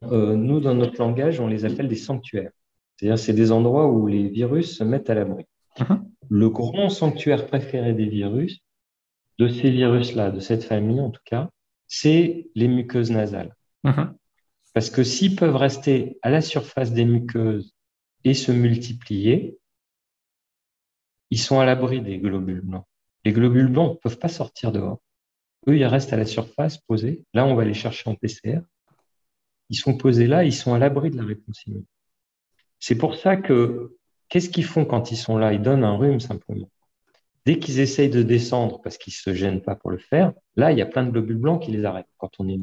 euh, 0.04 0.36
nous, 0.36 0.60
dans 0.60 0.76
notre 0.76 1.00
langage, 1.00 1.40
on 1.40 1.48
les 1.48 1.66
appelle 1.66 1.88
des 1.88 1.96
sanctuaires. 1.96 2.52
C'est-à-dire, 2.98 3.20
c'est 3.20 3.34
des 3.34 3.52
endroits 3.52 3.88
où 3.88 4.08
les 4.08 4.28
virus 4.30 4.78
se 4.78 4.84
mettent 4.84 5.10
à 5.10 5.16
l'abri. 5.16 5.46
Uh-huh. 5.78 6.02
Le 6.30 6.50
grand 6.50 6.90
sanctuaire 6.90 7.48
préféré 7.48 7.94
des 7.94 8.08
virus, 8.08 8.60
de 9.40 9.48
ces 9.48 9.72
virus-là, 9.72 10.32
de 10.32 10.40
cette 10.40 10.64
famille 10.64 11.00
en 11.00 11.10
tout 11.10 11.22
cas, 11.26 11.50
c'est 11.88 12.50
les 12.56 12.68
muqueuses 12.68 13.12
nasales. 13.12 13.56
Uh-huh. 13.86 14.12
Parce 14.74 14.90
que 14.90 15.04
s'ils 15.04 15.36
peuvent 15.36 15.56
rester 15.56 16.18
à 16.22 16.30
la 16.30 16.42
surface 16.42 16.92
des 16.92 17.06
muqueuses 17.06 17.74
et 18.24 18.34
se 18.34 18.52
multiplier, 18.52 19.59
ils 21.32 21.40
sont 21.40 21.60
à 21.60 21.66
l'abri 21.66 22.02
des 22.02 22.18
globules 22.20 22.62
blancs. 22.62 22.86
Les 23.26 23.34
globules 23.34 23.68
blancs 23.68 23.94
ne 23.94 23.98
peuvent 23.98 24.20
pas 24.20 24.30
sortir 24.30 24.72
dehors. 24.72 25.00
Eux, 25.68 25.78
ils 25.78 25.86
restent 25.86 26.14
à 26.14 26.18
la 26.18 26.26
surface, 26.26 26.78
posés. 26.78 27.26
Là, 27.34 27.46
on 27.46 27.56
va 27.56 27.66
les 27.66 27.74
chercher 27.74 28.10
en 28.10 28.16
PCR. 28.16 28.62
Ils 29.70 29.76
sont 29.76 29.98
posés 29.98 30.26
là, 30.26 30.44
ils 30.44 30.54
sont 30.54 30.74
à 30.74 30.80
l'abri 30.80 31.12
de 31.12 31.18
la 31.18 31.26
réponse 31.26 31.66
immunitaire. 31.66 31.94
C'est 32.80 32.98
pour 32.98 33.16
ça 33.16 33.36
que, 33.36 33.98
qu'est-ce 34.30 34.50
qu'ils 34.50 34.66
font 34.66 34.86
quand 34.86 35.12
ils 35.12 35.18
sont 35.18 35.38
là? 35.38 35.54
Ils 35.54 35.62
donnent 35.62 35.84
un 35.84 35.98
rhume 35.98 36.20
simplement. 36.20 36.70
Dès 37.46 37.60
qu'ils 37.60 37.80
essayent 37.80 38.10
de 38.10 38.24
descendre 38.24 38.82
parce 38.82 38.98
qu'ils 38.98 39.12
ne 39.12 39.34
se 39.34 39.38
gênent 39.38 39.62
pas 39.62 39.76
pour 39.76 39.92
le 39.92 39.98
faire, 39.98 40.34
là, 40.56 40.72
il 40.72 40.78
y 40.78 40.82
a 40.82 40.86
plein 40.86 41.06
de 41.06 41.12
globules 41.12 41.38
blancs 41.38 41.62
qui 41.62 41.72
les 41.72 41.86
arrêtent 41.86 42.10
quand 42.18 42.32
on 42.40 42.48
est 42.48 42.58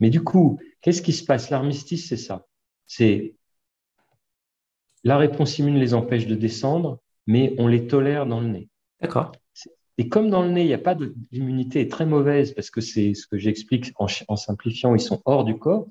mais 0.00 0.10
du 0.10 0.22
coup, 0.22 0.60
qu'est-ce 0.80 1.02
qui 1.02 1.12
se 1.12 1.24
passe? 1.24 1.50
L'armistice, 1.50 2.08
c'est 2.08 2.16
ça. 2.16 2.46
C'est 2.86 3.34
la 5.04 5.18
réponse 5.18 5.58
immune 5.58 5.78
les 5.78 5.94
empêche 5.94 6.26
de 6.26 6.34
descendre, 6.34 7.00
mais 7.28 7.54
on 7.58 7.68
les 7.68 7.86
tolère 7.86 8.26
dans 8.26 8.40
le 8.40 8.48
nez. 8.48 8.68
D'accord. 9.00 9.32
Et 9.98 10.08
comme 10.08 10.30
dans 10.30 10.42
le 10.42 10.50
nez, 10.50 10.62
il 10.62 10.68
n'y 10.68 10.74
a 10.74 10.78
pas 10.78 10.96
d'immunité 10.96 11.86
très 11.86 12.06
mauvaise, 12.06 12.54
parce 12.54 12.70
que 12.70 12.80
c'est 12.80 13.14
ce 13.14 13.26
que 13.26 13.36
j'explique 13.36 13.92
en, 13.96 14.06
en, 14.28 14.36
simplifiant, 14.36 14.94
ils 14.94 15.00
sont 15.00 15.20
hors 15.26 15.44
du 15.44 15.58
corps, 15.58 15.88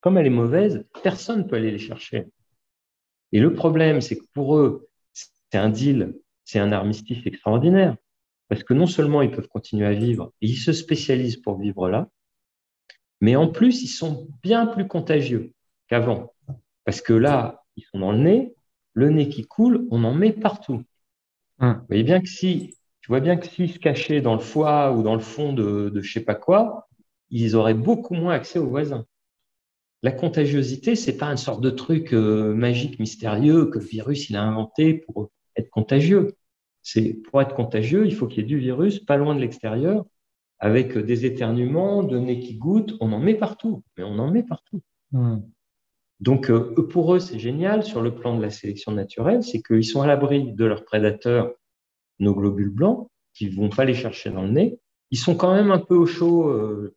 comme 0.00 0.18
elle 0.18 0.26
est 0.26 0.30
mauvaise, 0.30 0.86
personne 1.02 1.38
ne 1.38 1.42
peut 1.44 1.56
aller 1.56 1.70
les 1.70 1.78
chercher. 1.78 2.26
Et 3.32 3.40
le 3.40 3.54
problème, 3.54 4.00
c'est 4.00 4.16
que 4.18 4.24
pour 4.34 4.58
eux, 4.58 4.88
c'est 5.12 5.58
un 5.58 5.70
deal, 5.70 6.14
c'est 6.44 6.58
un 6.58 6.72
armistice 6.72 7.24
extraordinaire, 7.24 7.96
parce 8.48 8.62
que 8.62 8.74
non 8.74 8.86
seulement 8.86 9.22
ils 9.22 9.30
peuvent 9.30 9.48
continuer 9.48 9.86
à 9.86 9.92
vivre, 9.92 10.32
et 10.42 10.48
ils 10.48 10.58
se 10.58 10.72
spécialisent 10.72 11.38
pour 11.38 11.58
vivre 11.58 11.88
là, 11.88 12.08
mais 13.22 13.34
en 13.34 13.48
plus, 13.48 13.82
ils 13.82 13.88
sont 13.88 14.28
bien 14.42 14.66
plus 14.66 14.86
contagieux 14.86 15.52
qu'avant. 15.88 16.34
Parce 16.84 17.00
que 17.00 17.14
là, 17.14 17.64
ils 17.76 17.84
sont 17.84 17.98
dans 18.00 18.12
le 18.12 18.18
nez, 18.18 18.54
le 18.98 19.10
nez 19.10 19.28
qui 19.28 19.46
coule, 19.46 19.86
on 19.92 20.02
en 20.02 20.12
met 20.12 20.32
partout. 20.32 20.82
Hum. 21.60 21.74
Vous 21.74 21.86
voyez 21.88 22.02
bien 22.02 22.20
que 22.20 22.28
si, 22.28 22.76
tu 23.00 23.08
vois 23.08 23.20
bien 23.20 23.36
que 23.36 23.46
s'ils 23.46 23.72
se 23.72 23.78
cachaient 23.78 24.20
dans 24.20 24.34
le 24.34 24.40
foie 24.40 24.92
ou 24.92 25.02
dans 25.02 25.14
le 25.14 25.20
fond 25.20 25.52
de, 25.52 25.88
de 25.88 26.00
je 26.02 26.12
sais 26.12 26.24
pas 26.24 26.34
quoi, 26.34 26.88
ils 27.30 27.54
auraient 27.54 27.74
beaucoup 27.74 28.14
moins 28.14 28.34
accès 28.34 28.58
aux 28.58 28.68
voisins. 28.68 29.06
La 30.02 30.10
contagiosité, 30.10 30.96
c'est 30.96 31.16
pas 31.16 31.26
une 31.26 31.36
sorte 31.36 31.60
de 31.60 31.70
truc 31.70 32.12
euh, 32.12 32.54
magique, 32.54 32.98
mystérieux 32.98 33.66
que 33.66 33.78
le 33.78 33.84
virus 33.84 34.30
il 34.30 34.36
a 34.36 34.42
inventé 34.42 34.94
pour 34.94 35.30
être 35.56 35.70
contagieux. 35.70 36.34
C'est 36.82 37.14
pour 37.14 37.40
être 37.40 37.54
contagieux, 37.54 38.06
il 38.06 38.14
faut 38.14 38.26
qu'il 38.26 38.42
y 38.42 38.44
ait 38.44 38.48
du 38.48 38.58
virus 38.58 38.98
pas 38.98 39.16
loin 39.16 39.34
de 39.34 39.40
l'extérieur 39.40 40.06
avec 40.60 40.98
des 40.98 41.24
éternuements, 41.24 42.02
de 42.02 42.18
nez 42.18 42.40
qui 42.40 42.56
goûtent, 42.56 42.96
on 43.00 43.12
en 43.12 43.20
met 43.20 43.34
partout, 43.34 43.84
mais 43.96 44.02
on 44.02 44.18
en 44.18 44.30
met 44.30 44.42
partout. 44.42 44.80
Hmm. 45.12 45.38
Donc, 46.20 46.50
euh, 46.50 46.74
pour 46.90 47.14
eux, 47.14 47.20
c'est 47.20 47.38
génial 47.38 47.84
sur 47.84 48.02
le 48.02 48.14
plan 48.14 48.36
de 48.36 48.42
la 48.42 48.50
sélection 48.50 48.92
naturelle, 48.92 49.42
c'est 49.42 49.62
qu'ils 49.62 49.84
sont 49.84 50.02
à 50.02 50.06
l'abri 50.06 50.52
de 50.52 50.64
leurs 50.64 50.84
prédateurs, 50.84 51.52
nos 52.18 52.34
globules 52.34 52.70
blancs, 52.70 53.08
qui 53.34 53.46
ne 53.46 53.54
vont 53.54 53.68
pas 53.68 53.84
les 53.84 53.94
chercher 53.94 54.30
dans 54.30 54.42
le 54.42 54.50
nez. 54.50 54.78
Ils 55.10 55.18
sont 55.18 55.36
quand 55.36 55.54
même 55.54 55.70
un 55.70 55.78
peu 55.78 55.94
au 55.94 56.06
chaud, 56.06 56.48
euh, 56.48 56.96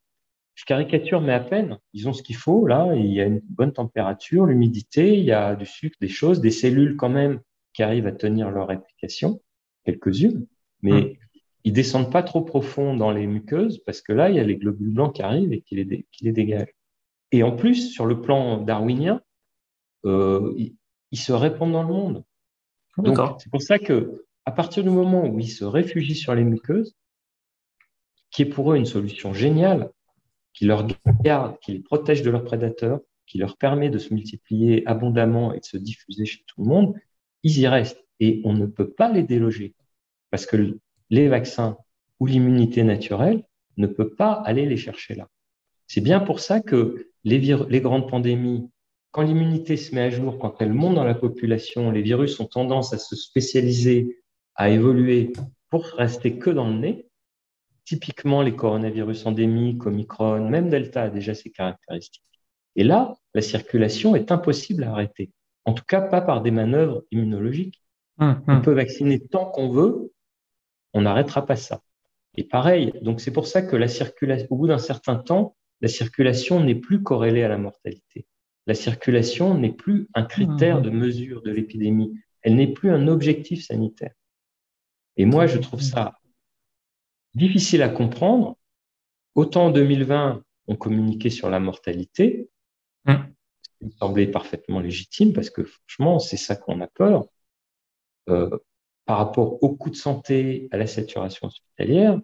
je 0.55 0.65
caricature, 0.65 1.21
mais 1.21 1.33
à 1.33 1.39
peine. 1.39 1.77
Ils 1.93 2.09
ont 2.09 2.13
ce 2.13 2.23
qu'il 2.23 2.35
faut, 2.35 2.65
là. 2.65 2.93
Il 2.95 3.13
y 3.13 3.21
a 3.21 3.25
une 3.25 3.41
bonne 3.43 3.73
température, 3.73 4.45
l'humidité, 4.45 5.17
il 5.17 5.23
y 5.23 5.31
a 5.31 5.55
du 5.55 5.65
sucre, 5.65 5.97
des 6.01 6.07
choses, 6.07 6.41
des 6.41 6.51
cellules 6.51 6.97
quand 6.97 7.09
même 7.09 7.39
qui 7.73 7.83
arrivent 7.83 8.07
à 8.07 8.11
tenir 8.11 8.49
leur 8.49 8.67
réplication, 8.67 9.41
quelques-unes, 9.85 10.45
mais 10.81 10.91
ils 10.91 10.95
hum. 10.95 11.15
ils 11.63 11.73
descendent 11.73 12.11
pas 12.11 12.23
trop 12.23 12.41
profond 12.41 12.95
dans 12.95 13.11
les 13.11 13.27
muqueuses 13.27 13.81
parce 13.85 14.01
que 14.01 14.13
là, 14.13 14.29
il 14.29 14.35
y 14.35 14.39
a 14.39 14.43
les 14.43 14.57
globules 14.57 14.93
blancs 14.93 15.15
qui 15.15 15.21
arrivent 15.21 15.53
et 15.53 15.61
qui 15.61 15.75
les, 15.75 16.05
qui 16.11 16.25
les 16.25 16.31
dégagent. 16.31 16.73
Et 17.31 17.43
en 17.43 17.55
plus, 17.55 17.91
sur 17.91 18.05
le 18.05 18.21
plan 18.21 18.57
darwinien, 18.57 19.21
euh, 20.05 20.53
ils, 20.57 21.19
se 21.19 21.31
répandent 21.31 21.73
dans 21.73 21.83
le 21.83 21.93
monde. 21.93 22.23
c'est 23.39 23.51
pour 23.51 23.61
ça 23.61 23.79
que 23.79 24.25
à 24.45 24.51
partir 24.51 24.83
du 24.83 24.89
moment 24.89 25.25
où 25.27 25.39
ils 25.39 25.51
se 25.51 25.63
réfugient 25.63 26.15
sur 26.15 26.33
les 26.33 26.43
muqueuses, 26.43 26.95
qui 28.31 28.43
est 28.43 28.45
pour 28.45 28.73
eux 28.73 28.77
une 28.77 28.85
solution 28.85 29.33
géniale, 29.33 29.91
qui 30.53 30.65
leur 30.65 30.87
garde, 31.21 31.59
qui 31.59 31.73
les 31.73 31.79
protège 31.79 32.21
de 32.23 32.29
leurs 32.29 32.43
prédateurs, 32.43 32.99
qui 33.27 33.37
leur 33.37 33.57
permet 33.57 33.89
de 33.89 33.97
se 33.97 34.13
multiplier 34.13 34.85
abondamment 34.87 35.53
et 35.53 35.59
de 35.59 35.65
se 35.65 35.77
diffuser 35.77 36.25
chez 36.25 36.43
tout 36.47 36.63
le 36.63 36.67
monde, 36.67 36.95
ils 37.43 37.59
y 37.59 37.67
restent. 37.67 38.03
Et 38.19 38.41
on 38.43 38.53
ne 38.53 38.65
peut 38.65 38.89
pas 38.89 39.11
les 39.11 39.23
déloger 39.23 39.73
parce 40.29 40.45
que 40.45 40.77
les 41.09 41.27
vaccins 41.27 41.77
ou 42.19 42.25
l'immunité 42.25 42.83
naturelle 42.83 43.43
ne 43.77 43.87
peut 43.87 44.09
pas 44.09 44.33
aller 44.33 44.65
les 44.65 44.77
chercher 44.77 45.15
là. 45.15 45.29
C'est 45.87 46.01
bien 46.01 46.19
pour 46.19 46.39
ça 46.39 46.61
que 46.61 47.10
les, 47.23 47.39
les 47.39 47.81
grandes 47.81 48.09
pandémies, 48.09 48.69
quand 49.11 49.21
l'immunité 49.21 49.77
se 49.77 49.93
met 49.93 50.01
à 50.01 50.09
jour, 50.09 50.39
quand 50.39 50.55
elle 50.61 50.73
monte 50.73 50.95
dans 50.95 51.03
la 51.03 51.15
population, 51.15 51.91
les 51.91 52.01
virus 52.01 52.39
ont 52.39 52.45
tendance 52.45 52.93
à 52.93 52.97
se 52.97 53.15
spécialiser, 53.15 54.21
à 54.55 54.69
évoluer 54.69 55.33
pour 55.69 55.85
rester 55.85 56.37
que 56.37 56.49
dans 56.49 56.67
le 56.67 56.77
nez. 56.77 57.07
Typiquement, 57.83 58.41
les 58.41 58.55
coronavirus 58.55 59.25
endémiques, 59.25 59.85
Omicron, 59.85 60.49
même 60.49 60.69
Delta 60.69 61.03
a 61.03 61.09
déjà 61.09 61.33
ces 61.33 61.51
caractéristiques. 61.51 62.23
Et 62.75 62.83
là, 62.83 63.15
la 63.33 63.41
circulation 63.41 64.15
est 64.15 64.31
impossible 64.31 64.83
à 64.85 64.91
arrêter. 64.91 65.31
En 65.65 65.73
tout 65.73 65.83
cas, 65.85 66.01
pas 66.01 66.21
par 66.21 66.41
des 66.41 66.51
manœuvres 66.51 67.03
immunologiques. 67.11 67.81
Hum, 68.19 68.41
on 68.47 68.53
hum. 68.55 68.61
peut 68.61 68.73
vacciner 68.73 69.19
tant 69.19 69.45
qu'on 69.45 69.69
veut, 69.69 70.13
on 70.93 71.01
n'arrêtera 71.01 71.45
pas 71.45 71.55
ça. 71.55 71.81
Et 72.37 72.43
pareil, 72.43 72.93
donc 73.01 73.19
c'est 73.19 73.31
pour 73.31 73.47
ça 73.47 73.61
que 73.61 73.75
la 73.75 73.87
circulation, 73.87 74.47
au 74.51 74.55
bout 74.55 74.67
d'un 74.67 74.77
certain 74.77 75.15
temps, 75.15 75.55
la 75.81 75.87
circulation 75.87 76.63
n'est 76.63 76.75
plus 76.75 77.03
corrélée 77.03 77.43
à 77.43 77.47
la 77.47 77.57
mortalité. 77.57 78.25
La 78.67 78.75
circulation 78.75 79.57
n'est 79.57 79.73
plus 79.73 80.07
un 80.13 80.23
critère 80.23 80.77
hum, 80.77 80.83
de 80.83 80.89
mesure 80.91 81.41
de 81.41 81.51
l'épidémie. 81.51 82.13
Elle 82.41 82.55
n'est 82.55 82.71
plus 82.71 82.91
un 82.91 83.07
objectif 83.07 83.65
sanitaire. 83.65 84.13
Et 85.17 85.25
moi, 85.25 85.47
je 85.47 85.57
trouve 85.57 85.81
ça 85.81 86.15
difficile 87.33 87.81
à 87.81 87.89
comprendre. 87.89 88.57
Autant 89.35 89.67
en 89.67 89.71
2020, 89.71 90.43
on 90.67 90.75
communiquait 90.75 91.29
sur 91.29 91.49
la 91.49 91.59
mortalité, 91.59 92.49
qui 93.05 93.85
me 93.85 93.91
semblait 93.91 94.27
parfaitement 94.27 94.79
légitime 94.79 95.33
parce 95.33 95.49
que 95.49 95.63
franchement, 95.63 96.19
c'est 96.19 96.37
ça 96.37 96.55
qu'on 96.55 96.81
a 96.81 96.87
peur. 96.87 97.25
Euh, 98.29 98.57
par 99.05 99.17
rapport 99.17 99.61
au 99.63 99.75
coût 99.75 99.89
de 99.89 99.95
santé, 99.95 100.69
à 100.71 100.77
la 100.77 100.85
saturation 100.85 101.47
hospitalière, 101.47 102.21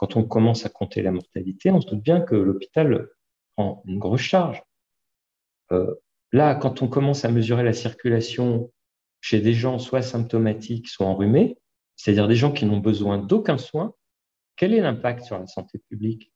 quand 0.00 0.16
on 0.16 0.24
commence 0.24 0.64
à 0.64 0.70
compter 0.70 1.02
la 1.02 1.10
mortalité, 1.10 1.70
on 1.70 1.82
se 1.82 1.86
doute 1.86 2.02
bien 2.02 2.22
que 2.22 2.34
l'hôpital 2.34 3.10
prend 3.54 3.82
une 3.84 3.98
grosse 3.98 4.22
charge. 4.22 4.62
Euh, 5.72 5.94
là, 6.32 6.54
quand 6.54 6.80
on 6.80 6.88
commence 6.88 7.26
à 7.26 7.30
mesurer 7.30 7.62
la 7.62 7.74
circulation 7.74 8.72
chez 9.20 9.42
des 9.42 9.52
gens 9.52 9.78
soit 9.78 10.00
symptomatiques, 10.00 10.88
soit 10.88 11.04
enrhumés, 11.04 11.58
c'est-à-dire 11.96 12.28
des 12.28 12.34
gens 12.34 12.50
qui 12.50 12.64
n'ont 12.64 12.78
besoin 12.78 13.18
d'aucun 13.18 13.58
soin, 13.58 13.92
quel 14.56 14.72
est 14.72 14.80
l'impact 14.80 15.22
sur 15.24 15.38
la 15.38 15.46
santé 15.46 15.78
publique? 15.90 16.32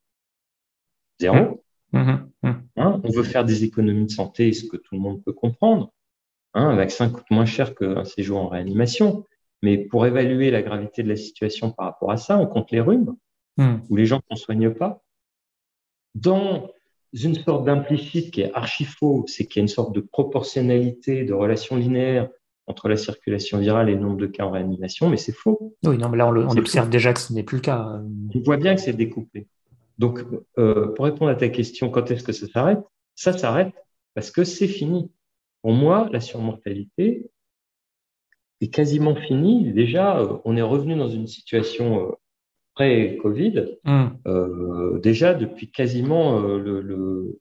Zéro. 1.19 1.65
Mmh. 1.93 1.99
Mmh. 1.99 2.31
Mmh. 2.43 2.62
Hein, 2.77 3.01
on 3.03 3.11
veut 3.12 3.23
faire 3.23 3.47
des 3.47 3.65
économies 3.65 4.05
de 4.05 4.11
santé, 4.11 4.53
ce 4.53 4.69
que 4.69 4.77
tout 4.77 4.95
le 4.95 5.01
monde 5.01 5.24
peut 5.24 5.32
comprendre. 5.32 5.91
Hein, 6.53 6.69
un 6.69 6.77
vaccin 6.77 7.09
coûte 7.09 7.31
moins 7.31 7.47
cher 7.47 7.74
qu'un 7.74 8.05
séjour 8.05 8.41
en 8.41 8.49
réanimation. 8.49 9.24
Mais 9.62 9.78
pour 9.78 10.05
évaluer 10.05 10.51
la 10.51 10.61
gravité 10.61 11.03
de 11.03 11.09
la 11.09 11.16
situation 11.16 11.70
par 11.70 11.86
rapport 11.86 12.11
à 12.11 12.19
ça, 12.19 12.39
on 12.39 12.47
compte 12.47 12.70
les 12.70 12.82
rhumes 12.82 13.16
ou 13.59 13.97
les 13.97 14.06
gens 14.06 14.20
qu'on 14.20 14.35
ne 14.35 14.39
soigne 14.39 14.70
pas. 14.70 15.02
Dans 16.14 16.70
une 17.12 17.35
sorte 17.35 17.64
d'implicite 17.64 18.32
qui 18.32 18.43
est 18.43 18.52
archi 18.55 18.85
faux, 18.85 19.24
c'est 19.28 19.47
qu'il 19.47 19.60
y 19.60 19.60
a 19.60 19.62
une 19.62 19.68
sorte 19.68 19.94
de 19.94 20.01
proportionnalité, 20.01 21.24
de 21.24 21.32
relation 21.32 21.76
linéaire 21.76 22.28
entre 22.66 22.89
la 22.89 22.97
circulation 22.97 23.59
virale 23.59 23.90
et 23.90 23.94
le 23.94 24.01
nombre 24.01 24.16
de 24.16 24.26
cas 24.26 24.44
en 24.44 24.51
réanimation, 24.51 25.09
mais 25.09 25.16
c'est 25.16 25.32
faux. 25.32 25.76
Oui, 25.85 25.98
non, 25.98 26.09
mais 26.09 26.16
là, 26.16 26.28
on, 26.28 26.56
observe 26.56 26.89
déjà 26.89 27.12
que 27.12 27.20
ce 27.20 27.32
n'est 27.32 27.43
plus 27.43 27.59
le 27.59 27.62
cas. 27.62 28.01
On 28.35 28.40
voit 28.40 28.56
bien 28.56 28.74
que 28.74 28.81
c'est 28.81 28.94
découplé. 28.94 29.47
Donc, 29.98 30.24
euh, 30.59 30.89
pour 30.94 31.05
répondre 31.05 31.31
à 31.31 31.35
ta 31.35 31.48
question, 31.48 31.90
quand 31.90 32.10
est-ce 32.10 32.24
que 32.24 32.32
ça 32.32 32.47
s'arrête? 32.48 32.81
Ça 33.14 33.36
s'arrête 33.36 33.72
parce 34.14 34.31
que 34.31 34.44
c'est 34.44 34.66
fini. 34.66 35.12
Pour 35.62 35.72
moi, 35.72 36.09
la 36.10 36.20
surmortalité 36.20 37.31
est 38.60 38.68
quasiment 38.68 39.14
finie. 39.14 39.72
Déjà, 39.72 40.18
euh, 40.18 40.39
on 40.44 40.56
est 40.56 40.62
revenu 40.62 40.97
dans 40.97 41.09
une 41.09 41.26
situation 41.26 42.16
euh, 42.80 43.16
pré-Covid, 43.16 43.78
mmh. 43.84 45.01
déjà 45.01 45.34
depuis 45.34 45.70
quasiment 45.70 46.40
le, 46.40 46.80
le 46.80 47.40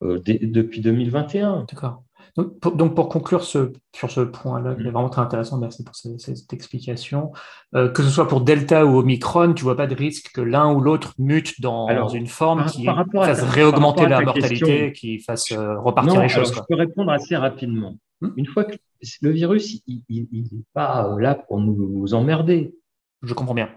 depuis 0.00 0.80
2021. 0.80 1.66
D'accord. 1.70 2.04
Donc 2.36 2.94
pour, 2.96 3.08
conclure 3.08 3.44
ce, 3.44 3.72
sur 3.94 4.10
ce 4.10 4.20
point-là, 4.20 4.74
qui 4.74 4.82
est 4.82 4.90
vraiment 4.90 5.08
très 5.08 5.22
intéressant, 5.22 5.56
merci 5.58 5.84
pour 5.84 5.94
cette, 5.94 6.52
explication. 6.52 7.30
Euh, 7.76 7.88
que 7.88 8.02
ce 8.02 8.10
soit 8.10 8.26
pour 8.26 8.40
Delta 8.40 8.84
ou 8.86 8.98
Omicron, 8.98 9.52
tu 9.54 9.62
vois 9.62 9.76
pas 9.76 9.86
de 9.86 9.94
risque 9.94 10.32
que 10.34 10.40
l'un 10.40 10.72
ou 10.72 10.80
l'autre 10.80 11.14
mute 11.18 11.60
dans 11.60 12.08
une 12.08 12.26
forme 12.26 12.66
qui 12.66 12.86
fasse 13.12 13.42
réaugmenter 13.42 14.08
la 14.08 14.20
mortalité, 14.22 14.92
qui 14.92 15.20
fasse 15.20 15.52
euh, 15.52 15.78
repartir 15.78 16.20
les 16.20 16.28
choses. 16.28 16.52
je 16.52 16.60
peux 16.68 16.74
répondre 16.74 17.12
assez 17.12 17.36
rapidement. 17.36 17.96
Hmm 18.20 18.30
une 18.36 18.46
fois 18.46 18.64
que 18.64 18.76
le 19.20 19.30
virus, 19.30 19.80
il 19.86 20.02
n'est 20.10 20.64
pas 20.72 21.06
euh, 21.06 21.20
là 21.20 21.36
pour 21.36 21.60
nous, 21.60 22.14
emmerder. 22.14 22.74
Je 23.22 23.32
comprends 23.34 23.54
bien. 23.54 23.68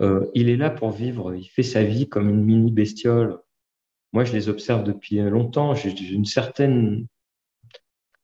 Il 0.00 0.48
est 0.48 0.56
là 0.56 0.70
pour 0.70 0.90
vivre, 0.90 1.34
il 1.34 1.48
fait 1.48 1.62
sa 1.62 1.82
vie 1.82 2.08
comme 2.08 2.28
une 2.28 2.44
mini 2.44 2.70
bestiole. 2.70 3.38
Moi, 4.12 4.24
je 4.24 4.32
les 4.32 4.48
observe 4.48 4.84
depuis 4.84 5.16
longtemps. 5.16 5.74
J'ai 5.74 5.90
une 5.90 6.24
certaine 6.24 7.06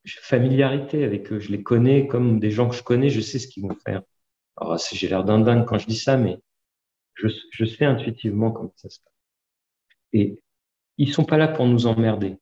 familiarité 0.07 1.05
avec 1.05 1.33
eux. 1.33 1.41
Je 1.41 1.51
les 1.51 1.63
connais 1.63 2.07
comme 2.07 2.41
des 2.41 2.51
gens 2.51 2.69
que 2.69 2.77
je 2.77 2.83
connais, 2.83 3.11
je 3.11 3.21
sais 3.21 3.39
ce 3.39 3.49
qu'ils 3.49 3.65
vont 3.65 3.77
faire. 3.87 4.03
Alors, 4.57 4.79
j'ai 4.79 5.09
l'air 5.09 5.25
d'un 5.25 5.41
dingue 5.41 5.67
quand 5.67 5.79
je 5.79 5.87
dis 5.87 5.99
ça, 5.99 6.17
mais 6.17 6.39
je, 7.15 7.29
je 7.51 7.65
sais 7.65 7.85
intuitivement 7.85 8.51
comment 8.51 8.73
ça 8.77 8.89
se 8.89 9.01
passe. 9.01 9.13
Et 10.13 10.39
ils 10.97 11.13
sont 11.13 11.25
pas 11.25 11.37
là 11.37 11.49
pour 11.49 11.67
nous 11.67 11.87
emmerder. 11.87 12.37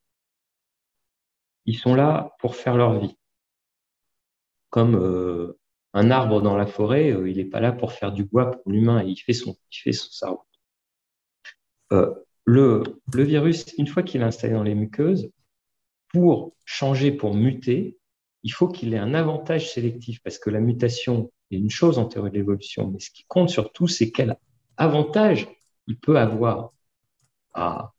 Ils 1.65 1.79
sont 1.79 1.95
là 1.95 2.35
pour 2.39 2.57
faire 2.57 2.77
leur 2.77 2.99
vie. 2.99 3.17
Comme 4.71 4.97
euh, 4.97 5.59
un 5.95 6.11
arbre 6.11 6.41
dans 6.41 6.57
la 6.57 6.67
forêt, 6.67 7.13
euh, 7.13 7.29
il 7.29 7.37
n'est 7.37 7.45
pas 7.45 7.61
là 7.61 7.73
pour 7.73 7.93
faire 7.93 8.13
du 8.13 8.25
bois 8.25 8.51
pour 8.51 8.73
l'humain, 8.73 9.03
il 9.03 9.17
fait 9.17 9.33
il 9.33 9.57
fait 9.71 9.93
son, 9.93 10.11
sa 10.11 10.31
route. 10.31 10.41
Euh, 11.93 12.15
le, 12.45 12.83
virus, 13.15 13.67
une 13.79 13.87
fois 13.87 14.03
qu'il 14.03 14.21
est 14.21 14.25
installé 14.25 14.55
dans 14.55 14.63
les 14.63 14.75
muqueuses, 14.75 15.31
pour 16.09 16.55
changer, 16.65 17.13
pour 17.13 17.35
muter, 17.35 17.97
il 18.43 18.51
faut 18.51 18.69
qu'il 18.69 18.93
ait 18.95 18.99
un 18.99 19.15
avantage 19.15 19.73
sélectif 19.73 20.21
parce 20.23 20.39
que 20.39 20.51
la 20.51 20.61
mutation 20.61 21.31
est 21.51 21.57
une 21.57 21.71
chose 21.71 21.99
en 21.99 22.07
théorie 22.07 22.31
de 22.31 22.37
l'évolution, 22.37 22.89
mais 22.89 22.99
ce 22.99 23.11
qui 23.11 23.25
compte 23.29 23.51
surtout, 23.51 23.87
c'est 23.87 24.11
quel 24.11 24.37
avantage 24.77 25.49
il 25.87 25.99
peut 25.99 26.19
avoir 26.19 26.73
à, 27.55 27.93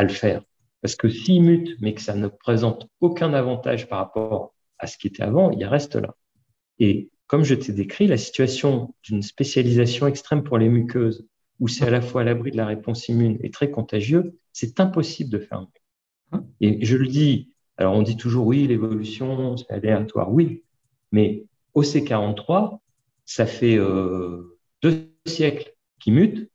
le 0.00 0.08
faire. 0.08 0.42
Parce 0.80 0.96
que 0.96 1.08
s'il 1.08 1.42
mute, 1.42 1.76
mais 1.80 1.94
que 1.94 2.00
ça 2.00 2.14
ne 2.14 2.28
présente 2.28 2.88
aucun 3.00 3.32
avantage 3.34 3.88
par 3.88 3.98
rapport 3.98 4.54
à 4.78 4.86
ce 4.86 4.98
qui 4.98 5.06
était 5.06 5.22
avant, 5.22 5.50
il 5.50 5.64
reste 5.64 5.96
là. 5.96 6.14
Et 6.78 7.10
comme 7.26 7.44
je 7.44 7.54
t'ai 7.54 7.72
décrit, 7.72 8.06
la 8.06 8.16
situation 8.18 8.94
d'une 9.02 9.22
spécialisation 9.22 10.06
extrême 10.06 10.42
pour 10.42 10.58
les 10.58 10.68
muqueuses, 10.68 11.26
où 11.60 11.68
c'est 11.68 11.86
à 11.86 11.90
la 11.90 12.00
fois 12.00 12.22
à 12.22 12.24
l'abri 12.24 12.50
de 12.50 12.56
la 12.56 12.66
réponse 12.66 13.08
immune 13.08 13.38
et 13.42 13.50
très 13.50 13.70
contagieux, 13.70 14.38
c'est 14.52 14.80
impossible 14.80 15.30
de 15.30 15.38
faire 15.38 15.66
et 16.60 16.84
je 16.84 16.96
le 16.96 17.06
dis, 17.06 17.54
alors 17.76 17.94
on 17.94 18.02
dit 18.02 18.16
toujours 18.16 18.46
oui, 18.46 18.66
l'évolution, 18.66 19.56
c'est 19.56 19.70
aléatoire, 19.70 20.32
oui, 20.32 20.64
mais 21.10 21.44
OC43, 21.74 22.78
ça 23.24 23.46
fait 23.46 23.76
euh, 23.76 24.58
deux 24.82 25.10
siècles 25.26 25.74
qu'il 25.98 26.14
mute, 26.14 26.50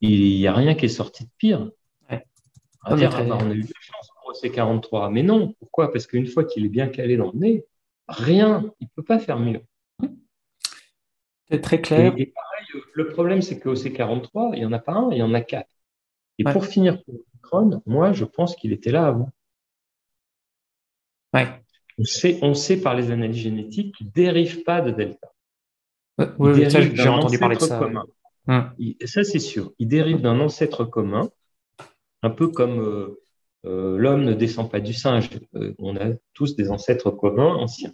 il 0.00 0.38
n'y 0.38 0.46
a 0.46 0.54
rien 0.54 0.74
qui 0.74 0.86
est 0.86 0.88
sorti 0.88 1.24
de 1.24 1.30
pire. 1.38 1.70
On 2.84 3.50
a 3.50 3.54
eu 3.54 3.62
de 3.62 3.66
la 3.66 3.80
chance 3.80 4.08
pour 4.22 4.32
OC43, 4.32 5.12
mais 5.12 5.22
non, 5.22 5.54
pourquoi? 5.58 5.92
Parce 5.92 6.06
qu'une 6.06 6.26
fois 6.26 6.44
qu'il 6.44 6.64
est 6.64 6.70
bien 6.70 6.88
calé 6.88 7.16
dans 7.16 7.32
le 7.32 7.38
nez, 7.38 7.66
rien, 8.08 8.64
il 8.80 8.84
ne 8.84 8.90
peut 8.96 9.04
pas 9.04 9.18
faire 9.18 9.38
mieux. 9.38 9.62
C'est 11.50 11.60
très 11.60 11.80
clair. 11.80 12.12
Et, 12.16 12.26
pareil, 12.26 12.82
le 12.92 13.08
problème, 13.08 13.42
c'est 13.42 13.58
que 13.58 13.68
OC43, 13.68 14.50
il 14.54 14.60
n'y 14.60 14.66
en 14.66 14.72
a 14.72 14.78
pas 14.78 14.92
un, 14.92 15.10
il 15.12 15.18
y 15.18 15.22
en 15.22 15.32
a 15.34 15.40
quatre. 15.40 15.70
Et 16.38 16.44
pour 16.44 16.66
finir 16.66 17.02
pour 17.04 17.82
moi, 17.86 18.12
je 18.12 18.24
pense 18.24 18.54
qu'il 18.56 18.72
était 18.72 18.90
là 18.90 19.06
avant. 19.06 19.30
Ouais. 21.34 21.48
On, 21.98 22.04
sait, 22.04 22.38
on 22.42 22.54
sait 22.54 22.80
par 22.80 22.94
les 22.94 23.10
analyses 23.10 23.42
génétiques 23.42 23.96
qu'il 23.96 24.06
ne 24.06 24.12
dérive 24.12 24.62
pas 24.62 24.80
de 24.80 24.90
Delta. 24.90 25.32
oui, 26.38 26.68
j'ai 26.70 27.08
entendu 27.08 27.38
parler 27.38 27.56
de 27.56 27.60
ça. 27.60 27.80
Hum. 28.46 28.72
ça, 29.04 29.24
c'est 29.24 29.38
sûr. 29.38 29.72
Il 29.78 29.88
dérive 29.88 30.22
d'un 30.22 30.40
ancêtre 30.40 30.84
commun, 30.84 31.28
un 32.22 32.30
peu 32.30 32.48
comme 32.48 32.80
euh, 32.80 32.82
euh, 32.82 33.20
l'homme 33.68 34.24
ne 34.24 34.34
descend 34.34 34.70
pas 34.70 34.80
du 34.80 34.92
singe. 34.92 35.30
Euh, 35.54 35.74
on 35.78 35.96
a 35.96 36.12
tous 36.34 36.56
des 36.56 36.70
ancêtres 36.70 37.10
communs 37.10 37.54
anciens. 37.54 37.92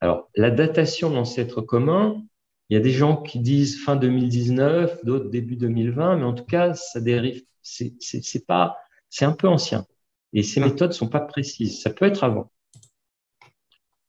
Alors, 0.00 0.28
la 0.34 0.50
datation 0.50 1.10
de 1.10 1.14
l'ancêtre 1.14 1.60
commun, 1.60 2.22
il 2.68 2.74
y 2.74 2.76
a 2.76 2.82
des 2.82 2.90
gens 2.90 3.16
qui 3.22 3.38
disent 3.40 3.82
fin 3.82 3.96
2019, 3.96 5.04
d'autres 5.04 5.30
début 5.30 5.56
2020, 5.56 6.16
mais 6.16 6.24
en 6.24 6.34
tout 6.34 6.44
cas, 6.44 6.74
ça 6.74 7.00
dérive. 7.00 7.44
C'est 7.62 8.46
pas, 8.46 8.76
c'est 9.08 9.24
un 9.24 9.32
peu 9.32 9.48
ancien. 9.48 9.86
Et 10.32 10.42
ces 10.42 10.60
hum. 10.60 10.68
méthodes 10.68 10.92
sont 10.92 11.08
pas 11.08 11.20
précises. 11.20 11.80
Ça 11.80 11.90
peut 11.90 12.04
être 12.04 12.24
avant. 12.24 12.50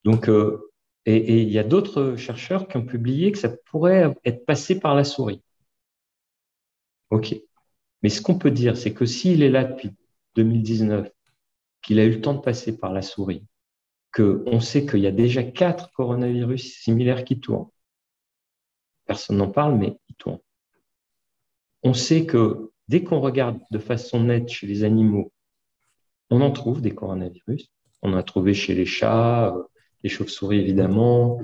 Donc, 0.03 0.29
et, 1.05 1.41
il 1.41 1.49
y 1.49 1.59
a 1.59 1.63
d'autres 1.63 2.15
chercheurs 2.15 2.67
qui 2.67 2.77
ont 2.77 2.85
publié 2.85 3.31
que 3.31 3.37
ça 3.37 3.49
pourrait 3.49 4.13
être 4.25 4.45
passé 4.45 4.79
par 4.79 4.95
la 4.95 5.03
souris. 5.03 5.41
OK. 7.11 7.35
Mais 8.01 8.09
ce 8.09 8.21
qu'on 8.21 8.37
peut 8.37 8.51
dire, 8.51 8.77
c'est 8.77 8.93
que 8.93 9.05
s'il 9.05 9.43
est 9.43 9.49
là 9.49 9.63
depuis 9.63 9.91
2019, 10.35 11.09
qu'il 11.81 11.99
a 11.99 12.05
eu 12.05 12.11
le 12.11 12.21
temps 12.21 12.33
de 12.33 12.41
passer 12.41 12.77
par 12.77 12.93
la 12.93 13.01
souris, 13.01 13.45
qu'on 14.13 14.59
sait 14.59 14.85
qu'il 14.85 14.99
y 14.99 15.07
a 15.07 15.11
déjà 15.11 15.43
quatre 15.43 15.91
coronavirus 15.93 16.81
similaires 16.81 17.23
qui 17.23 17.39
tournent, 17.39 17.69
personne 19.05 19.37
n'en 19.37 19.49
parle, 19.49 19.77
mais 19.77 19.97
ils 20.09 20.15
tournent. 20.15 20.39
On 21.83 21.93
sait 21.93 22.25
que 22.25 22.71
dès 22.87 23.03
qu'on 23.03 23.19
regarde 23.19 23.59
de 23.71 23.79
façon 23.79 24.23
nette 24.23 24.49
chez 24.49 24.67
les 24.67 24.83
animaux, 24.83 25.31
on 26.29 26.41
en 26.41 26.51
trouve 26.51 26.81
des 26.81 26.95
coronavirus. 26.95 27.71
On 28.01 28.13
en 28.13 28.17
a 28.17 28.23
trouvé 28.23 28.53
chez 28.53 28.73
les 28.73 28.85
chats, 28.85 29.55
euh, 29.55 29.63
les 30.03 30.09
chauves-souris 30.09 30.59
évidemment, 30.59 31.39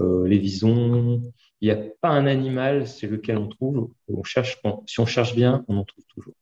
euh, 0.00 0.26
les 0.26 0.38
visons. 0.38 1.22
Il 1.60 1.68
n'y 1.68 1.70
a 1.70 1.82
pas 2.00 2.10
un 2.10 2.26
animal 2.26 2.86
c'est 2.86 3.06
lequel 3.06 3.38
on 3.38 3.48
trouve. 3.48 3.90
On 4.08 4.22
cherche, 4.22 4.60
si 4.86 5.00
on 5.00 5.06
cherche 5.06 5.34
bien, 5.34 5.64
on 5.68 5.78
en 5.78 5.84
trouve 5.84 6.04
toujours. 6.08 6.34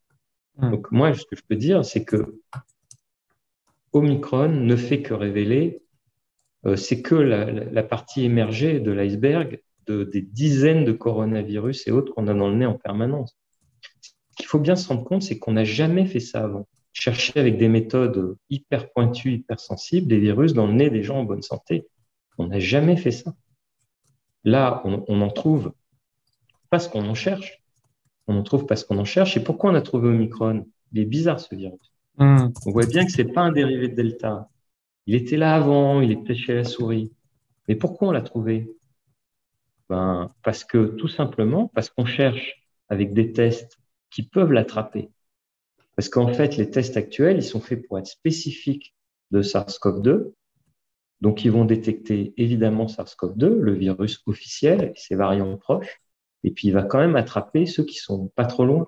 Hmm. 0.57 0.71
Donc 0.71 0.91
moi, 0.91 1.15
ce 1.15 1.25
que 1.25 1.37
je 1.37 1.43
peux 1.49 1.57
dire, 1.57 1.85
c'est 1.85 2.05
que 2.05 2.41
Omicron 3.93 4.49
ne 4.49 4.77
fait 4.77 5.03
que 5.03 5.15
révéler, 5.15 5.83
euh, 6.67 6.77
c'est 6.77 7.03
que 7.03 7.15
la, 7.15 7.83
partie 7.83 8.25
émergée 8.25 8.81
de 8.81 8.91
l'iceberg 8.91 9.63
de, 9.87 10.05
des 10.05 10.23
dizaines 10.23 10.85
de 10.85 10.93
coronavirus 10.93 11.87
et 11.87 11.91
autres 11.91 12.13
qu'on 12.13 12.27
a 12.27 12.35
dans 12.35 12.49
le 12.49 12.57
nez 12.57 12.67
en 12.67 12.75
permanence. 12.75 13.37
Ce 14.03 14.11
qu'il 14.37 14.47
faut 14.47 14.59
bien 14.59 14.75
se 14.75 14.89
rendre 14.89 15.05
compte, 15.05 15.23
c'est 15.23 15.39
qu'on 15.39 15.53
n'a 15.53 15.65
jamais 15.65 16.07
fait 16.07 16.21
ça 16.21 16.45
avant 16.45 16.67
chercher 16.95 17.39
avec 17.39 17.59
des 17.59 17.69
méthodes 17.69 18.37
hyper 18.49 18.91
pointues, 18.93 19.35
hyper 19.35 19.61
sensibles, 19.61 20.07
des 20.07 20.19
virus 20.19 20.55
dans 20.55 20.67
le 20.67 20.73
nez 20.73 20.91
des 20.91 21.03
gens 21.03 21.19
en 21.19 21.25
bonne 21.25 21.43
santé. 21.43 21.87
On 22.39 22.47
n'a 22.47 22.61
jamais 22.61 22.97
fait 22.97 23.11
ça. 23.11 23.35
Là, 24.45 24.83
on, 24.85 25.21
en 25.21 25.31
trouve 25.31 25.73
parce 26.71 26.89
qu'on 26.89 27.07
en 27.09 27.15
cherche. 27.15 27.63
On 28.27 28.37
en 28.37 28.43
trouve 28.43 28.67
parce 28.67 28.85
qu'on 28.85 28.99
en 28.99 29.05
cherche. 29.05 29.37
Et 29.37 29.41
pourquoi 29.41 29.71
on 29.71 29.75
a 29.75 29.83
trouvé 29.83 30.09
Omicron? 30.09 30.67
Il 30.93 31.01
est 31.01 31.05
bizarre 31.05 31.41
ce 31.41 31.55
virus. 31.55 31.93
Hmm. 32.19 32.49
On 32.67 32.71
voit 32.71 32.87
bien 32.87 33.05
que 33.05 33.13
c'est 33.13 33.25
pas 33.25 33.43
un 33.43 33.53
dérivé 33.53 33.89
de 33.89 33.95
Delta. 33.95 34.49
Il 35.07 35.15
était 35.15 35.37
là 35.37 35.55
avant, 35.55 36.01
il 36.01 36.13
était 36.13 36.35
chez 36.35 36.55
la 36.55 36.65
souris. 36.65 37.13
Mais 37.69 37.75
pourquoi 37.75 38.09
on 38.09 38.13
l'a 38.13 38.23
trouvé? 38.23 38.71
Ben, 39.89 40.31
Parce 40.43 40.65
que 40.65 40.87
tout 40.87 41.09
simplement, 41.09 41.69
parce 41.75 41.91
qu'on 41.91 42.07
cherche 42.07 42.65
avec 42.89 43.13
des 43.13 43.33
tests 43.33 43.79
qui 44.11 44.23
peuvent 44.23 44.53
l'attraper. 44.53 45.11
Parce 45.97 46.09
qu'en 46.09 46.33
fait, 46.33 46.57
les 46.57 46.71
tests 46.71 46.97
actuels, 46.97 47.37
ils 47.37 47.45
sont 47.45 47.61
faits 47.61 47.87
pour 47.87 47.99
être 47.99 48.07
spécifiques 48.07 48.95
de 49.31 49.43
SARS-CoV-2. 49.43 50.33
Donc, 51.21 51.45
ils 51.45 51.53
vont 51.53 51.65
détecter 51.65 52.35
évidemment 52.37 52.87
SARS-CoV-2, 52.87 53.49
le 53.49 53.75
virus 53.75 54.23
officiel 54.27 54.93
et 54.95 54.99
ses 54.99 55.15
variants 55.15 55.57
proches. 55.57 56.01
Et 56.45 56.51
puis, 56.51 56.69
il 56.69 56.73
va 56.73 56.83
quand 56.83 56.99
même 56.99 57.17
attraper 57.17 57.67
ceux 57.67 57.85
qui 57.85 57.97
sont 57.97 58.29
pas 58.37 58.45
trop 58.45 58.65
loin. 58.65 58.87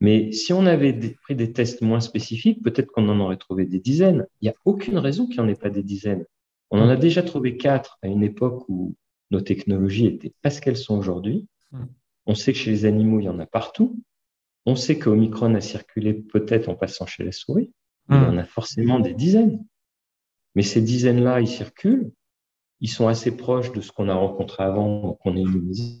Mais 0.00 0.32
si 0.32 0.52
on 0.52 0.66
avait 0.66 0.92
pris 1.22 1.36
des 1.36 1.52
tests 1.52 1.80
moins 1.80 2.00
spécifiques, 2.00 2.62
peut-être 2.62 2.90
qu'on 2.90 3.08
en 3.08 3.20
aurait 3.20 3.36
trouvé 3.36 3.64
des 3.64 3.78
dizaines. 3.78 4.26
Il 4.40 4.46
n'y 4.46 4.50
a 4.50 4.54
aucune 4.64 4.98
raison 4.98 5.26
qu'il 5.26 5.36
n'y 5.36 5.46
en 5.46 5.48
ait 5.48 5.54
pas 5.54 5.70
des 5.70 5.84
dizaines. 5.84 6.26
On 6.70 6.80
en 6.80 6.88
a 6.88 6.96
déjà 6.96 7.22
trouvé 7.22 7.56
quatre 7.56 7.98
à 8.02 8.08
une 8.08 8.24
époque 8.24 8.68
où 8.68 8.96
nos 9.30 9.40
technologies 9.40 10.06
étaient 10.06 10.34
pas 10.42 10.50
ce 10.50 10.60
qu'elles 10.60 10.76
sont 10.76 10.98
aujourd'hui. 10.98 11.46
Hmm. 11.70 11.84
On 12.26 12.34
sait 12.34 12.52
que 12.52 12.58
chez 12.58 12.70
les 12.70 12.84
animaux, 12.84 13.20
il 13.20 13.24
y 13.24 13.28
en 13.28 13.38
a 13.38 13.46
partout. 13.46 13.96
On 14.66 14.74
sait 14.74 14.98
qu'Omicron 14.98 15.54
a 15.54 15.60
circulé 15.60 16.14
peut-être 16.14 16.68
en 16.68 16.74
passant 16.74 17.06
chez 17.06 17.22
la 17.24 17.32
souris. 17.32 17.72
Il 18.08 18.16
y 18.16 18.18
en 18.18 18.36
a 18.36 18.44
forcément 18.44 18.98
des 18.98 19.14
dizaines. 19.14 19.64
Mais 20.56 20.62
ces 20.62 20.80
dizaines-là, 20.80 21.40
ils 21.40 21.48
circulent. 21.48 22.10
Ils 22.80 22.90
sont 22.90 23.06
assez 23.06 23.36
proches 23.36 23.72
de 23.72 23.80
ce 23.80 23.92
qu'on 23.92 24.08
a 24.08 24.14
rencontré 24.14 24.64
avant, 24.64 25.14
qu'on 25.22 25.36
est 25.36 25.40
immunisé. 25.40 26.00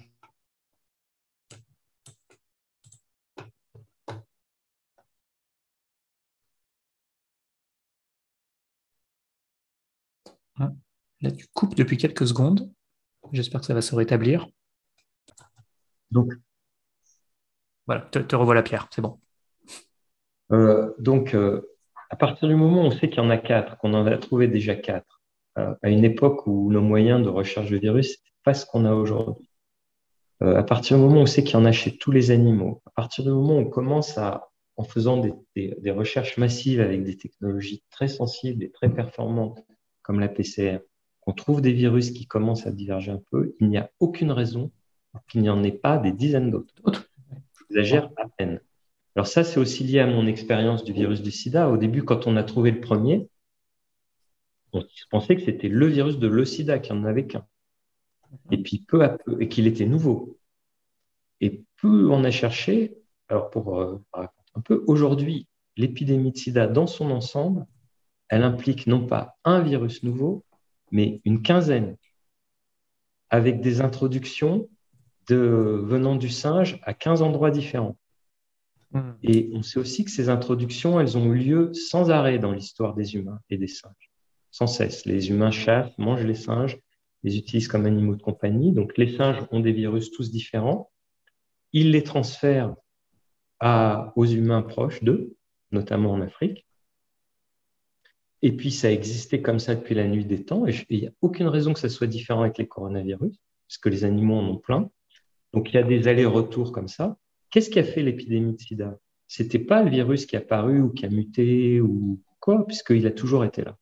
Là, 10.58 11.30
tu 11.30 11.46
coupes 11.54 11.74
depuis 11.74 11.96
quelques 11.96 12.26
secondes. 12.26 12.70
J'espère 13.32 13.60
que 13.60 13.66
ça 13.66 13.74
va 13.74 13.82
se 13.82 13.94
rétablir. 13.94 14.48
Donc, 16.10 16.32
voilà, 17.86 18.02
te, 18.02 18.36
revois 18.36 18.54
la 18.54 18.62
pierre, 18.62 18.88
c'est 18.90 19.02
bon. 19.02 19.18
Euh, 20.52 20.92
donc, 20.98 21.34
euh, 21.34 21.68
à 22.10 22.16
partir 22.16 22.48
du 22.48 22.54
moment 22.54 22.82
où 22.82 22.86
on 22.86 22.90
sait 22.90 23.08
qu'il 23.08 23.18
y 23.18 23.26
en 23.26 23.30
a 23.30 23.38
quatre, 23.38 23.78
qu'on 23.78 23.94
en 23.94 24.06
a 24.06 24.18
trouvé 24.18 24.48
déjà 24.48 24.74
quatre, 24.74 25.22
euh, 25.58 25.74
à 25.82 25.88
une 25.88 26.04
époque 26.04 26.46
où 26.46 26.70
nos 26.70 26.82
moyens 26.82 27.22
de 27.22 27.28
recherche 27.28 27.70
de 27.70 27.78
virus, 27.78 28.10
n'étaient 28.10 28.36
pas 28.44 28.54
ce 28.54 28.66
qu'on 28.66 28.84
a 28.84 28.92
aujourd'hui. 28.92 29.48
à 30.40 30.64
partir 30.64 30.96
du 30.96 31.04
moment 31.04 31.20
où 31.20 31.22
on 31.22 31.26
sait 31.26 31.44
qu'il 31.44 31.54
y 31.54 31.56
en 31.56 31.64
a 31.64 31.72
chez 31.72 31.96
tous 31.96 32.10
les 32.10 32.30
animaux, 32.32 32.82
à 32.86 32.90
partir 32.90 33.24
du 33.24 33.30
moment 33.30 33.54
où 33.54 33.60
on 33.60 33.70
commence 33.70 34.18
à, 34.18 34.50
en 34.76 34.82
faisant 34.84 35.18
des, 35.18 35.32
des 35.78 35.90
recherches 35.92 36.36
massives 36.36 36.80
avec 36.80 37.04
des 37.04 37.16
technologies 37.16 37.84
très 37.90 38.08
sensibles 38.08 38.64
et 38.64 38.70
très 38.72 38.88
performantes, 38.92 39.60
comme 40.02 40.20
la 40.20 40.28
PCR, 40.28 40.78
qu'on 41.20 41.32
trouve 41.32 41.60
des 41.60 41.72
virus 41.72 42.10
qui 42.10 42.26
commencent 42.26 42.66
à 42.66 42.72
diverger 42.72 43.12
un 43.12 43.22
peu, 43.30 43.54
il 43.60 43.68
n'y 43.68 43.78
a 43.78 43.90
aucune 44.00 44.32
raison 44.32 44.70
pour 45.12 45.24
qu'il 45.26 45.42
n'y 45.42 45.50
en 45.50 45.62
ait 45.62 45.72
pas 45.72 45.98
des 45.98 46.12
dizaines 46.12 46.50
d'autres 46.50 46.74
exagère 47.72 48.10
à 48.16 48.28
peine. 48.28 48.60
Alors 49.16 49.26
ça, 49.26 49.44
c'est 49.44 49.58
aussi 49.58 49.84
lié 49.84 50.00
à 50.00 50.06
mon 50.06 50.26
expérience 50.26 50.84
du 50.84 50.92
virus 50.92 51.22
du 51.22 51.30
sida. 51.30 51.70
Au 51.70 51.76
début, 51.76 52.02
quand 52.02 52.26
on 52.26 52.36
a 52.36 52.42
trouvé 52.42 52.70
le 52.70 52.80
premier, 52.80 53.28
on 54.72 54.82
pensait 55.10 55.36
que 55.36 55.42
c'était 55.42 55.68
le 55.68 55.86
virus 55.86 56.18
de 56.18 56.28
le 56.28 56.44
sida, 56.44 56.78
qu'il 56.78 56.94
n'y 56.94 57.00
en 57.02 57.04
avait 57.04 57.26
qu'un. 57.26 57.46
Et 58.50 58.58
puis 58.58 58.84
peu 58.86 59.02
à 59.02 59.10
peu, 59.10 59.40
et 59.42 59.48
qu'il 59.48 59.66
était 59.66 59.86
nouveau. 59.86 60.38
Et 61.40 61.64
plus 61.76 62.08
on 62.08 62.24
a 62.24 62.30
cherché, 62.30 62.96
alors 63.28 63.50
pour 63.50 63.78
euh, 63.78 64.02
raconter 64.12 64.50
un 64.54 64.60
peu, 64.60 64.84
aujourd'hui, 64.86 65.46
l'épidémie 65.76 66.32
de 66.32 66.36
sida 66.36 66.66
dans 66.66 66.86
son 66.86 67.10
ensemble, 67.10 67.66
elle 68.32 68.44
implique 68.44 68.86
non 68.86 69.06
pas 69.06 69.36
un 69.44 69.60
virus 69.60 70.02
nouveau, 70.02 70.42
mais 70.90 71.20
une 71.26 71.42
quinzaine, 71.42 71.98
avec 73.28 73.60
des 73.60 73.82
introductions 73.82 74.70
de, 75.28 75.82
venant 75.84 76.16
du 76.16 76.30
singe 76.30 76.80
à 76.84 76.94
15 76.94 77.20
endroits 77.20 77.50
différents. 77.50 77.98
Hmm. 78.92 79.12
Et 79.22 79.50
on 79.52 79.62
sait 79.62 79.78
aussi 79.78 80.06
que 80.06 80.10
ces 80.10 80.30
introductions, 80.30 80.98
elles 80.98 81.18
ont 81.18 81.30
eu 81.34 81.36
lieu 81.36 81.74
sans 81.74 82.10
arrêt 82.10 82.38
dans 82.38 82.52
l'histoire 82.52 82.94
des 82.94 83.16
humains 83.16 83.38
et 83.50 83.58
des 83.58 83.68
singes, 83.68 84.10
sans 84.50 84.66
cesse. 84.66 85.04
Les 85.04 85.28
humains 85.28 85.50
chassent, 85.50 85.92
mangent 85.98 86.24
les 86.24 86.34
singes, 86.34 86.78
les 87.24 87.36
utilisent 87.36 87.68
comme 87.68 87.84
animaux 87.84 88.16
de 88.16 88.22
compagnie. 88.22 88.72
Donc 88.72 88.96
les 88.96 89.14
singes 89.14 89.46
ont 89.50 89.60
des 89.60 89.72
virus 89.72 90.10
tous 90.10 90.30
différents. 90.30 90.90
Ils 91.74 91.90
les 91.90 92.02
transfèrent 92.02 92.74
à, 93.60 94.14
aux 94.16 94.24
humains 94.24 94.62
proches 94.62 95.04
d'eux, 95.04 95.36
notamment 95.70 96.12
en 96.12 96.22
Afrique. 96.22 96.64
Et 98.42 98.52
puis 98.52 98.72
ça 98.72 98.88
a 98.88 98.90
existé 98.90 99.40
comme 99.40 99.60
ça 99.60 99.74
depuis 99.74 99.94
la 99.94 100.06
nuit 100.08 100.24
des 100.24 100.44
temps. 100.44 100.66
Il 100.90 101.00
n'y 101.00 101.06
a 101.06 101.12
aucune 101.20 101.46
raison 101.46 101.72
que 101.72 101.78
ça 101.78 101.88
soit 101.88 102.08
différent 102.08 102.42
avec 102.42 102.58
les 102.58 102.66
coronavirus, 102.66 103.36
parce 103.68 103.78
que 103.78 103.88
les 103.88 104.04
animaux 104.04 104.34
en 104.34 104.48
ont 104.48 104.58
plein. 104.58 104.90
Donc 105.52 105.70
il 105.70 105.76
y 105.76 105.78
a 105.78 105.84
des 105.84 106.08
allers-retours 106.08 106.72
comme 106.72 106.88
ça. 106.88 107.16
Qu'est-ce 107.50 107.70
qui 107.70 107.78
a 107.78 107.84
fait 107.84 108.02
l'épidémie 108.02 108.54
de 108.54 108.60
sida? 108.60 108.98
C'était 109.28 109.58
pas 109.58 109.82
le 109.82 109.90
virus 109.90 110.26
qui 110.26 110.36
a 110.36 110.40
apparu 110.40 110.80
ou 110.80 110.90
qui 110.90 111.06
a 111.06 111.08
muté 111.08 111.80
ou 111.80 112.20
quoi, 112.40 112.66
puisqu'il 112.66 113.06
a 113.06 113.10
toujours 113.10 113.44
été 113.44 113.62
là. 113.62 113.78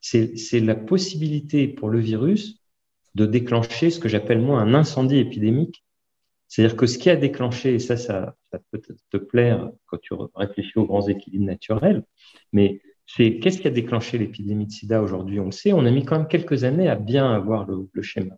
C'est 0.00 0.60
la 0.60 0.74
possibilité 0.74 1.68
pour 1.68 1.88
le 1.88 2.00
virus 2.00 2.60
de 3.14 3.24
déclencher 3.24 3.90
ce 3.90 3.98
que 3.98 4.08
j'appelle 4.08 4.40
moi 4.40 4.60
un 4.60 4.74
incendie 4.74 5.18
épidémique. 5.18 5.84
C'est-à-dire 6.48 6.76
que 6.76 6.86
ce 6.86 6.98
qui 6.98 7.08
a 7.08 7.16
déclenché, 7.16 7.74
et 7.74 7.78
ça, 7.78 7.96
ça, 7.96 8.36
peut 8.70 8.82
te 9.10 9.16
plaire 9.16 9.70
quand 9.86 9.98
tu 9.98 10.12
réfléchis 10.34 10.78
aux 10.78 10.84
grands 10.84 11.06
équilibres 11.08 11.46
naturels, 11.46 12.04
mais 12.52 12.82
c'est 13.06 13.38
qu'est-ce 13.38 13.60
qui 13.60 13.68
a 13.68 13.70
déclenché 13.70 14.18
l'épidémie 14.18 14.66
de 14.66 14.72
sida 14.72 15.02
aujourd'hui? 15.02 15.40
On 15.40 15.46
le 15.46 15.52
sait, 15.52 15.72
on 15.72 15.84
a 15.84 15.90
mis 15.90 16.04
quand 16.04 16.18
même 16.18 16.28
quelques 16.28 16.64
années 16.64 16.88
à 16.88 16.94
bien 16.96 17.32
avoir 17.32 17.66
le 17.66 18.02
schéma. 18.02 18.36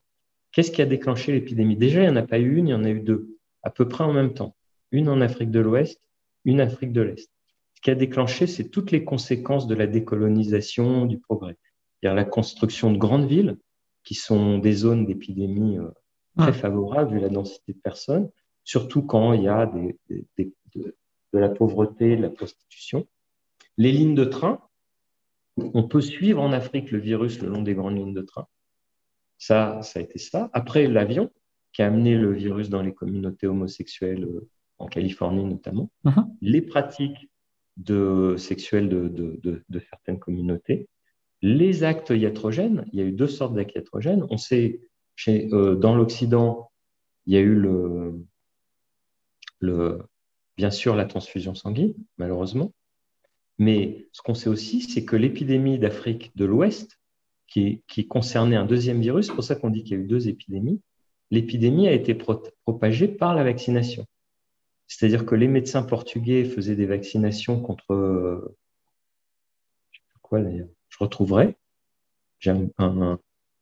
Qu'est-ce 0.54 0.70
qui 0.70 0.82
a 0.82 0.86
déclenché 0.86 1.32
l'épidémie? 1.32 1.76
Déjà, 1.76 2.00
il 2.00 2.04
n'y 2.04 2.12
en 2.12 2.16
a 2.16 2.22
pas 2.22 2.38
eu 2.38 2.56
une, 2.56 2.68
il 2.68 2.70
y 2.70 2.74
en 2.74 2.84
a 2.84 2.90
eu 2.90 3.00
deux, 3.00 3.36
à 3.62 3.70
peu 3.70 3.88
près 3.88 4.04
en 4.04 4.12
même 4.12 4.34
temps. 4.34 4.54
Une 4.92 5.08
en 5.08 5.20
Afrique 5.20 5.50
de 5.50 5.58
l'Ouest, 5.58 6.00
une 6.44 6.60
en 6.60 6.64
Afrique 6.64 6.92
de 6.92 7.02
l'Est. 7.02 7.28
Ce 7.74 7.80
qui 7.80 7.90
a 7.90 7.96
déclenché, 7.96 8.46
c'est 8.46 8.68
toutes 8.68 8.92
les 8.92 9.04
conséquences 9.04 9.66
de 9.66 9.74
la 9.74 9.88
décolonisation, 9.88 11.06
du 11.06 11.18
progrès. 11.18 11.56
C'est-à-dire 12.00 12.14
la 12.14 12.24
construction 12.24 12.92
de 12.92 12.98
grandes 12.98 13.26
villes, 13.26 13.58
qui 14.04 14.14
sont 14.14 14.58
des 14.58 14.72
zones 14.72 15.06
d'épidémie 15.06 15.78
euh, 15.78 15.90
très 16.38 16.52
favorables 16.52 17.14
vu 17.14 17.20
la 17.20 17.30
densité 17.30 17.72
de 17.72 17.78
personnes, 17.78 18.30
surtout 18.62 19.02
quand 19.02 19.32
il 19.32 19.42
y 19.42 19.48
a 19.48 19.66
des, 19.66 19.98
de, 20.76 20.94
la 21.32 21.48
pauvreté, 21.48 22.16
de 22.16 22.22
la 22.22 22.30
prostitution. 22.30 23.08
Les 23.76 23.92
lignes 23.92 24.14
de 24.14 24.24
train, 24.24 24.60
on 25.56 25.84
peut 25.84 26.00
suivre 26.00 26.40
en 26.40 26.52
Afrique 26.52 26.90
le 26.90 26.98
virus 26.98 27.40
le 27.40 27.48
long 27.48 27.62
des 27.62 27.74
grandes 27.74 27.96
lignes 27.96 28.14
de 28.14 28.22
train. 28.22 28.46
Ça, 29.38 29.82
ça 29.82 30.00
a 30.00 30.02
été 30.02 30.18
ça. 30.18 30.50
Après, 30.52 30.86
l'avion, 30.86 31.30
qui 31.72 31.82
a 31.82 31.86
amené 31.86 32.16
le 32.16 32.32
virus 32.32 32.70
dans 32.70 32.82
les 32.82 32.94
communautés 32.94 33.46
homosexuelles, 33.46 34.24
euh, 34.24 34.48
en 34.78 34.86
Californie 34.86 35.44
notamment, 35.44 35.90
uh-huh. 36.04 36.26
les 36.40 36.62
pratiques 36.62 37.30
de, 37.76 38.36
sexuelles 38.38 38.88
de, 38.88 39.08
de, 39.08 39.78
certaines 39.90 40.18
communautés, 40.18 40.88
les 41.42 41.84
actes 41.84 42.10
iatrogènes, 42.10 42.86
il 42.92 42.98
y 42.98 43.02
a 43.02 43.04
eu 43.04 43.12
deux 43.12 43.26
sortes 43.26 43.54
d'actes 43.54 43.74
iatrogènes. 43.74 44.24
On 44.30 44.36
sait, 44.36 44.80
chez, 45.16 45.52
euh, 45.52 45.74
dans 45.74 45.94
l'Occident, 45.94 46.70
il 47.26 47.34
y 47.34 47.36
a 47.36 47.40
eu 47.40 47.54
le, 47.54 48.24
le, 49.60 49.98
bien 50.56 50.70
sûr 50.70 50.94
la 50.94 51.06
transfusion 51.06 51.54
sanguine, 51.54 51.94
malheureusement. 52.18 52.72
Mais 53.58 54.08
ce 54.12 54.22
qu'on 54.22 54.34
sait 54.34 54.48
aussi, 54.48 54.82
c'est 54.82 55.04
que 55.04 55.16
l'épidémie 55.16 55.78
d'Afrique 55.78 56.36
de 56.36 56.44
l'Ouest, 56.44 56.98
qui, 57.86 58.08
concernait 58.08 58.56
un 58.56 58.66
deuxième 58.66 59.00
virus, 59.00 59.26
c'est 59.26 59.34
pour 59.34 59.44
ça 59.44 59.54
qu'on 59.54 59.70
dit 59.70 59.84
qu'il 59.84 59.96
y 59.96 60.00
a 60.00 60.02
eu 60.02 60.06
deux 60.06 60.28
épidémies, 60.28 60.80
l'épidémie 61.30 61.86
a 61.88 61.92
été 61.92 62.14
propagée 62.14 63.08
par 63.08 63.34
la 63.34 63.44
vaccination. 63.44 64.06
C'est-à-dire 64.86 65.24
que 65.24 65.34
les 65.34 65.48
médecins 65.48 65.82
portugais 65.82 66.44
faisaient 66.44 66.76
des 66.76 66.86
vaccinations 66.86 67.60
contre. 67.60 67.92
Euh, 67.92 68.56
je 69.92 70.00
sais 70.00 70.18
quoi 70.20 70.40
d'ailleurs 70.40 70.68
Je 70.88 70.98
retrouverai. 70.98 71.56
J'ai 72.38 72.50
un, 72.50 72.68
un, 72.78 73.18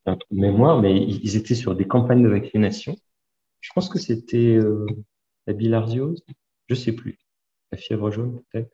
de 0.06 0.18
mémoire, 0.32 0.80
mais 0.80 0.96
ils, 0.96 1.36
étaient 1.36 1.54
sur 1.54 1.76
des 1.76 1.86
campagnes 1.86 2.22
de 2.22 2.28
vaccination. 2.28 2.96
Je 3.60 3.70
pense 3.74 3.88
que 3.88 3.98
c'était 3.98 4.56
euh, 4.56 4.86
la 5.46 5.52
bilharziose, 5.52 6.24
je 6.68 6.74
sais 6.74 6.92
plus. 6.92 7.18
La 7.70 7.78
fièvre 7.78 8.10
jaune, 8.10 8.42
peut-être. 8.50 8.72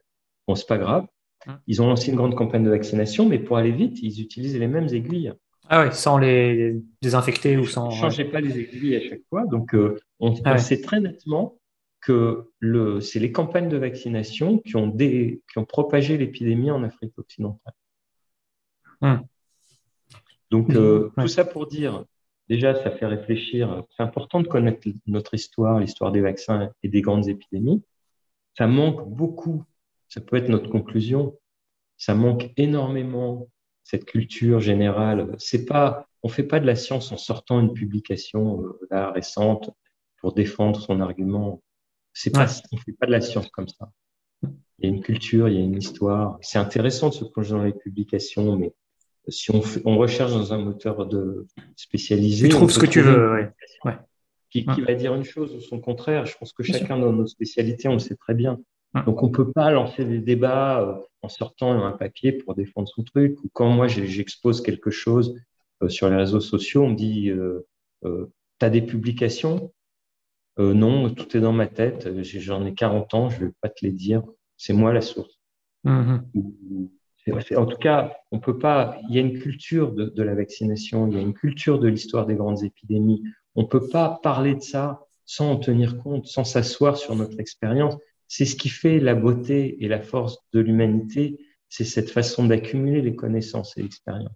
Bon, 0.49 0.55
c'est 0.55 0.67
pas 0.67 0.79
grave. 0.79 1.05
Hein. 1.45 1.59
Ils 1.67 1.79
ont 1.79 1.87
lancé 1.87 2.09
une 2.09 2.15
grande 2.15 2.33
campagne 2.33 2.63
de 2.63 2.71
vaccination, 2.71 3.29
mais 3.29 3.37
pour 3.37 3.57
aller 3.57 3.71
vite, 3.71 3.99
ils 4.01 4.19
utilisent 4.19 4.57
les 4.57 4.65
mêmes 4.65 4.87
aiguilles. 4.87 5.31
Ah 5.67 5.83
oui, 5.83 5.93
sans 5.93 6.17
les 6.17 6.81
désinfecter 7.03 7.55
ou 7.55 7.65
sans. 7.67 7.91
Changeaient 7.91 8.25
pas 8.25 8.41
les 8.41 8.57
aiguilles 8.57 8.95
à 8.95 9.07
chaque 9.07 9.21
fois. 9.29 9.45
Donc, 9.45 9.75
euh, 9.75 9.99
on, 10.19 10.33
ah 10.45 10.57
sait 10.57 10.81
très 10.81 11.01
nettement 11.01 11.59
que 12.01 12.49
le, 12.57 12.99
c'est 12.99 13.19
les 13.19 13.31
campagnes 13.31 13.69
de 13.69 13.77
vaccination 13.77 14.57
qui 14.57 14.75
ont, 14.75 14.87
des, 14.87 15.43
qui 15.51 15.59
ont 15.59 15.65
propagé 15.65 16.17
l'épidémie 16.17 16.71
en 16.71 16.81
Afrique 16.81 17.13
occidentale. 17.19 17.73
Hum. 19.01 19.21
Donc, 20.49 20.71
euh, 20.71 21.11
tout 21.15 21.27
ça 21.27 21.45
pour 21.45 21.67
dire, 21.67 22.05
déjà, 22.47 22.73
ça 22.73 22.89
fait 22.89 23.05
réfléchir. 23.05 23.83
C'est 23.95 24.01
important 24.01 24.41
de 24.41 24.47
connaître 24.47 24.87
notre 25.05 25.35
histoire, 25.35 25.79
l'histoire 25.79 26.11
des 26.11 26.21
vaccins 26.21 26.71
et 26.81 26.89
des 26.89 27.01
grandes 27.01 27.27
épidémies. 27.27 27.83
Ça 28.57 28.65
manque 28.65 29.07
beaucoup, 29.07 29.63
ça 30.09 30.21
peut 30.21 30.35
être 30.35 30.49
notre 30.49 30.69
conclusion, 30.69 31.37
ça 31.97 32.15
manque 32.15 32.51
énormément 32.57 33.47
cette 33.83 34.05
culture 34.05 34.59
générale. 34.59 35.35
C'est 35.37 35.65
pas, 35.65 36.07
on 36.23 36.29
fait 36.29 36.43
pas 36.43 36.59
de 36.59 36.65
la 36.65 36.75
science 36.75 37.11
en 37.11 37.17
sortant 37.17 37.59
une 37.59 37.73
publication 37.73 38.63
euh, 38.63 38.79
là, 38.91 39.11
récente 39.11 39.71
pour 40.17 40.33
défendre 40.33 40.79
son 40.79 40.99
argument. 40.99 41.61
C'est 42.13 42.31
pas, 42.31 42.47
on 42.71 42.77
fait 42.77 42.93
pas 42.93 43.05
de 43.05 43.11
la 43.11 43.21
science 43.21 43.49
comme 43.49 43.67
ça. 43.67 43.91
Il 44.43 44.83
y 44.83 44.85
a 44.85 44.89
une 44.89 45.01
culture, 45.01 45.49
il 45.49 45.55
y 45.55 45.57
a 45.57 45.61
une 45.63 45.77
histoire. 45.77 46.37
C'est 46.41 46.57
intéressant 46.57 47.09
de 47.09 47.13
se 47.13 47.25
plonger 47.25 47.51
dans 47.51 47.63
les 47.63 47.73
publications, 47.73 48.55
mais 48.55 48.73
si 49.27 49.51
on, 49.51 49.61
on 49.85 49.97
recherche 49.97 50.31
dans 50.31 50.53
un 50.53 50.57
moteur 50.57 51.05
de 51.05 51.47
spécialisé, 51.75 52.47
tu 52.47 52.55
trouves 52.55 52.71
ce 52.71 52.79
que 52.79 52.85
tu 52.85 53.01
veux, 53.01 53.31
ouais. 53.31 53.97
Qui, 54.49 54.65
qui, 54.65 54.81
va 54.81 54.95
dire 54.95 55.13
une 55.13 55.23
chose 55.23 55.53
ou 55.53 55.61
son 55.61 55.79
contraire. 55.79 56.25
Je 56.25 56.35
pense 56.35 56.53
que 56.53 56.63
chacun 56.63 56.97
dans 56.97 57.13
nos 57.13 57.27
spécialités, 57.27 57.87
on 57.87 57.93
le 57.93 57.99
sait 57.99 58.15
très 58.15 58.33
bien. 58.33 58.59
Donc, 59.05 59.21
on 59.21 59.27
ne 59.27 59.31
peut 59.31 59.51
pas 59.51 59.71
lancer 59.71 60.03
des 60.03 60.19
débats 60.19 60.81
euh, 60.81 60.95
en 61.21 61.29
sortant 61.29 61.71
un 61.83 61.91
papier 61.91 62.31
pour 62.31 62.55
défendre 62.55 62.87
son 62.87 63.03
truc. 63.03 63.37
Ou 63.43 63.49
quand 63.53 63.69
moi, 63.69 63.87
j'expose 63.87 64.61
quelque 64.61 64.89
chose 64.89 65.35
euh, 65.83 65.89
sur 65.89 66.09
les 66.09 66.15
réseaux 66.15 66.39
sociaux, 66.39 66.83
on 66.83 66.89
me 66.89 66.95
dit 66.95 67.29
euh, 67.29 67.67
Tu 68.03 68.65
as 68.65 68.69
des 68.69 68.81
publications? 68.81 69.71
Non, 70.57 71.09
tout 71.11 71.37
est 71.37 71.39
dans 71.39 71.53
ma 71.53 71.67
tête. 71.67 72.21
J'en 72.21 72.65
ai 72.65 72.73
40 72.73 73.13
ans, 73.13 73.29
je 73.29 73.39
ne 73.39 73.45
vais 73.45 73.53
pas 73.61 73.69
te 73.69 73.85
les 73.85 73.93
dire. 73.93 74.23
C'est 74.57 74.73
moi 74.73 74.91
la 74.91 74.99
source. 74.99 75.39
Mm-hmm. 75.85 77.55
En 77.55 77.65
tout 77.65 77.77
cas, 77.77 78.17
on 78.31 78.39
peut 78.39 78.57
pas. 78.57 78.97
Il 79.07 79.15
y 79.15 79.19
a 79.19 79.21
une 79.21 79.39
culture 79.39 79.93
de, 79.93 80.05
de 80.05 80.23
la 80.23 80.35
vaccination, 80.35 81.07
il 81.07 81.13
y 81.13 81.17
a 81.17 81.21
une 81.21 81.33
culture 81.33 81.79
de 81.79 81.87
l'histoire 81.87 82.25
des 82.25 82.35
grandes 82.35 82.61
épidémies. 82.61 83.23
On 83.55 83.61
ne 83.61 83.67
peut 83.67 83.87
pas 83.87 84.19
parler 84.21 84.55
de 84.55 84.61
ça 84.61 85.05
sans 85.25 85.51
en 85.51 85.57
tenir 85.57 85.97
compte, 85.99 86.25
sans 86.25 86.43
s'asseoir 86.43 86.97
sur 86.97 87.15
notre 87.15 87.39
expérience 87.39 87.95
c'est 88.29 88.45
ce 88.45 88.55
qui 88.55 88.69
fait 88.69 88.99
la 88.99 89.15
beauté 89.15 89.83
et 89.83 89.87
la 89.89 90.01
force 90.01 90.37
de 90.53 90.59
l'humanité, 90.61 91.37
c'est 91.67 91.83
cette 91.83 92.11
façon 92.11 92.45
d'accumuler 92.45 93.01
les 93.01 93.15
connaissances 93.15 93.75
et 93.75 93.81
l'expérience. 93.81 94.31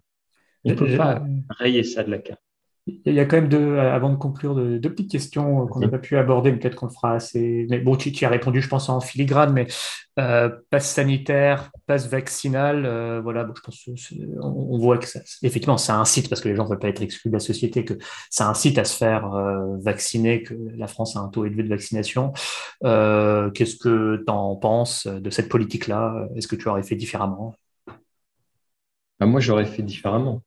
On 0.64 0.70
ne 0.70 0.74
peut 0.74 0.96
pas 0.96 1.24
rayer 1.48 1.84
ça 1.84 2.02
de 2.02 2.10
la 2.10 2.18
carte. 2.18 2.43
Il 2.86 3.14
y 3.14 3.20
a 3.20 3.24
quand 3.24 3.36
même 3.36 3.48
deux, 3.48 3.78
avant 3.78 4.10
de 4.10 4.16
conclure, 4.16 4.54
deux, 4.54 4.90
petites 4.90 5.10
questions 5.10 5.66
qu'on 5.66 5.80
n'a 5.80 5.88
pas 5.88 5.98
pu 5.98 6.18
aborder, 6.18 6.52
peut-être 6.52 6.74
qu'on 6.74 6.86
le 6.86 6.92
fera 6.92 7.14
assez. 7.14 7.66
Mais 7.70 7.78
bon, 7.78 7.96
tu, 7.96 8.12
tu, 8.12 8.26
as 8.26 8.28
répondu, 8.28 8.60
je 8.60 8.68
pense, 8.68 8.90
en 8.90 9.00
filigrane, 9.00 9.54
mais 9.54 9.66
euh, 10.18 10.50
passe 10.68 10.92
sanitaire, 10.92 11.72
passe 11.86 12.08
vaccinal, 12.08 12.84
euh, 12.84 13.20
voilà, 13.22 13.48
je 13.56 13.60
pense 13.62 13.88
on, 14.38 14.78
voit 14.78 14.98
que 14.98 15.06
ça, 15.06 15.20
effectivement, 15.42 15.78
ça 15.78 15.96
incite, 15.96 16.28
parce 16.28 16.42
que 16.42 16.48
les 16.48 16.56
gens 16.56 16.64
ne 16.64 16.68
veulent 16.68 16.78
pas 16.78 16.88
être 16.88 17.00
exclus 17.00 17.30
de 17.30 17.34
la 17.34 17.40
société, 17.40 17.86
que 17.86 17.94
ça 18.28 18.48
incite 18.50 18.78
à 18.78 18.84
se 18.84 18.96
faire 18.96 19.34
euh, 19.34 19.76
vacciner, 19.78 20.42
que 20.42 20.54
la 20.76 20.86
France 20.86 21.16
a 21.16 21.20
un 21.20 21.28
taux 21.28 21.46
élevé 21.46 21.62
de 21.62 21.68
vaccination. 21.68 22.32
Qu'est-ce 22.82 23.76
que 23.76 24.22
tu 24.24 24.30
en 24.30 24.56
penses 24.56 25.06
de 25.06 25.30
cette 25.30 25.48
politique-là? 25.48 26.28
Est-ce 26.36 26.48
que 26.48 26.56
tu 26.56 26.68
aurais 26.68 26.82
fait 26.82 26.96
différemment? 26.96 27.54
Bah, 29.18 29.26
Moi, 29.26 29.40
j'aurais 29.40 29.64
fait 29.64 29.82
différemment. 29.82 30.42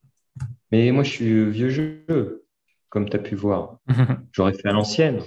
Mais 0.71 0.91
moi, 0.91 1.03
je 1.03 1.11
suis 1.11 1.49
vieux 1.49 1.69
jeu, 1.69 2.45
comme 2.89 3.09
tu 3.09 3.15
as 3.15 3.19
pu 3.19 3.35
voir. 3.35 3.79
J'aurais 4.31 4.53
fait 4.53 4.67
à 4.67 4.73
l'ancienne. 4.73 5.21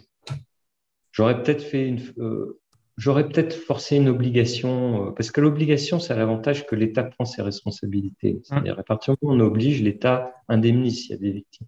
J'aurais 1.12 1.43
peut-être 1.43 1.62
fait 1.62 1.89
une. 1.89 2.01
Euh, 2.19 2.61
j'aurais 2.97 3.29
peut-être 3.29 3.55
forcé 3.55 3.97
une 3.97 4.09
obligation, 4.09 5.09
euh, 5.09 5.11
parce 5.12 5.31
que 5.31 5.41
l'obligation, 5.41 5.99
c'est 5.99 6.15
l'avantage 6.15 6.67
que 6.67 6.77
l'État 6.77 7.05
prend 7.05 7.25
ses 7.25 7.43
responsabilités. 7.43 8.41
C'est-à-dire, 8.45 8.79
à 8.79 8.83
partir 8.83 9.15
du 9.15 9.19
moment 9.23 9.43
où 9.43 9.43
on 9.43 9.47
oblige, 9.47 9.83
l'État 9.83 10.35
indemnise 10.49 11.01
s'il 11.01 11.11
y 11.11 11.15
a 11.15 11.19
des 11.19 11.33
victimes. 11.33 11.67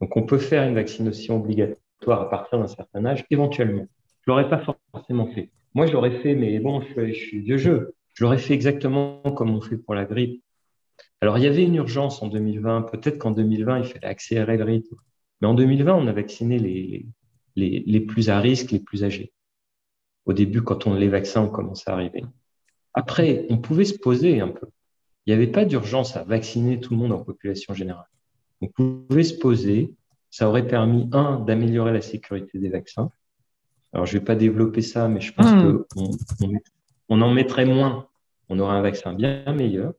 Donc, 0.00 0.16
on 0.16 0.22
peut 0.24 0.38
faire 0.38 0.62
une 0.62 0.74
vaccination 0.74 1.36
obligatoire 1.36 2.22
à 2.22 2.30
partir 2.30 2.58
d'un 2.58 2.68
certain 2.68 3.04
âge, 3.04 3.24
éventuellement. 3.30 3.86
Je 4.20 4.30
l'aurais 4.30 4.48
pas 4.48 4.62
forcément 4.92 5.26
fait. 5.26 5.50
Moi, 5.74 5.86
je 5.86 5.92
l'aurais 5.92 6.20
fait, 6.20 6.34
mais 6.34 6.58
bon, 6.60 6.82
je, 6.82 7.08
je 7.08 7.12
suis 7.12 7.40
vieux 7.40 7.56
jeu. 7.56 7.94
Je 8.14 8.24
l'aurais 8.24 8.38
fait 8.38 8.54
exactement 8.54 9.22
comme 9.36 9.50
on 9.50 9.60
fait 9.60 9.78
pour 9.78 9.94
la 9.94 10.04
grippe. 10.04 10.42
Alors, 11.22 11.38
il 11.38 11.44
y 11.44 11.46
avait 11.46 11.62
une 11.62 11.76
urgence 11.76 12.20
en 12.20 12.26
2020. 12.26 12.82
Peut-être 12.82 13.16
qu'en 13.16 13.30
2020, 13.30 13.78
il 13.78 13.84
fallait 13.84 14.06
accélérer 14.06 14.56
le 14.56 14.64
rythme. 14.64 14.96
Mais 15.40 15.46
en 15.46 15.54
2020, 15.54 15.94
on 15.94 16.08
a 16.08 16.12
vacciné 16.12 16.58
les, 16.58 17.06
les, 17.54 17.84
les, 17.86 18.00
plus 18.00 18.28
à 18.28 18.40
risque, 18.40 18.72
les 18.72 18.80
plus 18.80 19.04
âgés. 19.04 19.32
Au 20.26 20.32
début, 20.32 20.62
quand 20.62 20.88
on, 20.88 20.94
les 20.94 21.08
vaccins 21.08 21.42
ont 21.42 21.48
commencé 21.48 21.84
à 21.88 21.92
arriver. 21.92 22.24
Après, 22.92 23.46
on 23.50 23.58
pouvait 23.58 23.84
se 23.84 23.96
poser 23.96 24.40
un 24.40 24.48
peu. 24.48 24.66
Il 25.24 25.32
n'y 25.32 25.40
avait 25.40 25.50
pas 25.50 25.64
d'urgence 25.64 26.16
à 26.16 26.24
vacciner 26.24 26.80
tout 26.80 26.94
le 26.94 26.98
monde 26.98 27.12
en 27.12 27.22
population 27.22 27.72
générale. 27.72 28.08
On 28.60 28.66
pouvait 28.66 29.22
se 29.22 29.34
poser. 29.34 29.94
Ça 30.30 30.48
aurait 30.48 30.66
permis, 30.66 31.08
un, 31.12 31.38
d'améliorer 31.38 31.92
la 31.92 32.00
sécurité 32.00 32.58
des 32.58 32.68
vaccins. 32.68 33.12
Alors, 33.92 34.06
je 34.06 34.16
ne 34.16 34.18
vais 34.18 34.24
pas 34.24 34.34
développer 34.34 34.82
ça, 34.82 35.06
mais 35.06 35.20
je 35.20 35.32
pense 35.32 35.52
mmh. 35.52 35.84
qu'on 35.94 36.10
on, 36.40 36.52
on 37.10 37.22
en 37.22 37.30
mettrait 37.32 37.66
moins. 37.66 38.08
On 38.48 38.58
aurait 38.58 38.74
un 38.74 38.82
vaccin 38.82 39.12
bien 39.12 39.44
meilleur 39.52 39.92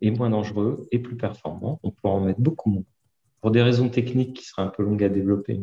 et 0.00 0.10
moins 0.10 0.30
dangereux 0.30 0.86
et 0.92 0.98
plus 0.98 1.16
performant. 1.16 1.80
On 1.82 1.90
pourra 1.90 2.14
en 2.14 2.20
mettre 2.20 2.40
beaucoup 2.40 2.70
moins. 2.70 2.84
Pour 3.40 3.50
des 3.50 3.62
raisons 3.62 3.88
techniques 3.88 4.34
qui 4.34 4.44
seraient 4.44 4.62
un 4.62 4.68
peu 4.68 4.82
longues 4.82 5.04
à 5.04 5.08
développer, 5.08 5.60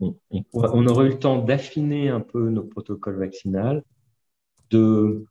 on, 0.00 0.86
aurait 0.86 1.06
eu 1.06 1.10
le 1.10 1.18
temps 1.18 1.38
d'affiner 1.38 2.08
un 2.08 2.20
peu 2.20 2.50
nos 2.50 2.64
protocoles 2.64 3.18
vaccinaux, 3.18 3.80
de, 4.70 5.24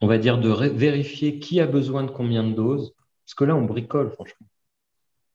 on 0.00 0.06
va 0.06 0.18
dire, 0.18 0.38
de 0.38 0.48
vérifier 0.68 1.38
qui 1.38 1.60
a 1.60 1.66
besoin 1.66 2.04
de 2.04 2.10
combien 2.10 2.44
de 2.44 2.54
doses. 2.54 2.94
Parce 3.24 3.34
que 3.34 3.44
là, 3.44 3.56
on 3.56 3.64
bricole, 3.64 4.10
franchement. 4.10 4.46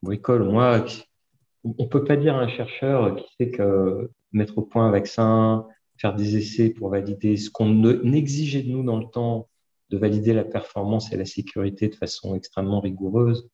On 0.02 0.08
bricole. 0.08 0.44
On 0.44 1.84
ne 1.84 1.88
peut 1.88 2.04
pas 2.04 2.16
dire 2.16 2.36
à 2.36 2.40
un 2.40 2.48
chercheur 2.48 3.16
qui 3.16 3.26
sait 3.38 3.50
que 3.50 4.10
mettre 4.32 4.58
au 4.58 4.62
point 4.62 4.88
un 4.88 4.92
vaccin, 4.92 5.68
faire 5.98 6.16
des 6.16 6.38
essais 6.38 6.70
pour 6.70 6.90
valider 6.90 7.38
ce 7.38 7.50
qu'on 7.50 7.84
exigeait 8.14 8.64
de 8.64 8.70
nous 8.70 8.84
dans 8.84 8.98
le 8.98 9.08
temps 9.08 9.50
de 9.90 9.98
valider 9.98 10.34
la 10.34 10.44
performance 10.44 11.12
et 11.14 11.18
la 11.18 11.26
sécurité 11.26 11.88
de 11.88 11.96
façon 11.96 12.36
extrêmement 12.36 12.80
rigoureuse. 12.80 13.50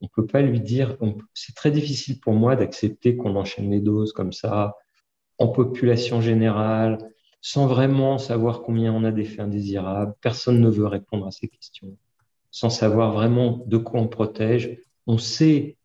On 0.00 0.08
peut 0.08 0.26
pas 0.26 0.42
lui 0.42 0.60
dire, 0.60 0.96
c'est 1.34 1.54
très 1.54 1.70
difficile 1.70 2.20
pour 2.20 2.32
moi 2.32 2.56
d'accepter 2.56 3.16
qu'on 3.16 3.36
enchaîne 3.36 3.70
les 3.70 3.80
doses 3.80 4.12
comme 4.12 4.32
ça, 4.32 4.74
en 5.38 5.48
population 5.48 6.20
générale, 6.20 6.98
sans 7.40 7.66
vraiment 7.66 8.18
savoir 8.18 8.62
combien 8.62 8.92
on 8.92 9.04
a 9.04 9.10
d'effets 9.10 9.42
indésirables. 9.42 10.14
Personne 10.20 10.60
ne 10.60 10.68
veut 10.68 10.86
répondre 10.86 11.26
à 11.26 11.30
ces 11.30 11.48
questions, 11.48 11.96
sans 12.50 12.70
savoir 12.70 13.12
vraiment 13.12 13.64
de 13.66 13.76
quoi 13.76 14.00
on 14.00 14.08
protège. 14.08 14.78
On 15.06 15.18
sait 15.18 15.78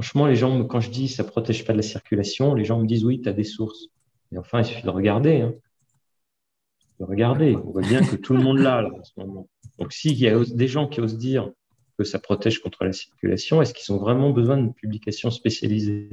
Franchement, 0.00 0.28
les 0.28 0.36
gens, 0.36 0.64
quand 0.64 0.78
je 0.78 0.90
dis 0.90 1.08
ça 1.08 1.24
protège 1.24 1.64
pas 1.64 1.72
de 1.72 1.78
la 1.78 1.82
circulation, 1.82 2.54
les 2.54 2.64
gens 2.64 2.78
me 2.78 2.86
disent 2.86 3.04
oui, 3.04 3.20
tu 3.20 3.28
as 3.28 3.32
des 3.32 3.42
sources. 3.42 3.88
Et 4.30 4.38
enfin, 4.38 4.60
il 4.60 4.64
suffit 4.64 4.84
de 4.84 4.90
regarder. 4.90 5.40
Hein. 5.40 5.54
De 7.00 7.04
regarder. 7.04 7.56
On 7.56 7.70
voit 7.70 7.82
bien 7.82 8.02
que 8.02 8.16
tout 8.16 8.34
le 8.34 8.42
monde 8.42 8.58
l'a 8.58 8.82
là, 8.82 8.90
en 8.92 9.04
ce 9.04 9.12
moment. 9.18 9.48
Donc, 9.78 9.92
s'il 9.92 10.18
y 10.18 10.28
a 10.28 10.36
des 10.44 10.68
gens 10.68 10.88
qui 10.88 11.00
osent 11.00 11.18
dire 11.18 11.50
que 11.96 12.04
ça 12.04 12.18
protège 12.18 12.60
contre 12.60 12.84
la 12.84 12.92
circulation, 12.92 13.62
est-ce 13.62 13.74
qu'ils 13.74 13.92
ont 13.94 13.98
vraiment 13.98 14.30
besoin 14.30 14.56
d'une 14.56 14.74
publication 14.74 15.30
spécialisée 15.30 16.10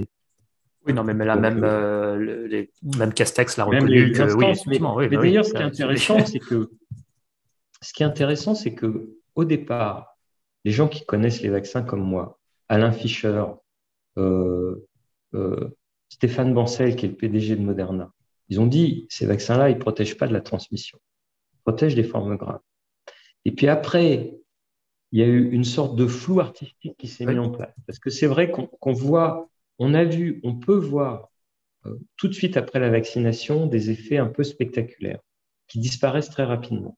oui, 0.87 0.93
non, 0.93 1.03
mais 1.03 1.13
là, 1.25 1.35
même, 1.35 1.63
euh, 1.63 2.15
euh 2.15 2.47
les, 2.47 2.71
même 2.97 3.11
Castex 3.11 3.57
l'a 3.57 3.63
reconnu. 3.63 4.11
Que, 4.11 4.31
oui, 4.35 4.45
mais, 4.67 4.79
mais 4.79 5.17
bah 5.17 5.23
d'ailleurs, 5.23 5.43
ce 5.43 5.51
qui 5.51 5.57
est 5.57 5.63
intéressant, 5.63 6.23
c'est 6.23 6.37
que 6.37 6.69
ce 7.81 7.91
qui 7.91 8.03
est 8.03 8.05
intéressant, 8.05 8.53
c'est 8.53 8.75
que 8.75 9.15
au 9.33 9.45
départ, 9.45 10.15
les 10.63 10.71
gens 10.71 10.87
qui 10.87 11.05
connaissent 11.05 11.41
les 11.41 11.49
vaccins 11.49 11.81
comme 11.81 12.01
moi, 12.01 12.39
Alain 12.69 12.91
Fischer, 12.91 13.43
euh, 14.17 14.87
euh, 15.33 15.69
Stéphane 16.09 16.53
Bancel, 16.53 16.95
qui 16.95 17.05
est 17.05 17.09
le 17.09 17.15
PDG 17.15 17.55
de 17.55 17.61
Moderna, 17.61 18.11
ils 18.49 18.59
ont 18.59 18.67
dit 18.67 19.07
ces 19.09 19.25
vaccins-là, 19.25 19.69
ils 19.69 19.79
protègent 19.79 20.17
pas 20.17 20.27
de 20.27 20.33
la 20.33 20.41
transmission, 20.41 20.99
ils 21.53 21.61
protègent 21.63 21.95
des 21.95 22.03
formes 22.03 22.35
graves. 22.37 22.61
Et 23.45 23.51
puis 23.51 23.67
après, 23.67 24.35
il 25.11 25.19
y 25.19 25.23
a 25.23 25.27
eu 25.27 25.49
une 25.51 25.63
sorte 25.63 25.95
de 25.95 26.07
flou 26.07 26.39
artistique 26.39 26.97
qui 26.97 27.07
s'est 27.07 27.25
mis 27.25 27.39
en 27.39 27.49
place. 27.49 27.73
Parce 27.87 27.99
que 27.99 28.09
c'est 28.09 28.27
vrai 28.27 28.51
qu'on 28.51 28.93
voit, 28.93 29.49
on 29.79 29.93
a 29.93 30.03
vu, 30.03 30.41
on 30.43 30.55
peut 30.55 30.75
voir 30.75 31.29
euh, 31.85 31.95
tout 32.17 32.27
de 32.27 32.33
suite 32.33 32.57
après 32.57 32.79
la 32.79 32.89
vaccination 32.89 33.67
des 33.67 33.91
effets 33.91 34.17
un 34.17 34.27
peu 34.27 34.43
spectaculaires 34.43 35.21
qui 35.67 35.79
disparaissent 35.79 36.29
très 36.29 36.43
rapidement. 36.43 36.97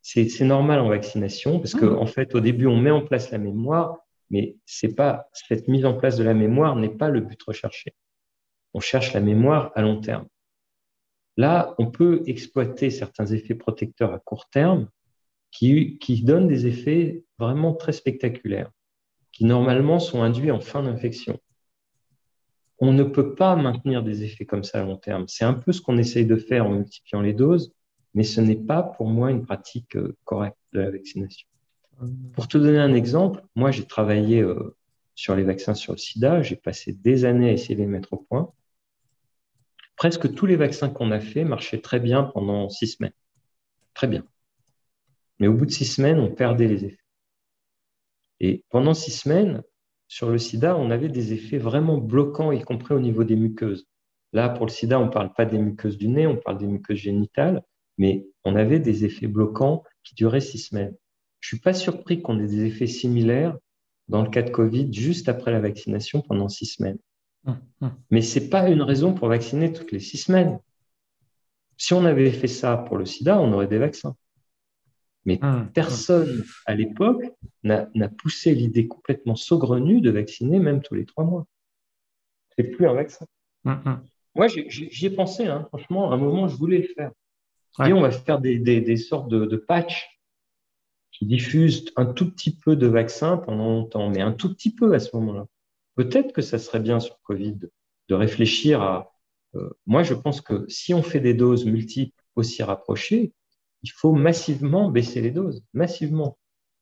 C'est 0.00 0.40
normal 0.40 0.80
en 0.80 0.88
vaccination 0.88 1.60
parce 1.60 1.74
que, 1.74 1.86
en 1.86 2.06
fait, 2.06 2.34
au 2.34 2.40
début, 2.40 2.66
on 2.66 2.76
met 2.76 2.90
en 2.90 3.02
place 3.02 3.30
la 3.30 3.38
mémoire, 3.38 3.98
mais 4.30 4.56
c'est 4.66 4.96
pas 4.96 5.28
cette 5.32 5.68
mise 5.68 5.84
en 5.84 5.94
place 5.94 6.16
de 6.16 6.24
la 6.24 6.34
mémoire 6.34 6.74
n'est 6.74 6.88
pas 6.88 7.08
le 7.08 7.20
but 7.20 7.40
recherché. 7.42 7.94
On 8.74 8.80
cherche 8.80 9.12
la 9.12 9.20
mémoire 9.20 9.70
à 9.76 9.82
long 9.82 10.00
terme. 10.00 10.26
Là, 11.36 11.74
on 11.78 11.90
peut 11.90 12.22
exploiter 12.26 12.90
certains 12.90 13.26
effets 13.26 13.54
protecteurs 13.54 14.12
à 14.12 14.18
court 14.18 14.48
terme 14.50 14.88
qui, 15.50 16.22
donnent 16.24 16.48
des 16.48 16.66
effets 16.66 17.24
vraiment 17.38 17.74
très 17.74 17.92
spectaculaires, 17.92 18.70
qui 19.32 19.44
normalement 19.44 19.98
sont 19.98 20.22
induits 20.22 20.50
en 20.50 20.60
fin 20.60 20.82
d'infection. 20.82 21.38
On 22.78 22.92
ne 22.92 23.04
peut 23.04 23.34
pas 23.34 23.54
maintenir 23.54 24.02
des 24.02 24.24
effets 24.24 24.44
comme 24.44 24.64
ça 24.64 24.80
à 24.80 24.84
long 24.84 24.96
terme. 24.96 25.26
C'est 25.28 25.44
un 25.44 25.54
peu 25.54 25.72
ce 25.72 25.80
qu'on 25.80 25.98
essaye 25.98 26.26
de 26.26 26.36
faire 26.36 26.66
en 26.66 26.70
multipliant 26.70 27.20
les 27.20 27.32
doses, 27.32 27.72
mais 28.14 28.24
ce 28.24 28.40
n'est 28.40 28.56
pas 28.56 28.82
pour 28.82 29.06
moi 29.06 29.30
une 29.30 29.44
pratique 29.44 29.96
euh, 29.96 30.16
correcte 30.24 30.58
de 30.72 30.80
la 30.80 30.90
vaccination. 30.90 31.46
Pour 32.32 32.48
te 32.48 32.58
donner 32.58 32.78
un 32.78 32.94
exemple, 32.94 33.42
moi 33.54 33.70
j'ai 33.70 33.86
travaillé 33.86 34.40
euh, 34.40 34.76
sur 35.14 35.36
les 35.36 35.44
vaccins 35.44 35.74
sur 35.74 35.92
le 35.92 35.98
sida, 35.98 36.42
j'ai 36.42 36.56
passé 36.56 36.92
des 36.92 37.24
années 37.24 37.50
à 37.50 37.52
essayer 37.52 37.74
de 37.74 37.80
les 37.80 37.86
mettre 37.86 38.12
au 38.12 38.16
point. 38.16 38.52
Presque 40.02 40.34
tous 40.34 40.46
les 40.46 40.56
vaccins 40.56 40.90
qu'on 40.90 41.12
a 41.12 41.20
fait 41.20 41.44
marchaient 41.44 41.80
très 41.80 42.00
bien 42.00 42.24
pendant 42.24 42.68
six 42.68 42.88
semaines. 42.88 43.12
Très 43.94 44.08
bien. 44.08 44.24
Mais 45.38 45.46
au 45.46 45.54
bout 45.54 45.64
de 45.64 45.70
six 45.70 45.84
semaines, 45.84 46.18
on 46.18 46.34
perdait 46.34 46.66
les 46.66 46.84
effets. 46.84 47.04
Et 48.40 48.64
pendant 48.70 48.94
six 48.94 49.12
semaines, 49.12 49.62
sur 50.08 50.28
le 50.28 50.38
sida, 50.38 50.76
on 50.76 50.90
avait 50.90 51.08
des 51.08 51.34
effets 51.34 51.58
vraiment 51.58 51.98
bloquants, 51.98 52.50
y 52.50 52.60
compris 52.62 52.94
au 52.94 52.98
niveau 52.98 53.22
des 53.22 53.36
muqueuses. 53.36 53.86
Là, 54.32 54.48
pour 54.48 54.66
le 54.66 54.72
sida, 54.72 54.98
on 54.98 55.06
ne 55.06 55.12
parle 55.12 55.32
pas 55.34 55.44
des 55.44 55.58
muqueuses 55.58 55.98
du 55.98 56.08
nez, 56.08 56.26
on 56.26 56.36
parle 56.36 56.58
des 56.58 56.66
muqueuses 56.66 56.98
génitales, 56.98 57.62
mais 57.96 58.26
on 58.42 58.56
avait 58.56 58.80
des 58.80 59.04
effets 59.04 59.28
bloquants 59.28 59.84
qui 60.02 60.16
duraient 60.16 60.40
six 60.40 60.58
semaines. 60.58 60.96
Je 61.38 61.46
suis 61.46 61.60
pas 61.60 61.74
surpris 61.74 62.22
qu'on 62.22 62.40
ait 62.40 62.48
des 62.48 62.64
effets 62.64 62.88
similaires 62.88 63.56
dans 64.08 64.22
le 64.22 64.30
cas 64.30 64.42
de 64.42 64.50
Covid 64.50 64.92
juste 64.92 65.28
après 65.28 65.52
la 65.52 65.60
vaccination 65.60 66.22
pendant 66.22 66.48
six 66.48 66.66
semaines. 66.66 66.98
Hum, 67.46 67.58
hum. 67.80 67.94
Mais 68.10 68.22
ce 68.22 68.38
n'est 68.38 68.48
pas 68.48 68.68
une 68.68 68.82
raison 68.82 69.14
pour 69.14 69.28
vacciner 69.28 69.72
toutes 69.72 69.92
les 69.92 70.00
six 70.00 70.18
semaines. 70.18 70.58
Si 71.76 71.94
on 71.94 72.04
avait 72.04 72.30
fait 72.30 72.48
ça 72.48 72.76
pour 72.76 72.96
le 72.96 73.06
sida, 73.06 73.40
on 73.40 73.52
aurait 73.52 73.66
des 73.66 73.78
vaccins. 73.78 74.14
Mais 75.24 75.38
hum, 75.42 75.70
personne 75.72 76.44
à 76.66 76.74
l'époque 76.74 77.24
n'a 77.62 78.08
poussé 78.18 78.54
l'idée 78.54 78.88
complètement 78.88 79.36
saugrenue 79.36 80.00
de 80.00 80.10
vacciner 80.10 80.58
même 80.58 80.82
tous 80.82 80.94
les 80.94 81.04
trois 81.04 81.24
mois. 81.24 81.46
C'est 82.56 82.64
plus 82.64 82.86
un 82.86 82.94
vaccin. 82.94 83.26
Moi, 84.34 84.48
j'y 84.48 85.06
ai 85.06 85.10
pensé, 85.10 85.46
hein. 85.46 85.64
franchement, 85.68 86.10
à 86.10 86.14
un 86.14 86.18
moment, 86.18 86.48
je 86.48 86.56
voulais 86.56 86.78
le 86.78 86.88
faire. 86.94 87.12
Et 87.86 87.92
on 87.92 88.00
va 88.00 88.10
faire 88.10 88.40
des, 88.40 88.96
sortes 88.96 89.28
de, 89.28 89.46
de 89.46 89.56
patchs 89.56 90.20
qui 91.10 91.26
diffusent 91.26 91.86
un 91.96 92.06
tout 92.06 92.30
petit 92.30 92.56
peu 92.56 92.76
de 92.76 92.86
vaccin 92.86 93.36
pendant 93.36 93.68
longtemps, 93.68 94.10
mais 94.10 94.20
un 94.20 94.32
tout 94.32 94.52
petit 94.52 94.74
peu 94.74 94.94
à 94.94 94.98
ce 94.98 95.14
moment-là. 95.16 95.46
Peut-être 96.02 96.32
que 96.32 96.42
ça 96.42 96.58
serait 96.58 96.80
bien 96.80 96.98
sur 96.98 97.20
Covid 97.22 97.58
de 98.08 98.14
réfléchir 98.14 98.82
à. 98.82 99.12
Euh, 99.54 99.70
moi, 99.86 100.02
je 100.02 100.14
pense 100.14 100.40
que 100.40 100.64
si 100.68 100.94
on 100.94 101.02
fait 101.02 101.20
des 101.20 101.34
doses 101.34 101.64
multiples 101.64 102.20
aussi 102.34 102.62
rapprochées, 102.64 103.32
il 103.82 103.90
faut 103.90 104.12
massivement 104.12 104.90
baisser 104.90 105.20
les 105.20 105.30
doses, 105.30 105.62
massivement. 105.74 106.38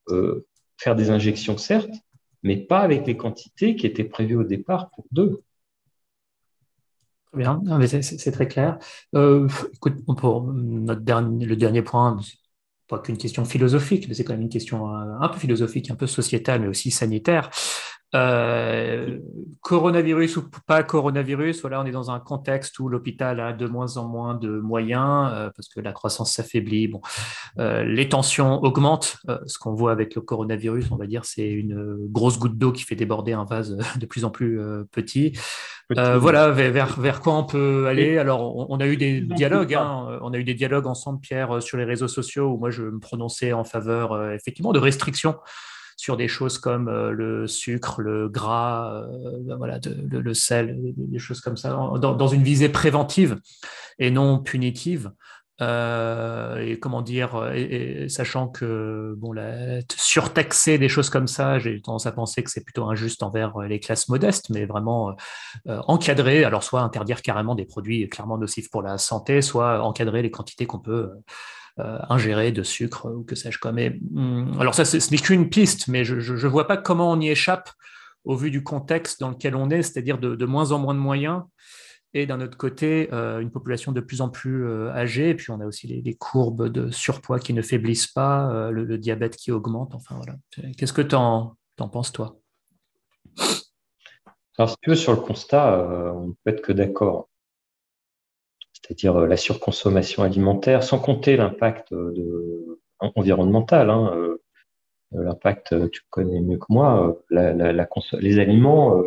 Euh, 0.09 0.47
faire 0.79 0.97
des 0.97 1.11
injections, 1.11 1.59
certes, 1.59 1.95
mais 2.43 2.57
pas 2.57 2.81
avec 2.81 3.07
les 3.07 3.17
quantités 3.17 3.77
qui 3.77 3.87
étaient 3.87 4.05
prévues 4.05 4.37
au 4.37 4.45
départ 4.45 4.91
pour 4.91 5.05
deux. 5.11 5.43
Bien, 7.35 7.61
c'est 8.01 8.33
très 8.33 8.49
clair. 8.49 8.79
Euh, 9.15 9.47
écoute, 9.75 9.97
pour 10.17 10.43
notre 10.43 11.03
dernier, 11.03 11.45
le 11.45 11.57
dernier 11.57 11.83
point, 11.83 12.19
pas 12.89 12.99
qu'une 12.99 13.19
question 13.19 13.45
philosophique, 13.45 14.09
mais 14.09 14.15
c'est 14.15 14.25
quand 14.25 14.33
même 14.33 14.43
une 14.43 14.49
question 14.49 14.89
un 14.89 15.29
peu 15.29 15.39
philosophique, 15.39 15.91
un 15.91 15.97
peu 15.97 16.07
sociétale, 16.07 16.63
mais 16.63 16.69
aussi 16.69 16.91
sanitaire. 16.91 17.51
Euh, 18.15 19.19
coronavirus 19.61 20.39
ou 20.39 20.51
pas 20.67 20.83
coronavirus, 20.83 21.61
voilà, 21.61 21.81
on 21.81 21.85
est 21.85 21.93
dans 21.93 22.11
un 22.11 22.19
contexte 22.19 22.79
où 22.81 22.89
l'hôpital 22.89 23.39
a 23.39 23.53
de 23.53 23.67
moins 23.67 23.99
en 23.99 24.09
moins 24.09 24.35
de 24.35 24.49
moyens 24.49 25.31
euh, 25.33 25.51
parce 25.55 25.69
que 25.69 25.81
la 25.81 25.93
croissance 25.93 26.33
s'affaiblit. 26.33 26.89
Bon, 26.89 27.01
euh, 27.59 27.85
les 27.85 28.09
tensions 28.09 28.63
augmentent. 28.65 29.19
ce 29.47 29.59
qu'on 29.59 29.75
voit 29.75 29.93
avec 29.93 30.15
le 30.17 30.23
coronavirus, 30.23 30.91
on 30.91 30.97
va 30.97 31.07
dire, 31.07 31.25
c'est 31.25 31.49
une 31.49 31.97
grosse 32.09 32.39
goutte 32.39 32.59
d'eau 32.59 32.73
qui 32.73 32.83
fait 32.83 32.97
déborder 32.97 33.33
un 33.33 33.45
vase 33.45 33.77
de 33.97 34.07
plus 34.07 34.25
en 34.25 34.31
plus 34.31 34.61
petit. 34.91 35.39
voilà, 35.91 36.51
vers, 36.51 36.99
vers, 36.99 37.21
quoi 37.21 37.35
on 37.35 37.45
peut 37.45 37.87
aller? 37.87 38.19
Alors, 38.19 38.71
on, 38.71 38.81
a 38.81 38.87
eu 38.87 38.97
des 38.97 39.21
dialogues, 39.21 39.75
hein, 39.75 40.19
on 40.23 40.33
a 40.33 40.39
eu 40.39 40.45
des 40.45 40.55
dialogues 40.55 40.87
ensemble, 40.87 41.21
Pierre, 41.21 41.63
sur 41.63 41.77
les 41.77 41.85
réseaux 41.85 42.09
sociaux 42.09 42.49
où 42.49 42.59
moi 42.59 42.71
je 42.71 42.83
me 42.83 42.99
prononçais 42.99 43.53
en 43.53 43.65
faveur 43.65 44.33
effectivement 44.33 44.73
de 44.73 44.79
restrictions 44.79 45.37
sur 46.01 46.17
des 46.17 46.29
choses 46.29 46.57
comme 46.57 46.89
euh, 46.89 47.11
le 47.11 47.47
sucre, 47.47 48.01
le 48.01 48.31
gras, 48.31 49.05
euh, 49.05 49.37
ben 49.41 49.57
voilà, 49.59 49.79
le, 49.85 50.33
sel, 50.33 50.79
des, 50.97 51.19
choses 51.19 51.43
comme 51.43 51.59
ça, 51.59 51.77
dans, 51.99 52.29
une 52.29 52.43
visée 52.43 52.71
préventive 52.71 53.39
et 53.99 54.11
non 54.11 54.39
punitive. 54.39 55.13
Euh, 55.61 56.57
et 56.57 56.79
comment 56.79 57.03
dire, 57.03 57.53
sachant 58.09 58.49
que 58.49 59.15
bon, 59.19 59.35
la, 59.35 59.81
surtaxer 59.95 60.79
des 60.79 60.89
choses 60.89 61.11
comme 61.11 61.27
ça, 61.27 61.59
j'ai 61.59 61.83
tendance 61.83 62.07
à 62.07 62.13
penser 62.13 62.43
que 62.43 62.51
c'est 62.51 62.65
plutôt 62.65 62.89
injuste 62.89 63.23
envers 63.23 63.59
les 63.59 63.79
classes 63.79 64.09
modestes, 64.09 64.49
mais 64.49 64.65
vraiment 64.65 65.15
encadrer, 65.67 66.45
alors 66.45 66.63
soit 66.63 66.81
interdire 66.81 67.21
carrément 67.21 67.55
des 67.55 67.67
produits 67.67 68.09
clairement 68.09 68.39
nocifs 68.39 68.71
pour 68.71 68.81
la 68.81 68.97
santé, 68.97 69.43
soit 69.43 69.83
encadrer 69.83 70.23
les 70.23 70.31
quantités 70.31 70.65
qu'on 70.65 70.79
peut 70.79 71.11
ingérer 71.79 72.53
de 72.53 72.63
sucre 72.63 73.11
ou 73.11 73.25
que 73.25 73.35
sais-je 73.35 73.59
quoi. 73.59 73.71
Hum, 73.71 74.57
alors 74.61 74.75
ça, 74.75 74.85
ce 74.85 75.11
n'est 75.11 75.19
qu'une 75.19 75.49
piste, 75.49 75.89
mais 75.89 76.05
je 76.05 76.15
ne 76.15 76.49
vois 76.49 76.67
pas 76.67 76.77
comment 76.77 77.11
on 77.11 77.21
y 77.21 77.29
échappe 77.29 77.71
au 78.25 78.37
vu 78.37 78.51
du 78.51 78.63
contexte 78.63 79.21
dans 79.21 79.31
lequel 79.31 79.57
on 79.57 79.71
est, 79.71 79.83
c'est-à-dire 79.83 80.19
de, 80.19 80.45
moins 80.47 80.73
en 80.73 80.79
moins 80.79 80.95
de 80.95 80.99
moyens, 80.99 81.43
et 82.13 82.27
d'un 82.27 82.41
autre 82.41 82.59
côté, 82.59 83.09
euh, 83.13 83.39
une 83.39 83.51
population 83.51 83.93
de 83.93 84.01
plus 84.01 84.21
en 84.21 84.29
plus 84.29 84.67
euh, 84.67 84.91
âgée, 84.91 85.31
et 85.31 85.35
puis 85.35 85.51
on 85.51 85.61
a 85.61 85.67
aussi 85.67 85.87
les, 85.87 86.15
courbes 86.15 86.69
de 86.69 86.91
surpoids 86.91 87.39
qui 87.39 87.55
ne 87.55 87.63
faiblissent 87.63 88.09
pas, 88.09 88.71
le, 88.71 88.99
diabète 88.99 89.37
qui 89.37 89.53
augmente, 89.53 89.95
enfin 89.95 90.17
voilà. 90.17 90.35
Qu'est-ce 90.77 90.93
que 90.93 91.03
tu 91.03 91.15
en, 91.15 91.57
penses, 91.77 92.13
toi? 92.13 92.37
Alors, 94.59 94.71
si 94.71 94.77
tu 94.83 94.91
veux, 94.91 94.97
sur 94.97 95.13
le 95.13 95.21
constat, 95.21 96.13
on 96.15 96.29
ne 96.29 96.33
peut 96.45 96.51
être 96.51 96.61
que 96.61 96.73
d'accord 96.73 97.30
c'est-à-dire 98.91 99.21
euh, 99.21 99.27
la 99.29 99.37
surconsommation 99.37 100.25
alimentaire, 100.25 100.83
sans 100.83 100.99
compter 100.99 101.37
l'impact 101.37 101.93
euh, 101.93 102.81
environnemental. 102.99 103.89
Hein, 103.89 104.13
euh, 104.17 104.37
l'impact, 105.13 105.75
tu 105.91 106.03
connais 106.11 106.41
mieux 106.41 106.59
que 106.59 106.67
moi, 106.69 107.17
les 107.31 108.39
aliments 108.39 109.03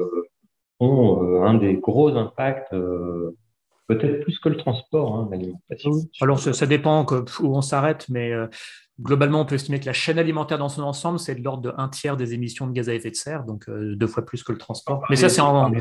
ont 0.81 1.43
un 1.43 1.53
des 1.53 1.75
gros 1.75 2.09
impacts 2.09 2.75
peut-être 3.87 4.21
plus 4.21 4.37
que 4.39 4.49
le 4.49 4.57
transport, 4.57 5.15
hein, 5.15 5.29
l'alimentation. 5.31 5.91
Alors, 6.19 6.39
ça, 6.39 6.65
dépend 6.65 7.05
où 7.39 7.55
on 7.55 7.61
s'arrête, 7.61 8.07
mais 8.09 8.33
globalement, 8.99 9.39
on 9.39 9.45
peut 9.45 9.55
estimer 9.55 9.79
que 9.79 9.85
la 9.85 9.93
chaîne 9.93 10.19
alimentaire 10.19 10.57
dans 10.57 10.67
son 10.67 10.81
ensemble, 10.81 11.19
c'est 11.19 11.35
de 11.35 11.41
l'ordre 11.41 11.63
de 11.63 11.73
un 11.77 11.87
tiers 11.87 12.17
des 12.17 12.33
émissions 12.33 12.67
de 12.67 12.73
gaz 12.73 12.89
à 12.89 12.93
effet 12.93 13.11
de 13.11 13.15
serre, 13.15 13.45
donc 13.45 13.69
deux 13.69 14.07
fois 14.07 14.25
plus 14.25 14.43
que 14.43 14.51
le 14.51 14.57
transport. 14.57 15.05
Mais 15.09 15.15
ça, 15.15 15.29
c'est 15.29 15.39
en, 15.39 15.71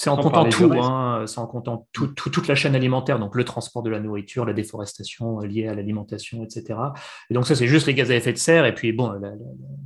C'est 0.00 0.10
en 0.10 0.16
comptant 0.16 0.48
tout, 0.48 0.72
hein, 0.74 1.24
c'est 1.26 1.40
en 1.40 1.48
comptant 1.48 1.88
toute 1.92 2.46
la 2.46 2.54
chaîne 2.54 2.76
alimentaire, 2.76 3.18
donc 3.18 3.34
le 3.34 3.42
transport 3.42 3.82
de 3.82 3.90
la 3.90 3.98
nourriture, 3.98 4.44
la 4.44 4.52
déforestation 4.52 5.40
liée 5.40 5.66
à 5.66 5.74
l'alimentation, 5.74 6.44
etc. 6.44 6.78
Et 7.28 7.34
donc 7.34 7.48
ça, 7.48 7.56
c'est 7.56 7.66
juste 7.66 7.88
les 7.88 7.94
gaz 7.94 8.08
à 8.12 8.14
effet 8.14 8.32
de 8.32 8.38
serre. 8.38 8.64
Et 8.64 8.72
puis 8.72 8.92
bon, 8.92 9.20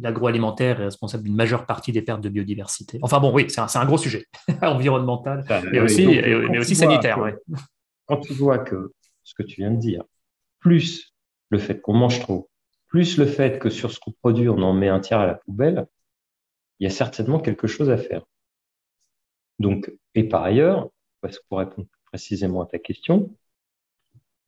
l'agroalimentaire 0.03 0.83
est 0.83 0.85
responsable 0.85 1.25
d'une 1.25 1.35
majeure 1.35 1.65
partie 1.65 1.93
des 1.93 2.03
pertes 2.03 2.21
de 2.21 2.29
biodiversité. 2.29 2.99
Enfin 3.01 3.21
bon, 3.21 3.33
oui, 3.33 3.47
c'est 3.49 3.63
un, 3.63 3.87
gros 3.87 3.97
sujet 3.97 4.27
environnemental, 4.61 5.47
mais, 5.73 5.81
aussi, 5.81 6.07
mais 6.07 6.59
aussi 6.59 6.77
sanitaire. 6.77 7.19
Quand 8.05 8.19
tu 8.19 8.35
vois 8.35 8.59
que 8.59 8.93
ce 9.25 9.33
que 9.33 9.43
tu 9.43 9.63
viens 9.63 9.71
de 9.71 9.79
dire, 9.79 10.05
plus 10.61 11.15
le 11.49 11.57
fait 11.57 11.81
qu'on 11.81 11.95
mange 11.95 12.21
trop, 12.21 12.51
plus 12.87 13.17
le 13.17 13.25
fait 13.25 13.59
que 13.59 13.71
sur 13.71 13.91
ce 13.91 13.99
qu'on 13.99 14.13
produit, 14.13 14.51
on 14.51 14.59
en 14.59 14.75
met 14.75 14.89
un 14.91 15.01
tiers 15.01 15.21
à 15.21 15.27
la 15.27 15.37
poubelle, 15.37 15.87
il 16.81 16.85
y 16.85 16.87
a 16.87 16.91
certainement 16.91 17.39
quelque 17.39 17.67
chose 17.67 17.89
à 17.89 17.97
faire. 17.97 18.21
Donc, 19.59 19.93
et 20.15 20.25
par 20.25 20.43
ailleurs, 20.43 20.91
parce 21.21 21.39
pour 21.49 21.59
répondre 21.59 21.89
précisément 22.07 22.63
à 22.63 22.67
ta 22.67 22.79
question, 22.79 23.35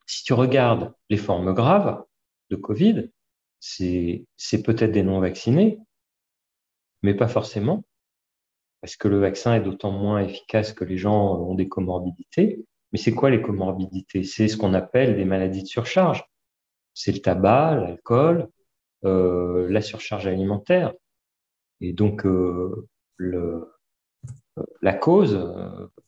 si 0.05 0.23
tu 0.23 0.33
regardes 0.33 0.93
les 1.09 1.17
formes 1.17 1.53
graves 1.53 2.03
de 2.49 2.55
Covid, 2.55 3.09
c'est 3.59 4.25
peut-être 4.63 4.91
des 4.91 5.03
non-vaccinés, 5.03 5.79
mais 7.01 7.15
pas 7.15 7.27
forcément, 7.27 7.83
parce 8.81 8.97
que 8.97 9.07
le 9.07 9.19
vaccin 9.19 9.55
est 9.55 9.61
d'autant 9.61 9.91
moins 9.91 10.21
efficace 10.21 10.73
que 10.73 10.85
les 10.85 10.97
gens 10.97 11.39
ont 11.39 11.55
des 11.55 11.67
comorbidités. 11.67 12.65
Mais 12.91 12.99
c'est 12.99 13.13
quoi 13.13 13.31
les 13.31 13.41
comorbidités? 13.41 14.23
C'est 14.23 14.47
ce 14.47 14.57
qu'on 14.57 14.73
appelle 14.75 15.15
des 15.15 15.25
maladies 15.25 15.63
de 15.63 15.67
surcharge. 15.67 16.23
C'est 16.93 17.11
le 17.11 17.19
tabac, 17.19 17.75
l'alcool, 17.75 18.47
euh, 19.03 19.67
la 19.69 19.81
surcharge 19.81 20.27
alimentaire. 20.27 20.93
Et 21.81 21.93
donc, 21.93 22.25
euh, 22.25 22.87
le, 23.17 23.74
la 24.81 24.93
cause, 24.93 25.37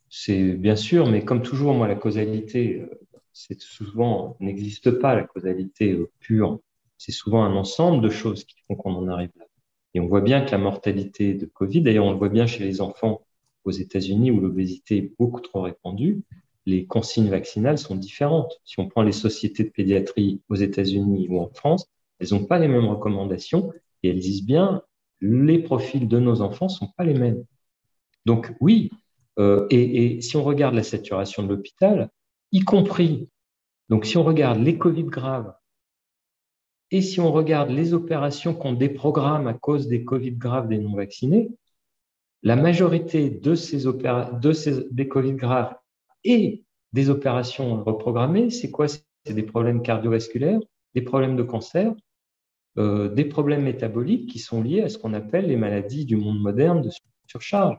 c'est 0.09 0.53
bien 0.53 0.75
sûr, 0.75 1.09
mais 1.09 1.23
comme 1.25 1.41
toujours, 1.41 1.73
moi, 1.73 1.87
la 1.87 1.95
causalité, 1.95 2.85
c'est 3.37 3.61
souvent 3.61 4.35
n'existe 4.39 4.89
pas 4.91 5.15
la 5.15 5.23
causalité 5.23 5.93
euh, 5.93 6.09
pure. 6.19 6.59
C'est 6.97 7.11
souvent 7.11 7.43
un 7.43 7.55
ensemble 7.55 8.03
de 8.03 8.09
choses 8.09 8.43
qui 8.43 8.55
font 8.67 8.75
qu'on 8.75 8.95
en 8.95 9.07
arrive 9.07 9.29
là. 9.37 9.45
Et 9.93 9.99
on 9.99 10.07
voit 10.07 10.21
bien 10.21 10.41
que 10.43 10.51
la 10.51 10.57
mortalité 10.57 11.35
de 11.35 11.45
Covid, 11.45 11.81
d'ailleurs, 11.81 12.05
on 12.05 12.11
le 12.11 12.17
voit 12.17 12.29
bien 12.29 12.47
chez 12.47 12.63
les 12.63 12.81
enfants 12.81 13.21
aux 13.63 13.71
États-Unis 13.71 14.31
où 14.31 14.39
l'obésité 14.39 14.97
est 14.97 15.13
beaucoup 15.19 15.39
trop 15.41 15.61
répandue, 15.61 16.23
les 16.65 16.85
consignes 16.85 17.29
vaccinales 17.29 17.77
sont 17.77 17.95
différentes. 17.95 18.59
Si 18.65 18.79
on 18.79 18.89
prend 18.89 19.03
les 19.03 19.11
sociétés 19.11 19.63
de 19.63 19.69
pédiatrie 19.69 20.41
aux 20.49 20.55
États-Unis 20.55 21.27
ou 21.29 21.39
en 21.39 21.49
France, 21.49 21.87
elles 22.19 22.29
n'ont 22.31 22.45
pas 22.45 22.59
les 22.59 22.67
mêmes 22.67 22.87
recommandations 22.87 23.71
et 24.03 24.09
elles 24.09 24.19
disent 24.19 24.45
bien 24.45 24.81
les 25.21 25.59
profils 25.59 26.07
de 26.07 26.19
nos 26.19 26.41
enfants 26.41 26.69
sont 26.69 26.89
pas 26.97 27.03
les 27.03 27.13
mêmes. 27.13 27.43
Donc 28.27 28.53
oui, 28.59 28.91
euh, 29.39 29.67
et, 29.69 30.19
si 30.19 30.35
on 30.35 30.43
regarde 30.43 30.75
la 30.75 30.83
saturation 30.83 31.43
de 31.43 31.47
l'hôpital, 31.47 32.09
y 32.51 32.59
compris, 32.59 33.29
donc 33.87 34.05
si 34.05 34.17
on 34.17 34.23
regarde 34.25 34.59
les 34.59 34.77
Covid 34.77 35.05
graves, 35.05 35.53
et 36.91 37.01
si 37.01 37.21
on 37.21 37.31
regarde 37.31 37.69
les 37.69 37.93
opérations 37.93 38.53
qu'on 38.53 38.73
déprogramme 38.73 39.47
à 39.47 39.53
cause 39.53 39.87
des 39.87 40.03
Covid 40.03 40.33
graves 40.33 40.67
des 40.67 40.77
non-vaccinés, 40.77 41.51
la 42.43 42.57
majorité 42.57 43.29
de 43.29 43.55
ces, 43.55 43.85
de 43.85 44.51
ces 44.51 44.83
des 44.91 45.07
Covid 45.07 45.35
graves 45.35 45.75
et 46.25 46.65
des 46.91 47.09
opérations 47.09 47.81
reprogrammées, 47.81 48.49
c'est 48.49 48.71
quoi? 48.71 48.87
C'est 48.89 49.33
des 49.33 49.43
problèmes 49.43 49.81
cardiovasculaires, 49.81 50.59
des 50.95 51.01
problèmes 51.01 51.37
de 51.37 51.43
cancer, 51.43 51.93
euh, 52.77 53.07
des 53.07 53.25
problèmes 53.25 53.63
métaboliques 53.63 54.29
qui 54.29 54.39
sont 54.39 54.61
liés 54.61 54.81
à 54.81 54.89
ce 54.89 54.97
qu'on 54.97 55.13
appelle 55.13 55.47
les 55.47 55.55
maladies 55.55 56.05
du 56.05 56.17
monde 56.17 56.41
moderne 56.41 56.81
de 56.81 56.89
surcharge. 57.25 57.77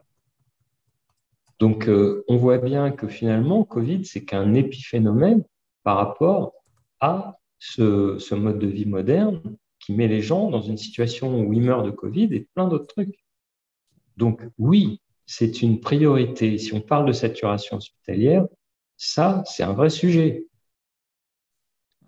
Donc, 1.59 1.89
euh, 1.89 2.25
on 2.29 2.37
voit 2.37 2.59
bien 2.59 2.91
que 2.91 3.09
finalement, 3.09 3.65
Covid, 3.65 4.05
c'est 4.05 4.25
qu'un 4.25 4.55
épiphénomène 4.55 5.45
par 5.83 5.97
rapport 5.97 6.53
à 7.01 7.39
ce, 7.59 8.35
mode 8.35 8.59
de 8.59 8.69
vie 8.69 8.87
moderne 8.87 9.41
qui 9.81 9.93
met 9.93 10.09
les 10.09 10.21
gens 10.21 10.51
dans 10.51 10.61
une 10.61 10.77
situation 10.77 11.41
où 11.41 11.53
ils 11.53 11.61
meurent 11.61 11.83
de 11.83 11.91
Covid 11.91 12.29
et 12.33 12.49
plein 12.55 12.69
d'autres 12.69 12.87
trucs. 12.87 13.25
Donc, 14.17 14.43
oui, 14.59 15.01
c'est 15.27 15.63
une 15.63 15.81
priorité. 15.81 16.59
Si 16.59 16.75
on 16.75 16.81
parle 16.81 17.07
de 17.07 17.13
saturation 17.13 17.77
hospitalière, 17.77 18.47
ça, 18.97 19.43
c'est 19.47 19.63
un 19.63 19.73
vrai 19.73 19.91
sujet. 19.91 20.47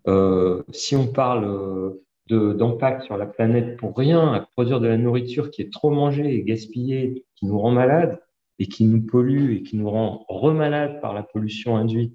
Euh, 0.06 0.62
si 0.72 0.96
on 0.96 1.06
parle 1.06 1.98
d'impact 2.28 3.04
sur 3.04 3.16
la 3.16 3.26
planète 3.26 3.76
pour 3.76 3.96
rien, 3.96 4.32
à 4.32 4.40
produire 4.40 4.80
de 4.80 4.86
la 4.86 4.96
nourriture 4.96 5.50
qui 5.50 5.62
est 5.62 5.72
trop 5.72 5.90
mangée 5.90 6.34
et 6.34 6.42
gaspillée, 6.44 7.24
qui 7.34 7.46
nous 7.46 7.58
rend 7.58 7.72
malades, 7.72 8.20
et 8.60 8.68
qui 8.68 8.84
nous 8.84 9.04
pollue 9.04 9.56
et 9.56 9.62
qui 9.62 9.76
nous 9.76 9.90
rend 9.90 10.26
remalades 10.28 11.00
par 11.00 11.14
la 11.14 11.22
pollution 11.22 11.76
induite 11.76 12.14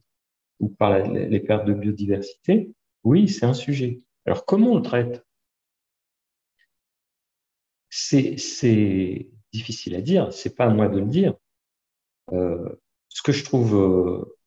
ou 0.60 0.70
par 0.70 1.00
les 1.00 1.40
pertes 1.40 1.66
de 1.66 1.74
biodiversité, 1.74 2.72
oui, 3.04 3.28
c'est 3.28 3.46
un 3.46 3.56
sujet. 3.56 4.02
Alors 4.26 4.46
comment 4.46 4.72
on 4.72 4.76
le 4.78 4.84
traite? 4.84 5.26
C'est 7.90 9.28
difficile 9.52 9.96
à 9.96 10.02
dire, 10.02 10.32
c'est 10.32 10.56
pas 10.56 10.66
à 10.66 10.70
moi 10.70 10.88
de 10.88 11.00
le 11.00 11.08
dire. 11.08 11.34
Euh, 12.32 12.70
ce 13.10 13.24
que 13.24 13.32
je 13.32 13.44
trouve, 13.44 13.76
euh, 13.76 14.38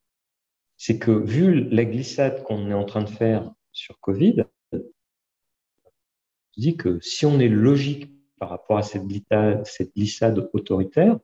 c'est 0.77 1.01
que 1.01 1.11
vu 1.11 1.69
la 1.69 1.85
glissade 1.85 2.45
qu'on 2.45 2.71
est 2.71 2.75
en 2.75 2.85
train 2.85 3.03
de 3.03 3.09
faire 3.09 3.53
sur 3.73 3.99
Covid, 3.99 4.45
je 4.73 4.79
dis 6.57 6.77
que 6.77 7.01
si 7.01 7.27
on 7.27 7.41
est 7.41 7.49
logique 7.49 8.13
par 8.39 8.51
rapport 8.51 8.79
à 8.79 8.83
cette 8.83 9.07
glissade 9.97 10.49
autoritaire, 10.53 11.19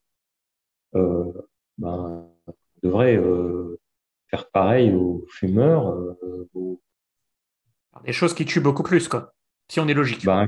ben, 0.95 2.29
on 2.47 2.55
devrait 2.83 3.17
euh, 3.17 3.81
faire 4.29 4.51
pareil 4.51 4.93
aux 4.93 5.25
fumeurs. 5.29 5.89
Euh, 5.89 6.49
Des 8.05 8.13
choses 8.13 8.35
qui 8.35 8.45
tuent 8.45 8.61
beaucoup 8.61 8.83
plus, 8.83 9.09
quoi. 9.09 9.35
Si 9.71 9.81
on 9.81 9.89
est 9.89 9.95
logique. 9.95 10.25
Ben, 10.27 10.47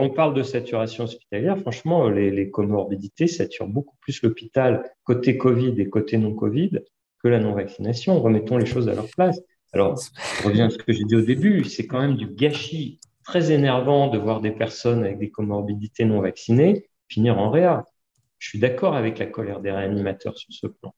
on 0.00 0.10
parle 0.10 0.34
de 0.34 0.42
saturation 0.42 1.04
hospitalière. 1.04 1.58
Franchement, 1.58 2.08
les, 2.08 2.50
comorbidités 2.50 3.26
saturent 3.26 3.66
beaucoup 3.66 3.96
plus 4.00 4.22
l'hôpital 4.22 4.84
côté 5.04 5.38
Covid 5.38 5.80
et 5.80 5.88
côté 5.88 6.18
non-Covid 6.18 6.80
que 7.22 7.28
la 7.28 7.40
non-vaccination. 7.40 8.20
Remettons 8.20 8.58
les 8.58 8.66
choses 8.66 8.88
à 8.88 8.94
leur 8.94 9.08
place. 9.08 9.40
Alors, 9.72 9.98
je 10.38 10.46
reviens 10.46 10.66
à 10.66 10.70
ce 10.70 10.76
que 10.76 10.92
j'ai 10.92 11.04
dit 11.04 11.16
au 11.16 11.22
début, 11.22 11.64
c'est 11.64 11.86
quand 11.86 12.00
même 12.00 12.16
du 12.16 12.26
gâchis 12.26 13.00
très 13.24 13.52
énervant 13.52 14.08
de 14.08 14.18
voir 14.18 14.42
des 14.42 14.50
personnes 14.50 15.02
avec 15.04 15.18
des 15.18 15.30
comorbidités 15.30 16.04
non 16.04 16.20
vaccinées 16.20 16.90
finir 17.08 17.38
en 17.38 17.50
réa. 17.50 17.84
Je 18.42 18.48
suis 18.48 18.58
d'accord 18.58 18.96
avec 18.96 19.20
la 19.20 19.26
colère 19.26 19.60
des 19.60 19.70
réanimateurs 19.70 20.36
sur 20.36 20.52
ce 20.52 20.66
plan. 20.66 20.92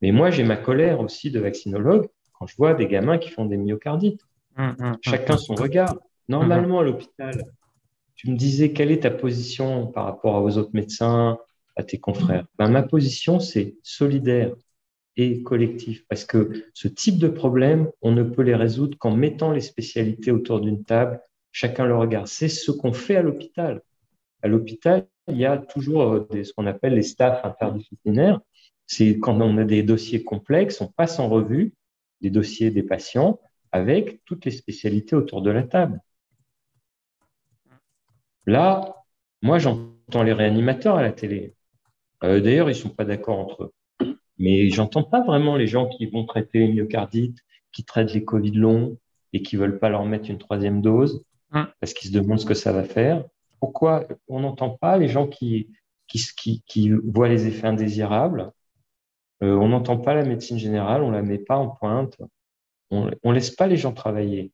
Mais 0.00 0.10
moi, 0.10 0.30
j'ai 0.30 0.42
ma 0.42 0.56
colère 0.56 1.00
aussi 1.00 1.30
de 1.30 1.38
vaccinologue 1.38 2.08
quand 2.32 2.46
je 2.46 2.56
vois 2.56 2.72
des 2.72 2.86
gamins 2.86 3.18
qui 3.18 3.28
font 3.28 3.44
des 3.44 3.58
myocardites. 3.58 4.22
Hum. 4.56 4.74
Chacun 5.02 5.36
son 5.36 5.54
regard. 5.54 5.98
Normalement, 6.30 6.80
à 6.80 6.84
l'hôpital, 6.84 7.44
tu 8.14 8.30
me 8.30 8.36
disais 8.36 8.72
quelle 8.72 8.90
est 8.90 9.00
ta 9.00 9.10
position 9.10 9.86
par 9.86 10.06
rapport 10.06 10.42
aux 10.42 10.56
autres 10.56 10.70
médecins, 10.72 11.36
à 11.76 11.82
tes 11.82 11.98
confrères. 11.98 12.46
Ben, 12.58 12.70
ma 12.70 12.82
position, 12.82 13.38
c'est 13.38 13.76
solidaire 13.82 14.54
et 15.16 15.42
collectif, 15.42 16.06
parce 16.08 16.24
que 16.24 16.64
ce 16.72 16.88
type 16.88 17.18
de 17.18 17.28
problème, 17.28 17.90
on 18.00 18.12
ne 18.12 18.22
peut 18.22 18.42
les 18.42 18.54
résoudre 18.54 18.96
qu'en 18.96 19.14
mettant 19.14 19.52
les 19.52 19.60
spécialités 19.60 20.30
autour 20.30 20.62
d'une 20.62 20.84
table, 20.84 21.20
chacun 21.52 21.84
le 21.84 21.96
regard. 21.96 22.28
C'est 22.28 22.48
ce 22.48 22.70
qu'on 22.70 22.94
fait 22.94 23.16
à 23.16 23.22
l'hôpital. 23.22 23.82
À 24.42 24.48
l'hôpital, 24.48 25.06
il 25.28 25.36
y 25.36 25.46
a 25.46 25.58
toujours 25.58 26.02
euh, 26.02 26.28
ce 26.44 26.52
qu'on 26.52 26.66
appelle 26.66 26.94
les 26.94 27.02
staffs 27.02 27.44
interdisciplinaires. 27.44 28.40
C'est 28.86 29.18
quand 29.18 29.40
on 29.40 29.58
a 29.58 29.64
des 29.64 29.82
dossiers 29.82 30.24
complexes, 30.24 30.80
on 30.80 30.86
passe 30.88 31.18
en 31.18 31.28
revue 31.28 31.74
les 32.20 32.30
dossiers 32.30 32.70
des 32.70 32.82
patients 32.82 33.38
avec 33.70 34.24
toutes 34.24 34.44
les 34.44 34.50
spécialités 34.50 35.14
autour 35.14 35.42
de 35.42 35.50
la 35.50 35.62
table. 35.62 36.00
Là, 38.46 39.04
moi, 39.42 39.58
j'entends 39.58 40.22
les 40.22 40.32
réanimateurs 40.32 40.96
à 40.96 41.02
la 41.02 41.12
télé. 41.12 41.54
Euh, 42.24 42.40
d'ailleurs, 42.40 42.68
ils 42.68 42.74
ne 42.74 42.78
sont 42.78 42.88
pas 42.88 43.04
d'accord 43.04 43.38
entre 43.38 43.64
eux. 43.64 44.16
Mais 44.38 44.70
j'entends 44.70 45.04
pas 45.04 45.22
vraiment 45.22 45.56
les 45.56 45.66
gens 45.66 45.86
qui 45.88 46.06
vont 46.06 46.24
traiter 46.24 46.60
les 46.60 46.72
myocardites, 46.72 47.38
qui 47.72 47.84
traitent 47.84 48.14
les 48.14 48.24
Covid 48.24 48.52
longs 48.52 48.96
et 49.32 49.42
qui 49.42 49.56
veulent 49.56 49.78
pas 49.78 49.90
leur 49.90 50.04
mettre 50.06 50.30
une 50.30 50.38
troisième 50.38 50.80
dose 50.80 51.24
parce 51.50 51.94
qu'ils 51.94 52.10
se 52.10 52.14
demandent 52.14 52.40
ce 52.40 52.46
que 52.46 52.54
ça 52.54 52.72
va 52.72 52.84
faire 52.84 53.24
pourquoi 53.60 54.06
on 54.28 54.40
n'entend 54.40 54.70
pas 54.70 54.98
les 54.98 55.08
gens 55.08 55.26
qui, 55.26 55.68
voient 57.04 57.28
les 57.28 57.46
effets 57.46 57.66
indésirables 57.66 58.52
euh, 59.42 59.54
On 59.54 59.68
n'entend 59.68 59.98
pas 59.98 60.14
la 60.14 60.24
médecine 60.24 60.58
générale, 60.58 61.02
on 61.02 61.10
la 61.10 61.22
met 61.22 61.38
pas 61.38 61.56
en 61.56 61.68
pointe, 61.68 62.18
on 62.90 63.10
ne 63.24 63.32
laisse 63.32 63.50
pas 63.50 63.66
les 63.66 63.76
gens 63.76 63.92
travailler. 63.92 64.52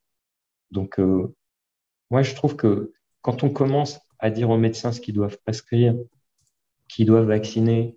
Donc, 0.71 0.99
euh, 0.99 1.35
moi, 2.11 2.23
je 2.23 2.35
trouve 2.35 2.57
que 2.57 2.93
quand 3.23 3.45
on 3.45 3.51
commence 3.51 4.01
à 4.19 4.31
dire 4.31 4.51
aux 4.51 4.59
médecins 4.59 4.93
ce 4.93 5.01
qu'ils 5.01 5.15
doivent 5.15 5.39
prescrire, 5.45 5.95
qu'ils 6.89 7.07
doivent 7.07 7.29
vacciner, 7.29 7.97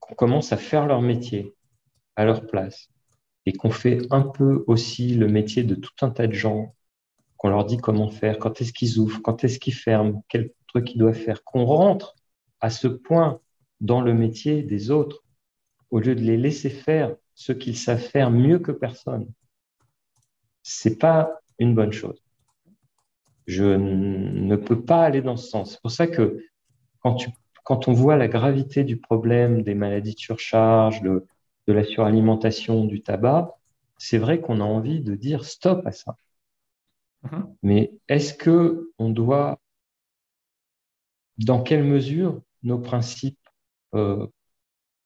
qu'on 0.00 0.14
commence 0.14 0.52
à 0.52 0.56
faire 0.56 0.86
leur 0.86 1.00
métier 1.00 1.54
à 2.16 2.24
leur 2.24 2.46
place 2.46 2.90
et 3.46 3.52
qu'on 3.52 3.70
fait 3.70 4.00
un 4.10 4.22
peu 4.22 4.64
aussi 4.66 5.14
le 5.14 5.28
métier 5.28 5.64
de 5.64 5.74
tout 5.74 5.92
un 6.02 6.10
tas 6.10 6.26
de 6.26 6.32
gens 6.32 6.74
qu'on 7.42 7.48
leur 7.48 7.64
dit 7.64 7.76
comment 7.76 8.08
faire, 8.08 8.38
quand 8.38 8.60
est-ce 8.60 8.72
qu'ils 8.72 9.00
ouvrent, 9.00 9.20
quand 9.20 9.42
est-ce 9.42 9.58
qu'ils 9.58 9.74
ferment, 9.74 10.24
quel 10.28 10.52
truc 10.68 10.94
ils 10.94 10.98
doivent 10.98 11.18
faire, 11.18 11.42
qu'on 11.42 11.64
rentre 11.64 12.14
à 12.60 12.70
ce 12.70 12.86
point 12.86 13.40
dans 13.80 14.00
le 14.00 14.14
métier 14.14 14.62
des 14.62 14.92
autres 14.92 15.24
au 15.90 15.98
lieu 15.98 16.14
de 16.14 16.20
les 16.20 16.36
laisser 16.36 16.70
faire 16.70 17.16
ce 17.34 17.50
qu'ils 17.50 17.76
savent 17.76 17.98
faire 17.98 18.30
mieux 18.30 18.60
que 18.60 18.70
personne, 18.70 19.28
c'est 20.62 20.98
pas 20.98 21.32
une 21.58 21.74
bonne 21.74 21.92
chose. 21.92 22.22
Je 23.48 23.64
ne 23.64 24.54
peux 24.54 24.80
pas 24.80 25.02
aller 25.02 25.20
dans 25.20 25.36
ce 25.36 25.48
sens. 25.48 25.72
C'est 25.72 25.80
pour 25.82 25.90
ça 25.90 26.06
que 26.06 26.38
quand, 27.00 27.88
on 27.88 27.92
voit 27.92 28.16
la 28.16 28.28
gravité 28.28 28.84
du 28.84 28.98
problème 28.98 29.62
des 29.62 29.74
maladies 29.74 30.14
de 30.14 30.20
surcharge, 30.20 31.02
de 31.02 31.26
la 31.66 31.82
suralimentation, 31.82 32.84
du 32.84 33.02
tabac, 33.02 33.58
c'est 33.98 34.18
vrai 34.18 34.40
qu'on 34.40 34.60
a 34.60 34.64
envie 34.64 35.00
de 35.00 35.16
dire 35.16 35.44
stop 35.44 35.84
à 35.88 35.90
ça. 35.90 36.16
Mm-hmm. 37.24 37.54
Mais 37.62 37.92
est-ce 38.08 38.34
que 38.34 38.92
on 38.98 39.10
doit, 39.10 39.60
dans 41.38 41.62
quelle 41.62 41.84
mesure 41.84 42.42
nos 42.62 42.78
principes 42.78 43.38
euh, 43.94 44.26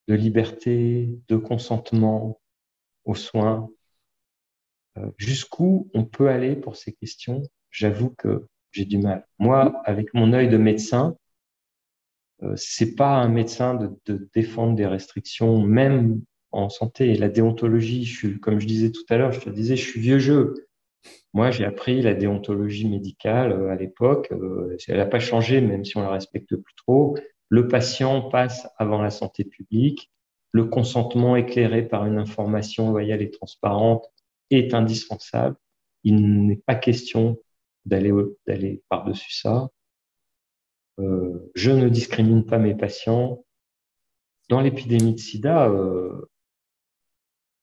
de 0.08 0.14
liberté, 0.14 1.18
de 1.28 1.36
consentement 1.36 2.40
aux 3.04 3.14
soins, 3.14 3.68
euh, 4.98 5.10
jusqu'où 5.18 5.90
on 5.94 6.04
peut 6.04 6.28
aller 6.28 6.56
pour 6.56 6.76
ces 6.76 6.92
questions? 6.92 7.42
J'avoue 7.70 8.10
que 8.10 8.46
j'ai 8.72 8.84
du 8.84 8.98
mal. 8.98 9.26
Moi, 9.38 9.80
avec 9.84 10.14
mon 10.14 10.32
œil 10.32 10.48
de 10.48 10.56
médecin, 10.56 11.16
euh, 12.42 12.54
c'est 12.56 12.94
pas 12.94 13.14
un 13.16 13.28
médecin 13.28 13.74
de, 13.74 13.90
de, 14.06 14.28
défendre 14.34 14.74
des 14.76 14.86
restrictions, 14.86 15.60
même 15.62 16.22
en 16.52 16.68
santé. 16.68 17.14
La 17.14 17.28
déontologie, 17.28 18.04
je 18.04 18.16
suis, 18.16 18.40
comme 18.40 18.60
je 18.60 18.66
disais 18.66 18.90
tout 18.90 19.04
à 19.08 19.16
l'heure, 19.16 19.32
je 19.32 19.40
te 19.40 19.50
disais, 19.50 19.76
je 19.76 19.88
suis 19.88 20.00
vieux 20.00 20.18
jeu. 20.18 20.54
Moi, 21.36 21.50
j'ai 21.50 21.66
appris 21.66 22.00
la 22.00 22.14
déontologie 22.14 22.88
médicale 22.88 23.52
euh, 23.52 23.68
à 23.70 23.76
l'époque. 23.76 24.32
Euh, 24.32 24.74
elle 24.88 24.96
n'a 24.96 25.04
pas 25.04 25.18
changé, 25.18 25.60
même 25.60 25.84
si 25.84 25.94
on 25.98 26.00
la 26.00 26.08
respecte 26.08 26.56
plus 26.56 26.74
trop. 26.76 27.14
Le 27.50 27.68
patient 27.68 28.22
passe 28.30 28.66
avant 28.78 29.02
la 29.02 29.10
santé 29.10 29.44
publique. 29.44 30.10
Le 30.52 30.64
consentement 30.64 31.36
éclairé 31.36 31.86
par 31.86 32.06
une 32.06 32.16
information 32.16 32.90
loyale 32.90 33.20
et 33.20 33.30
transparente 33.30 34.10
est 34.48 34.72
indispensable. 34.72 35.56
Il 36.04 36.46
n'est 36.46 36.62
pas 36.64 36.74
question 36.74 37.38
d'aller 37.84 38.82
par-dessus 38.88 39.34
ça. 39.34 39.68
Euh, 41.00 41.50
je 41.54 41.70
ne 41.70 41.90
discrimine 41.90 42.46
pas 42.46 42.56
mes 42.56 42.74
patients. 42.74 43.44
Dans 44.48 44.62
l'épidémie 44.62 45.12
de 45.12 45.20
sida, 45.20 45.70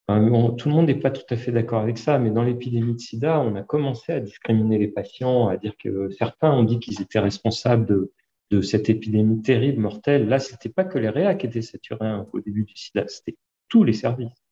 tout 0.07 0.69
le 0.69 0.71
monde 0.71 0.87
n'est 0.87 0.99
pas 0.99 1.11
tout 1.11 1.25
à 1.29 1.37
fait 1.37 1.51
d'accord 1.51 1.81
avec 1.81 1.97
ça, 1.97 2.19
mais 2.19 2.29
dans 2.29 2.43
l'épidémie 2.43 2.93
de 2.93 2.99
sida, 2.99 3.39
on 3.39 3.55
a 3.55 3.63
commencé 3.63 4.11
à 4.11 4.19
discriminer 4.19 4.77
les 4.77 4.89
patients, 4.89 5.47
à 5.47 5.57
dire 5.57 5.75
que 5.77 6.09
certains 6.09 6.51
ont 6.51 6.63
dit 6.63 6.79
qu'ils 6.79 7.01
étaient 7.01 7.19
responsables 7.19 7.85
de, 7.85 8.11
de, 8.51 8.61
cette 8.61 8.89
épidémie 8.89 9.41
terrible, 9.41 9.81
mortelle. 9.81 10.27
Là, 10.27 10.39
c'était 10.39 10.69
pas 10.69 10.83
que 10.83 10.97
les 10.97 11.09
réa 11.09 11.35
qui 11.35 11.45
étaient 11.45 11.61
saturés 11.61 12.07
hein, 12.07 12.27
au 12.33 12.39
début 12.41 12.65
du 12.65 12.75
sida, 12.75 13.05
c'était 13.07 13.37
tous 13.69 13.83
les 13.83 13.93
services. 13.93 14.43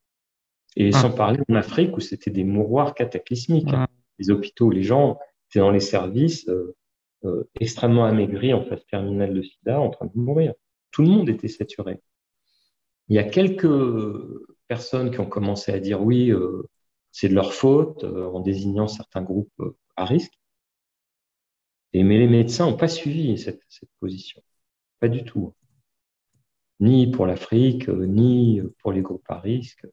Et 0.77 0.93
sans 0.93 1.11
parler 1.11 1.41
en 1.49 1.55
Afrique 1.55 1.97
où 1.97 1.99
c'était 1.99 2.31
des 2.31 2.45
mouroirs 2.45 2.93
cataclysmiques. 2.93 3.73
Hein. 3.73 3.87
Les 4.19 4.31
hôpitaux, 4.31 4.71
les 4.71 4.83
gens 4.83 5.19
étaient 5.49 5.59
dans 5.59 5.71
les 5.71 5.81
services 5.81 6.47
euh, 6.47 6.75
euh, 7.25 7.43
extrêmement 7.59 8.05
amaigris 8.05 8.53
en 8.53 8.63
phase 8.63 8.85
terminale 8.85 9.33
de 9.33 9.41
sida, 9.41 9.81
en 9.81 9.89
train 9.89 10.05
de 10.05 10.11
mourir. 10.15 10.53
Tout 10.91 11.01
le 11.01 11.09
monde 11.09 11.27
était 11.27 11.49
saturé. 11.49 11.99
Il 13.09 13.15
y 13.15 13.19
a 13.19 13.23
quelques 13.23 13.67
personnes 14.71 15.11
qui 15.11 15.19
ont 15.19 15.25
commencé 15.25 15.73
à 15.73 15.79
dire 15.79 16.01
oui, 16.01 16.31
euh, 16.31 16.63
c'est 17.11 17.27
de 17.27 17.35
leur 17.35 17.53
faute 17.53 18.05
euh, 18.05 18.27
en 18.27 18.39
désignant 18.39 18.87
certains 18.87 19.21
groupes 19.21 19.51
euh, 19.59 19.75
à 19.97 20.05
risque. 20.05 20.31
Et, 21.91 22.05
mais 22.05 22.17
les 22.17 22.29
médecins 22.29 22.67
n'ont 22.67 22.77
pas 22.77 22.87
suivi 22.87 23.37
cette, 23.37 23.61
position. 23.99 24.41
Pas 25.01 25.09
du 25.09 25.25
tout. 25.25 25.53
Ni 26.79 27.11
pour 27.11 27.25
l'Afrique, 27.25 27.89
ni 27.89 28.61
pour 28.79 28.93
les 28.93 29.01
groupes 29.01 29.29
à 29.29 29.41
risque. 29.41 29.85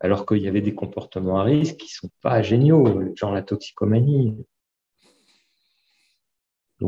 Alors 0.00 0.24
qu'il 0.24 0.38
y 0.38 0.48
avait 0.48 0.62
des 0.62 0.74
comportements 0.74 1.38
à 1.38 1.42
risque 1.44 1.76
qui 1.76 1.92
sont 1.92 2.08
pas 2.22 2.40
géniaux, 2.40 3.14
genre 3.14 3.32
la 3.32 3.42
toxicomanie. 3.42 4.34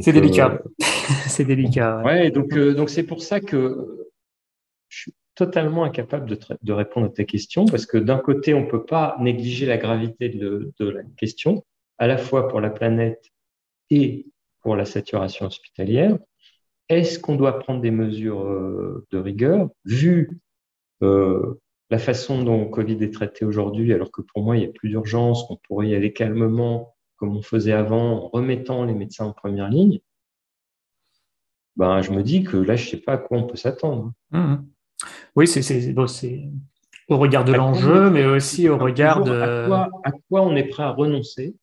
C'est 0.00 0.14
délicat. 0.14 0.62
c'est 1.28 1.44
délicat. 1.44 2.02
Ouais, 2.02 2.30
donc 2.30 2.58
donc 2.78 2.88
c'est 2.88 3.04
pour 3.04 3.22
ça 3.22 3.40
que 3.40 4.10
je 4.88 5.10
totalement 5.34 5.84
incapable 5.84 6.38
de, 6.62 6.72
répondre 6.72 7.06
à 7.06 7.10
tes 7.10 7.26
questions 7.26 7.64
parce 7.64 7.86
que 7.86 7.98
d'un 7.98 8.18
côté, 8.18 8.54
on 8.54 8.62
ne 8.62 8.70
peut 8.70 8.84
pas 8.84 9.16
négliger 9.20 9.66
la 9.66 9.78
gravité 9.78 10.28
de, 10.28 10.72
de, 10.78 10.88
la 10.88 11.02
question, 11.16 11.64
à 11.98 12.06
la 12.06 12.16
fois 12.16 12.48
pour 12.48 12.60
la 12.60 12.70
planète 12.70 13.30
et 13.90 14.26
pour 14.60 14.76
la 14.76 14.84
saturation 14.84 15.46
hospitalière. 15.46 16.16
Est-ce 16.88 17.18
qu'on 17.18 17.36
doit 17.36 17.58
prendre 17.58 17.80
des 17.80 17.90
mesures 17.90 18.44
euh, 18.44 19.06
de 19.10 19.18
rigueur 19.18 19.68
vu 19.84 20.40
euh, 21.02 21.60
la 21.90 21.98
façon 21.98 22.42
dont 22.42 22.66
Covid 22.66 23.02
est 23.02 23.12
traité 23.12 23.44
aujourd'hui, 23.44 23.92
alors 23.92 24.10
que 24.10 24.22
pour 24.22 24.42
moi, 24.42 24.56
il 24.56 24.60
n'y 24.60 24.66
a 24.66 24.72
plus 24.72 24.88
d'urgence, 24.88 25.44
qu'on 25.44 25.56
pourrait 25.56 25.88
y 25.88 25.94
aller 25.94 26.12
calmement 26.12 26.94
comme 27.16 27.36
on 27.36 27.42
faisait 27.42 27.72
avant, 27.72 28.24
en 28.24 28.28
remettant 28.28 28.84
les 28.84 28.94
médecins 28.94 29.26
en 29.26 29.32
première 29.32 29.68
ligne, 29.68 30.00
ben, 31.76 32.02
je 32.02 32.12
me 32.12 32.22
dis 32.22 32.44
que 32.44 32.56
là, 32.56 32.76
je 32.76 32.84
ne 32.84 32.90
sais 32.90 32.96
pas 32.98 33.14
à 33.14 33.18
quoi 33.18 33.38
on 33.38 33.46
peut 33.46 33.56
s'attendre. 33.56 34.12
Mmh. 34.30 34.56
Oui, 35.36 35.46
c'est 35.46 35.92
bon, 35.92 36.06
au 37.08 37.18
regard 37.18 37.44
de 37.44 37.52
l'enjeu, 37.52 38.10
mais 38.10 38.24
aussi 38.24 38.68
au 38.68 38.78
regard 38.78 39.22
de. 39.24 39.32
À 39.32 40.12
quoi, 40.28 40.42
on 40.42 40.56
est 40.56 40.64
prêt 40.64 40.82
à 40.82 40.90
renoncer 40.90 41.56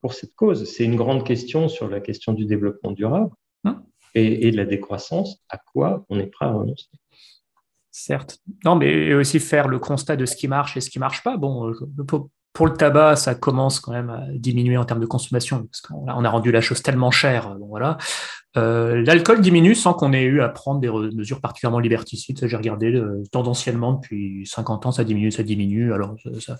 pour 0.00 0.14
cette 0.14 0.34
cause? 0.34 0.64
C'est 0.64 0.84
une 0.84 0.96
grande 0.96 1.24
question 1.24 1.68
sur 1.68 1.88
la 1.88 2.00
question 2.00 2.32
du 2.32 2.44
développement 2.44 2.90
durable 2.92 3.30
hein? 3.64 3.82
et, 4.14 4.50
de 4.50 4.56
la 4.56 4.64
décroissance. 4.64 5.38
À 5.48 5.58
quoi 5.58 6.04
on 6.08 6.18
est 6.18 6.26
prêt 6.26 6.46
à 6.46 6.52
renoncer? 6.52 6.88
Certes. 7.90 8.38
Non, 8.64 8.74
mais 8.74 9.12
aussi 9.12 9.38
faire 9.38 9.68
le 9.68 9.78
constat 9.78 10.16
de 10.16 10.24
ce 10.24 10.34
qui 10.34 10.48
marche 10.48 10.76
et 10.76 10.80
ce 10.80 10.90
qui 10.90 10.98
marche 10.98 11.22
pas. 11.22 11.36
Bon, 11.36 11.72
pour 12.52 12.66
le 12.66 12.74
tabac, 12.74 13.16
ça 13.16 13.34
commence 13.34 13.80
quand 13.80 13.92
même 13.92 14.10
à 14.10 14.24
diminuer 14.34 14.76
en 14.76 14.84
termes 14.84 15.00
de 15.00 15.06
consommation, 15.06 15.64
parce 15.64 15.80
qu'on 15.80 16.06
a 16.06 16.28
rendu 16.28 16.52
la 16.52 16.60
chose 16.60 16.82
tellement 16.82 17.10
chère. 17.10 17.54
Bon, 17.56 17.66
voilà. 17.66 17.96
Euh, 18.58 19.02
L'alcool 19.06 19.40
diminue 19.40 19.74
sans 19.74 19.94
qu'on 19.94 20.12
ait 20.12 20.24
eu 20.24 20.42
à 20.42 20.50
prendre 20.50 20.80
des 20.80 20.90
mesures 20.90 21.40
particulièrement 21.40 21.78
liberticides. 21.78 22.46
J'ai 22.46 22.56
regardé 22.56 22.92
euh, 22.92 23.22
tendanciellement 23.32 23.94
depuis 23.94 24.46
50 24.46 24.86
ans, 24.86 24.92
ça 24.92 25.04
diminue, 25.04 25.30
ça 25.30 25.42
diminue. 25.42 25.94
Alors 25.94 26.16
ça, 26.40 26.58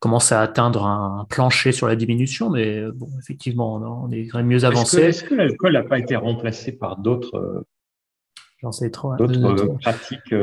commence 0.00 0.32
à 0.32 0.40
atteindre 0.40 0.86
un 0.86 1.26
plancher 1.28 1.70
sur 1.70 1.86
la 1.86 1.94
diminution, 1.94 2.50
mais 2.50 2.78
euh, 2.78 2.92
bon, 2.92 3.08
effectivement, 3.20 3.76
on, 3.76 4.10
est 4.10 4.26
quand 4.26 4.38
même 4.38 4.48
mieux 4.48 4.64
avancé. 4.64 5.02
Est-ce 5.02 5.22
que, 5.22 5.34
l'alcool 5.36 5.74
n'a 5.74 5.84
pas 5.84 6.00
été 6.00 6.16
remplacé 6.16 6.72
par 6.72 6.96
d'autres 6.96 7.64
J'en 8.60 8.72
sais 8.72 8.90
trop. 8.90 9.12
Hein. 9.12 9.16
D'autres 9.18 9.78
pratiques 9.80 10.34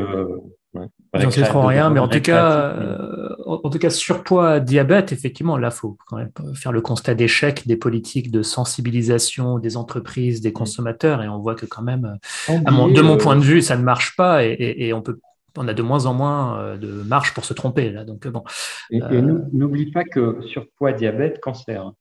J'en 1.14 1.30
sais 1.30 1.42
trop 1.42 1.62
rien, 1.62 1.90
mais 1.90 2.00
en 2.00 2.08
tout 2.08 2.20
cas, 2.20 2.70
euh, 2.70 3.28
en 3.46 3.70
tout 3.70 3.78
cas, 3.78 3.90
surpoids, 3.90 4.60
diabète, 4.60 5.12
effectivement, 5.12 5.56
là, 5.56 5.70
faut 5.70 5.96
quand 6.06 6.16
même 6.16 6.30
faire 6.54 6.72
le 6.72 6.80
constat 6.80 7.14
d'échec 7.14 7.66
des 7.66 7.76
politiques 7.76 8.30
de 8.30 8.42
sensibilisation 8.42 9.58
des 9.58 9.76
entreprises, 9.76 10.40
des 10.40 10.52
consommateurs, 10.52 11.22
et 11.22 11.28
on 11.28 11.38
voit 11.38 11.54
que 11.54 11.66
quand 11.66 11.82
même, 11.82 12.18
de 12.48 13.00
mon 13.02 13.16
point 13.16 13.36
de 13.36 13.42
vue, 13.42 13.62
ça 13.62 13.76
ne 13.76 13.82
marche 13.82 14.16
pas, 14.16 14.44
et, 14.44 14.92
on 14.92 15.02
peut, 15.02 15.18
on 15.56 15.68
a 15.68 15.74
de 15.74 15.82
moins 15.82 16.06
en 16.06 16.14
moins 16.14 16.58
euh, 16.58 16.76
de 16.76 16.88
marge 16.88 17.32
pour 17.34 17.44
se 17.44 17.54
tromper 17.54 17.90
là. 17.90 18.04
Donc 18.04 18.26
bon. 18.28 18.44
Et, 18.90 19.02
euh, 19.02 19.40
n'oublie 19.52 19.90
pas 19.90 20.04
que 20.04 20.40
surpoids, 20.42 20.92
diabète, 20.92 21.40
cancer. 21.40 21.92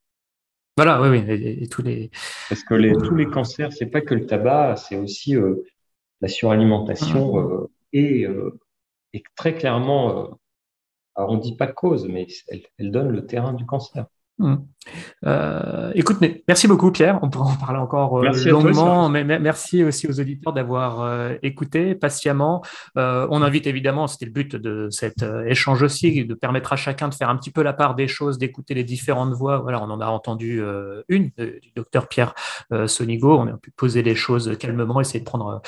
Voilà, 0.77 1.02
oui, 1.02 1.07
oui, 1.10 1.23
et, 1.30 1.68
tous 1.68 1.81
les. 1.81 2.11
Parce 2.49 2.64
que 2.64 2.73
les, 2.73 2.91
tous 2.91 3.15
les 3.15 3.27
cancers, 3.27 3.72
c'est 3.72 3.85
pas 3.85 4.02
que 4.02 4.14
le 4.14 4.26
tabac, 4.26 4.76
c'est 4.76 4.97
aussi 4.97 5.35
la 6.19 6.27
suralimentation 6.27 7.39
mmh. 7.39 7.68
et 7.93 8.27
et 9.16 9.24
très 9.36 9.56
clairement, 9.56 10.26
euh, 10.26 10.28
on 11.16 11.38
ne 11.38 11.42
dit 11.42 11.56
pas 11.56 11.68
cause, 11.68 12.06
mais 12.08 12.28
elle, 12.78 12.92
donne 12.92 13.10
le 13.10 13.26
terrain 13.26 13.54
du 13.54 13.66
cancer. 13.66 14.08
Mmh. 14.38 14.56
Euh, 15.26 15.91
écoute, 15.95 16.18
merci 16.48 16.68
beaucoup 16.68 16.91
Pierre, 16.91 17.20
on 17.22 17.30
pourra 17.30 17.52
en 17.52 17.56
parler 17.56 17.80
encore 17.80 18.20
euh, 18.20 18.32
longuement, 18.45 19.10
mais 19.10 19.24
merci 19.24 19.84
aussi 19.84 20.07
aux 20.07 20.20
auditeurs 20.20 20.53
d'avoir 20.53 21.02
euh, 21.02 21.36
écouté 21.41 21.95
patiemment. 21.95 22.62
on 22.95 23.41
invite 23.41 23.66
évidemment, 23.66 24.07
c'était 24.07 24.26
le 24.26 24.32
but 24.32 24.56
de 24.56 24.90
cet 24.90 25.26
échange 25.48 25.82
aussi, 25.82 26.26
de 26.26 26.34
permettre 26.34 26.74
à 26.74 26.76
chacun 26.76 27.07
de 27.07 27.14
faire 27.14 27.30
un 27.30 27.38
petit 27.38 27.52
peu 27.52 27.64
la 27.64 27.74
part 27.74 27.95
des 27.95 28.07
choses, 28.07 28.38
d'écouter 28.38 28.74
les 28.74 28.84
différentes 28.84 29.34
voix. 29.34 29.60
Voilà, 29.60 29.82
on 29.82 29.90
en 29.90 30.02
a 30.02 30.07
entendu 30.07 30.62
une 31.07 31.32
du 31.38 31.72
docteur 31.76 32.07
Pierre 32.07 32.36
Sonigo, 32.88 33.40
on 33.40 33.48
a 33.48 33.57
pu 33.57 33.72
poser 33.72 34.03
les 34.03 34.16
choses 34.16 34.57
calmement, 34.60 34.99
essayer 35.02 35.20
de 35.20 35.26
prendre 35.26 35.62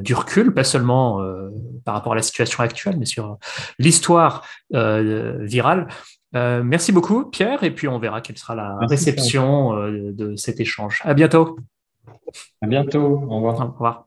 du 0.00 0.14
recul, 0.14 0.52
pas 0.52 0.64
seulement 0.64 1.22
par 1.84 1.94
rapport 1.94 2.12
à 2.12 2.16
la 2.16 2.22
situation 2.22 2.62
actuelle, 2.62 2.96
mais 2.98 3.06
sur 3.06 3.38
l'histoire 3.78 4.44
virale. 4.70 5.88
Euh, 6.36 6.62
merci 6.62 6.92
beaucoup, 6.92 7.24
Pierre, 7.24 7.64
et 7.64 7.72
puis 7.72 7.88
on 7.88 7.98
verra 7.98 8.20
quelle 8.20 8.38
sera 8.38 8.54
la 8.54 8.78
réception 8.82 9.74
euh, 9.74 10.12
de 10.12 10.36
cet 10.36 10.60
échange. 10.60 11.00
À 11.04 11.14
bientôt. 11.14 11.58
À 12.62 12.66
bientôt. 12.66 13.24
Au 13.28 13.36
revoir. 13.36 13.60
Au 13.60 13.72
revoir. 13.72 14.06